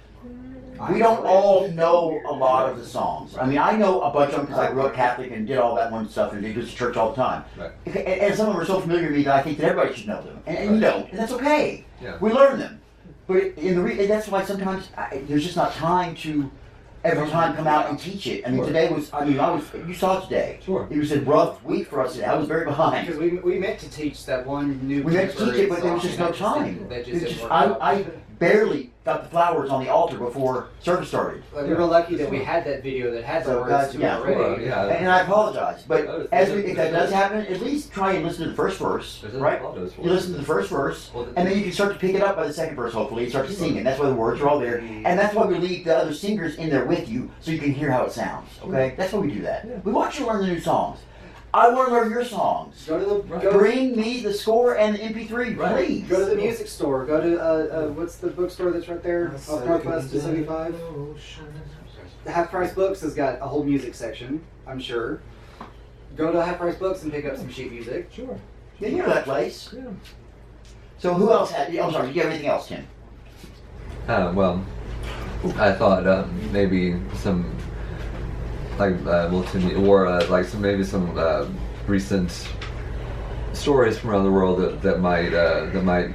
we 0.91 0.99
don't 0.99 1.26
all 1.26 1.67
know 1.69 2.21
a 2.28 2.32
lot 2.34 2.69
of 2.69 2.78
the 2.78 2.86
songs. 2.86 3.38
I 3.38 3.45
mean, 3.45 3.57
I 3.57 3.76
know 3.76 4.01
a 4.01 4.11
bunch 4.11 4.32
of 4.32 4.38
them 4.38 4.45
because 4.45 4.59
I 4.59 4.71
grew 4.71 4.84
up 4.84 4.93
Catholic 4.93 5.32
and 5.32 5.47
did 5.47 5.57
all 5.57 5.76
that 5.76 5.91
one 5.91 6.07
stuff 6.09 6.34
and 6.34 6.41
did 6.41 6.55
to 6.55 6.65
church 6.65 6.97
all 6.97 7.11
the 7.11 7.15
time. 7.15 7.43
Right. 7.57 7.71
And, 7.86 7.97
and 7.97 8.36
some 8.36 8.47
of 8.47 8.53
them 8.53 8.61
are 8.61 8.65
so 8.65 8.80
familiar 8.82 9.09
to 9.09 9.15
me 9.15 9.23
that 9.23 9.36
I 9.36 9.41
think 9.41 9.57
that 9.59 9.67
everybody 9.69 9.95
should 9.95 10.07
know 10.07 10.21
them. 10.21 10.41
And, 10.45 10.57
and 10.57 10.76
you 10.76 10.82
don't, 10.82 11.09
and 11.09 11.19
that's 11.19 11.32
okay. 11.34 11.86
Yeah. 12.01 12.17
We 12.19 12.32
learn 12.32 12.59
them. 12.59 12.82
But 13.28 13.38
in 13.57 13.76
the 13.76 13.82
re- 13.82 14.05
that's 14.05 14.28
why 14.28 14.43
sometimes 14.43 14.89
I, 14.97 15.23
there's 15.28 15.43
just 15.43 15.55
not 15.55 15.73
time 15.73 16.15
to 16.17 16.51
every 17.03 17.30
time 17.30 17.55
come 17.55 17.67
out 17.67 17.89
and 17.89 17.99
teach 17.99 18.26
it. 18.28 18.45
I 18.45 18.49
mean, 18.49 18.59
Sure. 18.59 18.67
today 18.67 18.89
was, 18.91 19.11
I 19.14 19.26
mean, 19.26 19.39
I 19.39 19.52
was, 19.52 19.64
you 19.88 19.93
saw 19.93 20.19
today. 20.19 20.60
Sure. 20.64 20.88
It 20.91 20.97
was 20.97 21.11
a 21.11 21.22
rough 21.22 21.64
week 21.64 21.88
for 21.88 22.02
us 22.02 22.14
today. 22.14 22.26
I 22.26 22.35
was 22.35 22.47
very 22.47 22.65
behind. 22.65 23.06
Because 23.07 23.22
we, 23.22 23.30
we 23.38 23.60
meant 23.60 23.80
to 23.80 23.89
teach 23.89 24.26
that 24.26 24.45
one 24.45 24.80
new. 24.88 25.03
We 25.03 25.14
meant 25.14 25.31
to 25.38 25.45
teach 25.45 25.53
it, 25.56 25.69
but 25.69 25.81
there 25.84 25.93
was 25.93 26.02
just 26.03 26.18
no 26.19 26.31
time. 26.31 26.65
and 26.80 26.89
That 26.91 27.07
It 27.07 27.19
just 27.22 27.35
just- 27.38 27.52
I. 27.52 27.65
I 27.80 28.06
barely 28.40 28.91
got 29.03 29.24
the 29.24 29.30
flowers 29.30 29.70
on 29.70 29.84
the 29.84 29.90
altar 29.90 30.18
before 30.18 30.70
service 30.80 31.10
started. 31.10 31.44
Like, 31.53 31.68
we 31.68 31.74
were 31.76 31.86
lucky 31.86 32.16
that 32.16 32.30
we 32.30 32.40
had 32.44 32.66
that 32.66 32.82
video 32.82 33.12
that 33.12 33.24
had 33.24 33.44
the 33.44 33.49
So, 33.49 33.60
words 33.62 33.70
guys, 33.72 33.91
to 33.91 33.99
yeah. 33.99 34.18
already. 34.18 34.66
Yeah. 34.66 34.88
And 34.88 35.07
I 35.07 35.20
apologize, 35.22 35.84
but 35.88 36.07
Oh, 36.07 36.28
as 36.32 36.52
we, 36.52 36.62
if 36.66 36.76
that 36.78 36.91
does 36.91 37.12
happen, 37.12 37.45
at 37.45 37.62
least 37.62 37.91
try 37.91 38.14
and 38.14 38.26
listen 38.26 38.44
to 38.45 38.49
the 38.49 38.56
first 38.56 38.80
verse, 38.80 39.24
right? 39.36 39.62
You 39.62 39.91
listen 40.10 40.32
to 40.34 40.40
the 40.40 40.44
first 40.45 40.72
verse, 40.72 41.12
Well, 41.14 41.28
and 41.36 41.48
then 41.48 41.56
you 41.56 41.64
can 41.64 41.72
start 41.72 41.94
to 41.94 41.99
pick 41.99 42.16
it 42.16 42.22
up 42.24 42.36
by 42.36 42.48
the 42.48 42.53
second 42.53 42.76
verse, 42.76 42.94
hopefully, 42.94 43.24
and 43.24 43.32
start 43.32 43.45
to 43.48 43.53
sing 43.53 43.76
it. 43.78 43.84
That's 43.84 43.99
why 43.99 44.07
the 44.10 44.16
words 44.16 44.41
are 44.41 44.48
all 44.48 44.60
there, 44.60 44.78
and 44.80 45.20
that's 45.20 45.36
why 45.36 45.45
we 45.45 45.57
leave 45.60 45.86
the 45.86 45.95
other 45.95 46.14
singers 46.14 46.56
in 46.56 46.70
there 46.70 46.86
with 46.86 47.07
you, 47.07 47.30
so 47.41 47.52
you 47.52 47.60
can 47.60 47.74
hear 47.74 47.91
how 47.91 48.06
it 48.06 48.12
sounds. 48.12 48.49
Okay, 48.64 48.95
that's 48.98 49.14
why 49.14 49.20
we 49.20 49.32
do 49.32 49.41
that. 49.44 49.86
We 49.86 49.91
want 49.91 50.18
you 50.18 50.26
to 50.26 50.32
learn 50.32 50.41
the 50.41 50.48
new 50.48 50.60
songs. 50.60 50.99
I 51.56 51.69
want 51.69 51.88
to 51.88 51.94
learn 51.94 52.11
your 52.11 52.26
songs. 52.26 52.84
Go 52.86 52.99
to 52.99 53.06
the 53.06 53.40
go, 53.40 53.57
Bring 53.57 53.95
me 53.95 54.19
the 54.19 54.34
score 54.34 54.77
and 54.77 54.94
the 54.94 54.99
MP3, 54.99 55.56
Right. 55.57 55.88
please. 55.88 56.10
go 56.10 56.19
to 56.19 56.26
the 56.26 56.36
music 56.36 56.68
store. 56.68 57.06
Go 57.06 57.22
to 57.22 57.40
uh, 57.41 57.45
uh, 57.45 57.88
what's 57.94 58.18
the 58.18 58.27
bookstore 58.27 58.72
that's 58.72 58.90
right 58.90 59.02
there 59.02 59.34
off 59.34 59.65
Northwest 59.65 60.11
to 60.11 60.19
75? 60.19 60.76
Half 62.27 62.52
Price 62.52 62.73
Books 62.73 62.99
has 63.02 63.14
got 63.14 63.40
a 63.41 63.48
whole 63.48 63.64
music 63.64 63.95
section. 63.95 64.44
I'm 64.68 64.82
sure. 64.82 65.22
Go 66.18 66.34
to 66.34 66.44
Half 66.44 66.57
Price 66.57 66.76
Books 66.76 67.03
and 67.03 67.11
pick 67.14 67.23
up 67.23 67.38
some 67.38 67.49
sheet 67.49 67.72
music. 67.72 68.10
Sure. 68.11 68.38
Yeah, 68.80 68.90
you 68.90 68.98
know 68.98 69.06
that 69.07 69.23
place. 69.23 69.73
Yeah. 69.73 69.84
So 70.98 71.14
who 71.14 71.32
else 71.32 71.52
had? 71.52 71.73
I'm 71.73 71.91
sorry. 71.94 72.07
Did 72.07 72.15
you 72.18 72.22
have 72.23 72.32
anything 72.32 72.49
else, 72.49 72.68
Tim? 72.68 72.86
Uh, 74.10 74.34
well, 74.36 74.61
I 75.57 75.72
thought 75.72 76.06
um, 76.06 76.52
maybe 76.52 76.99
some 77.14 77.56
like 78.77 78.93
uh, 79.06 79.30
multi 79.30 79.76
or 79.76 80.07
uh, 80.07 80.26
like 80.27 80.45
some 80.45 80.61
maybe 80.61 80.84
some 80.84 81.18
uh, 81.18 81.45
recent 81.88 82.47
stories 83.53 83.97
from 83.97 84.11
around 84.11 84.23
the 84.23 84.31
world 84.31 84.60
that, 84.60 84.81
that 84.81 84.99
might 84.99 85.34
uh, 85.34 85.65
that 85.68 85.84
might 85.84 86.14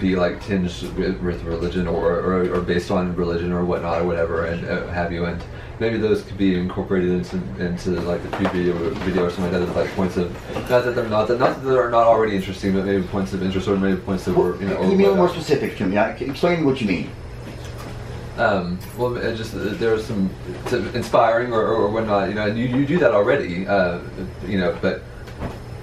be 0.00 0.16
like 0.16 0.40
tinged 0.42 0.70
with, 0.96 1.20
with 1.20 1.42
religion 1.42 1.86
or, 1.86 2.20
or, 2.20 2.54
or 2.54 2.60
based 2.60 2.90
on 2.90 3.14
religion 3.16 3.52
or 3.52 3.64
whatnot 3.64 4.00
or 4.00 4.06
whatever 4.06 4.46
and 4.46 4.64
uh, 4.66 4.86
have 4.88 5.12
you 5.12 5.26
and 5.26 5.42
maybe 5.78 5.98
those 5.98 6.22
could 6.22 6.38
be 6.38 6.58
incorporated 6.58 7.10
into 7.10 7.36
into 7.62 7.90
like 8.02 8.22
the 8.22 8.28
pre-video 8.30 8.74
video 9.00 9.26
or 9.26 9.30
something 9.30 9.52
like 9.52 9.60
that 9.60 9.68
as 9.68 9.76
like 9.76 9.90
points 9.94 10.16
of 10.16 10.32
not 10.70 10.84
that 10.84 10.94
they're 10.94 11.08
not 11.08 11.28
that 11.28 11.38
not 11.38 11.62
that 11.62 11.68
they're 11.68 11.90
not 11.90 12.06
already 12.06 12.34
interesting 12.34 12.72
but 12.72 12.84
maybe 12.84 13.06
points 13.08 13.32
of 13.32 13.42
interest 13.42 13.68
or 13.68 13.76
maybe 13.76 14.00
points 14.00 14.24
that 14.24 14.34
were 14.34 14.58
you 14.60 14.68
know 14.68 14.80
you 14.82 14.96
little 14.96 15.16
more 15.16 15.28
specific 15.28 15.76
to 15.76 15.86
me? 15.86 15.96
Now, 15.96 16.06
Explain 16.08 16.64
what 16.64 16.80
you 16.80 16.86
mean. 16.86 17.10
Um, 18.36 18.78
well, 18.98 19.16
it 19.16 19.36
just 19.36 19.54
uh, 19.54 19.74
there's 19.74 20.04
some 20.04 20.30
some 20.66 20.88
inspiring 20.94 21.52
or, 21.52 21.62
or, 21.62 21.74
or 21.74 21.90
whatnot. 21.90 22.28
You 22.28 22.34
know, 22.34 22.46
and 22.46 22.58
you, 22.58 22.66
you 22.66 22.86
do 22.86 22.98
that 22.98 23.12
already. 23.12 23.66
Uh, 23.66 24.00
you 24.46 24.58
know, 24.58 24.76
but 24.82 25.02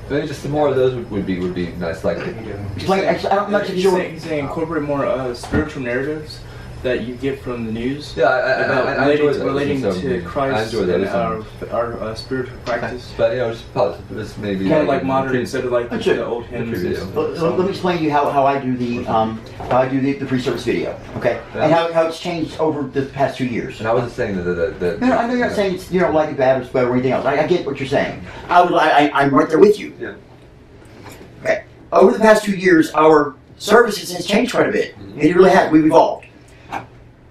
maybe 0.09 0.27
just 0.27 0.41
some 0.41 0.51
more 0.51 0.67
of 0.67 0.75
those 0.75 0.93
would, 0.93 1.09
would 1.11 1.25
be 1.25 1.39
would 1.39 1.55
be 1.55 1.67
nice. 1.73 2.03
Like, 2.03 2.17
Explain. 2.75 3.05
Actually, 3.05 3.31
I'm 3.31 3.51
not 3.51 3.67
sure. 3.67 3.97
saying, 3.97 4.13
he's 4.13 4.23
saying 4.23 4.45
incorporate 4.45 4.83
more 4.83 5.05
uh, 5.05 5.33
spiritual 5.33 5.83
narratives 5.83 6.39
that 6.83 7.01
you 7.03 7.15
get 7.15 7.39
from 7.41 7.65
the 7.65 7.71
news. 7.71 8.15
Yeah, 8.17 8.25
I- 8.25 8.37
I- 8.39 8.51
about 8.65 8.87
I- 8.87 8.91
I 8.93 8.95
relating, 9.05 9.11
enjoy 9.11 9.33
those, 9.33 9.43
relating 9.43 9.85
and 9.85 9.93
so 9.93 10.01
to 10.01 10.17
I 10.17 10.21
Christ 10.25 10.73
enjoy 10.73 10.85
those, 10.87 11.07
and 11.07 11.15
our, 11.15 11.43
our 11.71 11.99
uh, 12.01 12.15
spiritual 12.15 12.57
practice. 12.65 13.13
but 13.17 13.31
you 13.33 13.37
know, 13.39 13.51
just 13.51 13.71
positive. 13.73 14.09
Just 14.17 14.37
maybe 14.39 14.65
More 14.65 14.83
like 14.83 15.03
modern 15.03 15.35
instead 15.35 15.63
of 15.65 15.71
like 15.71 15.89
the, 15.89 16.01
Sure. 16.01 16.15
the 16.15 16.25
old 16.25 16.45
hymns. 16.45 16.69
and 16.69 16.77
Video. 16.77 16.97
stuff. 16.99 17.15
Let, 17.15 17.29
let- 17.37 17.57
let 17.59 17.65
me 17.65 17.69
explain 17.69 17.97
to 17.99 18.03
you 18.03 18.11
how, 18.11 18.29
how 18.31 18.45
I 18.47 18.59
do 18.59 18.75
the 18.75 19.05
um, 19.07 19.39
how 19.69 19.77
I 19.81 19.87
do 19.87 20.01
the, 20.01 20.13
the 20.13 20.25
pre-service 20.25 20.65
video, 20.65 20.99
okay? 21.17 21.39
And 21.53 21.71
how, 21.71 21.91
how 21.93 22.07
it's 22.07 22.19
changed 22.19 22.57
over 22.59 22.81
the 22.83 23.03
past 23.07 23.37
two 23.37 23.45
years. 23.45 23.79
And 23.79 23.87
I 23.87 23.93
wasn't 23.93 24.13
saying 24.13 24.37
that 24.37 24.43
that. 24.43 24.79
that, 24.79 25.01
No, 25.01 25.07
no, 25.09 25.17
I 25.17 25.27
know 25.27 25.33
you're 25.35 25.47
not 25.47 25.55
saying 25.55 25.75
it's, 25.75 25.91
you 25.91 25.99
don't 25.99 26.13
like 26.15 26.29
it 26.29 26.37
bad 26.37 26.61
or 26.61 26.65
bad 26.65 26.85
or 26.85 26.93
anything 26.93 27.11
else. 27.11 27.25
I, 27.25 27.41
I 27.43 27.47
get 27.47 27.65
what 27.65 27.79
you're 27.79 27.87
saying. 27.87 28.25
I 28.49 28.61
would, 28.63 28.73
I, 28.73 29.07
I, 29.07 29.21
I'm 29.21 29.33
right 29.33 29.47
there 29.47 29.59
with 29.59 29.79
you. 29.79 29.93
Yeah. 29.99 30.15
Okay. 31.43 31.63
Over 31.91 32.13
the 32.13 32.19
past 32.19 32.43
two 32.43 32.55
years, 32.55 32.91
our 32.91 33.35
services 33.57 34.11
has 34.13 34.25
changed 34.25 34.53
quite 34.55 34.69
a 34.69 34.71
bit. 34.71 34.95
Mm-hmm. 34.97 35.19
It 35.21 35.35
really 35.35 35.51
has. 35.51 35.71
We've 35.71 35.85
evolved. 35.85 36.25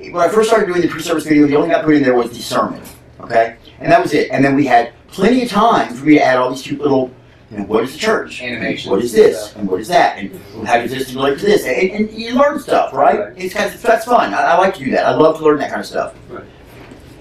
When 0.00 0.16
I 0.16 0.28
first 0.28 0.48
started 0.48 0.66
doing 0.66 0.80
the 0.80 0.88
pre-service 0.88 1.24
video, 1.24 1.46
the 1.46 1.56
only 1.56 1.68
thing 1.68 1.76
I 1.76 1.82
put 1.82 1.94
in 1.94 2.02
there 2.02 2.14
was 2.14 2.30
the 2.30 2.42
sermon, 2.42 2.82
okay? 3.20 3.56
And 3.80 3.92
that 3.92 4.00
was 4.00 4.14
it. 4.14 4.30
And 4.30 4.42
then 4.42 4.56
we 4.56 4.64
had 4.64 4.94
plenty 5.08 5.42
of 5.42 5.50
time 5.50 5.92
for 5.92 6.06
me 6.06 6.14
to 6.14 6.24
add 6.24 6.38
all 6.38 6.50
these 6.50 6.62
cute 6.62 6.80
little 6.80 7.10
You 7.50 7.58
know, 7.58 7.64
what 7.64 7.84
is 7.84 7.92
the 7.92 7.98
church? 7.98 8.40
Animations 8.40 8.90
What 8.90 9.02
is 9.02 9.12
this? 9.12 9.54
And 9.56 9.68
what 9.68 9.80
is 9.80 9.88
that? 9.88 10.18
And 10.18 10.40
how 10.66 10.80
does 10.80 10.90
this 10.92 11.12
relate 11.12 11.38
to 11.40 11.46
this? 11.46 11.64
And, 11.64 11.90
and 11.90 12.10
you 12.12 12.34
learn 12.34 12.60
stuff, 12.60 12.94
right? 12.94 13.34
It's 13.36 13.52
kind 13.52 13.72
of, 13.72 13.82
that's 13.82 14.04
fun. 14.06 14.32
I, 14.32 14.52
I 14.52 14.58
like 14.58 14.74
to 14.74 14.84
do 14.84 14.90
that. 14.92 15.04
I 15.04 15.14
love 15.14 15.36
to 15.38 15.44
learn 15.44 15.58
that 15.58 15.68
kind 15.68 15.80
of 15.80 15.86
stuff. 15.86 16.14
Right. 16.28 16.44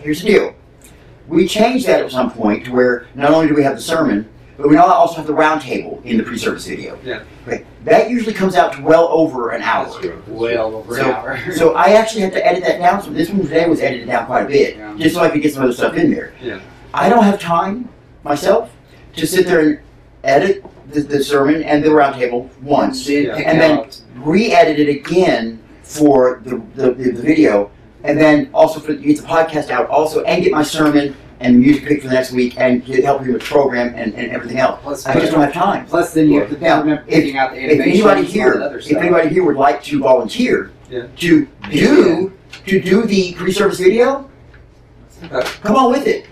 Here's 0.01 0.22
the 0.22 0.27
deal. 0.27 0.56
We 1.27 1.47
changed 1.47 1.85
that 1.88 2.01
at 2.03 2.11
some 2.11 2.31
point 2.31 2.65
to 2.65 2.72
where 2.72 3.07
not 3.14 3.31
only 3.31 3.47
do 3.47 3.56
we 3.56 3.64
have 3.64 3.76
the 3.76 3.81
sermon, 3.81 4.30
but 4.60 4.68
we 4.68 4.76
also 4.76 5.15
have 5.15 5.26
the 5.26 5.34
round 5.34 5.61
table 5.61 6.02
in 6.03 6.18
the 6.18 6.23
pre-service 6.23 6.68
video. 6.68 6.99
Yeah. 7.02 7.23
Okay. 7.48 7.65
That 7.86 8.10
usually 8.10 8.34
comes 8.34 8.56
out 8.56 8.73
to 8.73 8.81
well 8.81 9.07
over 9.07 9.52
an 9.52 9.61
hour. 9.61 9.90
Well 10.27 10.76
over 10.76 10.95
So, 10.98 11.06
an 11.06 11.11
hour. 11.11 11.52
so 11.56 11.76
I 11.76 11.91
actually 11.91 12.23
had 12.23 12.34
to 12.34 12.45
edit 12.45 12.64
that 12.65 12.80
down. 12.80 13.02
So 13.02 13.10
this 13.11 13.30
one 13.30 13.41
today 13.41 13.69
was 13.69 13.80
edited 13.80 14.07
down 14.07 14.26
quite 14.26 14.44
a 14.44 14.48
bit, 14.49 14.76
Yeah. 14.76 14.95
just 14.98 15.15
so 15.15 15.22
I 15.22 15.30
could 15.30 15.41
get 15.41 15.53
some 15.53 15.64
other 15.64 15.72
stuff 15.72 15.95
in 15.95 16.11
there. 16.11 16.34
Yeah. 16.41 16.60
I 16.94 17.07
don't 17.07 17.23
have 17.23 17.40
time 17.40 17.88
myself 18.26 18.69
to 19.15 19.26
sit 19.26 19.48
there 19.48 19.61
and 19.61 19.80
edit 20.26 20.65
the, 20.91 21.02
the 21.02 21.23
sermon 21.23 21.64
and 21.64 21.81
the 21.81 21.90
roundtable 21.90 22.49
once, 22.61 23.07
Yeah. 23.07 23.36
and 23.38 23.61
then 23.61 23.90
re-edit 24.15 24.77
it 24.77 24.90
again 24.90 25.64
for 25.84 26.41
the, 26.44 26.61
the, 26.76 26.91
the, 26.91 27.11
the 27.11 27.22
video, 27.22 27.72
and 28.03 28.19
then 28.19 28.49
also 28.53 28.81
for 28.81 28.94
get 28.94 29.22
the 29.22 29.23
podcast 29.23 29.69
out 29.69 29.88
also, 29.90 30.22
and 30.26 30.44
get 30.44 30.52
my 30.52 30.64
sermon 30.64 31.15
and 31.39 31.55
the 31.55 31.59
music 31.59 31.85
pick 31.85 32.01
for 32.01 32.07
the 32.09 32.13
next 32.13 32.31
week, 32.31 32.55
and 32.57 32.83
get- 32.85 33.03
help 33.03 33.25
you 33.25 33.33
with 33.33 33.41
the 33.41 33.47
program 33.47 33.93
and, 33.95 34.13
and 34.15 34.31
everything 34.31 34.57
else. 34.57 34.79
Plus, 34.83 35.05
I 35.05 35.19
just 35.19 35.31
don't 35.31 35.41
have 35.41 35.53
time. 35.53 35.85
plus 35.85 36.13
then 36.13 36.29
you 36.29 36.41
have 36.41 36.49
to 36.49 36.57
Now, 36.59 36.79
remember 36.81 37.03
if- 37.07 37.13
picking 37.23 37.37
out 37.37 37.51
the 37.51 37.57
If 37.57 37.71
animations 37.79 38.05
anybody 38.05 38.23
here, 38.25 38.53
if 38.79 38.91
anybody 38.97 39.29
here 39.29 39.43
would 39.43 39.55
like 39.55 39.83
to 39.85 39.99
volunteer 39.99 40.71
Yeah. 40.89 41.03
to 41.17 41.47
do 41.71 42.33
to 42.65 42.81
do 42.81 43.03
the 43.03 43.33
pre-service 43.33 43.79
video, 43.79 44.29
Okay. 45.23 45.47
come 45.63 45.75
on 45.75 45.91
with 45.91 46.07
it. 46.07 46.25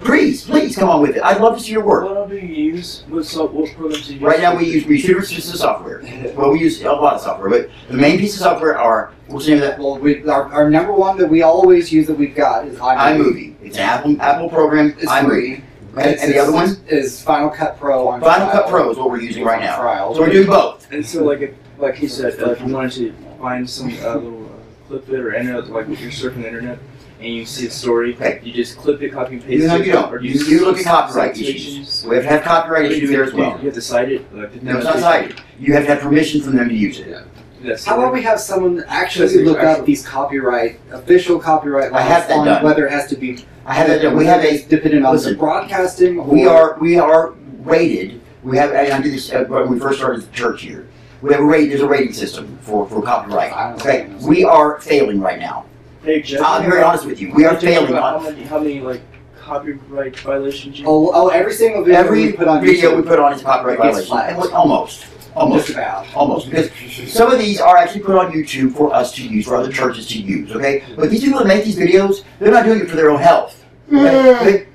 Please, 0.00 0.44
please 0.44 0.74
come 0.76 0.88
on 0.88 1.02
with 1.02 1.16
it. 1.16 1.22
I'd 1.22 1.40
love 1.40 1.58
to 1.58 1.62
see 1.62 1.72
your 1.72 1.84
work. 1.84 2.04
What 2.08 2.30
do 2.30 2.36
you 2.36 2.46
use? 2.72 3.02
What, 3.08 3.26
so, 3.26 3.44
what 3.46 3.70
programs 3.74 4.06
do 4.06 4.14
you 4.14 4.20
use? 4.20 4.26
Right 4.26 4.40
now 4.40 4.56
we 4.56 4.64
use 4.64 4.86
we 4.86 4.96
use 5.02 5.28
pieces 5.30 5.52
of 5.54 5.60
software. 5.60 6.02
Well, 6.36 6.50
we 6.52 6.60
use 6.60 6.82
a 6.82 6.90
lot 6.92 7.14
of 7.14 7.20
software, 7.20 7.50
but 7.50 7.68
the 7.88 7.96
main 7.96 8.18
piece 8.18 8.34
of 8.34 8.40
software 8.40 8.78
are 8.78 9.12
what's 9.26 9.44
the 9.46 9.52
name 9.54 9.62
of 9.62 9.68
that? 9.68 9.78
Well, 9.78 9.98
we, 9.98 10.26
our, 10.28 10.44
our 10.52 10.70
number 10.70 10.92
one 10.92 11.18
that 11.18 11.28
we 11.28 11.42
always 11.42 11.92
use 11.92 12.06
that 12.06 12.16
we've 12.16 12.34
got 12.34 12.66
is 12.66 12.78
iMovie. 12.78 13.16
iMovie. 13.18 13.54
It's 13.62 13.76
an 13.76 13.82
Apple 13.82 14.20
Apple 14.22 14.48
program. 14.48 14.94
It's 14.98 15.10
iMovie. 15.10 15.26
free. 15.28 15.62
And, 15.98 16.20
and 16.20 16.32
the 16.32 16.38
other 16.38 16.52
one, 16.52 16.76
is 16.88 17.22
Final 17.22 17.48
Cut 17.48 17.78
Pro 17.80 18.06
on 18.08 18.20
Final. 18.20 18.50
Cut 18.50 18.68
Pro 18.68 18.90
is 18.90 18.98
what 18.98 19.08
we're 19.10 19.20
using 19.20 19.44
right 19.44 19.60
now. 19.60 19.80
Trial. 19.80 20.14
So 20.14 20.20
we're 20.20 20.30
doing 20.30 20.46
both. 20.46 20.86
And 20.92 21.04
so, 21.04 21.24
like, 21.24 21.40
if, 21.40 21.54
like 21.78 21.94
he 21.94 22.06
said, 22.06 22.38
uh, 22.42 22.50
if 22.50 22.60
you 22.60 22.66
wanted 22.66 22.92
to 22.92 23.12
find 23.40 23.68
some 23.68 23.88
uh, 23.88 24.14
little 24.16 24.44
uh, 24.44 24.88
clip 24.88 25.08
it 25.08 25.18
or 25.20 25.34
any 25.34 25.50
other, 25.50 25.66
like 25.68 25.88
if 25.88 25.98
you're 26.00 26.10
surfing 26.10 26.42
the 26.42 26.48
internet 26.48 26.78
and 27.18 27.28
you 27.32 27.46
see 27.46 27.66
a 27.66 27.70
story, 27.70 28.14
Okay. 28.14 28.40
you 28.44 28.52
just 28.52 28.76
clip 28.76 29.00
it, 29.00 29.10
copy 29.10 29.36
and 29.36 29.44
paste 29.44 29.66
No, 29.66 29.76
it. 29.76 29.86
you 29.86 29.92
don't. 29.92 30.12
Or 30.12 30.20
You, 30.20 30.32
you 30.44 30.66
look 30.66 30.76
at 30.76 30.84
copyright 30.84 31.40
issues. 31.40 32.04
We 32.06 32.16
have 32.16 32.24
to 32.24 32.30
have 32.30 32.42
copyright 32.42 32.92
issues 32.92 33.08
there 33.08 33.24
as 33.24 33.32
well. 33.32 33.58
You 33.58 33.64
have 33.64 33.74
to 33.74 33.80
cite 33.80 34.12
it. 34.12 34.34
Like, 34.34 34.62
No, 34.62 34.76
it's 34.76 34.84
not 34.84 34.98
cited. 34.98 35.40
You 35.58 35.72
have 35.72 35.84
to 35.86 35.94
have 35.94 36.00
permission 36.02 36.42
from 36.42 36.56
them 36.56 36.68
to 36.68 36.74
use 36.74 37.00
it. 37.00 37.08
Yeah. 37.08 37.22
That's 37.62 37.84
How 37.84 37.96
about 37.98 38.12
we 38.12 38.22
have 38.22 38.38
someone 38.40 38.84
actually 38.86 39.44
look 39.44 39.58
actual- 39.58 39.80
up 39.82 39.86
these 39.86 40.06
copyright, 40.06 40.78
official 40.92 41.38
copyright 41.38 41.92
I 41.92 41.98
laws 42.00 42.08
have 42.08 42.28
that 42.28 42.38
on 42.38 42.46
done. 42.46 42.64
whether 42.64 42.86
it 42.86 42.92
has 42.92 43.06
to 43.08 43.16
be. 43.16 43.44
I 43.64 43.74
have 43.74 43.88
that 43.88 44.02
done. 44.02 44.16
We 44.16 44.26
have 44.26 44.44
a 44.44 44.62
dependent 44.64 45.04
on 45.06 45.14
listen, 45.14 45.32
the 45.32 45.38
broadcasting. 45.38 46.26
We 46.26 46.46
are 46.46 46.76
we 46.80 46.98
are 46.98 47.32
rated. 47.64 48.20
We 48.42 48.56
have 48.58 48.70
and 48.72 48.92
I 48.92 49.00
did 49.00 49.12
this 49.12 49.32
uh, 49.32 49.44
when 49.48 49.70
we 49.70 49.78
first 49.78 49.98
started 49.98 50.22
the 50.22 50.32
church 50.32 50.62
here. 50.62 50.86
We 51.22 51.32
have 51.32 51.40
a 51.40 51.44
rate. 51.44 51.68
There's 51.70 51.80
a 51.80 51.88
rating 51.88 52.12
system 52.12 52.58
for 52.60 52.86
for 52.88 53.02
copyright. 53.02 53.52
Okay, 53.80 54.08
we 54.22 54.44
are 54.44 54.78
failing 54.80 55.20
right 55.20 55.38
now. 55.40 55.64
Hey, 56.04 56.22
Jeff, 56.22 56.42
I'll 56.42 56.60
be 56.62 56.68
very 56.68 56.82
honest 56.82 57.04
with 57.06 57.20
you. 57.20 57.32
We 57.34 57.44
are 57.46 57.54
Did 57.54 57.62
you 57.62 57.68
know 57.70 57.74
failing 57.76 57.90
about 57.94 58.14
on 58.16 58.22
How 58.22 58.30
many, 58.30 58.42
how 58.44 58.58
many 58.60 58.80
like 58.80 59.02
copyright 59.40 60.16
violations? 60.20 60.78
You 60.78 60.84
Oh, 60.86 61.10
oh, 61.12 61.28
every 61.28 61.52
single 61.54 61.82
video 61.82 61.98
every 61.98 62.26
we 62.26 62.32
put 62.32 62.46
on 62.46 62.60
video 62.64 62.92
YouTube 62.92 62.96
we 62.98 63.02
put 63.08 63.18
on 63.18 63.32
is 63.32 63.42
copyright 63.42 63.78
gets 63.80 64.06
violation. 64.08 64.36
flagged. 64.36 64.52
Almost, 64.52 65.06
almost, 65.36 65.66
Just 65.66 65.78
about. 65.78 66.06
almost. 66.14 66.50
Because 66.50 66.70
some 67.12 67.30
of 67.30 67.38
these 67.38 67.60
are 67.60 67.76
actually 67.76 68.00
put 68.02 68.16
on 68.16 68.32
YouTube 68.32 68.74
for 68.74 68.92
us 68.92 69.14
to 69.14 69.22
use, 69.26 69.46
for 69.46 69.56
other 69.56 69.70
churches 69.70 70.06
to 70.08 70.18
use. 70.18 70.50
Okay, 70.52 70.82
but 70.96 71.10
these 71.10 71.22
people 71.22 71.38
that 71.38 71.46
make 71.46 71.64
these 71.64 71.76
videos, 71.78 72.24
they're 72.38 72.52
not 72.52 72.64
doing 72.64 72.80
it 72.80 72.88
for 72.90 72.96
their 72.96 73.10
own 73.10 73.20
health. 73.20 73.64
Mm. 73.90 74.36
Okay? 74.40 74.50
They- 74.50 74.66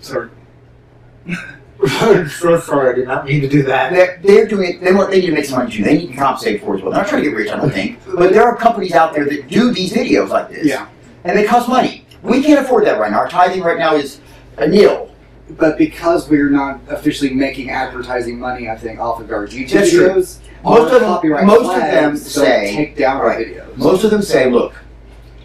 Sorry. 0.00 0.30
I'm 1.82 2.28
so 2.40 2.58
sorry. 2.60 2.90
I 2.90 2.92
did 2.94 3.06
not 3.08 3.24
mean 3.26 3.40
to 3.42 3.48
do 3.48 3.62
that. 3.64 3.92
They're, 3.92 4.20
they're 4.22 4.46
doing 4.46 4.74
it. 4.74 4.80
They 4.80 4.92
want. 4.92 5.10
They 5.10 5.20
need 5.20 5.26
to 5.26 5.32
make 5.32 5.44
some 5.44 5.58
money 5.58 5.70
too. 5.72 5.82
They 5.84 5.98
need 5.98 6.06
to 6.08 6.16
compensate 6.16 6.60
for 6.62 6.74
it 6.74 6.78
as 6.78 6.82
well. 6.82 6.92
They're 6.92 7.02
not 7.02 7.08
trying 7.08 7.22
to 7.24 7.30
get 7.30 7.36
rich, 7.36 7.50
I 7.50 7.56
don't 7.56 7.70
think. 7.70 7.98
But 8.14 8.32
there 8.32 8.44
are 8.44 8.56
companies 8.56 8.92
out 8.92 9.12
there 9.12 9.24
that 9.24 9.48
do 9.48 9.72
these 9.72 9.92
videos 9.92 10.28
like 10.30 10.48
this. 10.50 10.66
Yeah. 10.66 10.88
And 11.24 11.36
they 11.36 11.44
cost 11.44 11.68
money. 11.68 12.06
We 12.22 12.42
can't 12.42 12.64
afford 12.64 12.86
that 12.86 12.98
right 13.00 13.10
now. 13.10 13.18
Our 13.18 13.28
tithing 13.28 13.62
right 13.62 13.78
now 13.78 13.94
is 13.94 14.20
a 14.58 14.66
nil. 14.66 15.10
But 15.50 15.78
because 15.78 16.28
we're 16.28 16.50
not 16.50 16.80
officially 16.88 17.32
making 17.32 17.70
advertising 17.70 18.38
money, 18.38 18.68
I 18.68 18.76
think 18.76 18.98
off 18.98 19.20
of 19.20 19.30
our 19.30 19.46
YouTube 19.46 19.70
That's 19.70 19.90
true. 19.90 20.08
videos, 20.08 20.38
Most 20.64 20.92
of 20.92 21.00
them- 21.00 21.46
most 21.46 21.74
of 21.76 21.80
them 21.82 22.16
say- 22.16 22.74
take 22.74 22.96
down 22.96 23.18
our 23.18 23.34
videos. 23.36 23.76
Most 23.76 24.02
of 24.02 24.10
them 24.10 24.22
say, 24.22 24.50
look, 24.50 24.74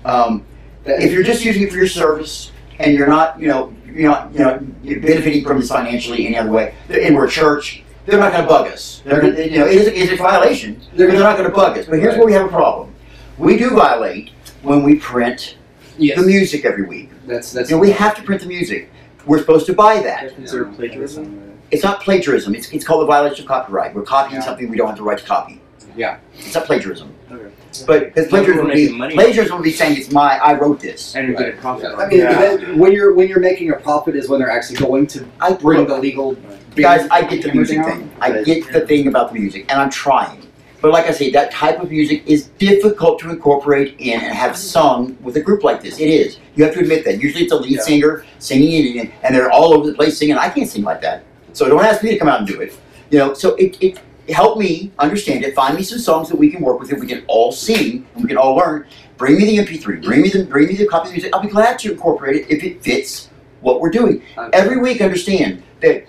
um, 0.04 0.44
That- 0.86 1.04
if 1.04 1.12
you're 1.12 1.22
just 1.24 1.46
using 1.46 1.62
it 1.62 1.72
for 1.72 1.78
your 1.78 1.88
service 1.88 2.52
and 2.80 2.94
you're 2.96 3.08
not, 3.08 3.40
you 3.40 3.48
know, 3.48 3.72
you're 3.86 4.10
not, 4.10 4.30
you 4.34 4.40
know, 4.40 4.60
you're 4.84 5.00
benefiting 5.00 5.44
from 5.46 5.60
this 5.60 5.70
financially 5.70 6.26
any 6.26 6.38
other 6.38 6.50
way, 6.52 6.74
and 6.90 7.16
we're 7.16 7.26
a 7.26 7.30
church, 7.30 7.84
they're 8.08 8.18
not 8.20 8.32
going 8.32 8.44
to 8.44 8.50
bug 8.50 8.68
us. 8.72 9.04
They're 9.06 9.22
going 9.22 9.36
to, 9.36 9.52
you 9.52 9.60
know, 9.60 9.68
it 9.68 9.76
is, 9.76 9.88
it 9.88 9.94
is 9.94 10.12
a 10.14 10.16
violation. 10.16 10.82
They're, 10.96 11.12
they're 11.12 11.20
not 11.20 11.38
going 11.38 11.48
to 11.48 11.56
bug 11.56 11.78
us. 11.78 11.86
But 11.86 12.00
here's 12.00 12.16
where 12.18 12.26
we 12.26 12.34
have 12.34 12.46
a 12.48 12.50
problem. 12.50 12.90
We 13.38 13.58
do 13.58 13.70
violate 13.72 14.32
when 14.64 14.82
we 14.82 14.96
print 14.96 15.58
yes, 16.00 16.18
the 16.20 16.26
music 16.26 16.66
every 16.66 16.84
week. 16.84 17.12
that's 17.28 17.52
that's 17.52 17.70
You 17.70 17.76
know, 17.76 17.82
we 17.82 17.92
have 17.92 18.16
to 18.16 18.24
print 18.24 18.42
the 18.42 18.48
music. 18.48 18.90
We're 19.26 19.40
supposed 19.40 19.66
to 19.68 19.74
buy 19.74 19.96
that. 20.02 20.22
That's 20.22 20.34
considered 20.34 20.74
plagiarism. 20.76 21.60
It's 21.72 21.84
not 21.84 22.02
plagiarism. 22.02 22.54
It's, 22.56 22.70
it's 22.72 22.84
called 22.84 23.04
a 23.04 23.06
violation 23.06 23.44
of 23.46 23.48
copyright. 23.48 23.94
We're 23.96 24.02
copying 24.04 24.42
Yeah. 24.42 24.46
something 24.46 24.70
we 24.70 24.78
don't 24.78 24.88
have 24.88 24.98
the 24.98 25.04
right 25.04 25.18
to 25.18 25.24
copy. 25.24 25.62
Yeah. 25.96 26.18
It's 26.38 26.54
not 26.56 26.66
plagiarism. 26.66 27.14
Okay. 27.32 27.50
But 27.88 28.06
because 28.14 28.28
plagiarism 28.28 28.66
would 28.66 28.74
be 28.74 28.90
money. 28.98 29.14
plagiarism 29.14 29.58
would 29.58 29.64
be 29.64 29.72
saying 29.72 29.98
it's 29.98 30.12
my 30.12 30.38
I 30.38 30.54
wrote 30.58 30.80
this. 30.82 31.16
And 31.16 31.28
you're 31.28 31.38
getting 31.38 31.58
profit. 31.60 31.94
I 31.98 32.08
mean, 32.08 32.20
that- 32.22 32.76
when 32.76 32.92
you're 32.92 33.14
when 33.14 33.28
you're 33.30 33.40
making 33.40 33.72
a 33.72 33.76
profit 33.76 34.16
is 34.16 34.28
when 34.28 34.40
they're 34.40 34.50
actually 34.52 34.78
going 34.78 35.08
to 35.08 35.26
I 35.40 35.54
bring 35.54 35.80
look, 35.80 35.88
the 35.90 35.98
legal. 35.98 36.36
guys. 36.76 37.08
I 37.10 37.24
get 37.24 37.44
the 37.44 37.54
music 37.54 37.78
down. 37.78 38.00
thing. 38.00 38.12
I 38.20 38.42
get 38.44 38.72
the 38.72 38.82
thing 38.86 39.08
about 39.08 39.32
the 39.34 39.40
music, 39.40 39.66
and 39.72 39.80
I'm 39.82 39.90
trying. 39.90 40.42
But 40.82 40.92
like 40.92 41.06
I 41.06 41.12
say, 41.12 41.30
that 41.32 41.52
type 41.52 41.80
of 41.80 41.92
music 41.92 42.24
is 42.26 42.46
difficult 42.58 43.20
to 43.20 43.30
incorporate 43.30 43.96
in 44.00 44.20
and 44.20 44.34
have 44.36 44.52
mm-hmm. 44.52 44.58
sung 44.58 45.18
with 45.22 45.38
a 45.38 45.42
group 45.42 45.64
like 45.64 45.82
this. 45.82 46.00
It 46.00 46.10
is. 46.10 46.40
You 46.56 46.64
have 46.64 46.74
to 46.74 46.80
admit 46.80 47.06
that. 47.06 47.22
Usually 47.22 47.44
it's 47.44 47.54
a 47.54 47.58
lead 47.58 47.78
Yeah. 47.78 47.82
singer 47.82 48.26
singing 48.40 48.98
it, 48.98 49.12
and 49.24 49.36
they're 49.36 49.52
all 49.52 49.74
over 49.74 49.88
the 49.88 49.94
place 49.94 50.18
singing. 50.18 50.38
I 50.38 50.50
can't 50.50 50.68
sing 50.68 50.84
like 50.84 51.02
that. 51.02 51.24
So 51.54 51.70
don't 51.70 51.86
ask 51.86 52.04
me 52.04 52.10
to 52.12 52.18
come 52.18 52.28
out 52.28 52.40
and 52.40 52.48
do 52.48 52.60
it. 52.62 52.74
You 53.12 53.20
know, 53.20 53.34
so 53.34 53.56
it, 53.56 53.78
it 53.82 54.00
help 54.30 54.58
me 54.58 54.92
understand 55.00 55.44
it. 55.44 55.54
Find 55.54 55.76
me 55.76 55.84
some 55.84 56.00
songs 56.00 56.30
that 56.30 56.38
we 56.38 56.50
can 56.50 56.62
work 56.62 56.80
with 56.80 56.90
that 56.90 57.00
we 57.00 57.08
can 57.08 57.24
all 57.28 57.52
sing 57.52 58.08
and 58.16 58.24
we 58.24 58.28
can 58.28 58.38
all 58.38 58.56
learn. 58.56 58.86
Bring 59.18 59.38
me 59.38 59.46
the 59.46 59.58
MP3. 59.64 60.04
Bring 60.04 60.22
me 60.22 60.30
the 60.30 60.46
bring 60.46 60.68
me 60.68 60.76
the 60.76 60.88
copy 60.88 61.10
of 61.10 61.10
the 61.10 61.14
music. 61.14 61.36
I'll 61.36 61.42
be 61.42 61.50
glad 61.50 61.78
to 61.80 61.92
incorporate 61.92 62.38
it 62.38 62.50
if 62.50 62.64
it 62.64 62.82
fits 62.82 63.30
what 63.60 63.80
we're 63.80 63.92
doing. 63.92 64.24
Every 64.54 64.80
week, 64.80 65.02
understand 65.02 65.62
that 65.82 66.06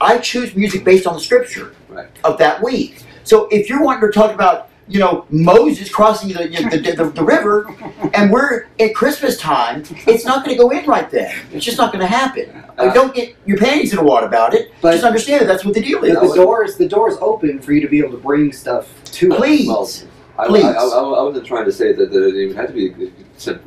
I 0.00 0.18
choose 0.18 0.56
music 0.56 0.84
based 0.84 1.06
on 1.06 1.14
the 1.14 1.20
scripture 1.20 1.74
Right. 1.88 2.08
of 2.24 2.38
that 2.38 2.62
week. 2.62 3.04
So 3.28 3.46
if 3.50 3.68
you're 3.68 3.82
wanting 3.82 4.10
to 4.10 4.10
talk 4.10 4.32
about, 4.32 4.70
you 4.88 4.98
know, 4.98 5.26
Moses 5.28 5.90
crossing 5.90 6.32
the, 6.32 6.48
you 6.48 6.62
know, 6.62 6.70
the, 6.70 6.78
the, 6.78 7.04
the 7.10 7.22
river, 7.22 7.68
and 8.14 8.32
we're 8.32 8.68
at 8.80 8.94
Christmas 8.94 9.36
time, 9.36 9.82
it's 10.06 10.24
not 10.24 10.46
going 10.46 10.56
to 10.56 10.62
go 10.62 10.70
in 10.70 10.86
right 10.86 11.10
then. 11.10 11.38
It's 11.52 11.62
just 11.62 11.76
not 11.76 11.92
going 11.92 12.00
to 12.00 12.06
happen. 12.06 12.48
Uh, 12.78 12.86
like, 12.86 12.94
don't 12.94 13.14
get 13.14 13.36
your 13.44 13.58
panties 13.58 13.92
in 13.92 13.98
a 13.98 14.02
wad 14.02 14.24
about 14.24 14.54
it. 14.54 14.72
But- 14.80 14.92
just 14.92 15.04
understand 15.04 15.42
that 15.42 15.46
that's 15.46 15.62
what 15.62 15.74
the 15.74 15.82
deal 15.82 16.02
is. 16.04 16.14
The, 16.14 16.20
door 16.20 16.24
is. 16.24 16.32
the 16.32 16.42
doors 16.42 16.76
the 16.78 16.88
doors 16.88 17.14
open 17.20 17.60
for 17.60 17.72
you 17.74 17.82
to 17.82 17.88
be 17.88 17.98
able 17.98 18.12
to 18.12 18.16
bring 18.16 18.50
stuff 18.50 18.88
to 19.04 19.30
us. 19.34 19.38
Please, 19.38 19.68
Well, 19.68 19.90
I, 20.38 20.46
please. 20.46 20.64
I, 20.64 20.72
I, 20.72 20.98
I 20.98 21.22
wasn't 21.22 21.46
trying 21.46 21.64
to 21.64 21.72
say 21.72 21.92
that, 21.92 22.10
that 22.12 22.22
it 22.28 22.34
even 22.36 22.56
had 22.56 22.68
to 22.68 22.72
be 22.72 23.10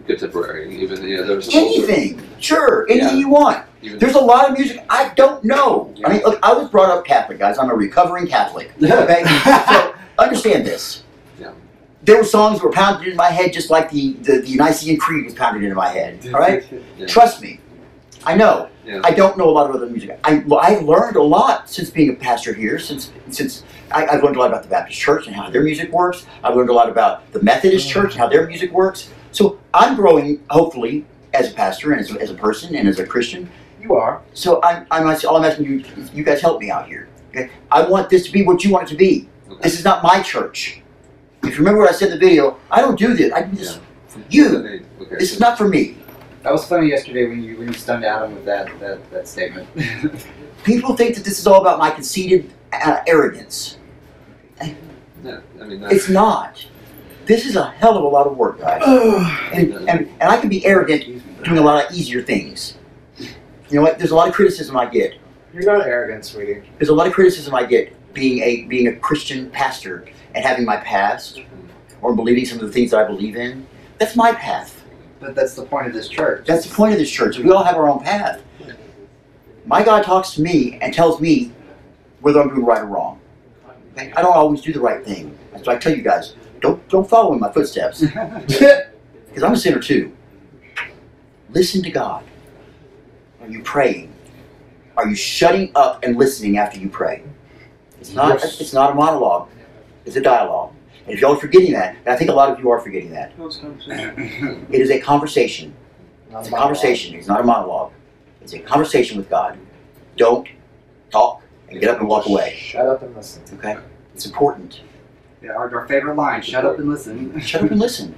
contemporary. 0.07 0.77
Even 0.81 1.03
you 1.03 1.17
know, 1.17 1.25
there 1.27 1.35
was 1.35 1.53
older- 1.53 1.59
anything. 1.59 2.21
Sure, 2.39 2.85
anything 2.89 3.09
Yeah. 3.09 3.15
you 3.15 3.29
want. 3.29 3.65
even- 3.81 3.99
There's 3.99 4.15
a 4.15 4.19
lot 4.19 4.49
of 4.49 4.57
music 4.57 4.83
I 4.89 5.09
don't 5.15 5.43
know. 5.43 5.93
I 6.05 6.13
mean, 6.13 6.21
look, 6.23 6.39
I 6.43 6.53
was 6.53 6.69
brought 6.69 6.89
up 6.89 7.05
Catholic, 7.05 7.39
guys. 7.39 7.57
I'm 7.57 7.69
a 7.69 7.75
recovering 7.75 8.27
Catholic. 8.27 8.71
Okay, 8.81 9.23
so 9.65 9.95
understand 10.19 10.65
this. 10.65 11.03
Yeah. 11.39 11.53
There 12.03 12.17
were 12.17 12.23
songs 12.23 12.59
that 12.59 12.65
were 12.65 12.71
pounded 12.71 13.05
into 13.05 13.17
my 13.17 13.29
head 13.29 13.53
just 13.53 13.69
like 13.69 13.89
the, 13.89 14.13
the, 14.21 14.39
the 14.41 14.55
Nicene 14.55 14.97
Creed 14.97 15.25
was 15.25 15.33
pounded 15.33 15.63
into 15.63 15.75
my 15.75 15.87
head. 15.89 16.19
All 16.33 16.39
right? 16.39 16.63
Yeah. 16.97 17.07
Trust 17.07 17.41
me. 17.41 17.59
I 18.25 18.35
know. 18.35 18.69
Yeah. 18.85 19.01
I 19.03 19.11
don't 19.11 19.37
know 19.37 19.49
a 19.49 19.51
lot 19.51 19.69
of 19.69 19.75
other 19.75 19.85
music. 19.85 20.19
I 20.23 20.43
I've 20.59 20.83
learned 20.83 21.15
a 21.15 21.23
lot 21.23 21.69
since 21.69 21.89
being 21.89 22.09
a 22.09 22.13
pastor 22.13 22.53
here. 22.53 22.79
Since 22.79 23.11
since 23.29 23.63
I, 23.91 24.05
I've 24.07 24.23
learned 24.23 24.35
a 24.35 24.39
lot 24.39 24.49
about 24.49 24.63
the 24.63 24.69
Baptist 24.69 24.99
Church 24.99 25.27
and 25.27 25.35
how 25.35 25.49
their 25.49 25.63
music 25.63 25.91
works. 25.91 26.25
I've 26.43 26.55
learned 26.55 26.69
a 26.69 26.73
lot 26.73 26.89
about 26.89 27.31
the 27.31 27.41
Methodist 27.41 27.87
mm. 27.87 27.93
Church 27.93 28.11
and 28.11 28.19
how 28.19 28.27
their 28.27 28.47
music 28.47 28.71
works. 28.71 29.09
So 29.31 29.59
I'm 29.73 29.95
growing, 29.95 30.43
hopefully, 30.49 31.05
as 31.33 31.51
a 31.51 31.53
pastor 31.53 31.91
and 31.91 32.01
as 32.01 32.13
a, 32.13 32.19
as 32.19 32.29
a 32.29 32.35
person 32.35 32.75
and 32.75 32.87
as 32.87 32.99
a 32.99 33.05
Christian. 33.05 33.49
You 33.81 33.95
are. 33.95 34.21
So 34.33 34.61
I'm, 34.63 34.85
I'm 34.91 35.07
all 35.07 35.37
I'm 35.37 35.43
asking 35.45 35.65
you, 35.65 35.83
you 36.13 36.23
guys 36.23 36.41
help 36.41 36.61
me 36.61 36.69
out 36.69 36.87
here. 36.87 37.07
Okay? 37.29 37.49
I 37.71 37.83
want 37.83 38.09
this 38.09 38.25
to 38.25 38.31
be 38.31 38.43
what 38.43 38.63
you 38.63 38.71
want 38.71 38.87
it 38.87 38.91
to 38.91 38.97
be. 38.97 39.27
Okay. 39.49 39.61
This 39.63 39.79
is 39.79 39.85
not 39.85 40.03
my 40.03 40.21
church. 40.21 40.81
If 41.43 41.51
you 41.51 41.57
remember 41.57 41.79
what 41.79 41.89
I 41.89 41.93
said 41.93 42.11
in 42.11 42.19
the 42.19 42.19
video, 42.19 42.57
I 42.69 42.81
don't 42.81 42.99
do 42.99 43.13
this. 43.13 43.33
I 43.33 43.43
do 43.43 43.55
this 43.55 43.75
Yeah. 43.75 43.81
for 44.07 44.21
you. 44.29 44.57
Okay. 44.57 44.85
okay. 45.01 45.15
This 45.17 45.33
is 45.33 45.39
not 45.39 45.57
for 45.57 45.67
me. 45.67 45.97
That 46.43 46.51
was 46.51 46.65
funny 46.65 46.89
yesterday 46.89 47.27
when 47.27 47.43
you 47.43 47.57
when 47.57 47.67
you 47.67 47.73
stunned 47.73 48.03
Adam 48.03 48.33
with 48.33 48.45
that 48.45 48.79
that, 48.79 49.11
that 49.11 49.27
statement. 49.27 49.69
People 50.63 50.95
think 50.95 51.15
that 51.15 51.23
this 51.23 51.39
is 51.39 51.47
all 51.47 51.61
about 51.61 51.79
my 51.79 51.91
conceited 51.91 52.51
uh, 52.73 53.01
arrogance. 53.07 53.77
Yeah, 55.23 55.39
I 55.59 55.65
mean, 55.65 55.81
that's, 55.81 55.93
It's 55.93 56.09
not. 56.09 56.65
This 57.25 57.45
is 57.45 57.55
a 57.55 57.69
hell 57.71 57.97
of 57.97 58.03
a 58.03 58.07
lot 58.07 58.25
of 58.25 58.37
work, 58.37 58.59
guys. 58.59 58.81
and, 59.53 59.73
and, 59.87 60.09
and 60.09 60.23
I 60.23 60.37
can 60.37 60.49
be 60.49 60.65
arrogant 60.65 61.03
doing 61.43 61.57
a 61.57 61.61
lot 61.61 61.85
of 61.85 61.95
easier 61.95 62.21
things. 62.21 62.77
You 63.19 63.77
know 63.77 63.81
what? 63.81 63.99
There's 63.99 64.11
a 64.11 64.15
lot 64.15 64.27
of 64.27 64.33
criticism 64.33 64.75
I 64.75 64.87
get. 64.87 65.15
You're 65.53 65.63
not 65.63 65.85
arrogant, 65.85 66.25
sweetie. 66.25 66.63
There's 66.77 66.89
a 66.89 66.93
lot 66.93 67.07
of 67.07 67.13
criticism 67.13 67.53
I 67.53 67.65
get 67.65 67.95
being 68.13 68.39
a 68.39 68.63
being 68.63 68.87
a 68.87 68.95
Christian 68.95 69.49
pastor 69.51 70.07
and 70.33 70.43
having 70.43 70.65
my 70.65 70.77
past 70.77 71.39
or 72.01 72.15
believing 72.15 72.45
some 72.45 72.59
of 72.59 72.65
the 72.65 72.71
things 72.71 72.91
that 72.91 72.99
I 72.99 73.03
believe 73.03 73.35
in. 73.35 73.67
That's 73.99 74.15
my 74.15 74.33
path. 74.33 74.80
But 75.21 75.35
that's 75.35 75.53
the 75.53 75.63
point 75.63 75.87
of 75.87 75.93
this 75.93 76.09
church. 76.09 76.45
That's 76.47 76.65
the 76.65 76.73
point 76.73 76.93
of 76.93 76.99
this 76.99 77.09
church. 77.09 77.37
We 77.37 77.51
all 77.51 77.63
have 77.63 77.75
our 77.77 77.87
own 77.87 78.03
path. 78.03 78.41
My 79.65 79.83
God 79.83 80.03
talks 80.03 80.31
to 80.33 80.41
me 80.41 80.79
and 80.81 80.93
tells 80.93 81.21
me 81.21 81.53
whether 82.19 82.41
I'm 82.41 82.49
doing 82.49 82.65
right 82.65 82.81
or 82.81 82.87
wrong. 82.87 83.19
I 83.95 84.07
don't 84.21 84.35
always 84.35 84.61
do 84.61 84.73
the 84.73 84.79
right 84.79 85.05
thing. 85.05 85.37
That's 85.51 85.67
why 85.67 85.75
I 85.75 85.77
tell 85.77 85.95
you 85.95 86.01
guys, 86.01 86.35
don't 86.59 86.85
don't 86.89 87.07
follow 87.07 87.33
in 87.33 87.39
my 87.39 87.51
footsteps. 87.51 88.03
Because 89.31 89.43
I'm 89.43 89.53
a 89.53 89.57
sinner 89.57 89.79
too. 89.79 90.11
Listen 91.51 91.81
to 91.83 91.89
God. 91.89 92.25
Are 93.39 93.47
you 93.47 93.63
praying? 93.63 94.11
Are 94.97 95.07
you 95.07 95.15
shutting 95.15 95.71
up 95.73 96.03
and 96.03 96.17
listening 96.17 96.57
after 96.57 96.77
you 96.77 96.89
pray? 96.89 97.23
It's 98.01 98.13
not 98.13 98.43
it's 98.43 98.73
not 98.73 98.91
a 98.91 98.93
monologue. 98.93 99.47
It's 100.05 100.17
a 100.17 100.21
dialogue. 100.21 100.73
And 101.05 101.13
if 101.13 101.21
y'all 101.21 101.33
are 101.33 101.39
forgetting 101.39 101.71
that, 101.73 101.95
and 101.97 102.09
I 102.09 102.15
think 102.15 102.29
a 102.29 102.33
lot 102.33 102.51
of 102.51 102.59
you 102.59 102.69
are 102.69 102.79
forgetting 102.79 103.11
that, 103.11 103.33
it 104.69 104.81
is 104.81 104.91
a 104.91 104.99
conversation. 104.99 105.73
It's 106.31 106.47
a 106.47 106.51
conversation. 106.51 107.15
It's 107.15 107.27
not 107.27 107.41
a 107.41 107.43
monologue. 107.43 107.91
It's 108.41 108.53
a 108.53 108.59
conversation 108.59 109.17
with 109.17 109.29
God. 109.29 109.57
Don't 110.17 110.47
talk 111.11 111.41
and 111.69 111.79
get 111.79 111.89
up 111.89 111.99
and 111.99 112.07
walk 112.07 112.27
away. 112.27 112.55
Shut 112.57 112.87
up 112.87 113.01
and 113.01 113.15
listen. 113.15 113.43
Okay? 113.57 113.77
It's 114.13 114.25
important. 114.25 114.81
Yeah, 115.41 115.51
our, 115.51 115.73
our 115.75 115.87
favorite 115.87 116.15
line: 116.15 116.41
"Shut 116.41 116.65
up 116.65 116.77
and 116.77 116.87
listen." 116.87 117.39
Shut 117.39 117.63
up 117.63 117.71
and 117.71 117.79
listen. 117.79 118.15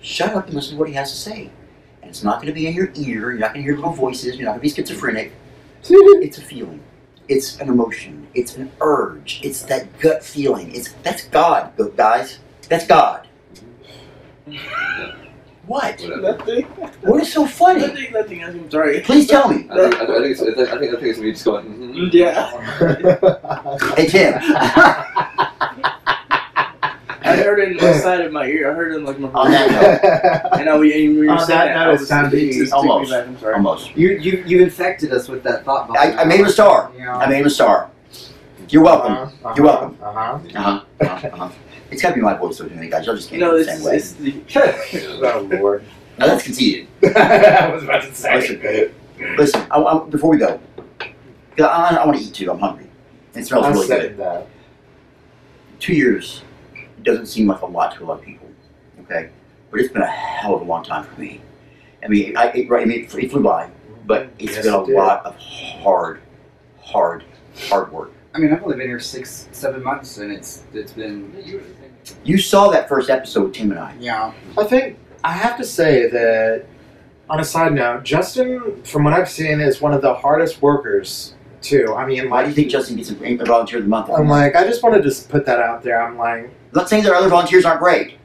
Shut 0.00 0.34
up 0.34 0.46
and 0.46 0.54
listen 0.54 0.74
to 0.74 0.78
what 0.78 0.88
he 0.88 0.94
has 0.94 1.10
to 1.10 1.16
say. 1.16 1.50
And 2.00 2.10
it's 2.10 2.22
not 2.22 2.36
going 2.36 2.46
to 2.46 2.52
be 2.52 2.66
in 2.66 2.74
your 2.74 2.90
ear. 2.94 3.32
You're 3.32 3.32
not 3.34 3.54
going 3.54 3.64
to 3.64 3.70
hear 3.70 3.76
little 3.76 3.92
voices. 3.92 4.36
You're 4.36 4.46
not 4.46 4.52
going 4.52 4.68
to 4.68 4.76
be 4.76 4.82
schizophrenic. 4.82 5.32
It's 5.82 6.38
a 6.38 6.42
feeling. 6.42 6.80
It's 7.30 7.58
an 7.60 7.68
emotion. 7.68 8.26
It's 8.34 8.56
an 8.56 8.70
urge. 8.80 9.40
It's 9.44 9.62
that 9.62 9.86
gut 10.00 10.24
feeling. 10.24 10.74
It's 10.74 10.92
that's 11.04 11.22
God, 11.28 11.72
go- 11.76 11.88
guys. 11.90 12.40
That's 12.68 12.86
God. 12.88 13.28
What? 15.66 16.02
Nothing. 16.20 16.64
What 17.02 17.22
is 17.22 17.32
so 17.32 17.46
funny? 17.46 17.86
Nothing. 17.86 18.12
Nothing. 18.12 18.44
I'm 18.44 18.70
sorry. 18.70 19.00
Please 19.02 19.28
tell 19.28 19.48
me. 19.48 19.68
I 19.70 19.76
think, 19.90 19.94
I 19.94 20.06
think 20.06 20.26
it's, 20.32 20.42
I 20.42 20.44
think, 20.54 20.68
I 20.68 20.78
think, 20.78 21.02
it's 21.02 21.18
me 21.20 21.30
just 21.30 21.44
going. 21.44 21.66
mhm. 21.66 22.12
Yeah. 22.12 22.50
Hey 23.94 24.06
Tim. 24.08 24.34
I 27.22 27.36
heard 27.36 27.58
it 27.60 27.82
inside 27.82 28.20
of 28.26 28.32
my 28.32 28.46
ear. 28.46 28.70
I 28.70 28.74
heard 28.74 28.92
it 28.92 28.96
in 28.96 29.04
like 29.04 29.18
my. 29.18 29.28
On 29.30 29.50
that 29.50 29.70
note, 29.70 30.58
And 30.60 30.68
I, 30.70 30.78
we, 30.78 31.06
and 31.06 31.18
we 31.18 31.26
were 31.26 31.32
On 31.32 31.38
saying 31.38 31.58
that 31.58 31.64
that. 31.66 31.74
note, 31.74 31.90
I 31.90 31.92
it's 31.92 32.00
was- 32.00 32.08
time 32.08 32.30
to 32.30 32.36
it 32.38 32.52
just 32.52 32.72
took 32.72 32.82
me 32.84 32.90
Almost. 32.90 33.10
back, 33.10 33.26
I'm 33.26 33.38
sorry. 33.38 33.54
almost. 33.54 33.96
You 33.96 34.10
you 34.12 34.42
you 34.46 34.62
infected 34.62 35.12
us 35.12 35.28
with 35.28 35.42
that 35.42 35.64
thought. 35.64 35.90
I, 35.96 36.12
I 36.22 36.24
made 36.24 36.40
him 36.40 36.46
a 36.46 36.50
star. 36.50 36.90
You 36.96 37.04
know? 37.04 37.12
I 37.12 37.26
made 37.28 37.40
him 37.40 37.46
a 37.46 37.50
star. 37.50 37.90
You're 38.68 38.84
welcome. 38.84 39.12
Uh-huh, 39.14 39.54
You're 39.56 39.66
welcome. 39.66 39.98
Uh-huh. 40.00 40.18
Uh-huh. 40.20 40.84
uh-huh, 41.00 41.26
uh-huh. 41.28 41.50
It's 41.90 42.00
got 42.02 42.10
to 42.10 42.14
be 42.14 42.20
my 42.20 42.34
voice 42.36 42.56
though, 42.58 42.68
doing 42.68 42.88
guys. 42.88 43.04
Y'all 43.04 43.16
just 43.16 43.28
can't 43.30 43.40
No, 43.40 43.50
do 43.50 43.56
it 43.56 43.64
this 43.66 43.82
the 43.82 43.92
is 43.94 44.10
same 44.10 44.22
way. 44.22 44.32
it's 44.32 44.52
the. 44.52 45.22
oh 45.34 45.48
Lord. 45.60 45.84
Now 46.18 46.26
that's 46.26 46.44
conceited. 46.44 46.86
I 47.16 47.68
was 47.74 47.82
about 47.82 48.02
to 48.02 48.14
say. 48.14 48.36
Listen, 48.38 48.94
listen. 49.36 49.66
I, 49.70 49.78
I, 49.82 50.04
before 50.04 50.30
we 50.30 50.38
go, 50.38 50.60
'cause 50.98 51.66
I, 51.66 51.96
I 52.00 52.06
want 52.06 52.18
to 52.18 52.24
eat 52.24 52.32
too. 52.34 52.50
I'm 52.50 52.58
hungry. 52.60 52.86
It 53.34 53.44
smells 53.46 53.64
I 53.66 53.68
really 53.70 53.86
good. 53.86 54.00
second 54.02 54.16
that. 54.18 54.46
Two 55.80 55.94
years 55.94 56.42
doesn't 57.02 57.26
seem 57.26 57.46
like 57.46 57.60
a 57.62 57.66
lot 57.66 57.94
to 57.96 58.04
a 58.04 58.06
lot 58.06 58.18
of 58.18 58.24
people. 58.24 58.48
Okay, 59.02 59.30
but 59.70 59.80
it's 59.80 59.92
been 59.92 60.02
a 60.02 60.06
hell 60.06 60.54
of 60.54 60.62
a 60.62 60.64
long 60.64 60.84
time 60.84 61.04
for 61.04 61.20
me. 61.20 61.40
I 62.02 62.08
mean, 62.08 62.36
I, 62.36 62.46
it, 62.52 62.68
right, 62.70 62.82
I 62.82 62.84
mean, 62.86 63.04
it 63.04 63.10
flew 63.10 63.42
by, 63.42 63.70
but 64.06 64.30
it's 64.38 64.54
Yes, 64.54 64.64
been 64.64 64.74
a 64.74 64.82
it 64.84 64.88
lot 64.90 65.24
of 65.26 65.36
hard, 65.36 66.20
hard, 66.80 67.24
hard 67.68 67.92
work. 67.92 68.12
I 68.34 68.38
mean, 68.38 68.52
I've 68.52 68.62
only 68.62 68.76
been 68.76 68.86
here 68.88 69.00
six, 69.00 69.48
seven 69.52 69.82
months, 69.82 70.18
and 70.18 70.32
it's 70.32 70.62
it's 70.72 70.92
been 70.92 71.34
You 72.24 72.38
saw 72.38 72.70
that 72.70 72.88
first 72.88 73.10
episode 73.10 73.44
with 73.44 73.54
Tim 73.54 73.70
and 73.70 73.80
I. 73.80 73.94
yeah. 73.98 74.32
I 74.56 74.64
think 74.64 74.98
I 75.24 75.32
have 75.32 75.56
to 75.58 75.64
say 75.64 76.08
that 76.08 76.64
on 77.28 77.40
a 77.40 77.44
side 77.44 77.72
note, 77.74 78.02
Justin, 78.04 78.82
from 78.84 79.04
what 79.04 79.12
I've 79.12 79.28
seen, 79.28 79.60
is 79.60 79.80
one 79.80 79.92
of 79.92 80.00
the 80.02 80.14
hardest 80.14 80.62
workers 80.62 81.34
too. 81.60 81.94
I 81.94 82.06
mean, 82.06 82.30
Why 82.30 82.38
like, 82.38 82.44
do 82.46 82.50
you 82.50 82.54
think 82.54 82.70
Justin 82.70 82.96
gets 82.96 83.10
a 83.10 83.14
a 83.14 83.44
volunteer 83.44 83.78
of 83.78 83.84
the 83.84 83.90
month? 83.90 84.10
I'm 84.10 84.28
like, 84.28 84.56
I 84.56 84.64
just 84.64 84.82
wanted 84.82 84.98
to 84.98 85.04
just 85.04 85.28
put 85.28 85.44
that 85.46 85.58
out 85.60 85.82
there. 85.82 86.00
I'm 86.02 86.16
like, 86.16 86.44
I'm 86.44 86.50
not 86.72 86.88
saying 86.88 87.04
that 87.04 87.12
other 87.12 87.28
volunteers 87.28 87.64
aren't 87.64 87.80
great, 87.80 88.18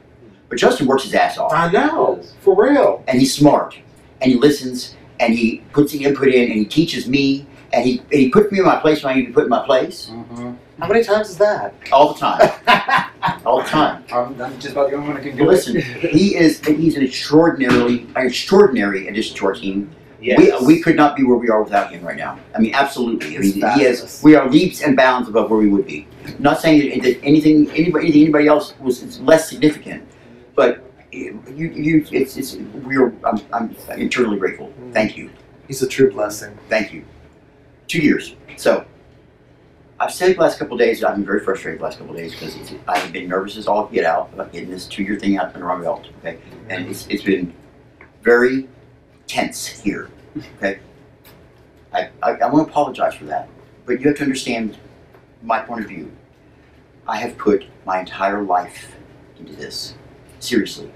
but 0.48 0.58
Justin 0.58 0.86
works 0.86 1.04
his 1.04 1.14
ass 1.14 1.38
off. 1.38 1.52
I 1.52 1.70
know, 1.70 2.22
for 2.40 2.62
real. 2.64 3.02
and 3.08 3.18
he's 3.18 3.34
smart 3.34 3.76
and 4.20 4.30
he 4.32 4.38
listens 4.38 4.94
and 5.20 5.34
he 5.34 5.62
puts 5.72 5.92
the 5.92 6.04
input 6.04 6.28
in 6.28 6.44
and 6.50 6.52
he 6.58 6.64
teaches 6.64 7.08
me 7.08 7.46
and 7.72 7.84
he 7.84 7.98
and 7.98 8.20
he 8.20 8.28
puts 8.30 8.52
me 8.52 8.58
in 8.60 8.64
my 8.64 8.76
place 8.76 9.02
when 9.02 9.14
I 9.14 9.16
need 9.18 9.26
to 9.26 9.32
put 9.32 9.44
in 9.44 9.48
my 9.50 9.64
place 9.64 10.08
Mm-hmm. 10.10 10.52
How 10.78 10.88
many 10.88 11.02
times 11.02 11.30
is 11.30 11.38
that? 11.38 11.72
all 11.90 12.12
the 12.12 12.20
time, 12.20 12.50
all 13.46 13.62
the 13.62 13.68
time. 13.68 14.04
I'm, 14.12 14.38
I'm 14.42 14.58
just 14.60 14.72
about 14.72 14.90
the 14.90 14.96
only 14.96 15.08
one 15.08 15.16
who 15.16 15.22
can 15.30 15.38
But 15.38 15.44
do 15.44 15.48
listen, 15.48 15.76
it. 15.78 15.84
he 15.84 16.36
is 16.36 16.60
he's 16.66 16.96
an 16.98 17.02
extraordinarily 17.02 18.06
an 18.14 18.26
extraordinary 18.26 19.08
addition 19.08 19.34
to 19.38 19.46
our 19.46 19.54
team. 19.54 19.90
Yes. 20.20 20.60
We, 20.60 20.66
we 20.66 20.82
could 20.82 20.96
not 20.96 21.16
be 21.16 21.24
where 21.24 21.36
we 21.36 21.48
are 21.48 21.62
without 21.62 21.92
him 21.92 22.04
right 22.04 22.16
now. 22.16 22.38
I 22.54 22.58
mean, 22.58 22.74
absolutely. 22.74 23.36
I 23.36 23.40
mean, 23.40 23.52
he 23.52 23.60
has. 23.60 24.20
We 24.22 24.34
are 24.34 24.48
leaps 24.48 24.82
and 24.82 24.96
bounds 24.96 25.28
above 25.28 25.50
where 25.50 25.58
we 25.58 25.68
would 25.68 25.86
be. 25.86 26.06
not 26.38 26.60
saying 26.60 27.02
that, 27.02 27.22
anything 27.22 27.70
anybody 27.72 28.06
anything 28.06 28.22
anybody 28.22 28.46
else 28.46 28.74
was 28.80 29.20
less 29.20 29.48
significant, 29.48 30.06
but 30.54 30.82
you 31.12 31.40
you 31.56 32.04
it's 32.12 32.36
it's 32.36 32.56
we're 32.56 33.14
I'm, 33.24 33.40
I'm 33.52 33.76
eternally 33.90 34.38
grateful. 34.38 34.72
Mm. 34.80 34.92
Thank 34.92 35.16
you. 35.16 35.30
He's 35.66 35.82
a 35.82 35.88
true 35.88 36.10
blessing. 36.10 36.56
Thank 36.68 36.92
you. 36.92 37.04
Two 37.88 38.00
years. 38.00 38.34
So, 38.56 38.84
I've 39.98 40.12
said 40.12 40.36
the 40.36 40.40
last 40.40 40.58
couple 40.58 40.74
of 40.74 40.80
days, 40.80 41.02
I've 41.02 41.16
been 41.16 41.24
very 41.24 41.40
frustrated 41.40 41.80
the 41.80 41.84
last 41.84 41.98
couple 41.98 42.14
of 42.14 42.18
days 42.18 42.32
because 42.32 42.56
I've 42.86 43.12
been 43.12 43.28
nervous 43.28 43.56
as 43.56 43.66
all 43.66 43.86
get 43.86 44.04
out 44.04 44.30
about 44.32 44.52
getting 44.52 44.70
this 44.70 44.86
two 44.86 45.02
year 45.02 45.18
thing 45.18 45.38
out 45.38 45.54
under 45.54 45.66
my 45.66 45.80
belt. 45.80 46.08
Okay. 46.18 46.38
And 46.68 46.86
it's, 46.86 47.06
it's 47.08 47.22
been 47.22 47.52
very 48.22 48.68
tense 49.26 49.66
here. 49.66 50.10
Okay. 50.58 50.78
I, 51.92 52.10
I, 52.22 52.30
I 52.32 52.46
want 52.50 52.66
to 52.66 52.70
apologize 52.72 53.14
for 53.14 53.24
that. 53.26 53.48
But 53.86 54.00
you 54.00 54.08
have 54.08 54.16
to 54.18 54.22
understand 54.22 54.76
my 55.42 55.60
point 55.60 55.82
of 55.82 55.88
view. 55.88 56.10
I 57.08 57.16
have 57.18 57.38
put 57.38 57.64
my 57.84 58.00
entire 58.00 58.42
life 58.42 58.96
into 59.38 59.54
this. 59.54 59.94
Seriously. 60.40 60.92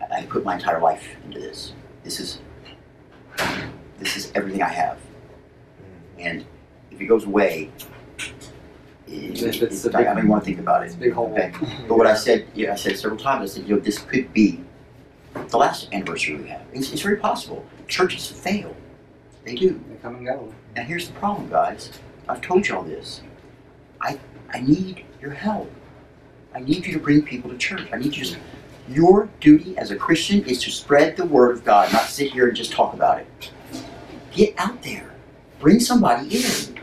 I, 0.00 0.18
I 0.18 0.26
put 0.26 0.44
my 0.44 0.54
entire 0.54 0.80
life 0.80 1.04
into 1.24 1.38
this. 1.38 1.72
This 2.04 2.18
is 2.20 2.40
this 3.98 4.16
is 4.16 4.32
everything 4.34 4.62
I 4.62 4.68
have. 4.68 4.98
And 6.18 6.44
if 6.90 7.00
it 7.00 7.06
goes 7.06 7.24
away, 7.24 7.70
it, 9.06 9.42
It's- 9.42 9.42
it's 9.62 9.84
it- 9.84 9.94
a 9.94 9.96
I 9.96 10.00
big- 10.00 10.06
don't 10.06 10.18
even 10.18 10.28
want 10.28 10.42
to 10.44 10.46
think 10.46 10.58
about 10.60 10.82
it. 10.82 10.86
It's 10.86 10.94
a 10.94 10.98
big 10.98 11.12
hole. 11.12 11.32
Okay. 11.32 11.52
But 11.88 11.96
what 11.98 12.06
I 12.06 12.14
said, 12.14 12.46
yeah, 12.54 12.72
I 12.72 12.76
said 12.76 12.98
several 12.98 13.18
times, 13.20 13.50
I 13.52 13.54
said, 13.54 13.68
you 13.68 13.76
know, 13.76 13.80
this 13.80 13.98
could 13.98 14.32
be 14.32 14.60
the 15.34 15.56
last 15.56 15.92
anniversary 15.92 16.36
we 16.36 16.48
have. 16.48 16.62
It's, 16.72 16.92
it's 16.92 17.02
very 17.02 17.16
possible. 17.16 17.64
Churches 17.88 18.26
fail. 18.26 18.74
They 19.44 19.54
do. 19.54 19.80
They 19.88 19.96
come 19.96 20.16
and 20.16 20.26
go. 20.26 20.52
And 20.76 20.86
here's 20.86 21.08
the 21.08 21.14
problem, 21.14 21.48
guys. 21.50 21.90
I've 22.28 22.40
told 22.40 22.68
you 22.68 22.76
all 22.76 22.82
this. 22.82 23.22
I 24.00 24.18
I 24.52 24.60
need 24.60 25.04
your 25.20 25.32
help. 25.32 25.70
I 26.54 26.60
need 26.60 26.86
you 26.86 26.92
to 26.92 26.98
bring 26.98 27.22
people 27.22 27.50
to 27.50 27.56
church. 27.58 27.88
I 27.92 27.96
need 27.96 28.16
you 28.16 28.24
to. 28.24 28.36
Your 28.88 29.28
duty 29.40 29.76
as 29.78 29.90
a 29.92 29.96
Christian 29.96 30.44
is 30.46 30.62
to 30.64 30.70
spread 30.70 31.16
the 31.16 31.24
word 31.24 31.56
of 31.56 31.64
God, 31.64 31.92
not 31.92 32.06
sit 32.06 32.32
here 32.32 32.48
and 32.48 32.56
just 32.56 32.72
talk 32.72 32.92
about 32.94 33.20
it. 33.20 33.50
Get 34.32 34.54
out 34.58 34.82
there. 34.82 35.12
Bring 35.60 35.78
somebody 35.78 36.36
in. 36.36 36.78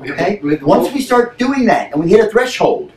Okay? 0.00 0.40
Once 0.62 0.92
we 0.92 1.00
start 1.00 1.38
doing 1.38 1.64
that 1.66 1.92
and 1.92 2.02
we 2.02 2.10
hit 2.10 2.20
a 2.24 2.28
threshold, 2.28 2.92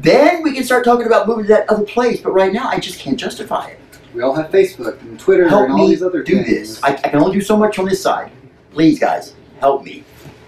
then 0.00 0.42
we 0.42 0.52
can 0.52 0.64
start 0.64 0.84
talking 0.84 1.06
about 1.06 1.28
moving 1.28 1.44
to 1.44 1.48
that 1.48 1.70
other 1.70 1.84
place. 1.84 2.20
But 2.20 2.32
right 2.32 2.52
now, 2.52 2.68
I 2.68 2.80
just 2.80 2.98
can't 2.98 3.18
justify 3.18 3.68
it. 3.68 3.80
We 4.14 4.22
all 4.22 4.34
have 4.34 4.50
Facebook 4.50 5.00
and 5.00 5.18
Twitter 5.18 5.48
Help 5.48 5.64
and 5.64 5.72
all 5.72 5.78
me 5.78 5.88
these 5.88 6.02
other 6.02 6.22
do 6.22 6.34
things. 6.42 6.46
this. 6.48 6.82
I, 6.82 6.90
I 6.90 7.08
can 7.08 7.16
only 7.20 7.32
do 7.32 7.40
so 7.40 7.56
much 7.56 7.78
on 7.78 7.86
this 7.86 8.02
side. 8.02 8.30
Please, 8.72 8.98
guys, 8.98 9.34
help 9.58 9.84
me. 9.84 10.04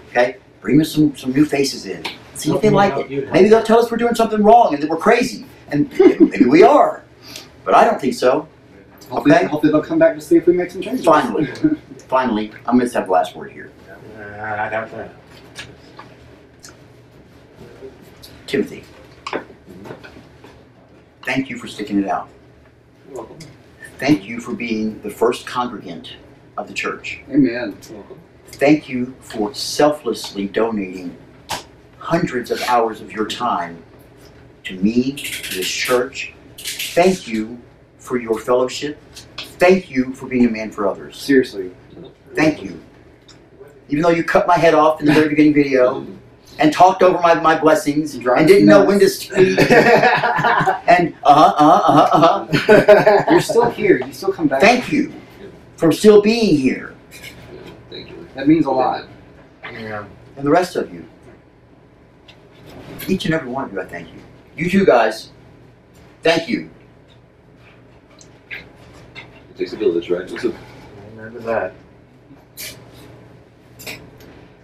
Okay? 0.09 0.37
Bring 0.61 0.79
us 0.81 0.91
some, 0.91 1.15
some 1.15 1.31
new 1.31 1.45
faces 1.45 1.85
in. 1.85 2.03
See 2.35 2.53
if 2.53 2.61
they 2.61 2.69
like 2.69 3.09
it. 3.09 3.31
Maybe 3.31 3.49
they'll 3.49 3.63
tell 3.63 3.79
us 3.79 3.89
we're 3.89 3.97
doing 3.97 4.15
something 4.15 4.43
wrong 4.43 4.73
and 4.73 4.83
that 4.83 4.89
we're 4.89 4.97
crazy. 4.97 5.45
And 5.69 5.89
maybe 5.99 6.45
we 6.45 6.63
are. 6.63 7.03
But 7.63 7.73
I 7.75 7.85
don't 7.85 7.99
think 7.99 8.13
so. 8.13 8.47
Hopefully, 9.09 9.35
Okay? 9.35 9.45
hopefully 9.45 9.71
they'll 9.71 9.83
come 9.83 9.99
back 9.99 10.15
to 10.15 10.21
see 10.21 10.35
if 10.35 10.45
we 10.47 10.53
make 10.53 10.69
some 10.71 10.81
changes. 10.81 11.05
Finally. 11.05 11.47
Finally, 12.07 12.51
I'm 12.65 12.77
going 12.77 12.89
to 12.89 12.97
have 12.97 13.07
the 13.07 13.11
last 13.13 13.35
word 13.35 13.51
here. 13.51 13.71
Uh, 13.89 14.21
I 14.21 14.69
doubt 14.69 14.91
that. 14.91 15.11
Timothy, 18.47 18.83
thank 21.23 21.49
you 21.49 21.57
for 21.57 21.67
sticking 21.67 21.99
it 21.99 22.07
out. 22.07 22.29
Thank 23.97 24.25
you 24.25 24.39
for 24.39 24.53
being 24.53 25.01
the 25.01 25.09
first 25.09 25.45
congregant 25.45 26.13
of 26.57 26.67
the 26.67 26.73
church. 26.73 27.21
Amen. 27.29 27.77
Thank 28.47 28.89
you 28.89 29.15
for 29.21 29.53
selflessly 29.53 30.47
donating 30.47 31.17
hundreds 31.97 32.51
of 32.51 32.61
hours 32.63 33.01
of 33.01 33.11
your 33.11 33.25
time 33.27 33.81
to 34.65 34.75
me, 34.75 35.13
to 35.13 35.55
this 35.55 35.67
church. 35.67 36.33
Thank 36.57 37.27
you 37.27 37.59
for 37.97 38.17
your 38.17 38.39
fellowship. 38.39 38.99
Thank 39.37 39.89
you 39.89 40.13
for 40.13 40.27
being 40.27 40.45
a 40.45 40.49
man 40.49 40.71
for 40.71 40.87
others. 40.87 41.17
Seriously. 41.17 41.71
Thank 42.33 42.61
you. 42.61 42.81
Even 43.89 44.03
though 44.03 44.09
you 44.09 44.23
cut 44.23 44.47
my 44.47 44.57
head 44.57 44.73
off 44.73 44.99
in 44.99 45.05
the 45.05 45.13
very 45.13 45.29
beginning 45.29 45.53
video 45.53 46.05
and 46.59 46.71
talked 46.71 47.03
over 47.03 47.19
my, 47.19 47.33
my 47.35 47.59
blessings 47.59 48.15
and 48.15 48.47
didn't 48.47 48.65
know 48.65 48.85
when 48.85 48.99
to 48.99 49.09
speak 49.09 49.59
and 49.71 51.13
uh 51.23 51.33
huh, 51.33 51.53
uh 51.57 51.81
huh, 51.81 52.09
uh 52.11 52.47
huh. 52.47 53.25
You're 53.31 53.41
still 53.41 53.69
here. 53.69 54.05
You 54.05 54.13
still 54.13 54.31
come 54.31 54.47
back. 54.47 54.61
Thank 54.61 54.91
you 54.91 55.13
for 55.75 55.91
still 55.91 56.21
being 56.21 56.57
here. 56.57 56.95
Thank 57.89 58.09
you. 58.09 58.27
That 58.35 58.47
means 58.47 58.65
a 58.65 58.71
lot. 58.71 59.07
Yeah. 59.63 60.05
And 60.37 60.45
the 60.45 60.51
rest 60.51 60.75
of 60.75 60.93
you. 60.93 61.05
Each 63.07 63.25
and 63.25 63.33
every 63.33 63.49
one 63.49 63.65
of 63.65 63.73
you, 63.73 63.81
I 63.81 63.85
thank 63.85 64.07
you. 64.13 64.19
You 64.57 64.69
two 64.69 64.85
guys, 64.85 65.31
thank 66.23 66.47
you. 66.47 66.69
It 68.51 69.57
takes 69.57 69.73
a 69.73 69.77
village, 69.77 70.09
right? 70.09 70.29
It's 70.29 70.43
a, 70.43 70.53
Remember 71.15 71.39
that. 71.39 71.73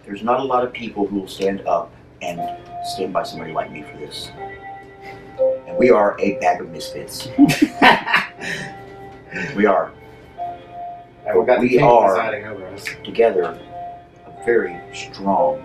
There's 0.05 0.23
not 0.23 0.39
a 0.39 0.43
lot 0.43 0.63
of 0.63 0.73
people 0.73 1.05
who 1.07 1.19
will 1.19 1.27
stand 1.27 1.61
up 1.67 1.93
and 2.21 2.39
stand 2.85 3.13
by 3.13 3.23
somebody 3.23 3.53
like 3.53 3.71
me 3.71 3.83
for 3.83 3.97
this. 3.97 4.31
And 5.67 5.77
we 5.77 5.89
are 5.89 6.15
a 6.19 6.37
bag 6.39 6.61
of 6.61 6.69
misfits. 6.69 7.27
we 9.55 9.65
are. 9.65 9.91
And 11.25 11.59
we 11.59 11.79
are 11.79 12.19
over 12.45 12.67
us. 12.67 12.85
together 13.03 13.43
a 13.43 14.45
very 14.45 14.79
strong 14.93 15.63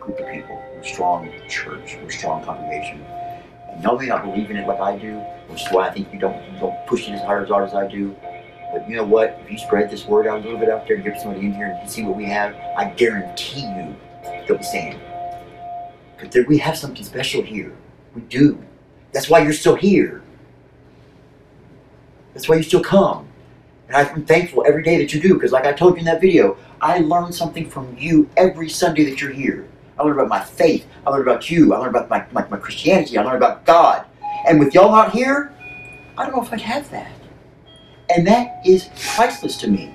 group 0.00 0.18
of 0.18 0.28
people. 0.32 0.62
We're 0.74 0.80
a 0.80 0.84
strong 0.84 1.32
church. 1.48 1.96
We're 2.00 2.08
a 2.08 2.12
strong 2.12 2.44
congregation. 2.44 3.04
And 3.70 3.82
may 3.98 4.06
not 4.06 4.24
believe 4.24 4.50
in 4.50 4.56
it 4.56 4.66
like 4.66 4.80
I 4.80 4.98
do, 4.98 5.18
which 5.48 5.62
is 5.62 5.68
why 5.70 5.88
I 5.88 5.92
think 5.92 6.12
you 6.12 6.18
don't 6.18 6.42
you 6.52 6.58
don't 6.58 6.86
push 6.86 7.08
it 7.08 7.12
as 7.12 7.22
hard 7.22 7.44
as 7.44 7.48
hard 7.48 7.68
as 7.68 7.74
I 7.74 7.86
do. 7.86 8.16
But 8.76 8.90
you 8.90 8.96
know 8.96 9.04
what? 9.04 9.40
If 9.42 9.50
you 9.50 9.56
spread 9.56 9.90
this 9.90 10.04
word 10.04 10.26
out 10.26 10.40
a 10.40 10.42
little 10.42 10.58
bit 10.58 10.68
out 10.68 10.86
there 10.86 10.98
get 10.98 11.18
somebody 11.18 11.46
in 11.46 11.54
here 11.54 11.78
and 11.80 11.90
see 11.90 12.02
what 12.02 12.14
we 12.14 12.26
have, 12.26 12.54
I 12.76 12.90
guarantee 12.90 13.62
you 13.62 13.96
they'll 14.46 14.58
be 14.58 14.64
saying, 14.64 15.00
because 16.18 16.46
we 16.46 16.58
have 16.58 16.76
something 16.76 17.02
special 17.02 17.40
here. 17.40 17.74
We 18.14 18.20
do. 18.22 18.62
That's 19.12 19.30
why 19.30 19.38
you're 19.38 19.54
still 19.54 19.76
here. 19.76 20.22
That's 22.34 22.50
why 22.50 22.56
you 22.56 22.62
still 22.62 22.82
come. 22.82 23.26
And 23.88 23.96
I'm 23.96 24.26
thankful 24.26 24.62
every 24.66 24.82
day 24.82 24.98
that 24.98 25.14
you 25.14 25.22
do, 25.22 25.32
because 25.34 25.52
like 25.52 25.64
I 25.64 25.72
told 25.72 25.94
you 25.94 26.00
in 26.00 26.04
that 26.04 26.20
video, 26.20 26.58
I 26.82 26.98
learn 26.98 27.32
something 27.32 27.70
from 27.70 27.96
you 27.98 28.28
every 28.36 28.68
Sunday 28.68 29.04
that 29.08 29.22
you're 29.22 29.32
here. 29.32 29.66
I 29.98 30.02
learn 30.02 30.12
about 30.12 30.28
my 30.28 30.44
faith. 30.44 30.86
I 31.06 31.10
learn 31.10 31.22
about 31.22 31.50
you. 31.50 31.72
I 31.72 31.78
learn 31.78 31.88
about 31.88 32.10
my, 32.10 32.26
my, 32.32 32.46
my 32.48 32.58
Christianity. 32.58 33.16
I 33.16 33.22
learn 33.22 33.36
about 33.36 33.64
God. 33.64 34.04
And 34.46 34.60
with 34.60 34.74
y'all 34.74 34.92
not 34.92 35.12
here, 35.12 35.54
I 36.18 36.26
don't 36.26 36.36
know 36.36 36.42
if 36.42 36.52
I'd 36.52 36.60
have 36.60 36.90
that. 36.90 37.10
And 38.14 38.26
that 38.26 38.64
is 38.64 38.88
priceless 39.14 39.56
to 39.58 39.68
me. 39.68 39.92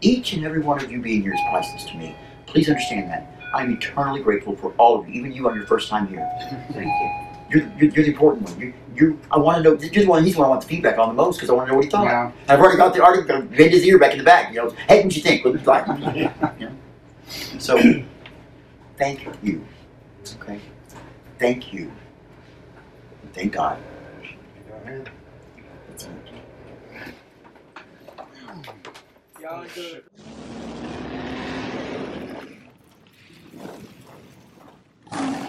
Each 0.00 0.32
and 0.34 0.44
every 0.44 0.60
one 0.60 0.82
of 0.82 0.90
you 0.90 1.00
being 1.00 1.22
here 1.22 1.32
is 1.32 1.40
priceless 1.50 1.84
to 1.86 1.96
me. 1.96 2.14
Please 2.46 2.68
understand 2.68 3.10
that. 3.10 3.32
I'm 3.54 3.72
eternally 3.72 4.22
grateful 4.22 4.54
for 4.56 4.72
all 4.72 4.98
of 4.98 5.08
you, 5.08 5.14
even 5.14 5.32
you 5.32 5.48
on 5.48 5.54
your 5.54 5.66
first 5.66 5.88
time 5.88 6.08
here. 6.08 6.28
Thank 6.72 6.86
you. 6.86 7.26
You're, 7.48 7.72
you're, 7.78 7.90
you're 7.92 8.04
the 8.04 8.10
important 8.10 8.48
one. 8.48 8.60
You, 8.60 8.74
you, 8.94 9.20
I 9.30 9.38
want 9.38 9.58
to 9.58 9.62
know. 9.62 9.78
You're 9.80 10.04
the 10.04 10.10
one. 10.10 10.24
He's 10.24 10.34
the 10.34 10.40
one 10.40 10.46
I 10.46 10.50
want 10.50 10.62
the 10.62 10.68
feedback 10.68 10.98
on 10.98 11.08
the 11.08 11.14
most 11.14 11.36
because 11.36 11.48
I 11.48 11.52
want 11.54 11.68
to 11.68 11.72
know 11.72 11.76
what 11.76 11.84
he 11.84 11.90
thought. 11.90 12.04
Yeah. 12.04 12.32
I've 12.48 12.58
already 12.58 12.76
got 12.76 12.92
the 12.92 13.02
already 13.02 13.26
got 13.26 13.48
bend 13.50 13.72
his 13.72 13.84
ear 13.84 13.98
back 13.98 14.12
in 14.12 14.18
the 14.18 14.24
back. 14.24 14.52
You 14.52 14.64
know, 14.64 14.70
hey, 14.88 15.04
what 15.04 15.14
you 15.14 15.22
think? 15.22 15.44
What 15.44 15.54
you 15.54 15.60
like? 15.60 15.86
You 16.58 16.66
know? 16.66 16.72
So, 17.58 17.78
thank 18.98 19.26
you. 19.42 19.64
Okay, 20.40 20.60
thank 21.38 21.72
you. 21.72 21.90
Thank 23.32 23.52
God. 23.52 23.78
God 29.48 29.68
good. 29.76 30.02
Shit. 35.12 35.45